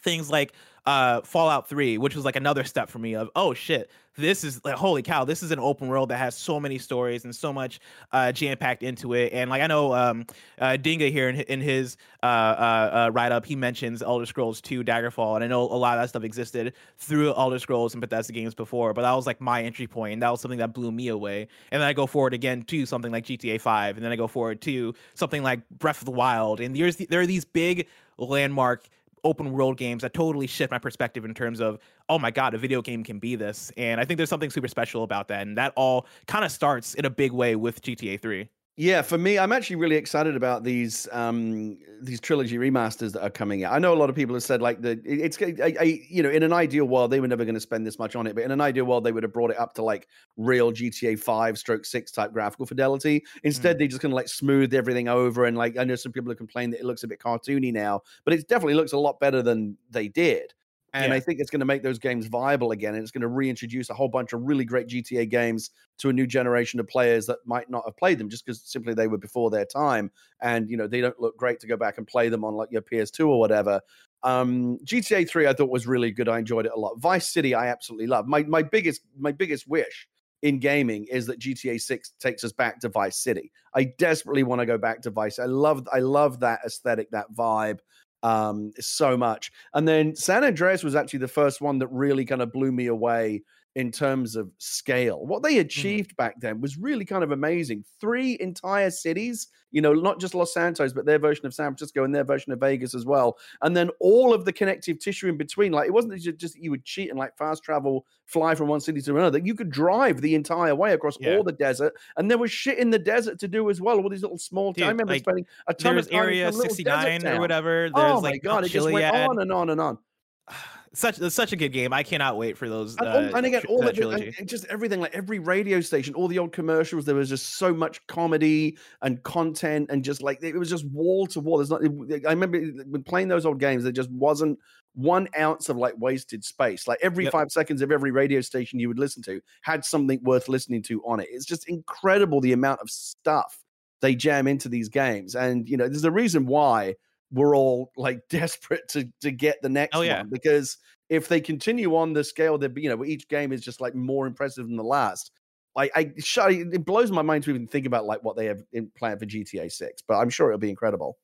things 0.08 0.30
like 0.30 0.54
uh, 0.86 1.20
Fallout 1.22 1.68
3, 1.68 1.98
which 1.98 2.16
was 2.16 2.24
like 2.24 2.38
another 2.38 2.64
step 2.64 2.90
for 2.90 2.98
me 2.98 3.14
of, 3.14 3.30
oh 3.36 3.54
shit, 3.54 3.92
this 4.16 4.46
is 4.46 4.64
like, 4.64 4.76
holy 4.76 5.04
cow, 5.04 5.26
this 5.26 5.44
is 5.44 5.52
an 5.52 5.60
open 5.60 5.90
world 5.90 6.10
that 6.10 6.18
has 6.18 6.34
so 6.34 6.62
many 6.62 6.78
stories 6.78 7.26
and 7.26 7.36
so 7.36 7.52
much 7.52 7.82
uh, 8.14 8.32
jam 8.32 8.58
packed 8.58 8.84
into 8.84 9.14
it. 9.14 9.34
And 9.34 9.50
like, 9.50 9.62
I 9.62 9.68
know 9.68 9.94
um, 9.94 10.26
uh, 10.60 10.78
Dinga 10.80 11.12
here 11.12 11.28
in, 11.28 11.42
in 11.42 11.60
his 11.60 11.98
uh, 12.24 12.26
uh, 12.26 12.30
uh 12.30 13.12
write 13.14 13.34
up, 13.34 13.46
he 13.46 13.56
mentions 13.58 14.02
Elder 14.02 14.26
Scrolls 14.26 14.62
2 14.62 14.86
Daggerfall. 14.86 15.36
And 15.36 15.44
I 15.44 15.48
know 15.48 15.64
a 15.64 15.76
lot 15.76 15.98
of 15.98 16.04
that 16.04 16.08
stuff 16.08 16.24
existed 16.24 16.74
through 16.98 17.36
Elder 17.36 17.60
Scrolls 17.60 17.94
and 17.94 18.00
Bethesda 18.00 18.32
games 18.32 18.56
before, 18.56 18.94
but 18.94 19.02
that 19.02 19.12
was 19.12 19.28
like 19.28 19.42
my 19.42 19.62
entry 19.62 19.88
point. 19.88 20.14
And 20.14 20.22
that 20.22 20.32
was 20.32 20.40
something 20.40 20.60
that 20.60 20.74
blew 20.74 20.94
me 20.94 21.10
away. 21.10 21.50
And 21.72 21.82
then 21.82 21.88
I 21.88 21.92
go 21.92 22.08
forward 22.08 22.34
again 22.34 22.64
to 22.64 22.86
something 22.86 23.12
like 23.12 23.26
GTA 23.26 23.60
5. 23.60 23.98
And 23.98 24.06
then 24.06 24.14
I 24.14 24.16
go 24.16 24.28
forward 24.28 24.62
to 24.62 24.96
something 25.16 25.44
like 25.44 25.68
Breath 25.70 26.00
of 26.00 26.06
the 26.06 26.12
Wild. 26.12 26.62
And 26.62 26.74
there's, 26.74 26.96
there 26.96 27.20
are 27.20 27.28
these 27.28 27.44
big 27.44 27.88
landmark 28.18 28.88
open 29.24 29.52
world 29.52 29.78
games 29.78 30.02
that 30.02 30.14
totally 30.14 30.48
shift 30.48 30.72
my 30.72 30.78
perspective 30.78 31.26
in 31.26 31.34
terms 31.34 31.60
of 31.60 31.80
oh 32.10 32.20
my 32.20 32.32
god 32.32 32.54
a 32.54 32.58
video 32.58 32.82
game 32.82 33.04
can 33.04 33.20
be 33.20 33.36
this. 33.36 33.72
And 33.78 34.00
i 34.00 34.06
think 34.06 34.18
there's 34.18 34.30
something 34.30 34.50
super 34.50 34.68
special 34.68 35.04
about 35.04 35.28
that. 35.30 35.46
And 35.46 35.58
that 35.58 35.74
all 35.76 36.06
kind 36.28 36.46
of 36.46 36.52
starts 36.52 36.94
in 36.94 37.06
a 37.06 37.10
big 37.10 37.32
way 37.32 37.56
with 37.56 37.82
gta 37.82 38.20
3 38.20 38.50
yeah, 38.80 39.02
for 39.02 39.18
me, 39.18 39.40
I'm 39.40 39.52
actually 39.52 39.78
really 39.78 39.96
excited 39.96 40.36
about 40.36 40.64
these 40.64 41.08
um, 41.12 41.80
these 42.00 42.20
trilogy 42.20 42.60
remasters 42.60 43.12
that 43.14 43.24
are 43.24 43.30
coming 43.32 43.64
out. 43.64 43.74
I 43.74 43.80
know 43.80 43.92
a 43.92 43.98
lot 43.98 44.12
of 44.12 44.16
people 44.16 44.36
have 44.36 44.44
said 44.44 44.62
like 44.62 44.84
the 44.84 45.02
it's 45.04 45.42
a, 45.42 45.84
a, 45.84 46.06
you 46.08 46.22
know 46.22 46.30
in 46.30 46.44
an 46.44 46.54
ideal 46.54 46.86
world 46.86 47.10
they 47.10 47.20
were 47.20 47.28
never 47.28 47.44
going 47.44 47.56
to 47.56 47.60
spend 47.60 47.88
this 47.88 47.98
much 47.98 48.16
on 48.16 48.28
it, 48.28 48.36
but 48.36 48.44
in 48.44 48.52
an 48.52 48.62
ideal 48.62 48.86
world 48.86 49.04
they 49.04 49.12
would 49.12 49.24
have 49.24 49.34
brought 49.34 49.50
it 49.50 49.58
up 49.58 49.74
to 49.74 49.82
like 49.82 50.08
real 50.38 50.72
GTA 50.72 51.18
Five 51.18 51.58
Stroke 51.58 51.86
Six 51.86 52.12
type 52.12 52.32
graphical 52.34 52.68
fidelity. 52.68 53.24
Instead, 53.42 53.78
mm. 53.78 53.80
they 53.80 53.88
just 53.88 54.00
kind 54.00 54.14
of 54.14 54.16
like 54.16 54.28
smooth 54.28 54.72
everything 54.76 55.08
over 55.08 55.46
and 55.46 55.58
like 55.58 55.76
I 55.76 55.84
know 55.84 55.96
some 55.96 56.12
people 56.12 56.30
have 56.30 56.38
complained 56.38 56.74
that 56.74 56.80
it 56.80 56.86
looks 56.86 57.02
a 57.02 57.08
bit 57.08 57.20
cartoony 57.20 57.74
now, 57.74 58.02
but 58.26 58.36
it 58.36 58.48
definitely 58.48 58.76
looks 58.76 58.94
a 58.94 59.00
lot 59.00 59.20
better 59.20 59.42
than 59.42 59.76
they 59.90 60.08
did. 60.08 60.54
And 60.94 61.12
yeah. 61.12 61.16
I 61.16 61.20
think 61.20 61.40
it's 61.40 61.50
going 61.50 61.60
to 61.60 61.66
make 61.66 61.84
those 61.84 62.00
games 62.00 62.28
viable 62.28 62.72
again. 62.72 62.94
And 62.96 63.04
it's 63.04 63.12
going 63.12 63.22
to 63.22 63.28
reintroduce 63.28 63.90
a 63.90 63.94
whole 63.94 64.08
bunch 64.08 64.34
of 64.34 64.42
really 64.44 64.64
great 64.64 64.88
GTA 64.88 65.30
games 65.30 65.72
to 65.98 66.10
a 66.10 66.14
new 66.14 66.26
generation 66.26 66.80
of 66.80 66.88
players 66.88 67.26
that 67.26 67.40
might 67.46 67.70
not 67.70 67.84
have 67.86 67.98
played 67.98 68.18
them 68.18 68.30
just 68.30 68.46
because 68.46 68.62
simply 68.62 68.94
they 68.94 69.08
were 69.08 69.18
before 69.18 69.50
their 69.50 69.66
time. 69.66 70.12
And, 70.42 70.70
you 70.70 70.78
know, 70.78 70.88
they 70.88 71.02
don't 71.02 71.20
look 71.20 71.38
great 71.38 71.60
to 71.60 71.68
go 71.68 71.76
back 71.76 71.98
and 71.98 72.08
play 72.08 72.30
them 72.30 72.46
on 72.46 72.56
like 72.56 72.70
your 72.72 72.82
PS2 72.82 73.28
or 73.28 73.40
whatever. 73.40 73.82
Um, 74.24 74.80
GTA 74.84 75.30
3 75.30 75.48
I 75.48 75.54
thought 75.54 75.70
was 75.70 75.88
really 75.88 76.12
good. 76.12 76.30
I 76.30 76.40
enjoyed 76.40 76.66
it 76.66 76.72
a 76.76 76.80
lot. 76.80 77.00
Vice 77.00 77.30
City 77.30 77.54
I 77.54 77.68
absolutely 77.68 78.08
love. 78.08 78.28
My 78.28 78.44
my 78.44 78.64
biggest 78.64 79.02
my 79.18 79.32
biggest 79.32 79.68
wish 79.68 80.08
in 80.42 80.60
gaming 80.60 81.06
is 81.12 81.26
that 81.28 81.40
GTA 81.40 81.80
6 81.80 82.14
takes 82.20 82.44
us 82.44 82.52
back 82.52 82.80
to 82.80 82.90
Vice 82.90 83.18
City. 83.18 83.52
I 83.76 83.86
desperately 83.98 84.44
want 84.44 84.60
to 84.60 84.66
go 84.66 84.78
back 84.78 85.02
to 85.02 85.12
Vice. 85.12 85.40
I 85.40 85.46
love 85.46 85.88
I 85.94 86.00
love 86.00 86.40
that 86.40 86.62
aesthetic, 86.66 87.12
that 87.12 87.32
vibe 87.34 87.80
um, 88.24 88.72
so 88.80 89.18
much. 89.18 89.52
And 89.74 89.88
then 89.88 90.16
San 90.16 90.44
Andreas 90.44 90.84
was 90.84 90.96
actually 90.96 91.20
the 91.20 91.28
first 91.28 91.62
one 91.62 91.80
that 91.80 91.88
really 91.88 92.26
kind 92.26 92.42
of 92.42 92.52
blew 92.52 92.72
me 92.72 92.88
away 92.88 93.44
in 93.78 93.92
terms 93.92 94.36
of 94.36 94.50
scale. 94.58 95.24
What 95.24 95.44
they 95.44 95.52
mm-hmm. 95.52 95.62
achieved 95.62 96.14
mm. 96.14 96.18
back 96.18 96.40
then 96.40 96.60
was 96.62 96.80
really 96.80 97.06
kind 97.06 97.24
of 97.24 97.30
amazing. 97.30 97.86
Three 98.02 98.36
entire 98.40 98.90
cities, 98.90 99.50
you 99.70 99.84
know, 99.84 99.94
not 99.94 100.20
just 100.20 100.34
Los 100.34 100.52
Santos, 100.52 100.94
but 100.94 101.06
their 101.06 101.20
version 101.20 101.46
of 101.46 101.54
San 101.54 101.68
Francisco 101.68 102.04
and 102.04 102.14
their 102.14 102.24
version 102.24 102.52
of 102.52 102.60
Vegas 102.60 102.96
as 102.96 103.06
well. 103.06 103.38
And 103.62 103.78
then 103.78 103.92
all 104.00 104.34
of 104.34 104.46
the 104.46 104.52
connective 104.52 104.98
tissue 104.98 105.30
in 105.30 105.38
between. 105.38 105.74
Like 105.74 105.86
it 105.86 105.94
wasn't 105.94 106.20
just 106.20 106.56
that 106.56 106.64
you 106.64 106.72
would 106.72 106.86
cheat 106.86 107.12
and 107.12 107.20
like 107.20 107.38
fast 107.38 107.62
travel, 107.62 108.08
fly 108.26 108.56
from 108.56 108.68
one 108.68 108.82
city 108.82 109.00
to 109.00 109.16
another. 109.16 109.38
You 109.38 109.54
could 109.54 109.70
drive 109.70 110.22
the 110.22 110.34
entire 110.34 110.74
way 110.74 110.94
across 110.94 111.16
yeah. 111.20 111.38
all 111.38 111.44
the 111.44 111.52
desert. 111.52 111.94
And 112.18 112.32
there 112.32 112.40
was 112.40 112.52
shit 112.52 112.80
in 112.80 112.90
the 112.90 112.98
desert 112.98 113.38
to 113.42 113.48
do 113.48 113.70
as 113.70 113.80
well. 113.80 114.00
All 114.00 114.10
these 114.10 114.24
little 114.24 114.40
small 114.40 114.74
Dude, 114.74 114.86
I 114.86 114.88
remember 114.88 115.14
like, 115.14 115.22
spending 115.22 115.46
a 115.68 115.76
ton 115.76 116.00
of 116.00 116.10
time 116.10 116.20
area 116.20 116.52
69 116.52 117.28
or 117.28 117.40
whatever. 117.40 117.92
There's 117.94 118.12
oh 118.12 118.18
like 118.22 118.44
my 118.44 118.50
god, 118.50 118.66
it 118.66 118.70
just 118.70 118.90
went 118.90 119.14
on 119.14 119.40
and 119.40 119.52
on 119.52 119.70
and 119.70 119.80
on 119.80 120.00
such 120.94 121.18
such 121.18 121.52
a 121.52 121.56
good 121.56 121.70
game. 121.70 121.94
I 121.94 122.04
cannot 122.04 122.38
wait 122.38 122.58
for 122.58 122.70
those. 122.70 122.96
And, 122.98 123.08
uh, 123.08 123.38
and 123.38 123.46
again, 123.46 123.64
all 123.68 123.82
the, 123.82 123.94
trilogy. 123.94 124.34
Just 124.46 124.66
everything, 124.66 125.00
like 125.00 125.16
every 125.16 125.40
radio 125.40 125.82
station, 125.82 126.14
all 126.14 126.28
the 126.28 126.40
old 126.40 126.52
commercials. 126.52 127.06
There 127.06 127.16
was 127.16 127.30
just 127.30 127.58
so 127.58 127.74
much 127.74 128.06
comedy 128.08 128.78
and 129.02 129.22
content, 129.24 129.90
and 129.90 130.04
just 130.04 130.22
like 130.22 130.42
it 130.42 130.58
was 130.58 130.70
just 130.70 130.86
wall 130.86 131.28
to 131.28 131.40
wall. 131.40 131.58
There's 131.58 131.70
not. 131.70 131.82
I 131.84 132.32
remember 132.32 132.60
when 132.88 133.04
playing 133.04 133.28
those 133.28 133.46
old 133.46 133.60
games, 133.60 133.84
there 133.84 133.92
just 133.92 134.12
wasn't 134.12 134.60
one 134.96 135.28
ounce 135.40 135.70
of 135.70 135.78
like 135.78 135.94
wasted 135.98 136.44
space. 136.44 136.88
Like 136.88 137.00
every 137.02 137.26
yep. 137.26 137.34
five 137.34 137.52
seconds 137.52 137.82
of 137.82 137.92
every 137.92 138.12
radio 138.12 138.42
station 138.42 138.80
you 138.80 138.88
would 138.88 139.00
listen 139.00 139.22
to 139.24 139.42
had 139.62 139.86
something 139.86 140.20
worth 140.24 140.50
listening 140.50 140.82
to 140.84 141.04
on 141.06 141.20
it. 141.20 141.28
It's 141.32 141.46
just 141.46 141.70
incredible 141.70 142.42
the 142.42 142.54
amount 142.54 142.82
of 142.82 142.90
stuff 142.90 143.60
they 144.02 144.16
jam 144.16 144.48
into 144.48 144.70
these 144.70 144.90
games, 144.90 145.36
and 145.36 145.68
you 145.70 145.78
know, 145.78 145.88
there's 145.88 146.04
a 146.04 146.12
reason 146.12 146.46
why 146.46 146.96
we're 147.32 147.56
all 147.56 147.92
like 147.98 148.22
desperate 148.30 148.88
to 148.90 149.10
to 149.22 149.32
get 149.32 149.58
the 149.62 149.70
oh, 149.70 149.72
next 149.72 149.96
oh, 149.96 150.02
yeah. 150.02 150.20
one 150.20 150.30
because 150.30 150.78
if 151.10 151.28
they 151.28 151.40
continue 151.40 151.96
on 151.96 152.14
the 152.14 152.24
scale 152.24 152.58
that 152.58 152.74
be 152.74 152.82
you 152.82 152.90
know 152.90 153.04
each 153.06 153.28
game 153.28 153.52
is 153.52 153.62
just 153.62 153.82
like 153.82 153.96
more 153.96 154.28
impressive 154.28 154.66
than 154.68 154.76
the 154.76 154.84
last 154.84 155.32
I, 155.76 155.92
I 155.96 156.12
it 156.26 156.86
blows 156.86 157.12
my 157.12 157.22
mind 157.22 157.44
to 157.44 157.52
even 157.52 157.68
think 157.68 157.86
about 157.86 158.06
like 158.06 158.24
what 158.24 158.36
they 158.36 158.46
have 158.46 158.64
in 158.74 158.92
plan 158.98 159.20
for 159.20 159.26
GTA 159.26 159.72
6 159.72 160.02
but 160.08 160.16
I'm 160.16 160.30
sure 160.30 160.48
it'll 160.48 160.60
be 160.60 160.70
incredible. 160.70 161.18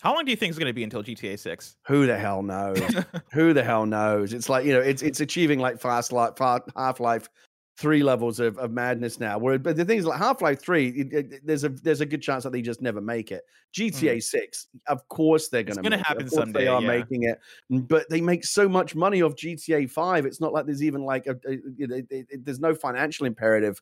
How 0.00 0.14
long 0.14 0.26
do 0.26 0.30
you 0.30 0.36
think 0.36 0.50
it's 0.50 0.58
going 0.58 0.68
to 0.68 0.74
be 0.74 0.84
until 0.84 1.02
GTA 1.02 1.38
6 1.38 1.76
who 1.86 2.06
the 2.06 2.18
hell 2.18 2.42
knows? 2.42 2.78
Who 3.32 3.54
the 3.54 3.64
hell 3.64 3.86
knows? 3.86 4.34
It's 4.34 4.50
like 4.50 4.66
you 4.66 4.74
know 4.74 4.80
it's 4.80 5.02
it's 5.02 5.20
achieving 5.20 5.58
like 5.58 5.80
fast 5.80 6.12
life 6.12 6.34
half-life 6.76 7.28
three 7.78 8.02
levels 8.02 8.40
of, 8.40 8.58
of 8.58 8.72
madness 8.72 9.20
now. 9.20 9.38
Where, 9.38 9.56
but 9.58 9.76
the 9.76 9.84
thing 9.84 9.98
is, 9.98 10.04
like 10.04 10.18
Half 10.18 10.42
Life 10.42 10.60
Three, 10.60 10.88
it, 10.88 11.12
it, 11.12 11.46
there's 11.46 11.64
a 11.64 11.68
there's 11.68 12.00
a 12.00 12.06
good 12.06 12.20
chance 12.20 12.44
that 12.44 12.50
they 12.50 12.60
just 12.60 12.82
never 12.82 13.00
make 13.00 13.30
it. 13.30 13.42
GTA 13.74 14.16
mm. 14.16 14.22
Six, 14.22 14.66
of 14.88 15.06
course 15.08 15.48
they're 15.48 15.62
going 15.62 15.90
to 15.90 15.98
happen 15.98 16.28
someday. 16.28 16.60
They 16.60 16.66
are 16.66 16.82
yeah. 16.82 16.88
making 16.88 17.22
it, 17.22 17.38
but 17.70 18.08
they 18.10 18.20
make 18.20 18.44
so 18.44 18.68
much 18.68 18.94
money 18.94 19.22
off 19.22 19.34
GTA 19.34 19.88
Five. 19.90 20.26
It's 20.26 20.40
not 20.40 20.52
like 20.52 20.66
there's 20.66 20.82
even 20.82 21.04
like 21.04 21.26
a, 21.26 21.36
a, 21.48 21.94
a, 21.94 22.24
there's 22.42 22.60
no 22.60 22.74
financial 22.74 23.26
imperative 23.26 23.80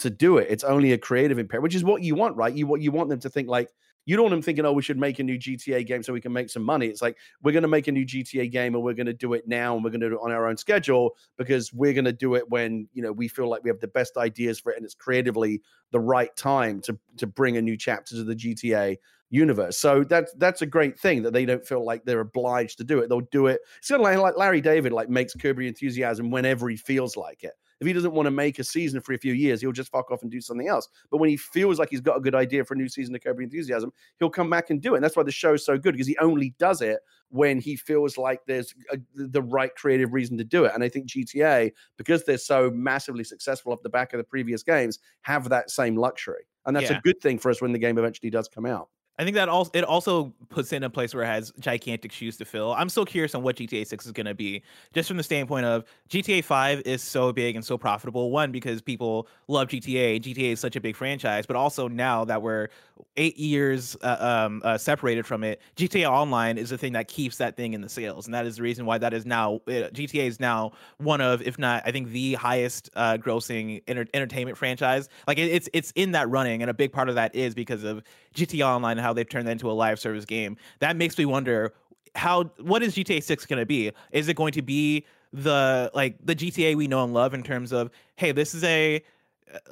to 0.00 0.10
do 0.10 0.38
it. 0.38 0.48
It's 0.50 0.64
only 0.64 0.92
a 0.92 0.98
creative 0.98 1.38
imperative, 1.38 1.62
which 1.62 1.74
is 1.74 1.84
what 1.84 2.02
you 2.02 2.14
want, 2.14 2.36
right? 2.36 2.52
You 2.52 2.66
what 2.66 2.80
you 2.80 2.90
want 2.90 3.08
them 3.08 3.20
to 3.20 3.30
think 3.30 3.48
like 3.48 3.70
you 4.06 4.16
don't 4.16 4.24
want 4.24 4.32
them 4.32 4.42
thinking, 4.42 4.64
oh, 4.64 4.72
we 4.72 4.82
should 4.82 4.98
make 4.98 5.18
a 5.18 5.22
new 5.24 5.36
GTA 5.36 5.84
game 5.84 6.02
so 6.02 6.12
we 6.12 6.20
can 6.20 6.32
make 6.32 6.48
some 6.48 6.62
money. 6.62 6.86
It's 6.86 7.02
like 7.02 7.18
we're 7.42 7.52
going 7.52 7.62
to 7.62 7.68
make 7.68 7.88
a 7.88 7.92
new 7.92 8.06
GTA 8.06 8.50
game 8.50 8.74
and 8.74 8.82
we're 8.82 8.94
going 8.94 9.06
to 9.06 9.12
do 9.12 9.34
it 9.34 9.46
now 9.46 9.74
and 9.74 9.84
we're 9.84 9.90
going 9.90 10.00
to 10.00 10.08
do 10.08 10.14
it 10.14 10.20
on 10.22 10.32
our 10.32 10.46
own 10.46 10.56
schedule 10.56 11.16
because 11.36 11.72
we're 11.72 11.92
going 11.92 12.04
to 12.04 12.12
do 12.12 12.36
it 12.36 12.48
when 12.48 12.88
you 12.94 13.02
know 13.02 13.12
we 13.12 13.28
feel 13.28 13.48
like 13.48 13.64
we 13.64 13.70
have 13.70 13.80
the 13.80 13.88
best 13.88 14.16
ideas 14.16 14.60
for 14.60 14.72
it 14.72 14.76
and 14.76 14.84
it's 14.84 14.94
creatively 14.94 15.60
the 15.90 16.00
right 16.00 16.34
time 16.36 16.80
to 16.82 16.98
to 17.18 17.26
bring 17.26 17.56
a 17.56 17.62
new 17.62 17.76
chapter 17.76 18.14
to 18.14 18.24
the 18.24 18.36
GTA 18.36 18.96
universe. 19.30 19.76
So 19.76 20.04
that's 20.04 20.32
that's 20.34 20.62
a 20.62 20.66
great 20.66 20.98
thing 20.98 21.22
that 21.22 21.32
they 21.32 21.44
don't 21.44 21.66
feel 21.66 21.84
like 21.84 22.04
they're 22.04 22.20
obliged 22.20 22.78
to 22.78 22.84
do 22.84 23.00
it. 23.00 23.08
They'll 23.08 23.20
do 23.20 23.48
it. 23.48 23.60
It's 23.78 23.88
kind 23.88 24.00
of 24.00 24.04
like, 24.04 24.18
like 24.18 24.36
Larry 24.36 24.60
David 24.60 24.92
like 24.92 25.08
makes 25.08 25.34
Your 25.42 25.60
Enthusiasm 25.60 26.30
whenever 26.30 26.68
he 26.68 26.76
feels 26.76 27.16
like 27.16 27.42
it. 27.42 27.54
If 27.80 27.86
he 27.86 27.92
doesn't 27.92 28.12
want 28.12 28.26
to 28.26 28.30
make 28.30 28.58
a 28.58 28.64
season 28.64 29.00
for 29.00 29.12
a 29.12 29.18
few 29.18 29.34
years, 29.34 29.60
he'll 29.60 29.72
just 29.72 29.90
fuck 29.90 30.10
off 30.10 30.22
and 30.22 30.30
do 30.30 30.40
something 30.40 30.66
else. 30.68 30.88
But 31.10 31.18
when 31.18 31.28
he 31.28 31.36
feels 31.36 31.78
like 31.78 31.90
he's 31.90 32.00
got 32.00 32.16
a 32.16 32.20
good 32.20 32.34
idea 32.34 32.64
for 32.64 32.74
a 32.74 32.76
new 32.76 32.88
season 32.88 33.14
of 33.14 33.22
Your 33.24 33.40
Enthusiasm, 33.42 33.92
he'll 34.18 34.30
come 34.30 34.48
back 34.48 34.70
and 34.70 34.80
do 34.80 34.94
it. 34.94 34.98
And 34.98 35.04
that's 35.04 35.16
why 35.16 35.22
the 35.24 35.30
show's 35.32 35.64
so 35.64 35.76
good 35.76 35.92
because 35.92 36.06
he 36.06 36.16
only 36.18 36.54
does 36.58 36.80
it 36.80 37.00
when 37.28 37.58
he 37.60 37.76
feels 37.76 38.16
like 38.16 38.40
there's 38.46 38.74
a, 38.92 38.98
the 39.14 39.42
right 39.42 39.74
creative 39.74 40.12
reason 40.12 40.38
to 40.38 40.44
do 40.44 40.64
it. 40.64 40.72
And 40.74 40.82
I 40.82 40.88
think 40.88 41.06
GTA, 41.08 41.72
because 41.98 42.24
they're 42.24 42.38
so 42.38 42.70
massively 42.70 43.24
successful 43.24 43.72
off 43.72 43.82
the 43.82 43.90
back 43.90 44.12
of 44.14 44.18
the 44.18 44.24
previous 44.24 44.62
games, 44.62 44.98
have 45.22 45.48
that 45.50 45.70
same 45.70 45.96
luxury. 45.96 46.46
And 46.64 46.74
that's 46.74 46.90
Yeah. 46.90 46.98
a 46.98 47.00
good 47.02 47.20
thing 47.20 47.38
for 47.38 47.50
us 47.50 47.60
when 47.60 47.72
the 47.72 47.78
game 47.78 47.98
eventually 47.98 48.30
does 48.30 48.48
come 48.48 48.64
out. 48.66 48.88
I 49.18 49.24
think 49.24 49.34
that 49.36 49.48
also 49.48 49.70
it 49.72 49.84
also 49.84 50.34
puts 50.50 50.72
it 50.72 50.76
in 50.76 50.84
a 50.84 50.90
place 50.90 51.14
where 51.14 51.24
it 51.24 51.28
has 51.28 51.52
gigantic 51.58 52.12
shoes 52.12 52.36
to 52.36 52.44
fill. 52.44 52.72
I'm 52.74 52.88
still 52.88 53.06
curious 53.06 53.34
on 53.34 53.42
what 53.42 53.56
GTA 53.56 53.86
6 53.86 54.06
is 54.06 54.12
going 54.12 54.26
to 54.26 54.34
be, 54.34 54.62
just 54.92 55.08
from 55.08 55.16
the 55.16 55.22
standpoint 55.22 55.64
of 55.64 55.84
GTA 56.10 56.44
5 56.44 56.82
is 56.82 57.02
so 57.02 57.32
big 57.32 57.56
and 57.56 57.64
so 57.64 57.78
profitable. 57.78 58.30
One 58.30 58.52
because 58.52 58.82
people 58.82 59.26
love 59.48 59.68
GTA. 59.68 60.20
GTA 60.20 60.52
is 60.52 60.60
such 60.60 60.76
a 60.76 60.80
big 60.80 60.96
franchise, 60.96 61.46
but 61.46 61.56
also 61.56 61.88
now 61.88 62.24
that 62.26 62.42
we're 62.42 62.68
eight 63.16 63.38
years 63.38 63.96
uh, 64.02 64.44
um, 64.46 64.60
uh, 64.64 64.76
separated 64.76 65.26
from 65.26 65.42
it, 65.44 65.60
GTA 65.76 66.10
Online 66.10 66.58
is 66.58 66.70
the 66.70 66.78
thing 66.78 66.92
that 66.92 67.08
keeps 67.08 67.38
that 67.38 67.56
thing 67.56 67.72
in 67.72 67.80
the 67.80 67.88
sales, 67.88 68.26
and 68.26 68.34
that 68.34 68.46
is 68.46 68.56
the 68.56 68.62
reason 68.62 68.84
why 68.86 68.98
that 68.98 69.14
is 69.14 69.24
now 69.24 69.56
uh, 69.66 69.88
GTA 69.92 70.26
is 70.26 70.40
now 70.40 70.72
one 70.98 71.20
of, 71.20 71.42
if 71.42 71.58
not, 71.58 71.82
I 71.86 71.92
think 71.92 72.10
the 72.10 72.34
highest 72.34 72.90
uh, 72.96 73.16
grossing 73.16 73.82
enter- 73.88 74.06
entertainment 74.12 74.58
franchise. 74.58 75.08
Like 75.26 75.38
it, 75.38 75.50
it's 75.50 75.68
it's 75.72 75.92
in 75.94 76.12
that 76.12 76.28
running, 76.28 76.62
and 76.62 76.70
a 76.70 76.74
big 76.74 76.92
part 76.92 77.08
of 77.08 77.14
that 77.14 77.34
is 77.34 77.54
because 77.54 77.84
of 77.84 78.02
GTA 78.36 78.66
Online 78.66 78.98
and 78.98 79.00
how 79.00 79.12
they've 79.12 79.28
turned 79.28 79.46
that 79.48 79.52
into 79.52 79.70
a 79.70 79.72
live 79.72 79.98
service 79.98 80.24
game. 80.24 80.56
That 80.78 80.96
makes 80.96 81.18
me 81.18 81.24
wonder 81.24 81.72
how 82.14 82.44
what 82.60 82.82
is 82.82 82.94
GTA 82.94 83.22
6 83.22 83.46
going 83.46 83.58
to 83.58 83.66
be? 83.66 83.92
Is 84.12 84.28
it 84.28 84.34
going 84.34 84.52
to 84.52 84.62
be 84.62 85.04
the 85.32 85.90
like 85.94 86.16
the 86.24 86.34
GTA 86.34 86.76
we 86.76 86.86
know 86.86 87.04
and 87.04 87.12
love 87.12 87.34
in 87.34 87.42
terms 87.42 87.72
of 87.72 87.90
hey, 88.16 88.32
this 88.32 88.54
is 88.54 88.64
a 88.64 89.02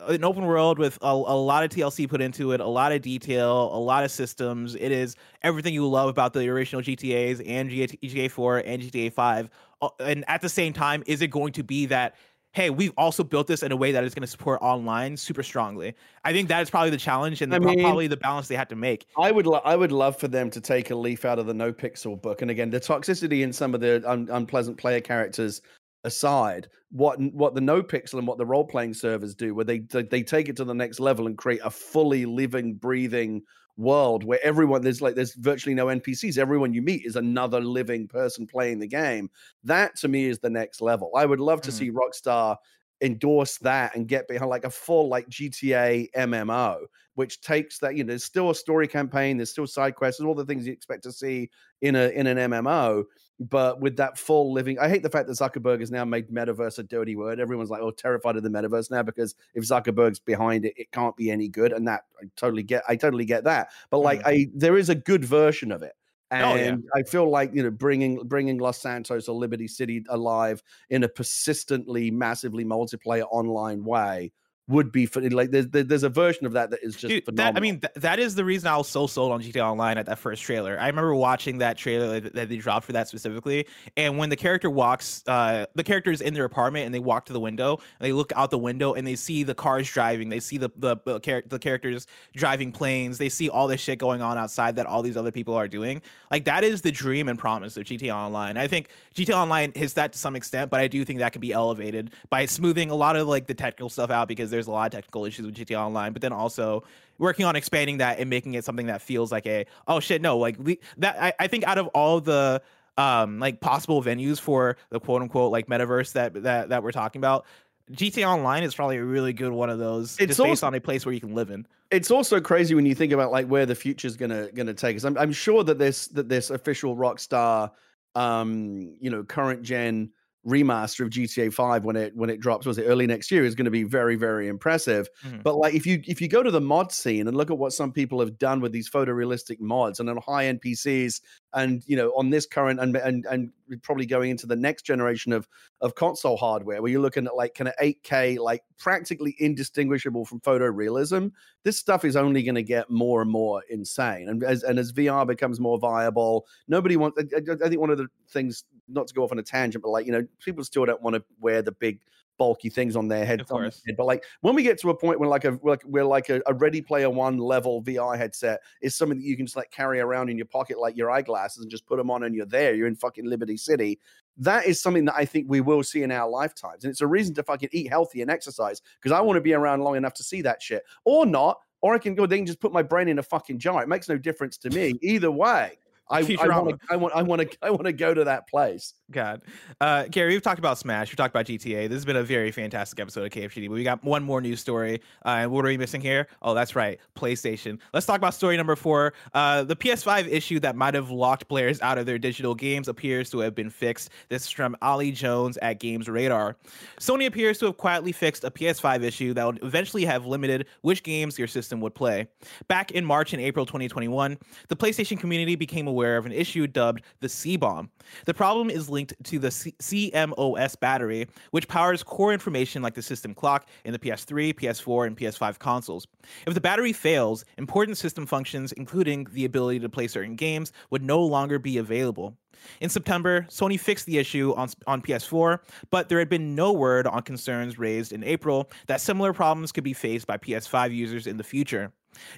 an 0.07 0.25
open 0.25 0.45
world 0.47 0.79
with 0.79 0.99
a, 1.03 1.07
a 1.07 1.37
lot 1.37 1.65
of 1.65 1.71
TLC 1.71 2.09
put 2.09 2.21
into 2.21 2.53
it, 2.53 2.61
a 2.61 2.67
lot 2.67 2.93
of 2.93 3.03
detail, 3.03 3.75
a 3.75 3.79
lot 3.79 4.05
of 4.05 4.11
systems. 4.11 4.75
It 4.75 4.93
is 4.93 5.17
everything 5.43 5.75
you 5.75 5.87
love 5.89 6.09
about 6.09 6.33
the 6.33 6.49
original 6.49 6.81
GTA's 6.81 7.41
and 7.41 7.71
GTA, 7.71 7.99
GTA 8.01 8.31
4 8.31 8.59
and 8.59 8.83
GTA 8.83 9.13
5. 9.13 9.51
Uh, 9.83 9.89
And 10.01 10.25
at 10.29 10.43
the 10.43 10.49
same 10.49 10.73
time, 10.73 11.03
is 11.07 11.23
it 11.23 11.29
going 11.29 11.53
to 11.55 11.65
be 11.65 11.87
that 11.87 12.15
hey, 12.55 12.71
we've 12.71 12.93
also 12.97 13.25
built 13.25 13.47
this 13.49 13.63
in 13.63 13.73
a 13.73 13.77
way 13.77 13.93
that 13.93 14.05
is 14.05 14.15
going 14.15 14.23
to 14.23 14.29
support 14.29 14.61
online 14.63 15.17
super 15.17 15.43
strongly? 15.43 15.95
I 16.25 16.33
think 16.33 16.49
that 16.49 16.63
is 16.63 16.71
probably 16.71 16.91
the 16.91 16.97
challenge 16.97 17.43
and 17.43 17.53
pro- 17.53 17.61
mean- 17.61 17.81
probably 17.81 18.07
the 18.07 18.17
balance 18.17 18.49
they 18.49 18.55
had 18.55 18.69
to 18.71 18.77
make. 18.77 19.07
I 19.19 19.31
would 19.31 19.47
lo- 19.47 19.61
I 19.65 19.77
would 19.77 19.93
love 19.93 20.17
for 20.17 20.29
them 20.29 20.51
to 20.51 20.61
take 20.61 20.91
a 20.91 20.95
leaf 20.95 21.25
out 21.25 21.39
of 21.39 21.47
the 21.47 21.55
No 21.55 21.73
Pixel 21.73 22.21
book, 22.21 22.43
and 22.43 22.51
again, 22.51 22.71
the 22.71 22.81
toxicity 22.81 23.43
in 23.43 23.53
some 23.53 23.75
of 23.75 23.81
the 23.81 24.03
un- 24.09 24.29
unpleasant 24.31 24.79
player 24.79 25.01
characters 25.01 25.61
aside, 26.05 26.69
what 26.91 27.19
what 27.33 27.55
the 27.55 27.61
No 27.61 27.83
Pixel 27.83 28.19
and 28.19 28.27
what 28.27 28.39
the 28.39 28.47
role 28.47 28.65
playing 28.65 28.95
servers 28.95 29.35
do, 29.35 29.55
where 29.55 29.65
they 29.65 29.81
they 29.81 30.23
take 30.23 30.49
it 30.49 30.57
to 30.57 30.65
the 30.65 30.75
next 30.75 31.01
level 31.01 31.27
and 31.27 31.37
create 31.37 31.61
a 31.65 31.71
fully 31.71 32.25
living, 32.25 32.75
breathing 32.75 33.43
world 33.77 34.25
where 34.25 34.39
everyone 34.45 34.83
there's 34.83 35.03
like 35.03 35.15
there's 35.17 35.35
virtually 35.35 35.75
no 35.75 35.89
NPCs. 35.89 36.39
Everyone 36.39 36.73
you 36.73 36.83
meet 36.83 37.05
is 37.05 37.17
another 37.17 37.61
living 37.61 38.07
person 38.09 38.47
playing 38.47 38.79
the 38.79 38.87
game. 38.87 39.31
That 39.65 39.97
to 39.97 40.09
me 40.09 40.27
is 40.27 40.39
the 40.39 40.51
next 40.51 40.81
level. 40.81 41.11
I 41.17 41.27
would 41.27 41.41
love 41.41 41.61
to 41.63 41.73
Mhm. 41.73 41.73
see 41.73 41.91
Rockstar 41.91 42.57
endorse 43.01 43.59
that 43.59 43.95
and 43.97 44.09
get 44.09 44.29
behind 44.29 44.49
like 44.51 44.65
a 44.65 44.71
full 44.71 45.09
like 45.09 45.29
GTA 45.29 46.09
MMO, 46.15 46.87
which 47.15 47.41
takes 47.41 47.79
that, 47.81 47.97
you 47.97 48.05
know, 48.05 48.09
there's 48.09 48.25
still 48.25 48.51
a 48.51 48.55
story 48.55 48.87
campaign, 48.89 49.37
there's 49.37 49.51
still 49.51 49.67
side 49.67 49.97
quests, 49.97 50.19
there's 50.21 50.27
all 50.29 50.35
the 50.35 50.45
things 50.47 50.67
you 50.67 50.73
expect 50.73 51.03
to 51.05 51.13
see 51.13 51.51
in 51.83 51.97
a 51.97 52.09
in 52.11 52.27
an 52.27 52.39
MMO, 52.39 53.05
but 53.41 53.81
with 53.81 53.97
that 53.97 54.19
full 54.19 54.53
living. 54.53 54.79
I 54.79 54.89
hate 54.89 55.03
the 55.03 55.11
fact 55.11 55.27
that 55.27 55.35
Zuckerberg 55.35 55.81
has 55.81 55.91
now 55.91 56.05
made 56.05 56.29
metaverse 56.29 56.79
a 56.79 56.83
dirty 56.83 57.17
word. 57.17 57.41
Everyone's 57.41 57.71
like, 57.71 57.83
oh, 57.83 57.91
terrified 57.91 58.37
of 58.37 58.43
the 58.43 58.49
metaverse 58.49 58.91
now 58.91 59.03
because 59.03 59.35
if 59.55 59.65
Zuckerberg's 59.65 60.21
behind 60.21 60.65
it, 60.65 60.75
it 60.77 60.93
can't 60.93 61.17
be 61.17 61.31
any 61.31 61.49
good. 61.49 61.73
And 61.73 61.87
that 61.89 62.05
I 62.21 62.27
totally 62.37 62.63
get 62.63 62.85
I 62.89 62.97
totally 62.97 63.25
get 63.25 63.45
that. 63.45 63.69
But 63.91 63.99
like 63.99 64.23
I 64.25 64.47
there 64.55 64.77
is 64.77 64.89
a 64.89 64.95
good 64.95 65.25
version 65.25 65.73
of 65.73 65.83
it. 65.83 65.95
Mm-hmm. 66.33 66.45
Oh, 66.45 66.55
And 66.55 66.85
yeah. 66.85 67.01
I 67.01 67.03
feel 67.03 67.29
like 67.29 67.51
you 67.55 67.63
know 67.63 67.71
bringing 67.71 68.19
bringing 68.25 68.59
Los 68.59 68.79
Santos 68.79 69.29
or 69.29 69.37
Liberty 69.37 69.69
City 69.69 70.05
alive 70.09 70.63
in 70.91 71.05
a 71.05 71.09
persistently, 71.09 72.11
massively 72.11 72.65
multiplayer 72.65 73.27
online 73.31 73.85
way 73.85 74.33
would 74.67 74.91
be 74.91 75.05
for 75.05 75.21
like 75.21 75.51
there's 75.51 75.69
there's 75.69 76.05
a 76.05 76.09
version 76.09 76.47
of 76.47 76.53
that 76.53 76.71
that 76.71 76.83
is 76.83 76.95
just 76.97 77.09
Dude, 77.09 77.25
phenomenal. 77.25 77.53
that, 77.53 77.59
I 77.59 77.61
mean, 77.61 77.81
th- 77.81 77.93
that 77.97 78.19
is 78.19 78.35
the 78.35 78.45
reason 78.45 78.69
I 78.69 78.79
was 78.79 78.89
so 78.89 79.07
sold 79.07 79.31
on 79.33 79.43
GTA 79.43 79.63
Online 79.63 79.99
at 79.99 80.07
that 80.07 80.19
first 80.19 80.43
trailer. 80.43 80.79
I 80.81 80.87
remember 80.87 81.15
watching 81.15 81.59
that 81.59 81.77
trailer 81.77 82.19
that, 82.21 82.33
that 82.35 82.49
they 82.49 82.57
dropped 82.57 82.87
for 82.87 82.93
that 82.93 83.07
specifically, 83.09 83.67
and 83.97 84.17
when 84.17 84.31
the 84.31 84.37
character 84.37 84.71
walks, 84.71 85.23
uh, 85.27 85.67
the 85.75 85.85
character 85.85 86.11
is 86.11 86.23
in 86.23 86.33
their 86.33 86.47
apartment 86.47 86.87
and 86.87 86.95
they 86.95 86.99
walk 86.99 87.27
to 87.27 87.35
the 87.35 87.41
window, 87.41 87.77
and 87.77 88.07
they 88.07 88.13
look 88.13 88.33
out 88.37 88.51
the 88.51 88.59
window 88.59 88.95
and 88.95 89.07
they 89.07 89.17
see 89.17 89.43
the 89.43 89.55
cars 89.55 89.91
driving, 89.91 90.31
they 90.31 90.41
see 90.41 90.57
the 90.57 90.71
the 90.77 90.97
the, 91.05 91.19
char- 91.19 91.45
the 91.47 91.59
characters 91.59 92.07
driving 92.35 92.73
planes, 92.73 93.19
they 93.19 93.29
see 93.29 93.51
all 93.51 93.69
this 93.69 93.83
shit 93.83 93.99
going 93.99 94.23
on 94.23 94.39
outside 94.39 94.77
that 94.77 94.87
all 94.87 95.03
these 95.03 95.17
other 95.17 95.33
people 95.33 95.55
are 95.55 95.69
doing. 95.69 96.01
Like 96.31 96.47
that 96.47 96.65
is 96.65 96.81
the 96.81 96.91
dream 96.91 97.29
and 97.29 97.39
promise 97.39 97.77
of 97.77 97.85
GTA 97.85 98.15
Online. 98.15 98.57
I 98.57 98.67
think 98.67 98.89
GTA 99.15 99.35
Online 99.35 99.73
hits 99.75 99.93
that 99.93 100.15
to 100.15 100.19
some 100.19 100.37
extent, 100.37 100.71
but 100.71 100.81
I 100.81 100.89
do 100.89 101.05
think 101.05 101.19
that 101.19 101.33
can 101.33 101.41
be 101.41 101.53
elevated 101.53 102.13
by 102.31 102.47
smoothing 102.47 102.91
a 102.91 102.95
lot 102.95 103.17
of 103.17 103.29
like 103.29 103.47
the 103.47 103.55
technical 103.55 103.91
stuff 103.91 104.11
out 104.11 104.27
because 104.27 104.54
there's 104.55 104.69
a 104.69 104.71
lot 104.71 104.87
of 104.87 104.93
technical 104.93 105.25
issues 105.25 105.45
with 105.45 105.55
GTA 105.57 105.79
Online, 105.79 106.13
but 106.13 106.23
then 106.23 106.33
also 106.33 106.85
working 107.19 107.45
on 107.45 107.57
expanding 107.57 107.99
that 107.99 108.19
and 108.19 108.31
making 108.31 108.55
it 108.55 108.65
something 108.65 108.87
that 108.87 109.03
feels 109.03 109.31
like 109.31 109.47
a 109.47 109.67
oh 109.87 110.01
shit 110.01 110.23
no 110.23 110.39
like 110.39 110.57
we, 110.59 110.79
that 110.99 111.21
I, 111.21 111.33
I 111.39 111.47
think 111.47 111.65
out 111.65 111.79
of 111.79 111.89
all 111.89 112.21
the 112.21 112.63
um 112.97 113.41
like 113.41 113.61
possible 113.61 114.03
venues 114.03 114.41
for 114.41 114.77
the 114.91 115.01
quote 115.01 115.23
unquote 115.23 115.53
like 115.53 115.67
metaverse 115.67 116.13
that 116.13 116.43
that 116.43 116.69
that 116.71 116.83
we're 116.83 116.93
talking 116.93 117.21
about 117.21 117.45
GTA 117.93 118.27
Online 118.27 118.63
is 118.63 118.75
probably 118.75 118.97
a 118.97 119.05
really 119.05 119.33
good 119.33 119.53
one 119.53 119.69
of 119.69 119.79
those 119.79 120.17
It's 120.19 120.37
just 120.37 120.43
based 120.43 120.65
on 120.65 120.75
a 120.75 120.81
place 120.81 121.05
where 121.05 121.13
you 121.13 121.21
can 121.21 121.35
live 121.35 121.51
in. 121.51 121.67
it's 121.91 122.11
also 122.11 122.41
crazy 122.41 122.75
when 122.75 122.87
you 122.87 122.95
think 122.95 123.13
about 123.13 123.31
like 123.31 123.47
where 123.47 123.67
the 123.67 123.75
future's 123.75 124.17
gonna 124.17 124.51
gonna 124.53 124.75
take 124.75 124.97
us. 124.97 125.05
I'm, 125.05 125.19
I'm 125.19 125.33
sure 125.33 125.63
that 125.65 125.79
this 125.79 126.09
that 126.09 126.29
this 126.29 126.51
official 126.51 126.97
Rockstar, 126.97 127.71
um, 128.15 128.97
you 129.01 129.11
know, 129.11 129.23
current 129.23 129.63
gen 129.63 130.11
remaster 130.47 131.01
of 131.01 131.11
GTA 131.11 131.53
5 131.53 131.85
when 131.85 131.97
it 131.97 132.15
when 132.15 132.29
it 132.31 132.39
drops 132.41 132.67
was 132.67 132.77
it 132.79 132.85
early 132.85 133.07
next 133.07 133.31
year 133.31 133.45
is 133.45 133.55
going 133.55 133.65
to 133.65 133.71
be 133.71 133.83
very 133.83 134.15
very 134.17 134.47
impressive 134.49 135.09
Mhm. 135.25 135.43
but 135.43 135.57
like 135.57 135.75
if 135.75 135.87
you 135.87 136.03
if 136.07 136.21
you 136.21 136.29
go 136.29 136.43
to 136.43 136.51
the 136.51 136.61
mod 136.61 136.93
scene 136.93 137.27
and 137.27 137.37
look 137.37 137.51
at 137.51 137.59
what 137.59 137.73
some 137.73 137.93
people 137.93 138.21
have 138.21 138.39
done 138.39 138.61
with 138.61 138.73
these 138.73 138.91
photorealistic 138.91 139.59
mods 139.61 140.01
and 140.01 140.11
on 140.11 140.19
high 140.19 140.45
npcs 140.45 141.21
and 141.55 141.83
you 141.87 141.97
know 141.97 142.11
on 142.17 142.31
this 142.31 142.47
current 142.47 142.79
and 142.79 142.95
and 142.97 143.25
and 143.27 143.51
probably 143.83 144.07
going 144.07 144.31
into 144.31 144.47
the 144.47 144.57
next 144.57 144.83
generation 144.83 145.33
of 145.33 145.49
of 145.81 145.95
console 145.95 146.37
hardware 146.37 146.81
where 146.83 146.91
you're 146.91 147.01
looking 147.01 147.27
at 147.27 147.35
like 147.35 147.55
kind 147.55 147.69
of 147.69 147.75
8k 147.83 148.39
like 148.39 148.63
practically 148.79 149.35
indistinguishable 149.39 150.25
from 150.25 150.41
photorealism 150.41 151.31
this 151.65 151.79
stuff 151.79 152.05
is 152.05 152.17
only 152.17 152.43
going 152.43 152.55
to 152.55 152.63
get 152.63 152.91
more 152.91 153.23
and 153.23 153.31
more 153.31 153.63
insane. 153.71 154.29
And 154.29 154.43
as 154.45 154.63
and 154.63 154.79
as 154.79 154.93
vr 154.93 155.27
becomes 155.27 155.61
more 155.61 155.79
viable 155.79 156.47
nobody 156.69 156.97
wants 156.97 157.19
I, 157.19 157.37
I- 157.37 157.65
I 157.65 157.69
think 157.69 157.81
one 157.81 157.91
of 157.91 157.99
the 157.99 158.09
things 158.31 158.65
not 158.89 159.07
to 159.09 159.15
go 159.15 159.23
off 159.25 159.33
on 159.33 159.39
a 159.39 159.43
tangent 159.43 159.83
but 159.83 159.91
like 159.91 160.07
you 160.07 160.13
know 160.13 160.27
people 160.41 160.65
still 160.65 160.85
don't 160.85 161.03
want 161.03 161.15
to 161.17 161.25
wear 161.41 161.63
the 161.63 161.73
big 161.73 162.01
bulky 162.39 162.69
things 162.69 162.97
on 162.97 163.09
their 163.09 163.25
head, 163.25 163.41
Of 163.41 163.51
on 163.51 163.61
their 163.61 163.71
course. 163.71 163.83
head. 163.87 163.97
but 163.97 164.07
like 164.07 164.25
when 164.41 164.55
we 164.55 164.63
get 164.63 164.79
to 164.81 164.91
a 164.91 164.97
point 164.97 165.21
where 165.21 165.29
like 165.29 165.45
a 165.45 165.59
like 165.63 165.83
we're 165.85 166.05
like 166.05 166.29
a, 166.31 166.43
a 166.47 166.55
ready 166.55 166.81
player 166.81 167.09
one 167.11 167.39
level 167.39 167.83
vr 167.83 168.17
headset 168.17 168.61
is 168.81 168.95
something 168.95 169.19
that 169.19 169.25
you 169.25 169.37
can 169.37 169.47
just 169.47 169.57
like 169.57 169.71
carry 169.71 170.01
around 170.01 170.29
in 170.29 170.37
your 170.37 170.47
pocket 170.47 170.79
like 170.79 170.97
your 170.97 171.11
eyeglasses 171.11 171.63
and 171.63 171.71
just 171.71 171.87
put 171.87 171.97
them 171.97 172.11
on 172.11 172.25
and 172.25 172.35
you're 172.35 172.47
there 172.47 172.75
you're 172.75 172.87
in 172.89 172.97
fucking 172.97 173.25
liberty 173.25 173.57
city 173.57 173.99
that 174.37 174.67
is 174.67 174.81
something 174.81 175.05
that 175.05 175.15
I 175.17 175.25
think 175.25 175.47
we 175.49 175.61
will 175.61 175.83
see 175.85 176.03
in 176.03 176.11
our 176.11 176.29
lifetimes. 176.29 176.85
And 176.85 176.91
it's 176.91 177.01
a 177.01 177.07
reason 177.07 177.35
to 177.37 177.43
fucking 177.45 177.69
eat 177.73 177.89
healthy 177.89 178.21
and 178.21 178.31
exercise 178.31 178.83
because 179.01 179.13
I 179.17 179.21
want 179.21 179.37
to 179.37 179.41
be 179.41 179.55
around 179.55 179.83
long 179.83 179.97
enough 179.97 180.15
to 180.15 180.25
see 180.25 180.43
that 180.43 180.61
shit. 180.61 180.83
Or 181.05 181.25
not, 181.25 181.61
or 181.83 181.95
I 181.95 181.99
can 181.99 182.15
go, 182.15 182.27
they 182.27 182.39
can 182.39 182.47
just 182.47 182.61
put 182.61 182.73
my 182.73 182.83
brain 182.83 183.09
in 183.09 183.19
a 183.19 183.23
fucking 183.23 183.59
jar. 183.61 183.83
It 183.83 183.89
makes 183.89 184.09
no 184.09 184.19
difference 184.19 184.57
to 184.59 184.71
me. 184.71 184.95
Either 185.03 185.31
way. 185.31 185.79
I, 186.11 186.19
I 186.41 186.49
want 186.49 186.69
to 186.71 186.79
I 186.91 186.97
want 186.97 187.15
I 187.15 187.23
want 187.23 187.43
to 187.51 187.59
I 187.63 187.71
want 187.71 187.85
to 187.85 187.93
go 187.93 188.13
to 188.13 188.25
that 188.25 188.49
place. 188.49 188.95
God. 189.11 189.43
Uh, 189.81 190.05
Gary, 190.11 190.33
we've 190.33 190.43
talked 190.43 190.59
about 190.59 190.79
Smash. 190.79 191.11
We've 191.11 191.17
talked 191.17 191.35
about 191.35 191.45
GTA. 191.45 191.89
This 191.89 191.97
has 191.97 192.05
been 192.07 192.17
a 192.17 192.23
very 192.23 192.51
fantastic 192.51 192.99
episode 192.99 193.25
of 193.25 193.33
KFGD, 193.33 193.69
but 193.69 193.75
we 193.75 193.85
got 193.85 194.03
one 194.03 194.23
more 194.23 194.41
news 194.41 194.61
story. 194.61 195.03
Uh, 195.25 195.41
and 195.41 195.51
what 195.51 195.65
are 195.65 195.69
we 195.69 195.77
missing 195.77 196.01
here? 196.01 196.27
Oh, 196.41 196.55
that's 196.55 196.75
right. 196.75 196.99
PlayStation. 197.15 197.79
Let's 197.93 198.07
talk 198.07 198.17
about 198.17 198.33
story 198.33 198.57
number 198.57 198.75
four. 198.77 199.13
Uh, 199.35 199.63
the 199.63 199.77
PS5 199.77 200.27
issue 200.29 200.59
that 200.61 200.75
might 200.75 200.95
have 200.95 201.11
locked 201.11 201.49
players 201.49 201.83
out 201.83 201.99
of 201.99 202.07
their 202.07 202.19
digital 202.19 202.55
games 202.55 202.89
appears 202.89 203.29
to 203.31 203.41
have 203.41 203.55
been 203.55 203.69
fixed. 203.69 204.09
This 204.31 204.45
is 204.45 204.51
from 204.51 204.75
Ali 204.81 205.13
Jones 205.13 205.59
at 205.59 205.81
Games 205.81 206.09
Radar. 206.09 206.57
Sony 206.99 207.27
appears 207.27 207.59
to 207.59 207.67
have 207.67 207.77
quietly 207.77 208.13
fixed 208.13 208.43
a 208.43 208.51
PS5 208.51 209.03
issue 209.03 209.35
that 209.35 209.45
would 209.45 209.63
eventually 209.63 210.07
have 210.07 210.25
limited 210.25 210.67
which 210.81 211.03
games 211.03 211.39
your 211.39 211.49
system 211.49 211.79
would 211.81 211.95
play. 211.95 212.27
Back 212.69 212.93
in 212.93 213.05
March 213.05 213.35
and 213.35 213.43
April 213.43 213.67
2021, 213.67 214.39
the 214.69 214.77
PlayStation 214.77 215.21
community 215.21 215.57
became 215.57 215.87
aware 215.87 216.17
of 216.17 216.25
an 216.25 216.33
issue 216.33 216.67
dubbed 216.67 217.03
the 217.21 217.29
C 217.29 217.59
bomb. 217.59 217.91
The 218.25 218.35
problem 218.35 218.71
is 218.71 218.89
linked 218.95 219.13
to 219.25 219.39
the 219.39 219.51
C- 219.51 219.75
CMOS 219.81 220.81
battery, 220.81 221.27
which 221.51 221.69
powers 221.69 222.03
core 222.03 222.33
information 222.33 222.81
like 222.81 222.95
the 222.95 223.03
system 223.03 223.35
clock 223.35 223.69
in 223.85 223.93
the 223.93 223.99
PS3, 223.99 224.55
PS4, 224.55 225.07
and 225.07 225.17
PS5 225.17 225.59
consoles. 225.59 226.07
If 226.47 226.55
the 226.55 226.61
battery 226.61 226.95
fails, 226.95 227.45
important 227.59 227.99
system 227.99 228.25
functions, 228.25 228.73
including 228.73 229.27
the 229.33 229.45
ability 229.45 229.81
to 229.81 229.89
play 229.89 230.09
certain 230.09 230.37
games, 230.37 230.73
would 230.91 231.03
no 231.03 231.23
longer 231.23 231.59
be 231.59 231.77
available. 231.77 232.37
In 232.81 232.89
September, 232.89 233.47
Sony 233.51 233.79
fixed 233.79 234.07
the 234.07 234.19
issue 234.19 234.55
on, 234.57 234.69
on 234.87 235.03
PS4, 235.03 235.59
but 235.91 236.09
there 236.09 236.19
had 236.19 236.29
been 236.29 236.55
no 236.55 236.73
word 236.73 237.07
on 237.07 237.23
concerns 237.23 237.79
raised 237.79 238.13
in 238.13 238.25
April 238.25 238.71
that 238.87 239.01
similar 239.01 239.33
problems 239.33 239.73
could 239.73 239.85
be 239.85 239.93
faced 239.93 240.27
by 240.27 240.39
PS5 240.39 240.95
users 240.95 241.27
in 241.27 241.37
the 241.37 241.45
future. 241.45 241.93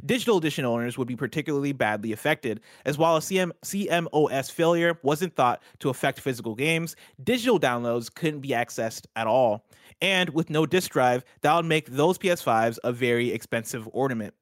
Digital 0.05 0.39
edition 0.39 0.64
owners 0.64 0.99
would 0.99 1.09
be 1.09 1.16
particularly 1.16 1.72
badly 1.72 2.12
affected, 2.12 2.61
as 2.85 2.99
while 2.99 3.16
a 3.16 3.20
CM- 3.20 3.53
CMOS 3.62 4.51
failure 4.51 4.99
wasn't 5.03 5.35
thought 5.35 5.62
to 5.81 5.89
affect 5.89 6.20
physical 6.20 6.55
games, 6.55 6.97
digital 7.22 7.59
downloads 7.59 8.12
couldn't 8.12 8.41
be 8.41 8.51
accessed 8.51 9.07
at 9.16 9.27
all. 9.27 9.66
And 10.03 10.31
with 10.31 10.51
no 10.51 10.66
disk 10.66 10.91
drive, 10.91 11.24
that 11.41 11.55
would 11.55 11.64
make 11.64 11.87
those 11.87 12.18
PS5s 12.18 12.79
a 12.85 12.93
very 12.93 13.31
expensive 13.33 13.89
ornament. 13.93 14.35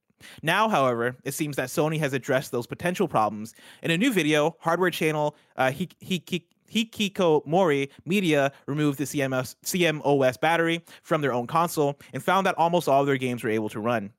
Now, 0.43 0.69
however, 0.69 1.17
it 1.25 1.35
seems 1.35 1.57
that 1.57 1.69
Sony 1.69 1.99
has 1.99 2.13
addressed 2.13 2.51
those 2.51 2.67
potential 2.67 3.09
problems. 3.09 3.55
In 3.83 3.91
a 3.91 3.99
new 3.99 4.13
video, 4.13 4.57
hardware 4.59 4.91
channel 4.91 5.37
uh, 5.57 5.71
Hik- 5.71 5.97
Hikikomori 6.73 7.91
Media 8.05 8.53
removed 8.67 8.99
the 8.99 9.05
CMS, 9.05 9.55
CMOS 9.65 10.41
battery 10.41 10.83
from 11.03 11.21
their 11.21 11.33
own 11.33 11.47
console 11.47 11.99
and 12.13 12.23
found 12.23 12.47
that 12.47 12.57
almost 12.59 12.89
all 12.89 13.01
of 13.01 13.07
their 13.07 13.17
games 13.17 13.45
were 13.45 13.51
able 13.51 13.69
to 13.69 13.81
run. 13.81 14.13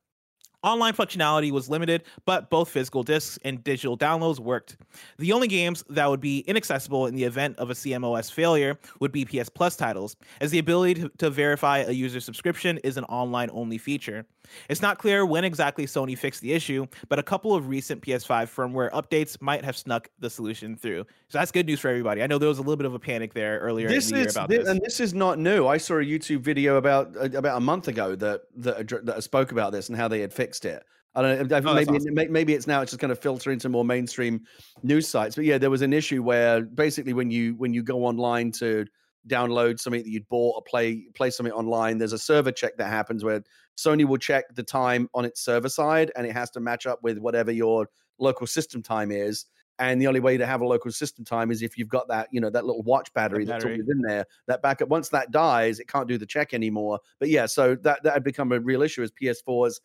Online 0.62 0.94
functionality 0.94 1.50
was 1.50 1.68
limited, 1.68 2.04
but 2.24 2.50
both 2.50 2.68
physical 2.68 3.02
discs 3.02 3.38
and 3.44 3.62
digital 3.62 3.96
downloads 3.96 4.40
worked. 4.40 4.76
The 5.18 5.32
only 5.32 5.48
games 5.48 5.84
that 5.90 6.08
would 6.08 6.20
be 6.20 6.40
inaccessible 6.40 7.06
in 7.06 7.14
the 7.14 7.24
event 7.24 7.58
of 7.58 7.70
a 7.70 7.74
CMOS 7.74 8.32
failure 8.32 8.78
would 9.00 9.12
be 9.12 9.24
PS 9.24 9.48
Plus 9.48 9.76
titles, 9.76 10.16
as 10.40 10.50
the 10.50 10.58
ability 10.58 11.02
to, 11.02 11.08
to 11.18 11.30
verify 11.30 11.78
a 11.78 11.92
user 11.92 12.20
subscription 12.20 12.78
is 12.78 12.96
an 12.96 13.04
online 13.04 13.50
only 13.52 13.78
feature. 13.78 14.26
It's 14.68 14.82
not 14.82 14.98
clear 14.98 15.26
when 15.26 15.44
exactly 15.44 15.86
Sony 15.86 16.16
fixed 16.16 16.40
the 16.40 16.52
issue, 16.52 16.86
but 17.08 17.18
a 17.18 17.22
couple 17.22 17.54
of 17.54 17.68
recent 17.68 18.00
PS5 18.02 18.46
firmware 18.46 18.90
updates 18.92 19.40
might 19.42 19.64
have 19.64 19.76
snuck 19.76 20.08
the 20.18 20.30
solution 20.30 20.76
through. 20.76 21.04
So 21.28 21.38
that's 21.38 21.50
good 21.50 21.66
news 21.66 21.80
for 21.80 21.88
everybody. 21.88 22.22
I 22.22 22.26
know 22.26 22.38
there 22.38 22.48
was 22.48 22.58
a 22.58 22.62
little 22.62 22.76
bit 22.76 22.86
of 22.86 22.94
a 22.94 22.98
panic 22.98 23.34
there 23.34 23.58
earlier 23.58 23.88
this 23.88 24.08
in 24.08 24.14
the 24.14 24.18
year 24.20 24.28
is 24.28 24.36
about 24.36 24.48
thi- 24.48 24.58
this. 24.58 24.68
and 24.68 24.80
this 24.80 25.00
is 25.00 25.14
not 25.14 25.38
new. 25.38 25.66
I 25.66 25.78
saw 25.78 25.94
a 25.94 26.04
YouTube 26.04 26.40
video 26.40 26.76
about 26.76 27.16
about 27.34 27.56
a 27.56 27.60
month 27.60 27.88
ago 27.88 28.14
that 28.16 28.42
that, 28.56 29.04
that 29.06 29.22
spoke 29.24 29.52
about 29.52 29.72
this 29.72 29.88
and 29.88 29.98
how 29.98 30.08
they 30.08 30.20
had 30.20 30.32
fixed 30.32 30.45
it. 30.64 30.84
I 31.14 31.22
don't 31.22 31.50
know. 31.50 31.56
Oh, 31.64 31.74
maybe 31.74 31.96
awesome. 31.96 32.14
maybe 32.14 32.52
it's 32.52 32.66
now 32.66 32.82
it's 32.82 32.92
just 32.92 33.00
going 33.00 33.08
to 33.08 33.16
filter 33.16 33.50
into 33.50 33.70
more 33.70 33.86
mainstream 33.86 34.42
news 34.82 35.08
sites. 35.08 35.34
But 35.34 35.46
yeah, 35.46 35.56
there 35.56 35.70
was 35.70 35.80
an 35.80 35.94
issue 35.94 36.22
where 36.22 36.60
basically 36.60 37.14
when 37.14 37.30
you 37.30 37.54
when 37.54 37.72
you 37.72 37.82
go 37.82 38.04
online 38.04 38.52
to 38.52 38.84
download 39.26 39.80
something 39.80 40.02
that 40.02 40.10
you'd 40.10 40.28
bought 40.28 40.56
or 40.56 40.62
play 40.62 41.06
play 41.14 41.30
something 41.30 41.54
online, 41.54 41.96
there's 41.96 42.12
a 42.12 42.18
server 42.18 42.52
check 42.52 42.76
that 42.76 42.88
happens 42.88 43.24
where 43.24 43.42
Sony 43.78 44.04
will 44.04 44.18
check 44.18 44.54
the 44.54 44.62
time 44.62 45.08
on 45.14 45.24
its 45.24 45.40
server 45.40 45.70
side 45.70 46.12
and 46.16 46.26
it 46.26 46.32
has 46.32 46.50
to 46.50 46.60
match 46.60 46.86
up 46.86 47.02
with 47.02 47.18
whatever 47.18 47.50
your 47.50 47.88
local 48.18 48.46
system 48.46 48.82
time 48.82 49.10
is. 49.10 49.46
And 49.78 50.00
the 50.00 50.06
only 50.06 50.20
way 50.20 50.38
to 50.38 50.46
have 50.46 50.62
a 50.62 50.66
local 50.66 50.90
system 50.90 51.24
time 51.24 51.50
is 51.50 51.60
if 51.60 51.76
you've 51.76 51.90
got 51.90 52.08
that, 52.08 52.28
you 52.30 52.40
know, 52.40 52.48
that 52.48 52.64
little 52.64 52.82
watch 52.82 53.12
battery, 53.12 53.44
that's 53.44 53.64
always 53.64 53.86
in 53.86 54.00
there. 54.00 54.24
That 54.46 54.62
backup, 54.62 54.88
once 54.88 55.10
that 55.10 55.30
dies, 55.30 55.80
it 55.80 55.88
can't 55.88 56.08
do 56.08 56.16
the 56.16 56.24
check 56.24 56.54
anymore. 56.54 56.98
But 57.18 57.28
yeah, 57.28 57.44
so 57.44 57.74
that 57.76 58.02
that 58.02 58.14
had 58.14 58.24
become 58.24 58.52
a 58.52 58.60
real 58.60 58.80
issue 58.80 59.02
as 59.02 59.12
PS4s 59.12 59.80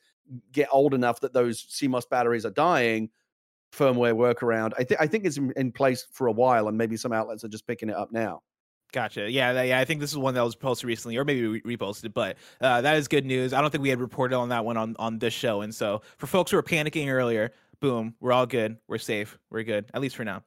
get 0.52 0.68
old 0.72 0.94
enough 0.94 1.20
that 1.22 1.34
those 1.34 1.64
CMOS 1.64 2.10
batteries 2.10 2.46
are 2.46 2.52
dying. 2.52 3.10
Firmware 3.74 4.14
workaround. 4.14 4.74
I 4.78 4.84
think 4.84 5.00
I 5.00 5.08
think 5.08 5.26
it's 5.26 5.38
in, 5.38 5.54
in 5.56 5.72
place 5.72 6.06
for 6.12 6.28
a 6.28 6.32
while, 6.32 6.68
and 6.68 6.78
maybe 6.78 6.98
some 6.98 7.14
outlets 7.14 7.46
are 7.46 7.48
just 7.48 7.66
picking 7.66 7.90
it 7.90 7.96
up 7.96 8.12
now. 8.12 8.42
Gotcha. 8.92 9.32
Yeah, 9.32 9.62
yeah. 9.62 9.80
I 9.80 9.86
think 9.86 10.02
this 10.02 10.12
is 10.12 10.18
one 10.18 10.34
that 10.34 10.42
was 10.42 10.56
posted 10.56 10.88
recently, 10.88 11.16
or 11.16 11.24
maybe 11.24 11.48
re- 11.48 11.78
reposted. 11.78 12.14
But 12.14 12.36
uh, 12.60 12.82
that 12.82 12.98
is 12.98 13.08
good 13.08 13.26
news. 13.26 13.54
I 13.54 13.62
don't 13.62 13.70
think 13.70 13.82
we 13.82 13.90
had 13.90 14.02
reported 14.02 14.36
on 14.36 14.50
that 14.50 14.66
one 14.66 14.76
on 14.76 14.96
on 15.00 15.20
this 15.20 15.34
show. 15.34 15.62
And 15.62 15.74
so 15.74 16.02
for 16.18 16.28
folks 16.28 16.52
who 16.52 16.58
were 16.58 16.64
panicking 16.64 17.08
earlier, 17.08 17.52
boom, 17.80 18.16
we're 18.20 18.34
all 18.34 18.46
good. 18.46 18.78
We're 18.88 18.98
safe. 18.98 19.38
We're 19.50 19.64
good, 19.64 19.86
at 19.94 20.02
least 20.02 20.16
for 20.18 20.26
now. 20.26 20.44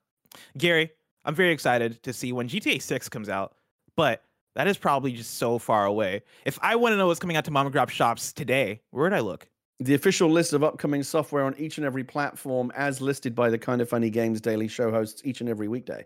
Gary, 0.59 0.91
I'm 1.25 1.35
very 1.35 1.53
excited 1.53 2.03
to 2.03 2.13
see 2.13 2.33
when 2.33 2.49
GTA 2.49 2.83
6 2.83 3.09
comes 3.09 3.29
out, 3.29 3.55
but 3.97 4.23
that 4.55 4.67
is 4.67 4.77
probably 4.77 5.13
just 5.13 5.39
so 5.39 5.59
far 5.59 5.87
away. 5.87 6.23
If 6.45 6.59
I 6.63 6.77
want 6.77 6.93
to 6.93 6.97
know 6.97 7.07
what's 7.07 7.21
coming 7.21 7.37
out 7.37 7.45
to 7.47 7.51
Mom 7.51 7.67
and 7.67 7.75
Grop 7.75 7.89
shops 7.89 8.33
today, 8.33 8.81
where 8.91 9.05
would 9.05 9.13
I 9.13 9.21
look? 9.21 9.49
The 9.81 9.95
official 9.95 10.31
list 10.31 10.53
of 10.53 10.63
upcoming 10.63 11.03
software 11.03 11.43
on 11.45 11.57
each 11.59 11.79
and 11.79 11.85
every 11.85 12.05
platform, 12.05 12.71
as 12.77 13.01
listed 13.01 13.35
by 13.35 13.51
the 13.51 13.59
Kind 13.59 13.81
of 13.81 13.89
Funny 13.89 14.09
Games 14.09 14.41
Daily 14.41 14.69
Show 14.69 14.93
hosts 14.93 15.21
each 15.25 15.41
and 15.41 15.51
every 15.51 15.67
weekday. 15.67 16.05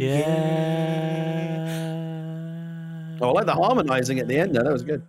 Yeah. 0.00 0.24
Oh, 3.20 3.28
I 3.28 3.32
like 3.32 3.46
the 3.46 3.52
harmonizing 3.54 4.18
at 4.18 4.26
the 4.28 4.38
end 4.38 4.54
there. 4.54 4.64
That 4.64 4.72
was 4.72 4.82
good. 4.82 5.06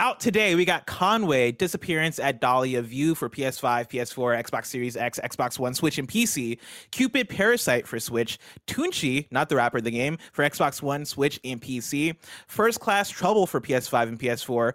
Out 0.00 0.18
today, 0.18 0.54
we 0.54 0.64
got 0.64 0.86
Conway, 0.86 1.52
Disappearance 1.52 2.18
at 2.18 2.40
Dahlia 2.40 2.80
View 2.80 3.14
for 3.14 3.28
PS5, 3.28 3.90
PS4, 3.90 4.44
Xbox 4.44 4.64
Series 4.64 4.96
X, 4.96 5.20
Xbox 5.22 5.58
One, 5.58 5.74
Switch, 5.74 5.98
and 5.98 6.08
PC. 6.08 6.58
Cupid 6.90 7.28
Parasite 7.28 7.86
for 7.86 8.00
Switch. 8.00 8.38
Tunchi, 8.66 9.26
not 9.30 9.50
the 9.50 9.56
rapper, 9.56 9.78
the 9.78 9.90
game, 9.90 10.16
for 10.32 10.42
Xbox 10.42 10.80
One, 10.80 11.04
Switch, 11.04 11.38
and 11.44 11.60
PC. 11.60 12.16
First 12.46 12.80
Class 12.80 13.10
Trouble 13.10 13.46
for 13.46 13.60
PS5 13.60 14.08
and 14.08 14.18
PS4. 14.18 14.72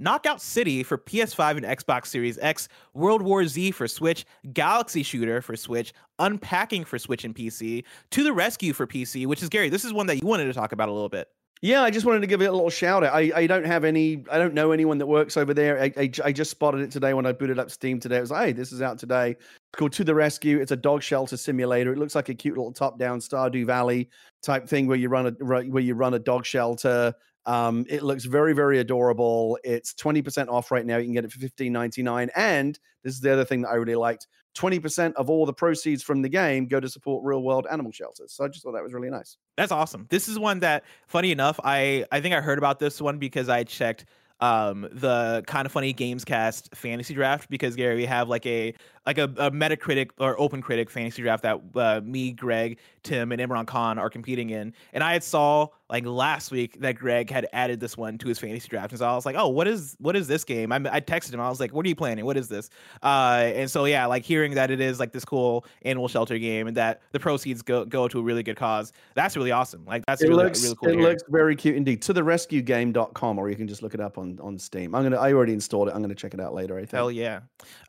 Knockout 0.00 0.42
City 0.42 0.82
for 0.82 0.98
PS5 0.98 1.58
and 1.58 1.66
Xbox 1.66 2.06
Series 2.06 2.36
X, 2.38 2.66
World 2.94 3.22
War 3.22 3.46
Z 3.46 3.70
for 3.70 3.86
Switch, 3.86 4.26
Galaxy 4.52 5.04
Shooter 5.04 5.40
for 5.40 5.54
Switch, 5.54 5.92
Unpacking 6.18 6.84
for 6.84 6.98
Switch 6.98 7.24
and 7.24 7.32
PC, 7.32 7.84
To 8.10 8.24
the 8.24 8.32
Rescue 8.32 8.72
for 8.72 8.88
PC, 8.88 9.24
which 9.28 9.40
is 9.40 9.48
Gary. 9.48 9.68
This 9.68 9.84
is 9.84 9.92
one 9.92 10.08
that 10.08 10.20
you 10.20 10.26
wanted 10.26 10.46
to 10.46 10.52
talk 10.52 10.72
about 10.72 10.88
a 10.88 10.92
little 10.92 11.08
bit. 11.08 11.28
Yeah, 11.64 11.82
I 11.82 11.90
just 11.90 12.04
wanted 12.04 12.20
to 12.20 12.26
give 12.26 12.42
it 12.42 12.44
a 12.44 12.52
little 12.52 12.68
shout 12.68 13.04
out. 13.04 13.14
I, 13.14 13.32
I 13.34 13.46
don't 13.46 13.64
have 13.64 13.84
any, 13.84 14.22
I 14.30 14.36
don't 14.36 14.52
know 14.52 14.72
anyone 14.72 14.98
that 14.98 15.06
works 15.06 15.38
over 15.38 15.54
there. 15.54 15.80
I, 15.80 15.90
I, 15.96 16.10
I 16.22 16.30
just 16.30 16.50
spotted 16.50 16.82
it 16.82 16.90
today 16.90 17.14
when 17.14 17.24
I 17.24 17.32
booted 17.32 17.58
up 17.58 17.70
Steam 17.70 17.98
today. 17.98 18.18
It 18.18 18.20
was 18.20 18.30
like, 18.30 18.46
hey, 18.48 18.52
this 18.52 18.70
is 18.70 18.82
out 18.82 18.98
today. 18.98 19.30
It's 19.30 19.78
called 19.78 19.94
To 19.94 20.04
the 20.04 20.14
Rescue. 20.14 20.60
It's 20.60 20.72
a 20.72 20.76
dog 20.76 21.02
shelter 21.02 21.38
simulator. 21.38 21.94
It 21.94 21.98
looks 21.98 22.14
like 22.14 22.28
a 22.28 22.34
cute 22.34 22.58
little 22.58 22.74
top 22.74 22.98
down 22.98 23.18
Stardew 23.18 23.64
Valley 23.64 24.10
type 24.42 24.68
thing 24.68 24.86
where 24.86 24.98
you 24.98 25.08
run 25.08 25.26
a 25.26 25.30
where 25.42 25.82
you 25.82 25.94
run 25.94 26.12
a 26.12 26.18
dog 26.18 26.44
shelter. 26.44 27.14
Um, 27.46 27.86
it 27.88 28.02
looks 28.02 28.26
very, 28.26 28.52
very 28.52 28.80
adorable. 28.80 29.58
It's 29.64 29.94
20% 29.94 30.48
off 30.48 30.70
right 30.70 30.84
now. 30.84 30.98
You 30.98 31.04
can 31.04 31.14
get 31.14 31.24
it 31.24 31.32
for 31.32 31.38
$15.99. 31.38 32.28
And 32.36 32.78
this 33.02 33.14
is 33.14 33.20
the 33.20 33.32
other 33.32 33.46
thing 33.46 33.62
that 33.62 33.70
I 33.70 33.76
really 33.76 33.94
liked 33.94 34.26
20% 34.54 35.14
of 35.14 35.28
all 35.28 35.46
the 35.46 35.52
proceeds 35.52 36.02
from 36.02 36.22
the 36.22 36.28
game 36.28 36.66
go 36.66 36.80
to 36.80 36.88
support 36.88 37.24
real 37.24 37.42
world 37.42 37.66
animal 37.70 37.92
shelters. 37.92 38.32
So 38.32 38.44
I 38.44 38.48
just 38.48 38.62
thought 38.62 38.72
that 38.72 38.82
was 38.82 38.92
really 38.92 39.10
nice. 39.10 39.36
That's 39.56 39.72
awesome. 39.72 40.06
This 40.10 40.28
is 40.28 40.38
one 40.38 40.60
that, 40.60 40.84
funny 41.06 41.32
enough, 41.32 41.58
I 41.62 42.04
I 42.12 42.20
think 42.20 42.34
I 42.34 42.40
heard 42.40 42.58
about 42.58 42.78
this 42.78 43.00
one 43.00 43.18
because 43.18 43.48
I 43.48 43.64
checked 43.64 44.06
um 44.40 44.88
the 44.92 45.44
kind 45.46 45.64
of 45.64 45.72
funny 45.72 45.92
games 45.92 46.24
cast 46.24 46.74
fantasy 46.74 47.14
draft 47.14 47.48
because 47.48 47.76
Gary 47.76 47.94
we 47.96 48.04
have 48.04 48.28
like 48.28 48.44
a 48.46 48.74
like 49.06 49.18
a, 49.18 49.24
a 49.24 49.50
Metacritic 49.50 50.10
or 50.18 50.38
Open 50.40 50.62
Critic 50.62 50.90
fantasy 50.90 51.22
draft 51.22 51.42
that 51.42 51.60
uh, 51.74 52.00
me, 52.02 52.32
Greg, 52.32 52.78
Tim, 53.02 53.32
and 53.32 53.40
Imran 53.40 53.66
Khan 53.66 53.98
are 53.98 54.10
competing 54.10 54.50
in, 54.50 54.72
and 54.92 55.02
I 55.04 55.12
had 55.12 55.22
saw 55.22 55.68
like 55.90 56.06
last 56.06 56.50
week 56.50 56.80
that 56.80 56.96
Greg 56.96 57.30
had 57.30 57.46
added 57.52 57.78
this 57.78 57.96
one 57.96 58.16
to 58.18 58.28
his 58.28 58.38
fantasy 58.38 58.68
draft, 58.68 58.92
and 58.92 58.98
so 58.98 59.06
I 59.06 59.14
was 59.14 59.26
like, 59.26 59.36
oh, 59.36 59.48
what 59.48 59.68
is 59.68 59.96
what 60.00 60.16
is 60.16 60.26
this 60.26 60.44
game? 60.44 60.72
I, 60.72 60.76
I 60.76 61.00
texted 61.00 61.34
him, 61.34 61.40
I 61.40 61.48
was 61.48 61.60
like, 61.60 61.72
what 61.72 61.84
are 61.84 61.88
you 61.88 61.94
planning? 61.94 62.24
What 62.24 62.36
is 62.36 62.48
this? 62.48 62.70
Uh, 63.02 63.50
and 63.54 63.70
so 63.70 63.84
yeah, 63.84 64.06
like 64.06 64.24
hearing 64.24 64.54
that 64.54 64.70
it 64.70 64.80
is 64.80 64.98
like 64.98 65.12
this 65.12 65.24
cool 65.24 65.66
animal 65.82 66.08
shelter 66.08 66.38
game 66.38 66.66
and 66.66 66.76
that 66.76 67.02
the 67.12 67.20
proceeds 67.20 67.62
go 67.62 67.84
go 67.84 68.08
to 68.08 68.18
a 68.18 68.22
really 68.22 68.42
good 68.42 68.56
cause, 68.56 68.92
that's 69.14 69.36
really 69.36 69.52
awesome. 69.52 69.84
Like 69.84 70.04
that's 70.06 70.22
it 70.22 70.28
really 70.28 70.44
looks 70.44 70.62
really 70.62 70.76
cool. 70.76 70.88
it 70.88 70.96
looks 70.96 71.22
very 71.28 71.54
cute 71.56 71.76
indeed. 71.76 72.00
To 72.02 72.12
the 72.12 72.22
rescuegame.com 72.22 73.38
or 73.38 73.50
you 73.50 73.56
can 73.56 73.68
just 73.68 73.82
look 73.82 73.94
it 73.94 74.00
up 74.00 74.16
on 74.16 74.38
on 74.42 74.58
Steam. 74.58 74.94
I'm 74.94 75.02
gonna 75.02 75.18
I 75.18 75.32
already 75.32 75.52
installed 75.52 75.88
it. 75.88 75.94
I'm 75.94 76.00
gonna 76.00 76.14
check 76.14 76.32
it 76.32 76.40
out 76.40 76.54
later. 76.54 76.76
I 76.76 76.80
think. 76.80 76.92
Hell 76.92 77.10
yeah. 77.10 77.40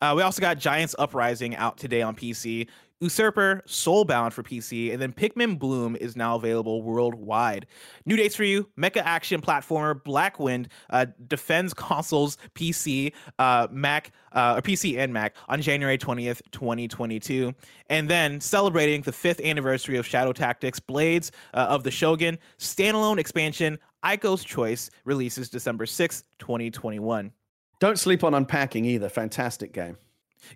Uh, 0.01 0.13
we 0.15 0.21
also 0.21 0.41
got 0.41 0.57
Giants 0.57 0.95
Uprising 1.05 1.55
out 1.55 1.77
today 1.77 2.01
on 2.01 2.15
PC. 2.15 2.67
Usurper, 3.01 3.61
Soulbound 3.67 4.31
for 4.31 4.41
PC, 4.41 4.91
and 4.91 4.99
then 4.99 5.11
Pikmin 5.11 5.59
Bloom 5.59 5.95
is 5.97 6.15
now 6.15 6.35
available 6.35 6.81
worldwide. 6.81 7.67
New 8.05 8.15
dates 8.15 8.35
for 8.35 8.45
you: 8.45 8.67
Mecha 8.79 9.01
action 9.03 9.41
platformer 9.41 10.01
Blackwind 10.01 10.67
uh, 10.89 11.05
defends 11.27 11.73
consoles, 11.75 12.37
PC, 12.55 13.11
uh, 13.37 13.67
Mac, 13.69 14.13
uh, 14.31 14.55
or 14.57 14.61
PC 14.61 14.97
and 14.97 15.13
Mac 15.13 15.35
on 15.49 15.61
January 15.61 15.97
20th, 15.97 16.41
2022. 16.51 17.53
And 17.89 18.09
then 18.09 18.41
celebrating 18.41 19.01
the 19.01 19.11
fifth 19.11 19.41
anniversary 19.41 19.97
of 19.97 20.07
Shadow 20.07 20.33
Tactics, 20.33 20.79
Blades 20.79 21.31
uh, 21.53 21.67
of 21.69 21.83
the 21.83 21.91
Shogun 21.91 22.39
standalone 22.57 23.19
expansion 23.19 23.77
Aiko's 24.03 24.43
Choice 24.43 24.89
releases 25.03 25.49
December 25.49 25.85
6th, 25.85 26.23
2021. 26.39 27.31
Don't 27.79 27.99
sleep 27.99 28.23
on 28.23 28.33
unpacking 28.33 28.85
either. 28.85 29.09
Fantastic 29.09 29.73
game. 29.73 29.97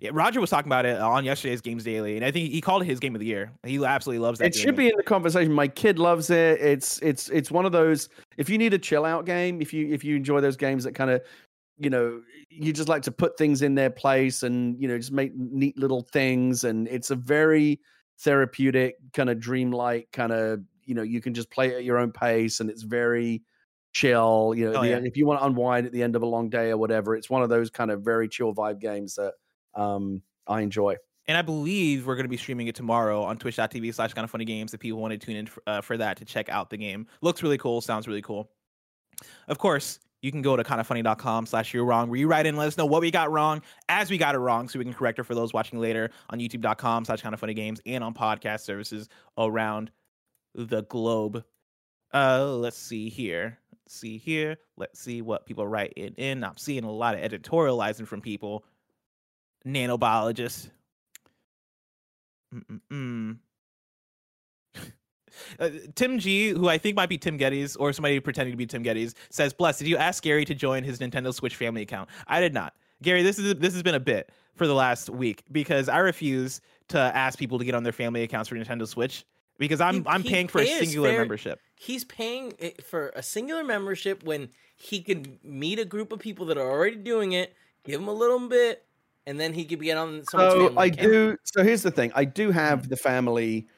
Yeah, 0.00 0.10
Roger 0.12 0.40
was 0.40 0.50
talking 0.50 0.68
about 0.68 0.86
it 0.86 0.98
on 1.00 1.24
yesterday's 1.24 1.60
Games 1.60 1.84
Daily, 1.84 2.16
and 2.16 2.24
I 2.24 2.30
think 2.30 2.50
he 2.50 2.60
called 2.60 2.82
it 2.82 2.86
his 2.86 3.00
game 3.00 3.14
of 3.14 3.20
the 3.20 3.26
year. 3.26 3.52
He 3.64 3.84
absolutely 3.84 4.20
loves 4.20 4.38
that. 4.38 4.46
It 4.46 4.54
should 4.54 4.76
be 4.76 4.86
in 4.88 4.96
the 4.96 5.02
conversation. 5.02 5.52
My 5.52 5.68
kid 5.68 5.98
loves 5.98 6.30
it. 6.30 6.60
It's 6.60 6.98
it's 7.00 7.28
it's 7.30 7.50
one 7.50 7.66
of 7.66 7.72
those. 7.72 8.08
If 8.36 8.48
you 8.48 8.58
need 8.58 8.74
a 8.74 8.78
chill 8.78 9.04
out 9.04 9.24
game, 9.26 9.60
if 9.60 9.72
you 9.72 9.88
if 9.92 10.04
you 10.04 10.16
enjoy 10.16 10.40
those 10.40 10.56
games 10.56 10.84
that 10.84 10.94
kind 10.94 11.10
of, 11.10 11.22
you 11.78 11.90
know, 11.90 12.20
you 12.50 12.72
just 12.72 12.88
like 12.88 13.02
to 13.02 13.10
put 13.10 13.36
things 13.38 13.62
in 13.62 13.74
their 13.74 13.90
place 13.90 14.42
and 14.42 14.80
you 14.80 14.86
know 14.88 14.96
just 14.98 15.12
make 15.12 15.34
neat 15.34 15.78
little 15.78 16.02
things, 16.12 16.64
and 16.64 16.86
it's 16.88 17.10
a 17.10 17.16
very 17.16 17.80
therapeutic 18.20 18.96
kind 19.14 19.30
of 19.30 19.40
dreamlike 19.40 20.06
kind 20.12 20.30
of 20.32 20.60
you 20.84 20.94
know 20.94 21.02
you 21.02 21.20
can 21.20 21.32
just 21.34 21.50
play 21.50 21.74
at 21.74 21.84
your 21.84 21.98
own 21.98 22.12
pace, 22.12 22.60
and 22.60 22.68
it's 22.70 22.82
very 22.82 23.42
chill. 23.92 24.54
You 24.56 24.70
know, 24.70 24.80
Oh, 24.80 24.82
yeah. 24.82 25.00
if 25.02 25.16
you 25.16 25.26
want 25.26 25.40
to 25.40 25.46
unwind 25.46 25.86
at 25.86 25.92
the 25.92 26.02
end 26.02 26.14
of 26.16 26.22
a 26.22 26.26
long 26.26 26.48
day 26.48 26.70
or 26.70 26.76
whatever, 26.76 27.16
it's 27.16 27.28
one 27.30 27.42
of 27.42 27.48
those 27.48 27.70
kind 27.70 27.90
of 27.90 28.02
very 28.02 28.28
chill 28.28 28.54
vibe 28.54 28.78
games 28.80 29.14
that 29.16 29.34
um 29.80 30.22
I 30.46 30.60
enjoy. 30.60 30.96
And 31.28 31.36
I 31.36 31.42
believe 31.42 32.06
we're 32.06 32.16
going 32.16 32.24
to 32.24 32.30
be 32.30 32.36
streaming 32.36 32.66
it 32.66 32.74
tomorrow 32.74 33.22
on 33.22 33.38
twitch.tv 33.38 33.94
slash 33.94 34.14
kind 34.14 34.24
of 34.24 34.30
funny 34.30 34.44
games 34.44 34.74
if 34.74 34.80
people 34.80 35.00
want 35.00 35.12
to 35.12 35.18
tune 35.18 35.36
in 35.36 35.46
for, 35.46 35.62
uh, 35.66 35.80
for 35.80 35.96
that 35.96 36.16
to 36.16 36.24
check 36.24 36.48
out 36.48 36.70
the 36.70 36.76
game. 36.76 37.06
Looks 37.20 37.42
really 37.42 37.58
cool, 37.58 37.80
sounds 37.80 38.08
really 38.08 38.22
cool. 38.22 38.50
Of 39.46 39.58
course, 39.58 40.00
you 40.22 40.32
can 40.32 40.42
go 40.42 40.56
to 40.56 40.64
kindoffunny.com 40.64 41.46
slash 41.46 41.72
you're 41.72 41.84
wrong, 41.84 42.10
where 42.10 42.18
you 42.18 42.26
write 42.26 42.46
in 42.46 42.50
and 42.50 42.58
let 42.58 42.68
us 42.68 42.76
know 42.76 42.86
what 42.86 43.00
we 43.00 43.10
got 43.10 43.30
wrong 43.30 43.62
as 43.88 44.10
we 44.10 44.18
got 44.18 44.34
it 44.34 44.38
wrong 44.38 44.68
so 44.68 44.78
we 44.78 44.84
can 44.84 44.94
correct 44.94 45.18
it 45.18 45.24
for 45.24 45.34
those 45.34 45.52
watching 45.52 45.78
later 45.78 46.10
on 46.30 46.40
youtube.com 46.40 47.04
slash 47.04 47.22
kind 47.22 47.32
of 47.32 47.40
funny 47.40 47.54
games 47.54 47.80
and 47.86 48.02
on 48.02 48.12
podcast 48.12 48.60
services 48.60 49.08
around 49.38 49.90
the 50.54 50.82
globe. 50.84 51.44
Uh, 52.12 52.46
let's 52.56 52.76
see 52.76 53.08
here. 53.08 53.58
Let's 53.72 53.94
see 53.94 54.18
here. 54.18 54.56
Let's 54.76 55.00
see 55.00 55.22
what 55.22 55.46
people 55.46 55.66
write 55.66 55.92
in. 55.96 56.14
in. 56.14 56.44
I'm 56.44 56.56
seeing 56.56 56.84
a 56.84 56.90
lot 56.90 57.14
of 57.14 57.20
editorializing 57.20 58.06
from 58.06 58.20
people. 58.20 58.64
Nanobiologists. 59.66 60.70
Mm-mm-mm. 62.54 63.38
Uh, 65.58 65.70
Tim 65.94 66.18
G, 66.18 66.48
who 66.50 66.68
I 66.68 66.76
think 66.76 66.96
might 66.96 67.08
be 67.08 67.16
Tim 67.16 67.38
Gettys 67.38 67.76
or 67.78 67.92
somebody 67.92 68.20
pretending 68.20 68.52
to 68.52 68.56
be 68.58 68.66
Tim 68.66 68.84
Gettys, 68.84 69.14
says, 69.30 69.54
"Bless, 69.54 69.78
did 69.78 69.86
you 69.88 69.96
ask 69.96 70.22
Gary 70.22 70.44
to 70.44 70.54
join 70.54 70.82
his 70.84 70.98
Nintendo 70.98 71.32
Switch 71.32 71.56
family 71.56 71.82
account?" 71.82 72.10
I 72.26 72.40
did 72.40 72.52
not. 72.52 72.74
Gary, 73.00 73.22
this 73.22 73.38
is 73.38 73.54
this 73.54 73.72
has 73.72 73.82
been 73.82 73.94
a 73.94 74.00
bit 74.00 74.30
for 74.56 74.66
the 74.66 74.74
last 74.74 75.08
week 75.08 75.42
because 75.50 75.88
I 75.88 75.98
refuse 75.98 76.60
to 76.88 76.98
ask 76.98 77.38
people 77.38 77.58
to 77.58 77.64
get 77.64 77.74
on 77.74 77.84
their 77.84 77.92
family 77.92 78.22
accounts 78.22 78.48
for 78.50 78.56
Nintendo 78.56 78.86
Switch 78.86 79.24
because 79.56 79.80
I'm 79.80 79.94
He- 79.94 80.02
I'm 80.08 80.22
he 80.22 80.28
paying 80.28 80.48
for 80.48 80.60
a 80.60 80.66
singular 80.66 81.08
fair- 81.10 81.18
membership. 81.20 81.60
He's 81.76 82.04
paying 82.04 82.52
for 82.84 83.10
a 83.16 83.22
singular 83.22 83.64
membership 83.64 84.22
when 84.24 84.50
he 84.76 85.00
could 85.00 85.42
meet 85.44 85.78
a 85.78 85.84
group 85.86 86.12
of 86.12 86.18
people 86.18 86.44
that 86.46 86.58
are 86.58 86.70
already 86.70 86.96
doing 86.96 87.32
it, 87.32 87.54
give 87.84 88.00
him 88.00 88.08
a 88.08 88.12
little 88.14 88.46
bit, 88.48 88.84
and 89.26 89.38
then 89.38 89.52
he 89.52 89.64
could 89.64 89.80
get 89.80 89.96
on 89.96 90.24
someone's 90.24 90.52
So 90.52 90.78
I 90.78 90.86
account. 90.86 91.00
do. 91.00 91.36
So 91.44 91.62
here's 91.62 91.82
the 91.82 91.90
thing: 91.90 92.12
I 92.14 92.24
do 92.24 92.50
have 92.50 92.88
the 92.88 92.96
family 92.96 93.68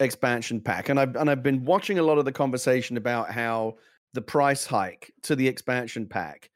expansion 0.00 0.60
pack, 0.60 0.88
and 0.88 0.98
I've 0.98 1.16
and 1.16 1.30
I've 1.30 1.42
been 1.42 1.64
watching 1.64 1.98
a 1.98 2.02
lot 2.02 2.18
of 2.18 2.24
the 2.24 2.32
conversation 2.32 2.96
about 2.96 3.30
how 3.30 3.76
the 4.14 4.22
price 4.22 4.66
hike 4.66 5.12
to 5.22 5.36
the 5.36 5.46
expansion 5.46 6.06
pack 6.06 6.50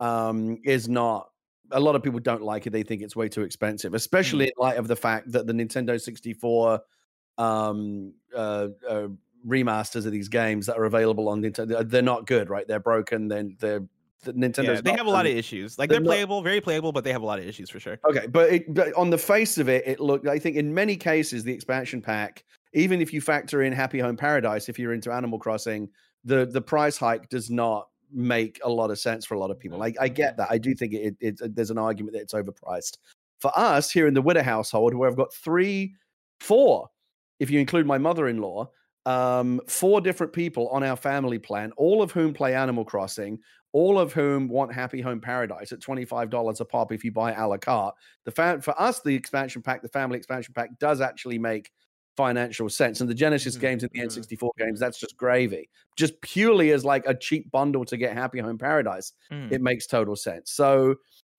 um, 0.00 0.58
is 0.64 0.88
not. 0.88 1.28
A 1.70 1.80
lot 1.80 1.96
of 1.96 2.02
people 2.02 2.20
don't 2.20 2.42
like 2.42 2.66
it; 2.66 2.70
they 2.70 2.82
think 2.82 3.02
it's 3.02 3.16
way 3.16 3.28
too 3.28 3.42
expensive, 3.42 3.94
especially 3.94 4.46
in 4.46 4.52
light 4.58 4.76
of 4.76 4.88
the 4.88 4.96
fact 4.96 5.32
that 5.32 5.46
the 5.46 5.52
Nintendo 5.52 5.98
64 5.98 6.80
um, 7.38 8.12
uh, 8.34 8.68
uh, 8.88 9.08
remasters 9.46 10.04
of 10.04 10.12
these 10.12 10.28
games 10.28 10.66
that 10.66 10.76
are 10.76 10.84
available 10.84 11.28
on 11.28 11.40
Nintendo 11.40 11.88
they're 11.88 12.02
not 12.02 12.26
good, 12.26 12.50
right? 12.50 12.68
They're 12.68 12.80
broken. 12.80 13.28
Then 13.28 13.56
they're 13.58 13.84
the 14.22 14.32
Nintendo's 14.32 14.64
Yeah, 14.64 14.80
they 14.80 14.90
not 14.90 14.98
have 14.98 15.06
a 15.06 15.10
lot 15.10 15.26
of 15.26 15.32
issues. 15.32 15.78
Like 15.78 15.88
they're 15.88 15.96
they're 15.96 16.04
not- 16.04 16.10
playable, 16.10 16.42
very 16.42 16.60
playable, 16.60 16.92
but 16.92 17.04
they 17.04 17.12
have 17.12 17.22
a 17.22 17.26
lot 17.26 17.38
of 17.38 17.46
issues 17.46 17.70
for 17.70 17.80
sure. 17.80 17.98
Okay, 18.08 18.26
but, 18.26 18.50
it, 18.50 18.74
but 18.74 18.92
on 18.94 19.10
the 19.10 19.18
face 19.18 19.58
of 19.58 19.68
it, 19.68 19.86
it 19.86 20.00
looked. 20.00 20.26
I 20.26 20.38
think 20.38 20.56
in 20.56 20.72
many 20.72 20.96
cases, 20.96 21.44
the 21.44 21.52
expansion 21.52 22.00
pack, 22.00 22.44
even 22.74 23.00
if 23.00 23.12
you 23.12 23.20
factor 23.20 23.62
in 23.62 23.72
Happy 23.72 23.98
Home 23.98 24.16
Paradise, 24.16 24.68
if 24.68 24.78
you're 24.78 24.92
into 24.92 25.12
Animal 25.12 25.38
Crossing, 25.38 25.88
the 26.24 26.46
the 26.46 26.62
price 26.62 26.96
hike 26.96 27.28
does 27.28 27.50
not 27.50 27.88
make 28.12 28.60
a 28.62 28.68
lot 28.68 28.90
of 28.90 28.98
sense 28.98 29.24
for 29.24 29.34
a 29.34 29.38
lot 29.38 29.50
of 29.50 29.58
people. 29.58 29.82
I, 29.82 29.92
I 30.00 30.08
get 30.08 30.36
that. 30.36 30.48
I 30.50 30.58
do 30.58 30.74
think 30.74 30.92
it, 30.92 31.16
it, 31.20 31.40
it 31.40 31.54
there's 31.56 31.70
an 31.70 31.78
argument 31.78 32.14
that 32.14 32.22
it's 32.22 32.34
overpriced. 32.34 32.98
For 33.40 33.50
us 33.56 33.90
here 33.90 34.06
in 34.06 34.14
the 34.14 34.22
Whitta 34.22 34.42
household, 34.42 34.94
where 34.94 35.08
I've 35.08 35.16
got 35.16 35.32
three, 35.34 35.94
four, 36.40 36.88
if 37.40 37.50
you 37.50 37.58
include 37.58 37.86
my 37.86 37.98
mother-in-law, 37.98 38.70
um, 39.06 39.60
four 39.66 40.00
different 40.00 40.32
people 40.32 40.68
on 40.68 40.84
our 40.84 40.94
family 40.96 41.38
plan, 41.38 41.72
all 41.76 42.02
of 42.02 42.12
whom 42.12 42.32
play 42.32 42.54
Animal 42.54 42.84
Crossing, 42.84 43.38
all 43.72 43.98
of 43.98 44.12
whom 44.12 44.48
want 44.48 44.72
Happy 44.72 45.00
Home 45.00 45.20
Paradise 45.20 45.72
at 45.72 45.80
$25 45.80 46.60
a 46.60 46.64
pop 46.64 46.92
if 46.92 47.04
you 47.04 47.10
buy 47.12 47.32
a 47.32 47.48
la 47.48 47.56
carte. 47.56 47.94
The 48.24 48.30
fa- 48.30 48.60
for 48.62 48.80
us, 48.80 49.00
the 49.00 49.14
expansion 49.14 49.62
pack, 49.62 49.82
the 49.82 49.88
family 49.88 50.18
expansion 50.18 50.52
pack, 50.54 50.78
does 50.78 51.00
actually 51.00 51.38
make 51.38 51.70
financial 52.16 52.68
sense. 52.68 53.00
And 53.00 53.08
the 53.08 53.14
Genesis 53.14 53.56
Mhm, 53.56 53.60
games 53.60 53.82
and 53.82 53.90
the 53.94 54.00
mhm. 54.00 54.04
N64 54.04 54.50
games, 54.58 54.78
that's 54.78 55.00
just 55.00 55.16
gravy. 55.16 55.70
Just 55.96 56.20
purely 56.20 56.70
as 56.72 56.84
like 56.84 57.04
a 57.06 57.14
cheap 57.14 57.50
bundle 57.50 57.84
to 57.86 57.96
get 57.96 58.12
Happy 58.12 58.38
Home 58.40 58.58
Paradise, 58.58 59.12
Mm. 59.30 59.50
it 59.50 59.62
makes 59.62 59.86
total 59.86 60.16
sense. 60.16 60.52
So 60.52 60.96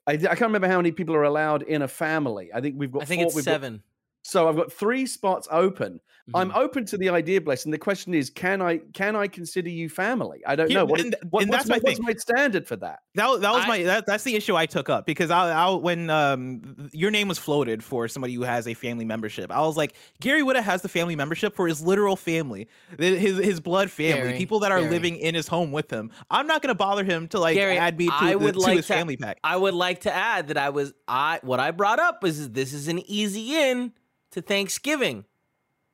I, 0.07 0.13
I 0.13 0.17
can't 0.17 0.41
remember 0.41 0.67
how 0.67 0.77
many 0.77 0.91
people 0.91 1.15
are 1.15 1.23
allowed 1.23 1.61
in 1.61 1.83
a 1.83 1.87
family. 1.87 2.49
I 2.53 2.59
think 2.61 2.75
we've 2.77 2.91
got 2.91 3.03
I 3.03 3.05
think 3.05 3.19
four, 3.21 3.27
it's 3.27 3.35
we've 3.35 3.45
got- 3.45 3.51
seven. 3.51 3.83
So 4.23 4.47
I've 4.49 4.55
got 4.55 4.71
three 4.71 5.05
spots 5.05 5.47
open. 5.51 5.99
I'm 6.33 6.51
Mhm. 6.51 6.55
open 6.57 6.85
to 6.85 6.97
the 6.97 7.09
idea, 7.09 7.41
Bless. 7.41 7.65
And 7.65 7.73
the 7.73 7.77
question 7.77 8.13
is, 8.13 8.29
can 8.29 8.61
I 8.61 8.77
can 8.93 9.13
I 9.17 9.27
consider 9.27 9.69
you 9.69 9.89
family? 9.89 10.41
I 10.47 10.55
don't 10.55 10.69
Here- 10.69 10.77
know. 10.79 10.85
What, 10.85 11.01
and- 11.01 11.13
what- 11.29 11.43
and 11.43 11.51
what's, 11.51 11.65
that's 11.67 11.69
my 11.69 11.75
my, 11.75 11.81
what's 11.83 11.99
my 11.99 12.13
standard 12.13 12.65
for 12.65 12.77
that? 12.77 12.99
That 13.15 13.41
that 13.41 13.51
was 13.53 13.65
I- 13.65 13.67
my 13.67 13.83
that, 13.83 14.05
that's 14.05 14.23
the 14.23 14.33
issue 14.37 14.55
I 14.55 14.65
took 14.65 14.87
up 14.87 15.05
because 15.05 15.29
I, 15.29 15.49
I 15.51 15.69
when 15.75 16.09
um 16.09 16.89
your 16.93 17.11
name 17.11 17.27
was 17.27 17.37
floated 17.37 17.83
for 17.83 18.07
somebody 18.07 18.33
who 18.35 18.43
has 18.43 18.69
a 18.69 18.73
family 18.73 19.03
membership, 19.03 19.51
I 19.51 19.59
was 19.59 19.75
like 19.75 19.95
Gary 20.21 20.43
Whitta 20.43 20.61
has 20.63 20.81
the 20.81 20.87
family 20.87 21.17
membership 21.17 21.53
for 21.57 21.67
his 21.67 21.81
literal 21.81 22.15
family, 22.15 22.69
his 22.97 23.37
his 23.39 23.59
blood 23.59 23.91
family, 23.91 24.13
Gary, 24.29 24.37
people 24.37 24.59
that 24.61 24.71
are 24.71 24.79
Gary. 24.79 24.91
living 24.91 25.17
in 25.17 25.35
his 25.35 25.49
home 25.49 25.73
with 25.73 25.91
him. 25.91 26.09
I'm 26.31 26.47
not 26.47 26.61
gonna 26.61 26.73
bother 26.73 27.03
him 27.03 27.27
to 27.29 27.39
like 27.41 27.55
Gary, 27.55 27.77
add 27.77 27.97
me 27.97 28.07
to, 28.07 28.13
I 28.13 28.31
the- 28.31 28.39
would 28.39 28.53
to 28.53 28.59
like 28.61 28.77
his 28.77 28.87
to- 28.87 28.93
family 28.93 29.17
pack. 29.17 29.39
I 29.43 29.57
would 29.57 29.73
like 29.73 29.99
to 30.01 30.13
add 30.15 30.47
that 30.47 30.57
I 30.57 30.69
was 30.69 30.93
I 31.05 31.41
what 31.43 31.59
I 31.59 31.71
brought 31.71 31.99
up 31.99 32.23
was 32.23 32.49
this 32.51 32.71
is 32.71 32.87
an 32.87 32.99
easy 33.11 33.55
in 33.57 33.91
to 34.33 34.41
Thanksgiving 34.41 35.25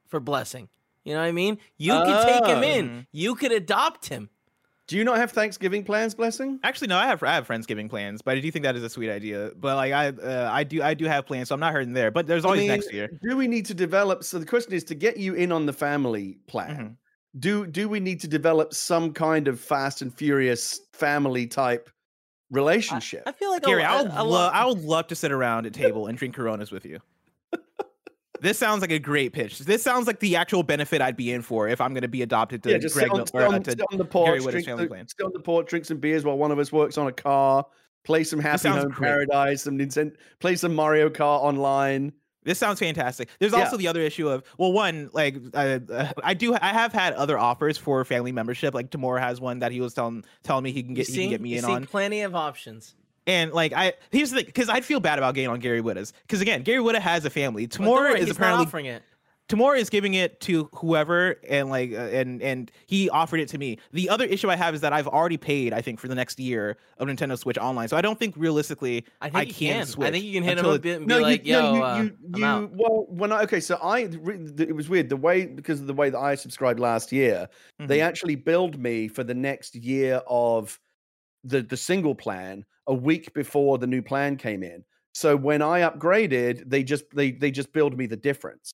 for 0.07 0.19
blessing. 0.19 0.67
You 1.05 1.13
know 1.13 1.21
what 1.21 1.27
I 1.27 1.31
mean? 1.31 1.57
You 1.77 1.93
could 1.93 2.23
take 2.25 2.45
him 2.45 2.59
Oh. 2.59 2.61
in. 2.63 3.07
You 3.11 3.35
could 3.35 3.51
adopt 3.51 4.07
him. 4.09 4.29
Do 4.87 4.97
you 4.97 5.03
not 5.03 5.17
have 5.17 5.31
Thanksgiving 5.31 5.83
plans, 5.83 6.15
Blessing? 6.15 6.59
Actually, 6.63 6.87
no, 6.87 6.97
I 6.97 7.05
have 7.05 7.21
I 7.21 7.35
have 7.35 7.47
friendsgiving 7.47 7.89
plans, 7.91 8.23
but 8.23 8.35
I 8.37 8.39
do 8.39 8.49
think 8.49 8.63
that 8.63 8.75
is 8.75 8.81
a 8.81 8.89
sweet 8.89 9.11
idea. 9.11 9.51
But 9.55 9.75
like 9.75 9.93
I 9.93 10.07
uh, 10.09 10.49
I 10.51 10.63
do 10.63 10.81
I 10.81 10.95
do 10.95 11.05
have 11.05 11.27
plans, 11.27 11.49
so 11.49 11.53
I'm 11.53 11.59
not 11.59 11.73
hurting 11.73 11.93
there. 11.93 12.09
But 12.09 12.25
there's 12.25 12.43
I 12.43 12.47
always 12.47 12.61
mean, 12.61 12.69
next 12.69 12.91
year. 12.91 13.07
Do 13.21 13.37
we 13.37 13.47
need 13.47 13.67
to 13.67 13.75
develop? 13.75 14.23
So 14.23 14.39
the 14.39 14.47
question 14.47 14.73
is 14.73 14.83
to 14.85 14.95
get 14.95 15.17
you 15.17 15.35
in 15.35 15.51
on 15.51 15.67
the 15.67 15.73
family 15.73 16.39
plan. 16.47 16.75
Mhm. 16.75 16.95
Do 17.39 17.67
do 17.67 17.87
we 17.87 17.99
need 17.99 18.19
to 18.21 18.27
develop 18.27 18.73
some 18.73 19.13
kind 19.13 19.47
of 19.47 19.59
Fast 19.59 20.01
and 20.01 20.11
Furious 20.11 20.79
family 20.93 21.45
type 21.45 21.91
relationship? 22.49 23.23
I 23.27 23.31
feel 23.31 23.51
like 23.51 23.63
Gary, 23.63 23.83
a, 23.83 23.87
I 23.87 23.99
a- 23.99 24.03
would 24.03 24.11
a 24.11 24.23
lo- 24.23 24.29
lot- 24.31 24.53
I 24.55 24.65
would 24.65 24.83
love 24.83 25.05
to 25.07 25.15
sit 25.15 25.31
around 25.31 25.67
a 25.67 25.71
table 25.71 26.07
and 26.07 26.17
drink 26.17 26.33
Coronas 26.35 26.71
with 26.71 26.85
you. 26.85 26.99
This 28.41 28.57
sounds 28.57 28.81
like 28.81 28.91
a 28.91 28.99
great 28.99 29.33
pitch. 29.33 29.59
This 29.59 29.81
sounds 29.83 30.07
like 30.07 30.19
the 30.19 30.35
actual 30.35 30.63
benefit 30.63 31.01
I'd 31.01 31.17
be 31.17 31.31
in 31.31 31.41
for 31.41 31.67
if 31.67 31.81
I'm 31.81 31.93
going 31.93 32.01
to 32.03 32.07
be 32.07 32.21
adopted 32.21 32.63
to 32.63 32.71
yeah, 32.71 32.77
just 32.77 32.95
Greg 32.95 33.05
sit 33.05 33.11
on, 33.11 33.17
Mil- 33.17 33.25
sit 33.25 33.35
or, 33.35 33.41
uh, 33.43 33.51
on, 33.51 33.63
to 33.63 33.71
sit 33.71 33.81
on 33.91 33.97
the 33.97 34.03
Gary 34.05 34.09
porch, 34.09 34.29
Whitta's 34.41 34.51
drink, 34.51 34.65
family 34.67 34.83
the- 34.85 34.89
plan. 34.89 35.07
sit 35.07 35.25
on 35.25 35.31
the 35.33 35.39
porch, 35.39 35.67
drink 35.67 35.85
some 35.85 35.97
beers 35.97 36.23
while 36.23 36.37
one 36.37 36.51
of 36.51 36.59
us 36.59 36.71
works 36.71 36.97
on 36.97 37.07
a 37.07 37.11
car, 37.11 37.65
play 38.03 38.23
some 38.23 38.39
Happy 38.39 38.69
Home 38.69 38.89
great. 38.89 39.07
Paradise, 39.09 39.63
some 39.63 39.77
Nintendo, 39.77 40.13
play 40.39 40.55
some 40.55 40.73
Mario 40.73 41.09
Kart 41.09 41.41
online. 41.41 42.13
This 42.45 42.57
sounds 42.57 42.79
fantastic. 42.79 43.27
There's 43.39 43.51
Yeah. 43.51 43.59
also 43.65 43.75
the 43.75 43.89
other 43.89 43.99
issue 43.99 44.29
of 44.29 44.43
well, 44.57 44.71
one 44.71 45.09
like 45.11 45.35
uh, 45.53 45.79
uh, 45.91 46.11
I 46.23 46.33
do 46.33 46.55
I 46.55 46.69
have 46.69 46.93
had 46.93 47.13
other 47.13 47.37
offers 47.37 47.77
for 47.77 48.03
family 48.05 48.31
membership. 48.31 48.73
Like 48.73 48.89
Tamora 48.91 49.19
has 49.19 49.41
one 49.41 49.59
that 49.59 49.73
he 49.73 49.81
was 49.81 49.93
telling 49.93 50.23
telling 50.43 50.63
me 50.63 50.71
he 50.71 50.81
can 50.81 50.91
you 50.91 50.95
get 50.95 51.07
he 51.07 51.15
can 51.23 51.29
get 51.31 51.41
me 51.41 51.57
in 51.57 51.63
see 51.65 51.71
on. 51.71 51.85
plenty 51.85 52.21
of 52.21 52.35
options. 52.35 52.95
And 53.29 53.53
like 53.53 53.73
I 53.73 53.93
here's 54.11 54.31
the 54.31 54.37
thing 54.37 54.45
because 54.47 54.69
I'd 54.69 54.83
feel 54.83 54.99
bad 54.99 55.19
about 55.19 55.35
getting 55.35 55.49
on 55.49 55.59
Gary 55.59 55.81
Whitta's 55.81 56.13
because 56.23 56.41
again 56.41 56.63
Gary 56.63 56.83
Whitta 56.83 56.99
has 56.99 57.25
a 57.25 57.29
family. 57.29 57.67
But 57.67 57.77
Tamora 57.79 57.95
worry, 57.95 58.19
is 58.19 58.27
he's 58.27 58.35
apparently 58.35 58.63
not 58.63 58.67
offering 58.67 58.85
it. 58.87 59.03
Tamura 59.49 59.79
is 59.79 59.89
giving 59.89 60.13
it 60.13 60.39
to 60.41 60.69
whoever, 60.75 61.37
and 61.49 61.69
like, 61.69 61.91
uh, 61.91 61.95
and 61.95 62.39
and 62.43 62.71
he 62.85 63.09
offered 63.09 63.39
it 63.39 63.47
to 63.49 63.57
me. 63.57 63.79
The 63.91 64.07
other 64.07 64.25
issue 64.25 64.47
I 64.47 64.55
have 64.55 64.75
is 64.75 64.81
that 64.81 64.93
I've 64.93 65.07
already 65.07 65.37
paid, 65.37 65.73
I 65.73 65.81
think, 65.81 65.99
for 65.99 66.07
the 66.07 66.13
next 66.13 66.39
year 66.39 66.77
of 66.99 67.07
Nintendo 67.07 67.35
Switch 67.35 67.57
Online, 67.57 67.87
so 67.87 67.97
I 67.97 68.01
don't 68.01 68.19
think 68.19 68.35
realistically 68.37 69.05
I 69.21 69.25
I, 69.25 69.29
think 69.31 69.47
you 69.59 69.67
can. 69.69 69.77
can. 69.79 69.85
Switch 69.87 70.07
I 70.07 70.11
think 70.11 70.23
you 70.23 70.33
can 70.33 70.43
hit 70.43 70.59
him 70.59 70.65
a 70.65 70.77
bit 70.77 70.97
and 70.97 71.07
No, 71.07 71.15
be 71.15 71.19
you, 71.19 71.25
like, 71.25 71.45
no, 71.45 71.49
"Yo, 71.49 71.73
you, 71.75 71.83
uh, 71.83 71.95
you, 71.95 72.01
I'm 72.01 72.39
you 72.39 72.45
out." 72.45 72.71
well, 72.73 73.05
when 73.09 73.31
I 73.31 73.41
okay, 73.41 73.59
so 73.59 73.79
I 73.81 74.01
it 74.59 74.75
was 74.75 74.87
weird 74.87 75.09
the 75.09 75.17
way 75.17 75.47
because 75.47 75.79
of 75.81 75.87
the 75.87 75.95
way 75.95 76.11
that 76.11 76.19
I 76.19 76.35
subscribed 76.35 76.79
last 76.79 77.11
year. 77.11 77.49
They 77.79 77.97
Mhm. 77.99 78.03
actually 78.07 78.35
billed 78.35 78.77
me 78.79 79.07
for 79.07 79.23
the 79.23 79.33
next 79.33 79.75
year 79.75 80.21
of 80.27 80.79
the 81.43 81.63
the 81.63 81.77
single 81.77 82.13
plan 82.13 82.65
a 82.89 82.93
week 82.93 83.33
before 83.33 83.77
the 83.77 83.87
new 83.87 84.01
plan 84.01 84.37
came 84.37 84.63
in. 84.63 84.83
So 85.13 85.35
when 85.37 85.61
I 85.61 85.81
upgraded, 85.81 86.69
they 86.69 86.83
just 86.83 87.05
they 87.15 87.31
they 87.31 87.51
just 87.51 87.73
billed 87.73 87.97
me 87.97 88.07
the 88.07 88.17
difference. 88.17 88.71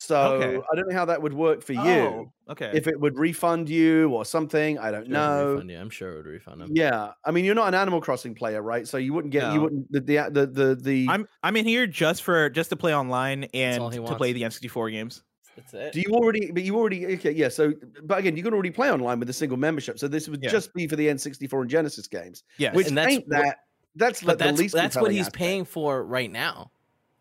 So 0.00 0.16
Okay. 0.34 0.56
I 0.56 0.76
don't 0.76 0.88
know 0.88 0.94
how 0.94 1.04
that 1.06 1.22
would 1.22 1.32
work 1.32 1.62
for 1.62 1.72
you. 1.72 1.80
Oh, 1.80 2.32
okay. 2.50 2.70
If 2.74 2.86
it 2.86 2.98
would 3.00 3.18
refund 3.18 3.68
you 3.70 4.10
or 4.10 4.24
something, 4.24 4.78
I 4.78 4.90
don't 4.90 5.06
Sure, 5.06 5.10
it 5.10 5.12
know. 5.12 5.52
refund 5.52 5.70
you. 5.70 5.78
I'm 5.78 5.88
sure 5.90 6.12
it 6.12 6.16
would 6.16 6.26
refund 6.26 6.60
them. 6.60 6.70
Yeah, 6.74 7.12
I 7.24 7.30
mean, 7.30 7.44
you're 7.44 7.54
not 7.54 7.68
an 7.68 7.74
Animal 7.74 8.00
Crossing 8.02 8.34
player, 8.34 8.60
right? 8.60 8.86
So 8.86 8.98
you 8.98 9.14
wouldn't 9.14 9.32
get 9.32 9.52
you 9.52 9.60
wouldn't 9.62 9.90
the 9.90 10.00
the 10.00 10.16
the 10.30 10.46
the, 10.46 10.74
the 10.74 11.06
I'm 11.08 11.26
I'm 11.42 11.56
in 11.56 11.64
here 11.64 11.86
just 11.86 12.22
for 12.22 12.50
just 12.50 12.70
to 12.70 12.76
play 12.76 12.94
online 12.94 13.44
and 13.54 13.90
to 13.92 14.14
play 14.16 14.32
the 14.32 14.42
N64 14.42 14.90
games. 14.90 15.22
That's 15.56 15.74
it. 15.74 15.92
Do 15.92 16.00
you 16.00 16.14
already? 16.14 16.50
But 16.52 16.62
you 16.64 16.76
already 16.76 17.06
okay? 17.14 17.30
Yeah. 17.32 17.48
So, 17.48 17.72
but 18.02 18.18
again, 18.18 18.36
you 18.36 18.42
can 18.42 18.52
already 18.54 18.70
play 18.70 18.90
online 18.90 19.18
with 19.20 19.30
a 19.30 19.32
single 19.32 19.56
membership. 19.58 19.98
So 19.98 20.08
this 20.08 20.28
would 20.28 20.42
Yeah. 20.42 20.50
just 20.50 20.74
be 20.74 20.86
for 20.88 20.96
the 20.96 21.06
N64 21.08 21.60
and 21.62 21.70
Genesis 21.70 22.06
games, 22.06 22.42
Yeah, 22.58 22.72
which 22.72 22.88
And 22.88 22.98
that's 22.98 23.12
ain't 23.12 23.28
what- 23.28 23.42
that. 23.42 23.58
That's 23.96 24.20
but 24.22 24.40
like 24.40 24.56
the 24.56 24.60
least. 24.62 24.74
that's 24.74 24.96
what 24.96 25.12
he's 25.12 25.20
aspect. 25.22 25.36
paying 25.36 25.64
for 25.64 26.02
right 26.02 26.30
now. 26.30 26.72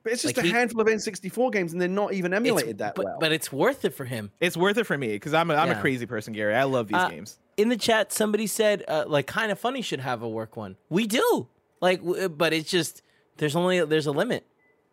But 0.03 0.13
it's 0.13 0.23
just 0.23 0.35
like 0.35 0.43
a 0.43 0.47
he- 0.47 0.53
handful 0.53 0.81
of 0.81 0.87
N64 0.87 1.51
games, 1.53 1.71
and 1.71 1.79
they're 1.79 1.87
not 1.87 2.13
even 2.13 2.33
emulated 2.33 2.79
that 2.79 2.95
but, 2.95 3.05
well. 3.05 3.17
but 3.19 3.31
it's 3.31 3.51
worth 3.53 3.85
it 3.85 3.93
for 3.93 4.05
him. 4.05 4.31
It's 4.41 4.57
worth 4.57 4.77
it 4.79 4.85
for 4.85 4.97
me 4.97 5.09
because 5.09 5.33
I'm 5.35 5.49
a, 5.51 5.55
I'm 5.55 5.67
Yeah. 5.69 5.77
a 5.77 5.81
crazy 5.81 6.05
person, 6.07 6.33
Gary. 6.33 6.55
I 6.55 6.63
love 6.63 6.87
these 6.87 6.97
Uh, 6.97 7.09
games. 7.09 7.37
In 7.55 7.69
the 7.69 7.77
chat, 7.77 8.11
somebody 8.11 8.47
said 8.47 8.83
uh, 8.87 9.05
like 9.07 9.27
kind 9.27 9.51
of 9.51 9.59
funny 9.59 9.81
should 9.83 9.99
have 9.99 10.23
a 10.23 10.27
work 10.27 10.57
one. 10.57 10.75
We 10.89 11.05
do 11.05 11.47
like, 11.79 11.99
w- 12.01 12.27
but 12.27 12.51
it's 12.53 12.69
just 12.71 13.03
there's 13.37 13.55
only 13.55 13.85
there's 13.85 14.07
a 14.07 14.11
limit. 14.11 14.43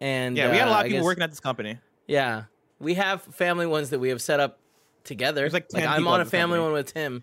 And 0.03 0.37
Yeah, 0.37 0.51
we 0.51 0.59
got 0.59 0.69
a 0.69 0.71
uh, 0.71 0.73
lot 0.73 0.77
I 0.77 0.81
of 0.81 0.85
people 0.89 0.99
guess- 1.01 1.05
working 1.07 1.23
at 1.25 1.31
this 1.31 1.41
company. 1.41 1.79
Yeah, 2.07 2.45
we 2.81 2.95
have 2.95 3.23
family 3.23 3.67
ones 3.67 3.91
that 3.91 3.99
we 4.01 4.09
have 4.09 4.21
set 4.21 4.41
up 4.41 4.59
together. 5.05 5.41
There's 5.43 5.53
like 5.53 5.69
10 5.69 5.87
I'm 5.87 6.09
on 6.09 6.21
a 6.21 6.25
family 6.25 6.59
one 6.59 6.73
with 6.73 6.93
Tim. 6.93 7.23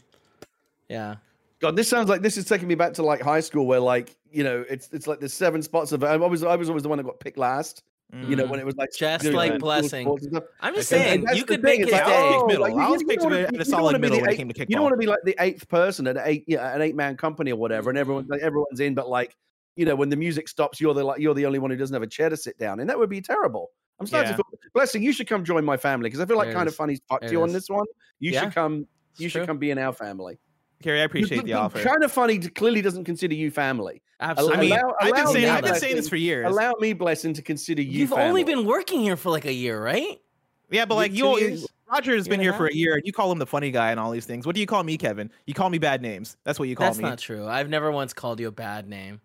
Yeah, 0.89 1.15
God, 1.59 1.75
this 1.75 1.89
sounds 1.89 2.07
like 2.09 2.21
this 2.21 2.37
is 2.37 2.45
taking 2.45 2.67
me 2.67 2.75
back 2.75 2.93
to 2.93 3.03
like 3.03 3.21
high 3.21 3.41
school, 3.41 3.65
where 3.67 3.79
like 3.79 4.15
you 4.31 4.43
know, 4.43 4.63
it's 4.69 4.89
it's 4.93 5.07
like 5.07 5.19
there's 5.19 5.33
seven 5.33 5.61
spots 5.61 5.91
of. 5.91 6.03
I 6.03 6.15
was 6.15 6.43
I 6.43 6.55
was 6.55 6.69
always 6.69 6.83
the 6.83 6.89
one 6.89 6.97
that 6.97 7.03
got 7.03 7.19
picked 7.19 7.37
last. 7.37 7.83
You 8.13 8.37
know, 8.37 8.45
Mm. 8.45 8.49
when 8.51 8.59
it 8.61 8.65
was 8.65 8.77
like 8.77 8.93
Just 8.97 9.25
you 9.25 9.31
know, 9.31 9.37
like 9.37 9.59
Blessing. 9.59 10.05
sports 10.05 10.23
and 10.25 10.37
stuff. 10.37 10.49
I'm 10.61 10.73
just 10.75 10.93
And- 10.93 11.01
and 11.01 11.07
saying 11.09 11.23
that's 11.25 11.37
you 11.37 11.43
could 11.43 11.61
thing, 11.61 11.81
make 11.81 11.81
it's 11.81 11.91
his 11.91 11.99
like, 11.99 12.05
day. 12.07 12.31
oh, 12.35 12.45
middle. 12.47 12.61
like, 12.61 12.71
you- 12.73 12.79
I 12.79 12.89
was 12.89 13.01
you 13.01 13.07
picked 13.07 13.21
don't 13.23 13.33
at 13.33 13.43
a 13.43 13.47
be- 13.49 13.55
you 13.57 13.57
don't 13.63 13.65
solid 13.69 13.99
middle 13.99 14.15
the 14.15 14.21
when 14.21 14.31
it 14.31 14.37
came 14.37 14.47
to 14.47 14.53
kickball. 14.53 14.69
You 14.69 14.75
don't 14.77 14.83
want 14.83 14.93
to 14.93 14.97
be 14.97 15.07
like 15.07 15.19
the 15.25 15.35
eighth 15.41 15.67
person 15.67 16.07
at 16.07 16.15
eight, 16.23 16.45
yeah, 16.47 16.73
an 16.73 16.81
eight 16.81 16.95
man 16.95 17.17
company 17.17 17.51
or 17.51 17.57
whatever, 17.57 17.89
and 17.89 17.99
everyone 17.99 18.25
like, 18.29 18.39
everyone's 18.39 18.79
in, 18.79 18.93
but 18.95 19.09
like 19.09 19.35
you 19.75 19.83
know, 19.85 19.93
when 19.93 20.07
the 20.07 20.15
music 20.15 20.47
stops, 20.47 20.79
you're 20.79 20.93
the 20.93 21.03
like 21.03 21.19
you're 21.19 21.33
the 21.33 21.45
only 21.45 21.59
one 21.59 21.69
who 21.69 21.75
doesn't 21.75 21.93
have 21.93 22.01
a 22.01 22.07
chair 22.07 22.29
to 22.29 22.37
sit 22.37 22.57
down, 22.57 22.79
and 22.79 22.89
that 22.89 22.97
would 22.97 23.09
be 23.09 23.19
terrible. 23.19 23.71
I'm 23.99 24.05
starting 24.07 24.31
Yeah. 24.31 24.37
to 24.37 24.43
feel 24.43 24.59
blessing. 24.73 25.01
You 25.03 25.11
should 25.11 25.27
come 25.27 25.43
join 25.43 25.65
my 25.65 25.77
family 25.77 26.09
because 26.09 26.19
I 26.19 26.25
feel 26.25 26.37
like 26.37 26.49
it 26.49 26.53
kind 26.53 26.67
of 26.67 26.73
is. 26.73 26.77
funny 26.77 26.97
fucked 27.09 27.21
There 27.23 27.31
you 27.33 27.39
it 27.39 27.43
on 27.43 27.53
this 27.53 27.69
one. 27.69 27.85
You 28.19 28.31
Yeah, 28.31 28.41
should 28.43 28.53
come. 28.53 28.87
You 29.17 29.25
it's 29.25 29.31
should 29.33 29.39
true. 29.39 29.45
come 29.47 29.57
be 29.57 29.71
in 29.71 29.77
our 29.79 29.93
family. 29.93 30.37
Gary, 30.81 31.01
I 31.01 31.05
appreciate 31.05 31.43
the 31.43 31.53
offer. 31.53 31.81
Kind 31.81 32.03
of 32.03 32.11
funny 32.11 32.37
clearly 32.37 32.81
doesn't 32.83 33.05
consider 33.05 33.33
you 33.33 33.49
family. 33.49 34.01
Absolutely. 34.19 34.57
I 34.57 34.61
mean, 34.61 34.71
Allow- 34.73 34.95
I've 34.99 35.13
been 35.13 35.21
allow 35.23 35.31
saying 35.31 35.45
me 35.45 35.49
I've 35.49 35.63
been 35.63 35.75
saying 35.75 35.95
this 35.95 36.09
for 36.09 36.15
years. 36.15 36.47
Allow 36.47 36.73
me, 36.79 36.93
blessing, 36.93 37.33
to 37.33 37.41
consider 37.41 37.81
you. 37.81 37.99
You've 38.01 38.13
only 38.13 38.43
been 38.43 38.65
working 38.65 38.99
here 38.99 39.15
for 39.17 39.31
like 39.31 39.45
a 39.45 39.53
year, 39.53 39.81
right? 39.83 40.21
yeah, 40.69 40.85
but 40.85 40.95
like 40.95 41.11
two 41.11 41.17
you, 41.17 41.37
years? 41.39 41.67
Roger's 41.91 42.27
Year 42.27 42.31
been 42.33 42.41
here 42.41 42.53
for 42.53 42.67
a 42.67 42.73
year, 42.73 42.95
and 42.95 43.03
you 43.05 43.13
call 43.13 43.31
him 43.31 43.39
the 43.39 43.45
funny 43.45 43.71
guy 43.71 43.91
and 43.91 43.99
all 43.99 44.11
these 44.11 44.25
things. 44.25 44.45
What 44.45 44.53
do 44.55 44.59
you 44.61 44.67
call 44.67 44.83
me, 44.83 44.97
Kevin? 44.97 45.31
You 45.45 45.53
call 45.53 45.69
me 45.69 45.77
bad 45.77 46.01
names. 46.01 46.35
That's 46.43 46.59
what 46.59 46.67
you 46.67 46.75
call 46.75 46.87
That's 46.87 46.97
me. 46.97 47.03
That's 47.03 47.11
not 47.11 47.19
true. 47.19 47.47
I've 47.47 47.69
never 47.69 47.91
once 47.91 48.11
called 48.13 48.39
you 48.39 48.47
a 48.47 48.51
bad 48.51 48.87
name. 48.89 49.21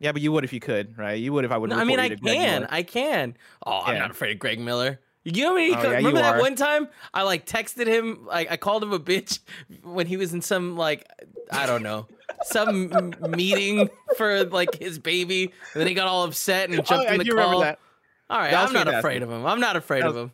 Yeah, 0.00 0.12
but 0.12 0.22
you 0.22 0.32
would 0.32 0.44
if 0.44 0.52
you 0.52 0.60
could, 0.60 0.98
right? 0.98 1.14
You 1.14 1.32
would 1.32 1.44
if 1.44 1.50
I 1.50 1.56
would. 1.56 1.70
No, 1.70 1.76
I 1.76 1.84
mean, 1.84 1.98
I 2.00 2.08
report 2.08 2.20
you 2.22 2.28
to 2.28 2.36
can. 2.36 2.66
I 2.70 2.82
can. 2.82 3.36
Oh, 3.64 3.80
I'm 3.84 3.98
not 3.98 4.10
afraid 4.10 4.32
of 4.32 4.38
Greg 4.38 4.58
Miller. 4.60 5.00
You 5.24 5.44
know 5.44 5.54
me. 5.54 5.74
Oh, 5.74 5.82
yeah, 5.82 5.90
remember 5.96 6.20
that 6.20 6.36
are. 6.36 6.40
one 6.40 6.54
time 6.54 6.88
I 7.14 7.22
like 7.22 7.46
texted 7.46 7.86
him, 7.86 8.26
like 8.26 8.50
I 8.50 8.58
called 8.58 8.82
him 8.82 8.92
a 8.92 8.98
bitch 9.00 9.38
when 9.82 10.06
he 10.06 10.18
was 10.18 10.34
in 10.34 10.42
some 10.42 10.76
like 10.76 11.06
I 11.50 11.64
don't 11.64 11.82
know 11.82 12.06
some 12.42 13.14
meeting 13.28 13.88
for 14.18 14.44
like 14.44 14.74
his 14.74 14.98
baby, 14.98 15.44
and 15.44 15.80
then 15.80 15.86
he 15.86 15.94
got 15.94 16.08
all 16.08 16.24
upset 16.24 16.68
and 16.68 16.78
Oh, 16.80 16.82
jumped 16.82 17.08
I 17.08 17.14
in 17.14 17.18
the 17.20 17.30
call. 17.30 17.60
that. 17.60 17.78
All 18.28 18.38
right, 18.38 18.50
That 18.50 18.68
I'm 18.68 18.74
not 18.74 18.88
afraid 18.88 19.22
of 19.22 19.30
him. 19.30 19.46
I'm 19.46 19.60
not 19.60 19.76
afraid 19.76 20.02
That 20.02 20.08
of 20.10 20.16
him. 20.16 20.32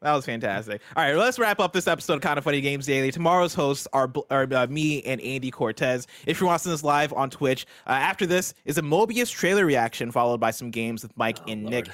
That 0.00 0.14
was 0.14 0.24
fantastic. 0.24 0.80
All 0.96 1.02
right, 1.02 1.16
let's 1.16 1.40
wrap 1.40 1.58
up 1.58 1.72
this 1.72 1.88
episode 1.88 2.14
of 2.14 2.20
Kind 2.20 2.38
of 2.38 2.44
Funny 2.44 2.60
Games 2.60 2.86
Daily. 2.86 3.10
Tomorrow's 3.10 3.52
hosts 3.52 3.88
are, 3.92 4.10
are 4.30 4.46
uh, 4.52 4.66
me 4.68 5.02
and 5.02 5.20
Andy 5.20 5.50
Cortez. 5.50 6.06
If 6.24 6.40
you're 6.40 6.46
watching 6.46 6.70
this 6.70 6.84
live 6.84 7.12
on 7.12 7.30
Twitch, 7.30 7.66
uh, 7.84 7.90
after 7.90 8.24
this 8.24 8.54
is 8.64 8.78
a 8.78 8.82
Morbius 8.82 9.30
trailer 9.32 9.66
reaction 9.66 10.12
followed 10.12 10.38
by 10.38 10.52
some 10.52 10.70
games 10.70 11.02
with 11.02 11.16
Mike 11.16 11.38
and 11.48 11.64
Nick. 11.64 11.88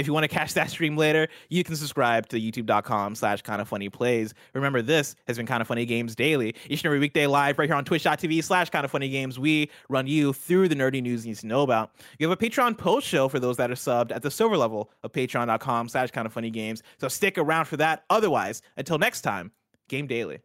If 0.00 0.06
you 0.06 0.14
want 0.14 0.24
to 0.24 0.28
catch 0.28 0.54
that 0.54 0.70
stream 0.70 0.96
later, 0.96 1.28
you 1.50 1.62
can 1.62 1.76
subscribe 1.76 2.26
to 2.30 2.40
youtube.com 2.40 3.14
slash 3.14 3.42
kind 3.42 3.60
of 3.60 3.68
funny 3.68 3.90
plays. 3.90 4.32
Remember, 4.54 4.80
this 4.80 5.14
has 5.26 5.36
been 5.36 5.44
Kind 5.44 5.60
of 5.60 5.68
Funny 5.68 5.84
Games 5.84 6.16
Daily. 6.16 6.54
Each 6.70 6.80
and 6.80 6.86
every 6.86 6.98
weekday 6.98 7.26
live 7.26 7.58
right 7.58 7.68
here 7.68 7.76
on 7.76 7.84
twitch.tv 7.84 8.42
slash 8.42 8.70
kind 8.70 8.86
of 8.86 8.90
funny 8.90 9.10
games. 9.10 9.38
We 9.38 9.70
run 9.90 10.06
you 10.06 10.32
through 10.32 10.68
the 10.68 10.74
nerdy 10.74 11.02
news 11.02 11.26
you 11.26 11.32
need 11.32 11.38
to 11.40 11.46
know 11.46 11.60
about. 11.60 11.90
You 12.18 12.26
have 12.28 12.40
a 12.40 12.42
Patreon 12.42 12.78
post 12.78 13.06
show 13.06 13.28
for 13.28 13.38
those 13.38 13.58
that 13.58 13.70
are 13.70 13.74
subbed 13.74 14.10
at 14.10 14.22
the 14.22 14.30
silver 14.30 14.56
level 14.56 14.90
of 15.04 15.12
patreon.com 15.12 15.90
slash 15.90 16.10
kind 16.12 16.24
of 16.24 16.32
funny 16.32 16.50
games. 16.50 16.82
So 16.98 17.08
stick 17.08 17.36
around 17.36 17.66
for 17.66 17.76
that. 17.76 18.04
Otherwise, 18.08 18.62
until 18.78 18.96
next 18.96 19.20
time, 19.20 19.52
Game 19.88 20.06
Daily. 20.06 20.38